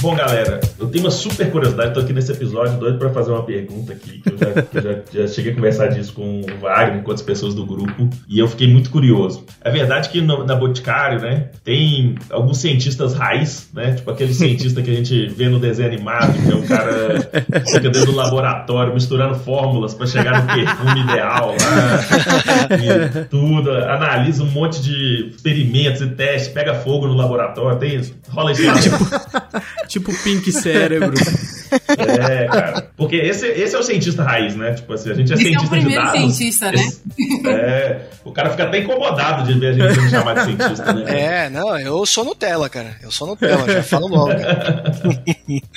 Bom, 0.02 0.16
galera, 0.16 0.60
Eu 0.80 0.88
tenho 0.88 1.04
uma 1.04 1.12
super 1.12 1.48
curiosidade, 1.48 1.94
tô 1.94 2.00
aqui 2.00 2.12
nesse 2.12 2.32
episódio 2.32 2.76
doido 2.76 2.98
para 2.98 3.10
fazer 3.10 3.30
uma 3.30 3.44
pergunta 3.44 3.92
aqui, 3.92 4.20
que 4.20 4.32
eu, 4.32 4.36
já, 4.36 4.62
que 4.62 4.80
já, 4.80 5.20
já, 5.20 5.32
cheguei 5.32 5.52
a 5.52 5.54
conversar 5.54 5.86
disso 5.90 6.12
com 6.12 6.40
o 6.40 6.60
Wagner, 6.60 7.04
com 7.04 7.08
outras 7.08 7.22
pessoas 7.22 7.54
do 7.54 7.64
grupo, 7.64 8.10
e 8.28 8.40
eu 8.40 8.48
fiquei 8.48 8.66
muito 8.66 8.90
curioso. 8.90 9.46
É 9.60 9.70
verdade 9.70 10.08
que 10.08 10.20
no, 10.20 10.44
na 10.44 10.56
Boticário, 10.56 11.20
né, 11.20 11.50
tem 11.62 12.16
alguns 12.30 12.58
cientistas 12.58 13.14
raiz, 13.14 13.70
né, 13.72 13.92
tipo 13.92 14.10
aquele 14.10 14.34
cientista 14.34 14.82
que 14.82 14.90
a 14.90 14.94
gente 14.94 15.28
vê 15.28 15.48
no 15.48 15.60
desenho 15.60 15.88
animado, 15.88 16.32
que 16.32 16.50
é 16.50 16.56
um 16.56 16.66
cara 16.66 17.20
que 17.62 17.70
fica 17.70 17.88
dentro 17.88 18.06
do 18.06 18.16
laboratório 18.16 18.92
misturando 18.92 19.36
fórmulas 19.36 19.94
para 19.94 20.08
chegar 20.08 20.42
no 20.42 20.52
perfume 20.52 21.00
ideal 21.00 21.54
lá, 21.60 22.68
e 22.76 23.24
tudo, 23.26 23.70
analisa 23.70 24.42
um 24.42 24.50
monte 24.50 24.82
de 24.82 25.28
experimentos 25.28 26.00
e 26.00 26.08
testes, 26.08 26.52
pega 26.52 26.74
fogo 26.74 27.06
no 27.06 27.14
laboratório, 27.14 27.78
tem 27.78 27.94
isso, 27.94 28.12
rola 28.30 28.50
isso 28.50 28.66
lá. 28.66 28.74
tipo, 28.80 29.62
tipo 29.92 30.10
Pink 30.24 30.50
Cérebro. 30.50 31.12
É, 31.88 32.46
cara. 32.46 32.90
Porque 32.96 33.16
esse, 33.16 33.46
esse 33.46 33.74
é 33.74 33.78
o 33.78 33.82
cientista 33.82 34.22
raiz, 34.22 34.54
né? 34.56 34.74
Tipo 34.74 34.92
assim, 34.92 35.10
a 35.10 35.14
gente 35.14 35.32
é 35.32 35.34
esse 35.34 35.44
cientista 35.44 35.64
é 35.64 35.66
o 35.66 35.70
primeiro 35.70 36.00
de 36.02 36.12
dados. 36.12 36.36
cientista, 36.36 36.72
né? 36.72 36.78
Esse, 36.78 37.48
é, 37.48 38.06
o 38.24 38.32
cara 38.32 38.50
fica 38.50 38.64
até 38.64 38.78
incomodado 38.78 39.52
de 39.52 39.58
ver 39.58 39.68
a 39.68 39.72
gente 39.72 39.94
sendo 39.94 40.10
chamado 40.10 40.38
de 40.38 40.44
cientista, 40.44 40.92
né? 40.92 41.04
É, 41.06 41.50
não, 41.50 41.78
eu 41.78 42.04
sou 42.06 42.24
Nutella, 42.24 42.68
cara. 42.68 42.96
Eu 43.02 43.10
sou 43.10 43.26
Nutella, 43.26 43.70
já 43.70 43.82
falo 43.82 44.08
logo. 44.08 44.28
Cara. 44.28 44.84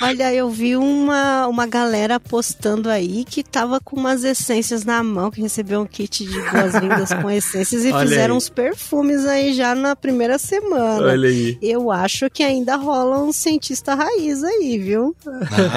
Olha, 0.02 0.32
eu 0.32 0.48
vi 0.50 0.76
uma, 0.76 1.46
uma 1.46 1.66
galera 1.66 2.18
postando 2.20 2.88
aí 2.90 3.24
que 3.24 3.42
tava 3.42 3.80
com 3.80 3.96
umas 3.96 4.24
essências 4.24 4.84
na 4.84 5.02
mão, 5.02 5.30
que 5.30 5.40
recebeu 5.40 5.80
um 5.80 5.86
kit 5.86 6.24
de 6.24 6.40
boas-vindas 6.50 7.12
com 7.20 7.30
essências 7.30 7.84
e 7.84 7.92
Olha 7.92 8.00
fizeram 8.06 8.34
aí. 8.34 8.38
uns 8.38 8.48
perfumes 8.48 9.24
aí 9.26 9.52
já 9.52 9.74
na 9.74 9.96
primeira 9.96 10.38
semana. 10.38 11.06
Olha 11.06 11.28
aí. 11.28 11.58
Eu 11.62 11.90
acho 11.90 12.28
que 12.30 12.42
ainda 12.42 12.76
rola 12.76 13.18
um 13.22 13.32
cientista 13.32 13.94
raiz 13.94 14.42
aí, 14.44 14.78
viu? 14.78 15.14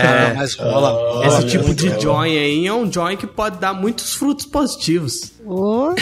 É, 0.10 0.34
mas 0.34 0.56
rola. 0.56 0.92
rola 0.92 1.28
Esse 1.28 1.48
tipo 1.48 1.74
de 1.74 2.00
join 2.02 2.38
aí 2.38 2.68
é 2.68 2.74
um 2.74 2.92
join 2.92 3.16
que 3.18 3.28
pode 3.28 3.58
dar 3.58 3.74
muitos 3.74 4.14
frutos 4.14 4.46
positivos. 4.46 5.32
Oh. 5.46 5.96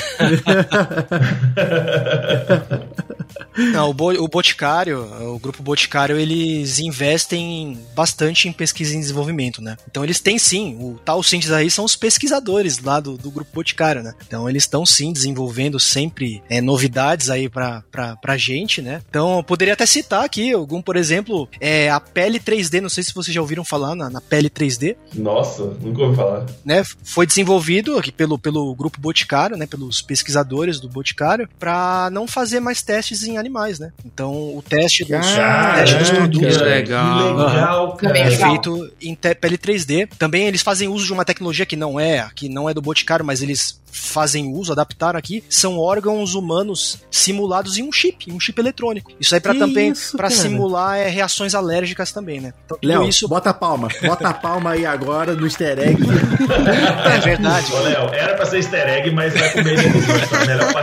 Não, 3.58 3.89
o, 3.89 3.93
Bo 3.93 4.12
o 4.12 4.28
Boticário, 4.28 5.01
o 5.34 5.39
grupo 5.39 5.64
Boticário, 5.64 6.18
eles 6.18 6.80
investem 6.80 7.80
bastante 7.95 8.47
em 8.47 8.51
pesquisa 8.51 8.95
e 8.95 8.99
desenvolvimento, 8.99 9.62
né? 9.62 9.78
Então 9.89 10.03
eles 10.03 10.20
têm 10.20 10.38
sim, 10.38 10.78
o 10.80 10.99
tal 11.03 11.24
cientistas 11.24 11.58
aí 11.58 11.72
são 11.72 11.86
os 11.86 11.95
pesquisadores 11.95 12.80
lá 12.80 12.99
do, 12.99 13.18
do 13.18 13.32
grupo 13.32 13.51
Boticário, 13.53 14.03
né? 14.03 14.14
Então 14.28 14.49
eles 14.49 14.64
estão 14.64 14.86
sim 14.86 15.12
desenvolvendo 15.12 15.80
sempre 15.80 16.43
é, 16.49 16.62
novidades 16.62 17.30
aí 17.30 17.49
pra, 17.49 17.84
pra, 17.91 18.16
pra 18.16 18.38
gente, 18.38 18.82
né? 18.82 19.01
Então 19.10 19.38
eu 19.38 19.43
poderia 19.43 19.74
até 19.74 19.86
citar 19.86 20.24
aqui 20.24 20.51
algum, 20.53 20.82
por 20.82 20.95
exemplo, 20.95 21.49
é, 21.60 21.89
a 21.89 21.99
pele 21.99 22.39
3D, 22.39 22.80
não 22.82 22.89
sei 22.89 23.03
se 23.03 23.14
vocês 23.14 23.34
já 23.34 23.41
ouviram 23.41 23.66
falar 23.66 23.95
na, 23.98 24.10
na 24.10 24.22
pele 24.22 24.50
3D. 24.50 24.95
Nossa, 25.16 25.64
nunca 25.82 26.04
ouvi 26.04 26.16
falar. 26.16 26.45
Né? 26.64 26.84
Foi 27.04 27.26
desenvolvido 27.26 27.98
aqui 27.98 28.12
pelo, 28.12 28.38
pelo 28.38 28.74
grupo 28.76 29.00
Boticário, 29.02 29.58
né? 29.58 29.66
Pelos 29.66 30.02
pesquisadores 30.02 30.80
do 30.80 30.88
Boticário, 30.88 31.50
para 31.60 32.10
não 32.12 32.28
fazer 32.28 32.60
mais 32.60 32.82
testes 32.82 33.24
em 33.24 33.38
animais, 33.38 33.80
né? 33.80 33.91
Então 34.06 34.56
o 34.56 34.62
teste 34.62 35.04
dos, 35.04 35.26
ah, 35.38 35.76
teste 35.78 35.95
dos 35.98 36.10
produtos 36.10 36.58
que 36.58 36.64
legal, 36.64 37.36
legal 37.36 37.95
cara. 37.95 38.18
é 38.18 38.32
feito 38.32 38.91
em 39.02 39.16
pele 39.16 39.58
3D. 39.58 40.08
Também 40.18 40.48
eles 40.48 40.62
fazem 40.62 40.88
uso 40.88 41.06
de 41.06 41.14
uma 41.14 41.26
tecnologia 41.26 41.66
que 41.66 41.76
não 41.76 42.00
é, 42.00 42.30
que 42.36 42.48
não 42.48 42.70
é 42.70 42.74
do 42.74 42.82
Boticário, 42.82 43.26
mas 43.26 43.41
eles 43.41 43.80
fazem 43.92 44.52
uso, 44.54 44.72
adaptaram 44.72 45.18
aqui, 45.18 45.44
são 45.50 45.78
órgãos 45.78 46.36
humanos 46.36 47.00
simulados 47.10 47.78
em 47.78 47.84
um 47.84 47.92
chip, 47.92 48.32
um 48.32 48.40
chip 48.40 48.60
eletrônico. 48.60 49.12
Isso 49.20 49.34
aí 49.34 49.42
para 49.42 49.56
também 49.56 49.94
para 50.16 50.30
simular 50.30 50.98
é, 50.98 51.08
reações 51.08 51.56
alérgicas 51.56 52.12
também, 52.12 52.40
né? 52.40 52.54
Então, 52.66 52.78
Léo, 52.84 53.08
isso... 53.08 53.28
bota 53.28 53.50
a 53.50 53.54
palma, 53.54 53.88
bota 54.04 54.30
a 54.30 54.34
palma 54.34 54.72
aí 54.72 54.86
agora 54.86 55.34
no 55.34 55.46
easter 55.46 55.80
egg. 55.80 55.98
é 57.14 57.20
verdade. 57.20 57.72
Ô, 57.74 57.80
Léo, 57.80 58.14
era 58.14 58.36
para 58.36 58.46
ser 58.46 58.58
easter 58.58 58.88
egg, 58.88 59.12
mas 59.12 59.34
vai 59.34 59.52
comer 59.52 59.78
de 59.78 60.48
melhor 60.48 60.74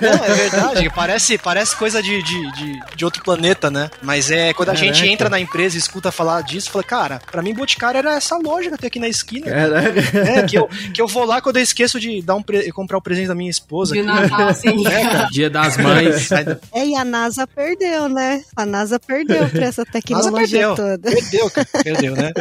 Não, 0.00 0.24
é 0.24 0.34
verdade, 0.34 0.90
parece, 0.94 1.38
parece 1.38 1.76
coisa 1.76 2.02
de, 2.02 2.22
de, 2.22 2.52
de, 2.52 2.80
de, 2.96 3.04
outro 3.04 3.22
planeta, 3.22 3.70
né? 3.70 3.90
Mas 4.02 4.30
é 4.30 4.52
quando 4.52 4.70
a 4.70 4.74
Caraca. 4.74 4.94
gente 4.94 5.08
entra 5.08 5.28
na 5.28 5.40
empresa 5.40 5.76
e 5.76 5.78
escuta 5.78 6.12
falar 6.12 6.42
disso, 6.42 6.70
fala, 6.70 6.84
cara, 6.84 7.22
para 7.30 7.42
mim 7.42 7.54
Boticário 7.54 7.98
era 7.98 8.16
essa 8.16 8.38
que 8.38 8.78
tem 8.78 8.86
aqui 8.88 8.98
na 8.98 9.08
esquina. 9.08 9.46
Caraca. 9.46 10.18
É, 10.18 10.42
que 10.42 10.56
eu, 10.56 10.68
que 10.94 11.00
eu 11.00 11.06
vou 11.06 11.24
lá 11.24 11.40
quando 11.40 11.56
eu 11.56 11.62
esqueço 11.62 11.98
de 11.98 12.09
dar 12.22 12.34
um 12.34 12.42
pre... 12.42 12.70
comprar 12.72 12.98
o 12.98 13.02
presente 13.02 13.28
da 13.28 13.34
minha 13.34 13.50
esposa. 13.50 13.94
De 13.94 14.02
Natal, 14.02 14.52
sim. 14.54 14.86
É, 14.86 15.26
Dia 15.30 15.48
das 15.48 15.76
Mães. 15.76 16.30
É, 16.72 16.86
e 16.86 16.94
a 16.94 17.04
NASA 17.04 17.46
perdeu, 17.46 18.08
né? 18.08 18.42
A 18.56 18.66
NASA 18.66 18.98
perdeu 18.98 19.48
pra 19.48 19.66
essa 19.66 19.84
tecnologia 19.86 20.74
perdeu, 20.74 20.74
toda. 20.74 21.10
Perdeu, 21.10 21.50
cara. 21.50 21.68
Perdeu, 21.84 22.14
né? 22.16 22.32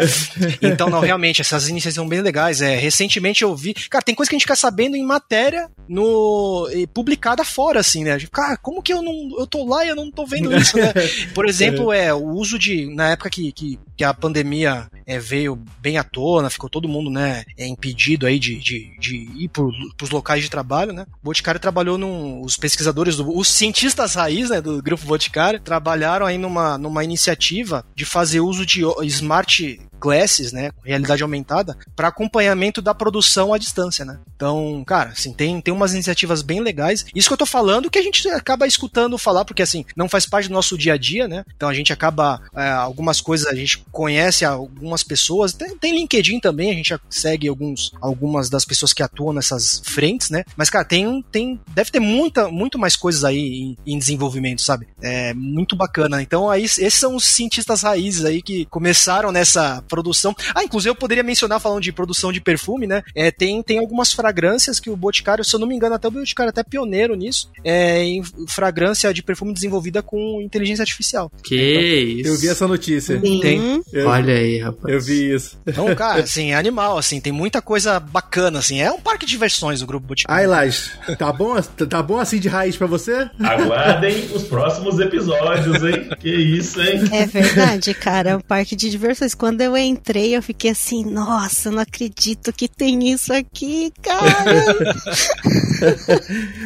Então, 0.62 0.90
não, 0.90 1.00
realmente, 1.00 1.42
essas 1.42 1.68
iniciativas 1.68 1.96
são 1.96 2.08
bem 2.08 2.22
legais. 2.22 2.62
É, 2.62 2.76
recentemente 2.76 3.44
eu 3.44 3.56
vi. 3.56 3.74
Cara, 3.74 4.04
tem 4.04 4.16
coisa 4.16 4.30
que 4.30 4.36
a 4.36 4.38
gente 4.38 4.44
fica 4.44 4.56
sabendo 4.56 4.96
em 4.96 5.06
matéria 5.06 5.70
no 5.88 6.68
publicada 6.94 7.44
fora, 7.44 7.80
assim, 7.80 8.04
né? 8.04 8.18
Cara, 8.32 8.58
como 8.58 8.82
que 8.82 8.94
eu 8.94 9.02
não. 9.02 9.14
Eu 9.38 9.48
tô 9.48 9.66
lá 9.66 9.86
e 9.86 9.90
eu 9.90 9.96
não 9.96 10.12
tô 10.12 10.26
vendo 10.26 10.56
isso, 10.56 10.78
né? 10.78 10.94
Por 11.34 11.48
exemplo, 11.48 11.92
é, 11.92 12.14
o 12.14 12.26
uso 12.30 12.58
de. 12.58 12.94
Na 12.94 13.12
época 13.12 13.30
que, 13.30 13.52
que, 13.52 13.80
que 13.98 14.04
a 14.04 14.14
pandemia 14.14 14.88
é, 15.06 15.18
veio 15.18 15.60
bem 15.82 15.98
à 15.98 16.04
tona, 16.04 16.50
ficou 16.50 16.70
todo 16.70 16.88
mundo, 16.88 17.10
né, 17.10 17.44
é, 17.58 17.68
impedido 17.68 18.28
aí 18.28 18.38
de, 18.40 18.56
de, 18.60 18.98
de 19.00 19.16
ir 19.36 19.50
para 19.98 20.06
os 20.06 20.10
locais 20.10 20.44
de 20.44 20.50
trabalho, 20.50 20.94
né? 20.94 21.06
O 21.22 21.26
Boticário 21.26 21.60
trabalhou 21.60 21.98
num. 21.98 22.42
Os 22.42 22.58
pesquisadores, 22.58 23.18
do, 23.18 23.38
os 23.38 23.48
cientistas 23.48 24.16
raiz, 24.16 24.50
né, 24.50 24.62
do 24.62 24.82
grupo 24.82 25.06
Boticário, 25.06 25.60
trabalharam 25.60 26.26
aí 26.26 26.38
numa, 26.38 26.78
numa 26.78 27.04
iniciativa 27.04 27.86
de 27.96 28.06
fazer 28.06 28.40
uso 28.40 28.66
de 28.66 28.82
smart 29.04 29.80
glasses, 30.00 30.52
né, 30.52 30.72
realidade 30.84 31.22
aumentada, 31.22 31.78
para 31.96 32.08
acompanhamento 32.08 32.82
da 32.82 32.96
produção 32.96 33.54
à 33.54 33.58
distância, 33.58 34.06
né? 34.06 34.20
Então, 34.36 34.84
cara, 34.88 35.10
assim, 35.10 35.34
tem, 35.34 35.60
tem 35.60 35.74
umas 35.74 35.94
iniciativas 35.94 36.42
bem 36.42 36.62
legais. 36.62 37.06
Isso 37.14 37.28
que 37.28 37.34
eu 37.34 37.38
tô 37.38 37.46
falando 37.46 37.90
que 37.90 38.00
a 38.00 38.02
gente 38.02 38.28
acaba 38.30 38.66
escutando 38.66 39.18
falar, 39.18 39.44
porque 39.44 39.62
assim, 39.62 39.84
não 39.96 40.08
faz 40.08 40.26
parte 40.26 40.48
do 40.48 40.54
nosso 40.54 40.78
dia 40.78 40.94
a 40.94 40.98
dia, 40.98 41.28
né? 41.28 41.44
Então 41.56 41.68
a 41.68 41.74
gente 41.74 41.92
acaba, 41.92 42.42
é, 42.56 42.70
algumas 42.70 43.20
coisas 43.20 43.46
a 43.48 43.54
gente 43.54 43.84
conhece 43.92 44.46
algumas 44.46 45.04
pessoas, 45.04 45.54
tem, 45.54 45.78
tem 45.78 45.94
LinkedIn 45.94 46.40
também, 46.40 46.72
a 46.72 46.74
gente 46.74 46.98
segue 47.10 47.48
alguns, 47.48 47.92
algumas 48.02 48.50
das 48.50 48.64
pessoas 48.64 48.94
que 48.94 49.04
atuam 49.04 49.34
nessas 49.50 49.82
frentes, 49.84 50.30
né? 50.30 50.44
Mas, 50.56 50.70
cara, 50.70 50.86
tem, 50.86 51.24
tem 51.32 51.60
deve 51.74 51.92
ter 51.92 52.00
muita, 52.00 52.50
muito 52.50 52.78
mais 52.78 52.96
coisas 52.96 53.24
aí 53.24 53.38
em, 53.38 53.78
em 53.86 53.98
desenvolvimento, 53.98 54.62
sabe? 54.62 54.88
É 55.02 55.34
muito 55.34 55.76
bacana. 55.76 56.22
Então, 56.22 56.50
aí, 56.50 56.64
esses 56.64 56.94
são 56.94 57.16
os 57.16 57.26
cientistas 57.26 57.82
raízes 57.82 58.26
aí 58.26 58.42
que 58.42 58.66
começaram 58.66 59.32
nessa 59.32 59.84
produção. 59.88 60.36
Ah, 60.54 60.64
inclusive 60.64 60.92
eu 60.92 60.96
poderia 60.96 61.24
mencionar, 61.24 61.60
falando 61.60 61.82
de 61.82 61.92
produção 61.92 62.32
de 62.32 62.42
perfume, 62.42 62.86
né? 62.86 63.04
É, 63.16 63.32
tem, 63.32 63.62
tem 63.64 63.80
algumas 63.80 64.14
fragrâncias 64.14 64.80
que 64.80 64.90
o 64.90 64.96
Boticário, 64.96 65.44
se 65.44 65.56
eu 65.56 65.60
não 65.60 65.68
me 65.68 65.76
engano, 65.76 65.96
até 65.96 66.08
o 66.08 66.12
Boticário 66.12 66.50
é 66.50 66.52
até 66.52 66.64
pioneiro 66.64 67.16
nisso, 67.16 67.50
é 67.64 68.04
em 68.04 68.24
fragrância 68.48 69.14
de 69.14 69.24
perfume 69.24 69.54
desenvolvida 69.54 70.02
com 70.02 70.42
inteligência 70.42 70.84
artificial. 70.84 71.32
Que 71.44 72.20
isso. 72.20 72.30
Eu 72.30 72.38
vi 72.38 72.48
essa 72.50 72.68
notícia. 72.68 73.20
Sim. 73.20 73.40
Tem. 73.40 73.84
Eu, 73.92 74.08
Olha 74.08 74.34
aí, 74.34 74.60
rapaz. 74.60 74.94
Eu 74.94 75.02
vi 75.02 75.34
isso. 75.34 75.58
Então, 75.66 75.94
cara, 75.96 76.22
assim, 76.22 76.52
é 76.52 76.56
animal, 76.56 76.98
assim, 76.98 77.20
tem 77.20 77.32
muita 77.32 77.62
coisa 77.62 78.00
bacana, 78.00 78.60
assim. 78.60 78.82
É 78.82 78.92
um 78.92 79.00
parque 79.00 79.26
de 79.26 79.38
diversões 79.40 79.82
o 79.82 79.88
Grupo 79.88 80.06
Boticário. 80.06 80.42
Ai, 80.42 80.48
Laj, 80.48 80.92
tá 81.18 81.32
bom, 81.32 81.56
tá 81.62 82.04
bom 82.04 82.20
assim 82.20 82.40
de 82.40 82.50
raiz 82.50 82.76
pra 82.76 82.88
você? 82.88 83.30
Aguardem 83.40 84.30
os 84.34 84.44
próximos 84.44 85.00
episódios, 85.00 85.82
hein? 85.82 86.10
Que 86.20 86.30
isso, 86.30 86.82
hein? 86.82 87.02
É 87.14 87.26
verdade, 87.26 87.94
cara, 87.94 88.32
é 88.32 88.36
um 88.36 88.42
parque 88.42 88.76
de 88.76 88.90
diversões. 88.90 89.34
Quando 89.34 89.62
eu 89.62 89.78
entrei, 89.78 90.36
eu 90.36 90.44
fiquei 90.44 90.72
assim, 90.72 91.06
nossa, 91.06 91.72
não 91.72 91.80
acredito 91.80 92.52
que 92.52 92.68
tem 92.68 93.12
isso 93.12 93.34
aqui, 93.34 93.94
cara. 94.02 94.46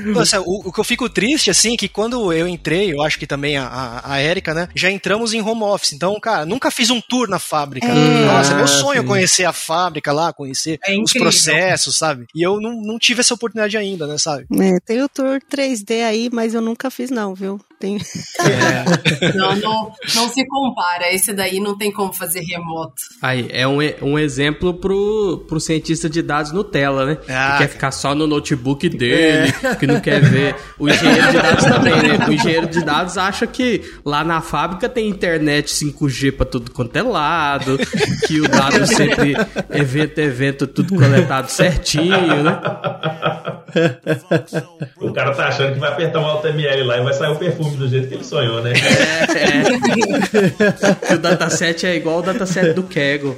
nossa, 0.13 0.41
o, 0.41 0.67
o, 0.67 0.73
que 0.73 0.79
eu 0.79 0.83
fico 0.83 1.07
triste, 1.07 1.51
assim, 1.51 1.75
é 1.75 1.77
que 1.77 1.87
quando 1.87 2.33
eu 2.33 2.47
entrei, 2.47 2.91
eu 2.91 3.03
acho 3.03 3.19
que 3.19 3.27
também 3.27 3.57
a, 3.57 4.01
a, 4.03 4.21
Erika, 4.21 4.53
né, 4.53 4.67
já 4.73 4.89
entramos 4.89 5.33
em 5.33 5.41
home 5.41 5.63
office. 5.63 5.93
Então, 5.93 6.19
cara, 6.19 6.45
nunca 6.45 6.71
fiz 6.71 6.89
um 6.89 6.99
tour 6.99 7.29
na 7.29 7.37
fábrica. 7.37 7.87
É. 7.87 8.25
Nossa, 8.25 8.55
meu 8.55 8.67
sonho 8.67 9.01
sim. 9.01 9.07
conhecer 9.07 9.45
a 9.45 9.53
fábrica 9.53 10.11
lá, 10.11 10.33
conhecer 10.33 10.79
é 10.83 10.97
os 10.97 11.13
processos, 11.13 11.97
sabe? 11.97 12.25
E 12.33 12.41
eu 12.41 12.59
não, 12.63 12.81
não 12.81 12.97
tive 12.97 13.19
essa 13.19 13.33
oportunidade 13.33 13.75
ainda, 13.75 14.07
né, 14.07 14.17
sabe? 14.17 14.45
É, 14.59 14.79
tem 14.79 15.01
o 15.01 15.09
tour 15.09 15.41
3D 15.51 16.03
aí, 16.03 16.29
mas 16.31 16.53
eu 16.53 16.61
nunca 16.61 16.89
fiz 16.89 17.11
não, 17.11 17.35
viu? 17.35 17.59
Tem... 17.83 17.97
É. 18.39 19.33
não, 19.35 19.57
não, 19.57 19.91
não 20.15 20.29
se 20.29 20.47
compara. 20.47 21.13
Esse 21.13 21.33
daí 21.33 21.59
não 21.59 21.77
tem 21.77 21.91
como 21.91 22.13
fazer 22.13 22.39
remoto. 22.39 23.01
Aí, 23.21 23.49
é 23.51 23.67
um, 23.67 23.79
um 24.01 24.17
exemplo 24.17 24.73
pro, 24.73 25.43
pro 25.49 25.59
cientista 25.59 26.09
de 26.09 26.21
dados 26.21 26.53
Nutella, 26.53 27.05
né? 27.05 27.17
Ah. 27.27 27.51
Que 27.51 27.57
quer 27.57 27.67
ficar 27.67 27.91
só 27.91 28.15
no 28.15 28.25
notebook 28.25 28.87
dele, 28.87 29.53
é. 29.61 29.75
que 29.75 29.85
não 29.85 29.99
quer 29.99 30.21
ver. 30.21 30.55
O 30.79 30.87
engenheiro 30.87 31.27
de 31.27 31.37
dados 31.37 31.65
também, 31.65 32.03
né? 32.03 32.25
O 32.25 32.31
engenheiro 32.31 32.67
de 32.67 32.85
dados 32.85 33.17
acha 33.17 33.45
que 33.45 33.81
lá 34.05 34.23
na 34.23 34.39
fábrica 34.39 34.87
tem 34.87 35.09
internet 35.09 35.67
5G 35.67 36.37
pra 36.37 36.45
tudo 36.45 36.71
quanto 36.71 36.95
é 36.95 37.01
lado, 37.01 37.77
que 38.25 38.39
o 38.39 38.47
dado 38.47 38.87
sempre 38.87 39.35
evento 39.71 40.19
evento 40.19 40.67
tudo 40.67 40.95
coletado 40.95 41.49
certinho, 41.49 42.43
né? 42.43 42.61
o 45.01 45.11
cara 45.11 45.33
tá 45.33 45.47
achando 45.47 45.73
que 45.73 45.79
vai 45.79 45.91
apertar 45.91 46.19
um 46.19 46.25
Alt 46.25 46.45
ML 46.45 46.83
lá 46.83 46.97
e 46.97 47.03
vai 47.03 47.13
sair 47.13 47.31
o 47.31 47.35
perfume 47.35 47.72
iPhone 47.73 47.77
do 47.77 47.87
jeito 47.87 48.07
que 48.07 48.13
ele 48.15 48.23
sonhou, 48.23 48.61
né? 48.61 48.73
É, 49.33 51.11
é. 51.11 51.13
o 51.13 51.17
dataset 51.17 51.85
é 51.85 51.95
igual 51.95 52.19
o 52.19 52.21
dataset 52.21 52.73
do 52.73 52.83
Kego. 52.83 53.35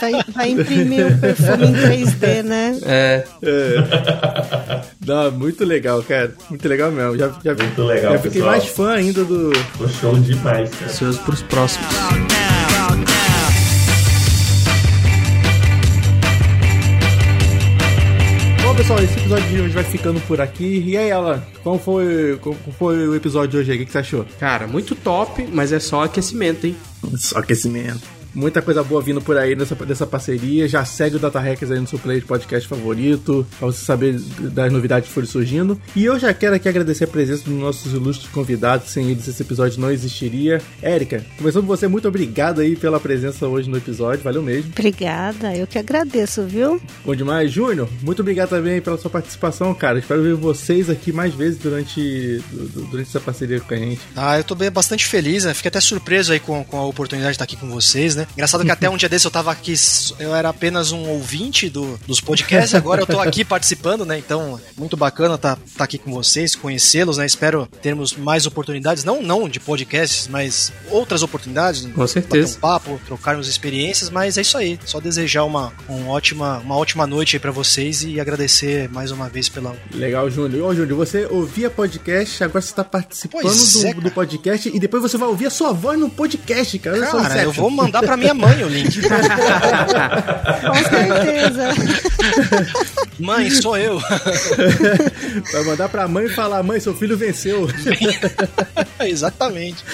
Vai, 0.00 0.12
vai 0.28 0.50
imprimir 0.50 1.06
o 1.06 1.18
perfume 1.18 1.66
em 1.66 1.72
3D, 1.72 2.42
né? 2.42 2.78
É. 2.84 3.24
é. 3.42 4.82
Não, 5.04 5.30
muito 5.32 5.64
legal, 5.64 6.02
cara. 6.02 6.32
Muito 6.48 6.68
legal 6.68 6.90
mesmo. 6.90 7.16
Já, 7.16 7.32
já, 7.44 7.54
muito 7.54 7.82
legal, 7.82 8.12
Já 8.12 8.18
fiquei 8.18 8.42
pessoal. 8.42 8.50
mais 8.50 8.66
fã 8.66 8.92
ainda 8.94 9.24
do... 9.24 9.52
Ficou 9.54 9.88
show 9.88 10.18
demais, 10.18 10.70
cara. 10.70 10.90
Ansioso 10.90 11.20
pros 11.20 11.42
próximos. 11.42 11.88
Pessoal, 18.90 19.02
esse 19.04 19.18
episódio 19.18 19.48
de 19.48 19.60
hoje 19.60 19.74
vai 19.74 19.84
ficando 19.84 20.20
por 20.22 20.40
aqui. 20.40 20.82
E 20.84 20.96
aí, 20.96 21.12
Alan, 21.12 21.40
como 21.62 21.78
foi, 21.78 22.38
como 22.42 22.56
foi 22.76 23.06
o 23.06 23.14
episódio 23.14 23.50
de 23.50 23.56
hoje 23.58 23.70
aí? 23.70 23.76
O 23.76 23.80
que, 23.80 23.86
que 23.86 23.92
você 23.92 23.98
achou? 23.98 24.26
Cara, 24.38 24.66
muito 24.66 24.96
top, 24.96 25.46
mas 25.52 25.72
é 25.72 25.78
só 25.78 26.02
aquecimento, 26.02 26.66
hein? 26.66 26.76
Só 27.16 27.38
aquecimento. 27.38 28.19
Muita 28.34 28.62
coisa 28.62 28.82
boa 28.82 29.02
vindo 29.02 29.20
por 29.20 29.36
aí 29.36 29.54
nessa, 29.54 29.74
dessa 29.74 30.06
parceria. 30.06 30.68
Já 30.68 30.84
segue 30.84 31.16
o 31.16 31.18
Data 31.18 31.40
Hackers 31.40 31.70
aí 31.70 31.80
no 31.80 31.86
seu 31.86 31.98
player 31.98 32.20
de 32.20 32.26
podcast 32.26 32.68
favorito, 32.68 33.46
pra 33.58 33.66
você 33.66 33.84
saber 33.84 34.18
das 34.52 34.72
novidades 34.72 35.08
que 35.08 35.14
forem 35.14 35.28
surgindo. 35.28 35.80
E 35.94 36.04
eu 36.04 36.18
já 36.18 36.32
quero 36.32 36.54
aqui 36.54 36.68
agradecer 36.68 37.04
a 37.04 37.08
presença 37.08 37.44
dos 37.44 37.54
nossos 37.54 37.92
ilustres 37.92 38.30
convidados. 38.30 38.90
Sem 38.90 39.10
eles, 39.10 39.26
esse 39.26 39.42
episódio 39.42 39.80
não 39.80 39.90
existiria. 39.90 40.60
Érica, 40.82 41.24
começando 41.36 41.62
com 41.62 41.68
você, 41.68 41.88
muito 41.88 42.08
obrigado 42.08 42.60
aí 42.60 42.76
pela 42.76 43.00
presença 43.00 43.46
hoje 43.46 43.68
no 43.68 43.76
episódio. 43.76 44.22
Valeu 44.22 44.42
mesmo. 44.42 44.70
Obrigada, 44.70 45.54
eu 45.56 45.66
que 45.66 45.78
agradeço, 45.78 46.44
viu? 46.44 46.80
Bom 47.04 47.14
demais. 47.14 47.50
Júnior, 47.50 47.88
muito 48.02 48.20
obrigado 48.20 48.50
também 48.50 48.80
pela 48.80 48.96
sua 48.96 49.10
participação, 49.10 49.74
cara. 49.74 49.98
Espero 49.98 50.22
ver 50.22 50.34
vocês 50.34 50.88
aqui 50.88 51.12
mais 51.12 51.34
vezes 51.34 51.58
durante, 51.58 52.42
durante 52.90 53.08
essa 53.08 53.20
parceria 53.20 53.60
com 53.60 53.74
a 53.74 53.76
gente. 53.76 54.00
Ah, 54.16 54.38
eu 54.38 54.44
tô 54.44 54.54
bem, 54.54 54.70
bastante 54.70 55.06
feliz, 55.06 55.44
né? 55.44 55.54
Fiquei 55.54 55.68
até 55.68 55.80
surpreso 55.80 56.32
aí 56.32 56.40
com, 56.40 56.62
com 56.64 56.76
a 56.76 56.86
oportunidade 56.86 57.32
de 57.32 57.34
estar 57.36 57.44
aqui 57.44 57.56
com 57.56 57.68
vocês, 57.68 58.16
né? 58.16 58.19
Engraçado 58.32 58.64
que 58.64 58.70
até 58.70 58.88
um 58.88 58.96
dia 58.96 59.08
desse 59.08 59.26
eu 59.26 59.30
tava 59.30 59.50
aqui, 59.50 59.74
eu 60.18 60.34
era 60.34 60.48
apenas 60.48 60.92
um 60.92 61.08
ouvinte 61.08 61.68
do, 61.68 61.98
dos 62.06 62.20
podcasts, 62.20 62.74
agora 62.74 63.02
eu 63.02 63.06
tô 63.06 63.20
aqui 63.20 63.44
participando, 63.44 64.04
né? 64.04 64.18
Então, 64.18 64.60
muito 64.76 64.96
bacana 64.96 65.34
estar 65.34 65.56
tá, 65.56 65.62
tá 65.78 65.84
aqui 65.84 65.98
com 65.98 66.12
vocês, 66.12 66.54
conhecê-los, 66.54 67.18
né? 67.18 67.26
Espero 67.26 67.68
termos 67.82 68.16
mais 68.16 68.46
oportunidades, 68.46 69.04
não, 69.04 69.22
não 69.22 69.48
de 69.48 69.60
podcasts, 69.60 70.28
mas 70.28 70.72
outras 70.90 71.22
oportunidades. 71.22 71.86
Com 71.86 72.06
certeza. 72.06 72.56
Um 72.56 72.60
papo, 72.60 73.00
trocarmos 73.06 73.48
experiências, 73.48 74.10
mas 74.10 74.38
é 74.38 74.40
isso 74.40 74.56
aí. 74.56 74.78
Só 74.84 75.00
desejar 75.00 75.44
uma, 75.44 75.72
um 75.88 76.08
ótima, 76.08 76.58
uma 76.58 76.76
ótima 76.76 77.06
noite 77.06 77.36
aí 77.36 77.40
pra 77.40 77.50
vocês 77.50 78.02
e 78.02 78.20
agradecer 78.20 78.88
mais 78.90 79.10
uma 79.10 79.28
vez 79.28 79.48
pela. 79.48 79.74
Legal, 79.92 80.30
Júnior. 80.30 80.70
Ô, 80.70 80.74
Júnior, 80.74 80.96
você 80.96 81.26
ouvia 81.30 81.70
podcast, 81.70 82.42
agora 82.42 82.60
você 82.60 82.74
tá 82.74 82.84
participando 82.84 83.42
do, 83.42 83.86
é, 83.86 83.94
do, 83.94 84.10
podcast 84.10 84.70
e 84.72 84.78
depois 84.78 85.02
você 85.02 85.16
vai 85.16 85.28
ouvir 85.28 85.46
a 85.46 85.50
sua 85.50 85.72
voz 85.72 85.98
no 85.98 86.10
podcast, 86.10 86.78
cara. 86.78 87.00
Cara, 87.00 87.42
eu 87.42 87.52
vou 87.52 87.70
mandar 87.70 88.02
pra 88.02 88.09
minha 88.16 88.34
mãe 88.34 88.62
o 88.64 88.68
link. 88.68 89.00
Com 90.66 90.74
certeza. 90.88 91.68
Mãe, 93.20 93.50
sou 93.50 93.76
eu. 93.76 94.00
Vai 95.52 95.64
mandar 95.64 95.88
pra 95.88 96.08
mãe 96.08 96.24
e 96.26 96.30
falar: 96.30 96.62
mãe, 96.62 96.80
seu 96.80 96.94
filho 96.94 97.16
venceu. 97.16 97.68
Exatamente. 99.00 99.84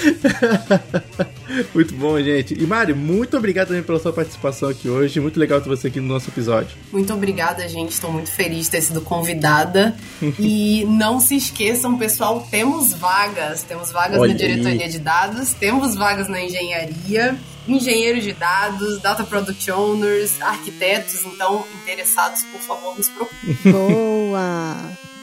Muito 1.75 1.95
bom, 1.95 2.21
gente. 2.21 2.55
E 2.55 2.67
Mari, 2.67 2.95
muito 2.95 3.37
obrigado 3.37 3.69
também 3.69 3.83
pela 3.83 3.99
sua 3.99 4.13
participação 4.13 4.69
aqui 4.69 4.89
hoje. 4.89 5.19
Muito 5.21 5.39
legal 5.41 5.61
ter 5.61 5.69
você 5.69 5.89
aqui 5.89 6.01
no 6.01 6.07
nosso 6.07 6.31
episódio. 6.31 6.77
Muito 6.93 7.13
obrigada, 7.13 7.69
gente. 7.69 7.93
Estou 7.93 8.13
muito 8.13 8.31
feliz 8.31 8.67
de 8.67 8.71
ter 8.71 8.81
sido 8.83 9.01
convidada. 9.01 9.95
e 10.39 10.85
não 10.89 11.21
se 11.21 11.37
esqueçam, 11.37 11.99
pessoal, 11.99 12.47
temos 12.51 12.93
vagas. 12.93 13.63
Temos 13.63 13.91
vagas 13.91 14.21
Olha 14.21 14.33
na 14.33 14.39
diretoria 14.39 14.85
aí. 14.85 14.91
de 14.91 14.99
dados, 14.99 15.53
temos 15.53 15.95
vagas 15.95 16.29
na 16.29 16.41
engenharia 16.41 17.37
engenheiros 17.69 18.25
de 18.25 18.33
dados, 18.33 19.01
data 19.01 19.25
product 19.25 19.71
owners, 19.71 20.41
arquitetos, 20.41 21.25
então 21.25 21.67
interessados, 21.83 22.43
por 22.45 22.61
favor, 22.61 22.97
nos 22.97 23.09
procurem. 23.09 23.57
Boa! 23.65 24.77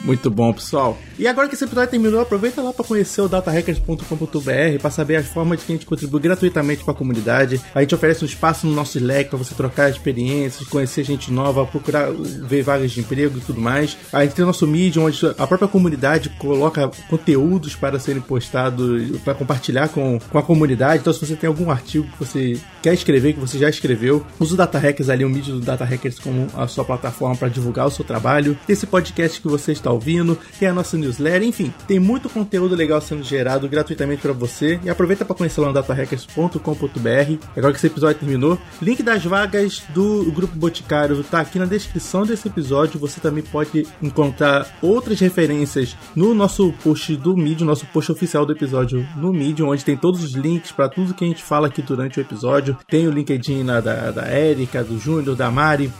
Muito 0.03 0.29
bom, 0.29 0.51
pessoal. 0.51 0.97
E 1.17 1.27
agora 1.27 1.47
que 1.47 1.55
esse 1.55 1.63
episódio 1.63 1.89
terminou, 1.91 2.19
aproveita 2.19 2.61
lá 2.61 2.73
para 2.73 2.83
conhecer 2.83 3.21
o 3.21 3.29
datahackers.com.br 3.29 4.79
para 4.81 4.91
saber 4.91 5.15
as 5.15 5.27
formas 5.27 5.59
de 5.59 5.65
que 5.65 5.71
a 5.71 5.75
gente 5.75 5.85
contribui 5.85 6.19
gratuitamente 6.19 6.83
para 6.83 6.93
a 6.93 6.97
comunidade. 6.97 7.61
A 7.73 7.79
gente 7.79 7.95
oferece 7.95 8.23
um 8.23 8.27
espaço 8.27 8.67
no 8.67 8.73
nosso 8.73 8.97
Slack 8.97 9.29
para 9.29 9.37
você 9.37 9.55
trocar 9.55 9.89
experiências, 9.89 10.67
conhecer 10.67 11.05
gente 11.05 11.31
nova, 11.31 11.65
procurar 11.65 12.11
ver 12.11 12.63
vagas 12.63 12.91
de 12.91 12.99
emprego 12.99 13.37
e 13.37 13.41
tudo 13.41 13.61
mais. 13.61 13.95
A 14.11 14.23
gente 14.23 14.35
tem 14.35 14.43
o 14.43 14.47
nosso 14.47 14.67
Medium, 14.67 15.05
onde 15.05 15.25
a 15.37 15.47
própria 15.47 15.69
comunidade 15.69 16.29
coloca 16.31 16.91
conteúdos 17.09 17.75
para 17.75 17.97
serem 17.97 18.21
postados, 18.21 19.19
para 19.19 19.33
compartilhar 19.33 19.87
com, 19.87 20.19
com 20.19 20.37
a 20.37 20.43
comunidade. 20.43 20.99
Então, 20.99 21.13
se 21.13 21.25
você 21.25 21.35
tem 21.35 21.47
algum 21.47 21.71
artigo 21.71 22.05
que 22.07 22.19
você 22.19 22.59
quer 22.81 22.93
escrever, 22.93 23.33
que 23.33 23.39
você 23.39 23.57
já 23.57 23.69
escreveu, 23.69 24.25
usa 24.37 24.55
o 24.55 24.57
Data 24.57 24.77
Hackers 24.77 25.07
ali, 25.07 25.23
o 25.23 25.29
Medium 25.29 25.59
do 25.59 25.65
Data 25.65 25.85
Hackers 25.85 26.19
como 26.19 26.47
a 26.55 26.67
sua 26.67 26.83
plataforma 26.83 27.37
para 27.37 27.47
divulgar 27.47 27.87
o 27.87 27.91
seu 27.91 28.03
trabalho. 28.03 28.57
Esse 28.67 28.85
podcast 28.85 29.39
que 29.39 29.47
você 29.47 29.71
está 29.71 29.92
ouvindo, 29.93 30.37
tem 30.59 30.67
a 30.67 30.73
nossa 30.73 30.97
newsletter, 30.97 31.43
enfim, 31.43 31.73
tem 31.87 31.99
muito 31.99 32.29
conteúdo 32.29 32.75
legal 32.75 32.99
sendo 33.01 33.23
gerado 33.23 33.67
gratuitamente 33.67 34.21
para 34.21 34.33
você. 34.33 34.79
E 34.83 34.89
aproveita 34.89 35.25
para 35.25 35.35
conhecer 35.35 35.61
lá 35.61 35.67
no 35.67 35.73
datahackers.com.br. 35.73 37.47
Agora 37.55 37.73
que 37.73 37.77
esse 37.77 37.87
episódio 37.87 38.19
terminou, 38.19 38.57
link 38.81 39.01
das 39.01 39.23
vagas 39.23 39.83
do 39.89 40.31
grupo 40.31 40.55
Boticário 40.55 41.23
tá 41.23 41.39
aqui 41.39 41.59
na 41.59 41.65
descrição 41.65 42.25
desse 42.25 42.47
episódio. 42.47 42.99
Você 42.99 43.19
também 43.19 43.43
pode 43.43 43.85
encontrar 44.01 44.67
outras 44.81 45.19
referências 45.19 45.95
no 46.15 46.33
nosso 46.33 46.73
post 46.83 47.15
do 47.15 47.35
Medium, 47.35 47.67
nosso 47.67 47.85
post 47.87 48.11
oficial 48.11 48.45
do 48.45 48.53
episódio 48.53 49.07
no 49.17 49.33
Medium, 49.33 49.69
onde 49.69 49.85
tem 49.85 49.97
todos 49.97 50.23
os 50.23 50.33
links 50.33 50.71
para 50.71 50.89
tudo 50.89 51.13
que 51.13 51.23
a 51.23 51.27
gente 51.27 51.43
fala 51.43 51.67
aqui 51.67 51.81
durante 51.81 52.19
o 52.19 52.21
episódio. 52.21 52.77
Tem 52.87 53.07
o 53.07 53.11
LinkedIn 53.11 53.63
na, 53.63 53.79
da, 53.79 54.11
da 54.11 54.39
Erika, 54.39 54.83
do 54.83 54.99
Júnior, 54.99 55.35
da 55.35 55.51
Mari, 55.51 55.91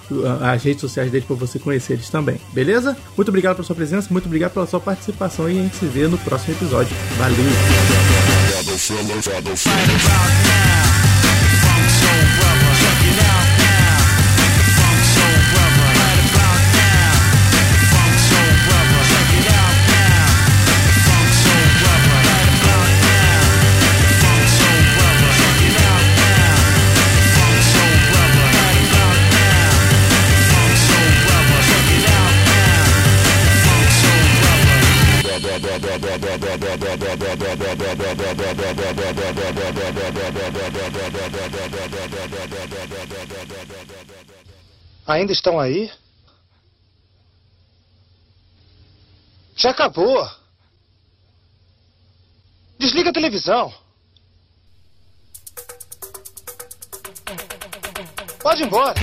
as 0.41 0.64
redes 0.64 0.82
sociais 0.82 1.11
deles 1.11 1.26
para 1.26 1.36
você 1.36 1.60
conhecer 1.60 1.94
eles 1.94 2.10
também. 2.10 2.40
Beleza? 2.53 2.98
Muito 3.15 3.30
obrigado 3.30 3.56
pela 3.56 3.65
sua 3.65 3.76
presença, 3.84 4.07
muito 4.11 4.27
obrigado 4.27 4.53
pela 4.53 4.65
sua 4.65 4.80
participação 4.80 5.49
e 5.49 5.60
a 5.60 5.61
gente 5.61 5.76
se 5.76 5.85
vê 5.85 6.07
no 6.07 6.18
próximo 6.18 6.55
episódio. 6.55 6.95
Valeu! 7.18 7.43
Ainda 45.14 45.31
estão 45.31 45.60
aí? 45.60 45.91
Já 49.56 49.69
acabou. 49.69 50.27
Desliga 52.80 53.11
a 53.11 53.14
televisão. 53.14 53.72
Pode 58.41 58.64
ir 58.64 58.65
embora. 58.65 58.95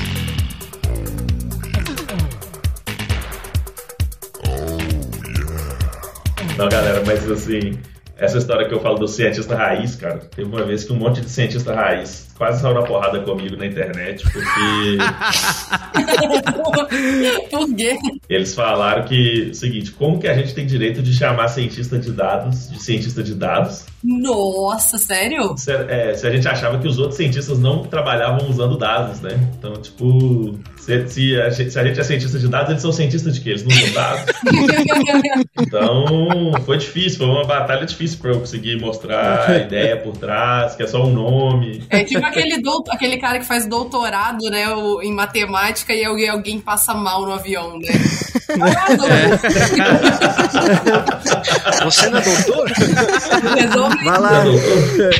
Não, 6.58 6.68
galera, 6.68 7.04
mas 7.06 7.30
assim, 7.30 7.80
essa 8.16 8.38
história 8.38 8.66
que 8.68 8.74
eu 8.74 8.80
falo 8.80 8.98
do 8.98 9.06
cientista 9.06 9.54
raiz, 9.54 9.94
cara, 9.94 10.18
teve 10.18 10.48
uma 10.48 10.64
vez 10.64 10.82
que 10.82 10.92
um 10.92 10.96
monte 10.96 11.20
de 11.20 11.30
cientista 11.30 11.72
raiz 11.72 12.29
quase 12.40 12.62
saiu 12.62 12.72
na 12.72 12.82
porrada 12.82 13.20
comigo 13.20 13.54
na 13.54 13.66
internet, 13.66 14.24
porque. 14.32 14.40
Por 17.50 17.74
quê? 17.74 17.98
Eles 18.30 18.54
falaram 18.54 19.04
que, 19.04 19.50
seguinte, 19.52 19.92
como 19.92 20.18
que 20.18 20.26
a 20.26 20.32
gente 20.32 20.54
tem 20.54 20.64
direito 20.64 21.02
de 21.02 21.12
chamar 21.12 21.48
cientista 21.48 21.98
de 21.98 22.12
dados 22.12 22.70
de 22.70 22.82
cientista 22.82 23.22
de 23.22 23.34
dados? 23.34 23.84
Nossa, 24.02 24.96
sério? 24.96 25.54
Se, 25.58 25.70
é, 25.70 26.14
se 26.14 26.26
a 26.26 26.30
gente 26.30 26.48
achava 26.48 26.78
que 26.78 26.88
os 26.88 26.98
outros 26.98 27.16
cientistas 27.16 27.58
não 27.58 27.84
trabalhavam 27.84 28.48
usando 28.48 28.78
dados, 28.78 29.20
né? 29.20 29.38
Então, 29.58 29.74
tipo, 29.74 30.58
se, 30.78 31.06
se, 31.08 31.40
a, 31.40 31.50
gente, 31.50 31.70
se 31.70 31.78
a 31.78 31.84
gente 31.84 32.00
é 32.00 32.02
cientista 32.02 32.38
de 32.38 32.48
dados, 32.48 32.70
eles 32.70 32.82
são 32.82 32.92
cientistas 32.92 33.34
de 33.34 33.42
quê? 33.42 33.50
Eles 33.50 33.64
não 33.64 33.76
usam 33.76 33.92
dados? 33.92 34.34
então, 35.60 36.52
foi 36.64 36.78
difícil, 36.78 37.18
foi 37.18 37.26
uma 37.26 37.44
batalha 37.44 37.84
difícil 37.84 38.18
para 38.20 38.30
eu 38.30 38.40
conseguir 38.40 38.80
mostrar 38.80 39.50
a 39.50 39.58
ideia 39.58 39.98
por 39.98 40.16
trás, 40.16 40.74
que 40.74 40.82
é 40.82 40.86
só 40.86 41.04
um 41.04 41.12
nome. 41.12 41.84
É 41.90 42.02
tipo 42.02 42.29
aquele, 42.30 42.58
doutor, 42.62 42.94
aquele 42.94 43.18
cara 43.18 43.38
que 43.38 43.44
faz 43.44 43.66
doutorado, 43.66 44.48
né, 44.50 44.64
em 45.02 45.12
matemática 45.12 45.92
e 45.92 46.02
alguém, 46.04 46.28
alguém 46.28 46.60
passa 46.60 46.94
mal 46.94 47.26
no 47.26 47.32
avião, 47.32 47.76
né? 47.78 47.88
É. 48.50 48.56
Você 51.84 52.10
não 52.10 52.18
é 52.18 52.22
doutor? 52.22 52.68
Vai 54.04 54.18
lá. 54.18 54.42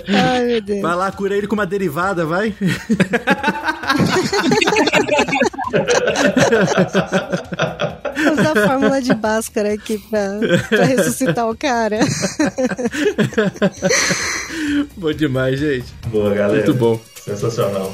Ai, 0.09 0.47
meu 0.47 0.61
Deus. 0.61 0.83
Vai 0.83 0.97
lá, 0.97 1.13
cura 1.13 1.37
ele 1.37 1.47
com 1.47 1.55
uma 1.55 1.65
derivada, 1.65 2.27
vai. 2.27 2.53
Usar 8.33 8.59
a 8.59 8.69
fórmula 8.69 9.01
de 9.01 9.15
Bhaskara 9.15 9.73
aqui 9.73 9.99
pra, 9.99 10.41
pra 10.69 10.85
ressuscitar 10.85 11.49
o 11.49 11.57
cara. 11.57 12.01
bom 14.97 15.13
demais, 15.13 15.59
gente. 15.59 15.87
Boa, 16.09 16.35
galera. 16.35 16.65
Muito 16.65 16.75
bom. 16.75 17.01
Sensacional. 17.25 17.93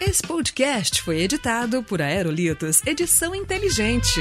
Esse 0.00 0.22
podcast 0.22 1.02
foi 1.02 1.22
editado 1.22 1.82
por 1.82 2.00
Aerolitos 2.00 2.82
Edição 2.86 3.34
Inteligente. 3.34 4.20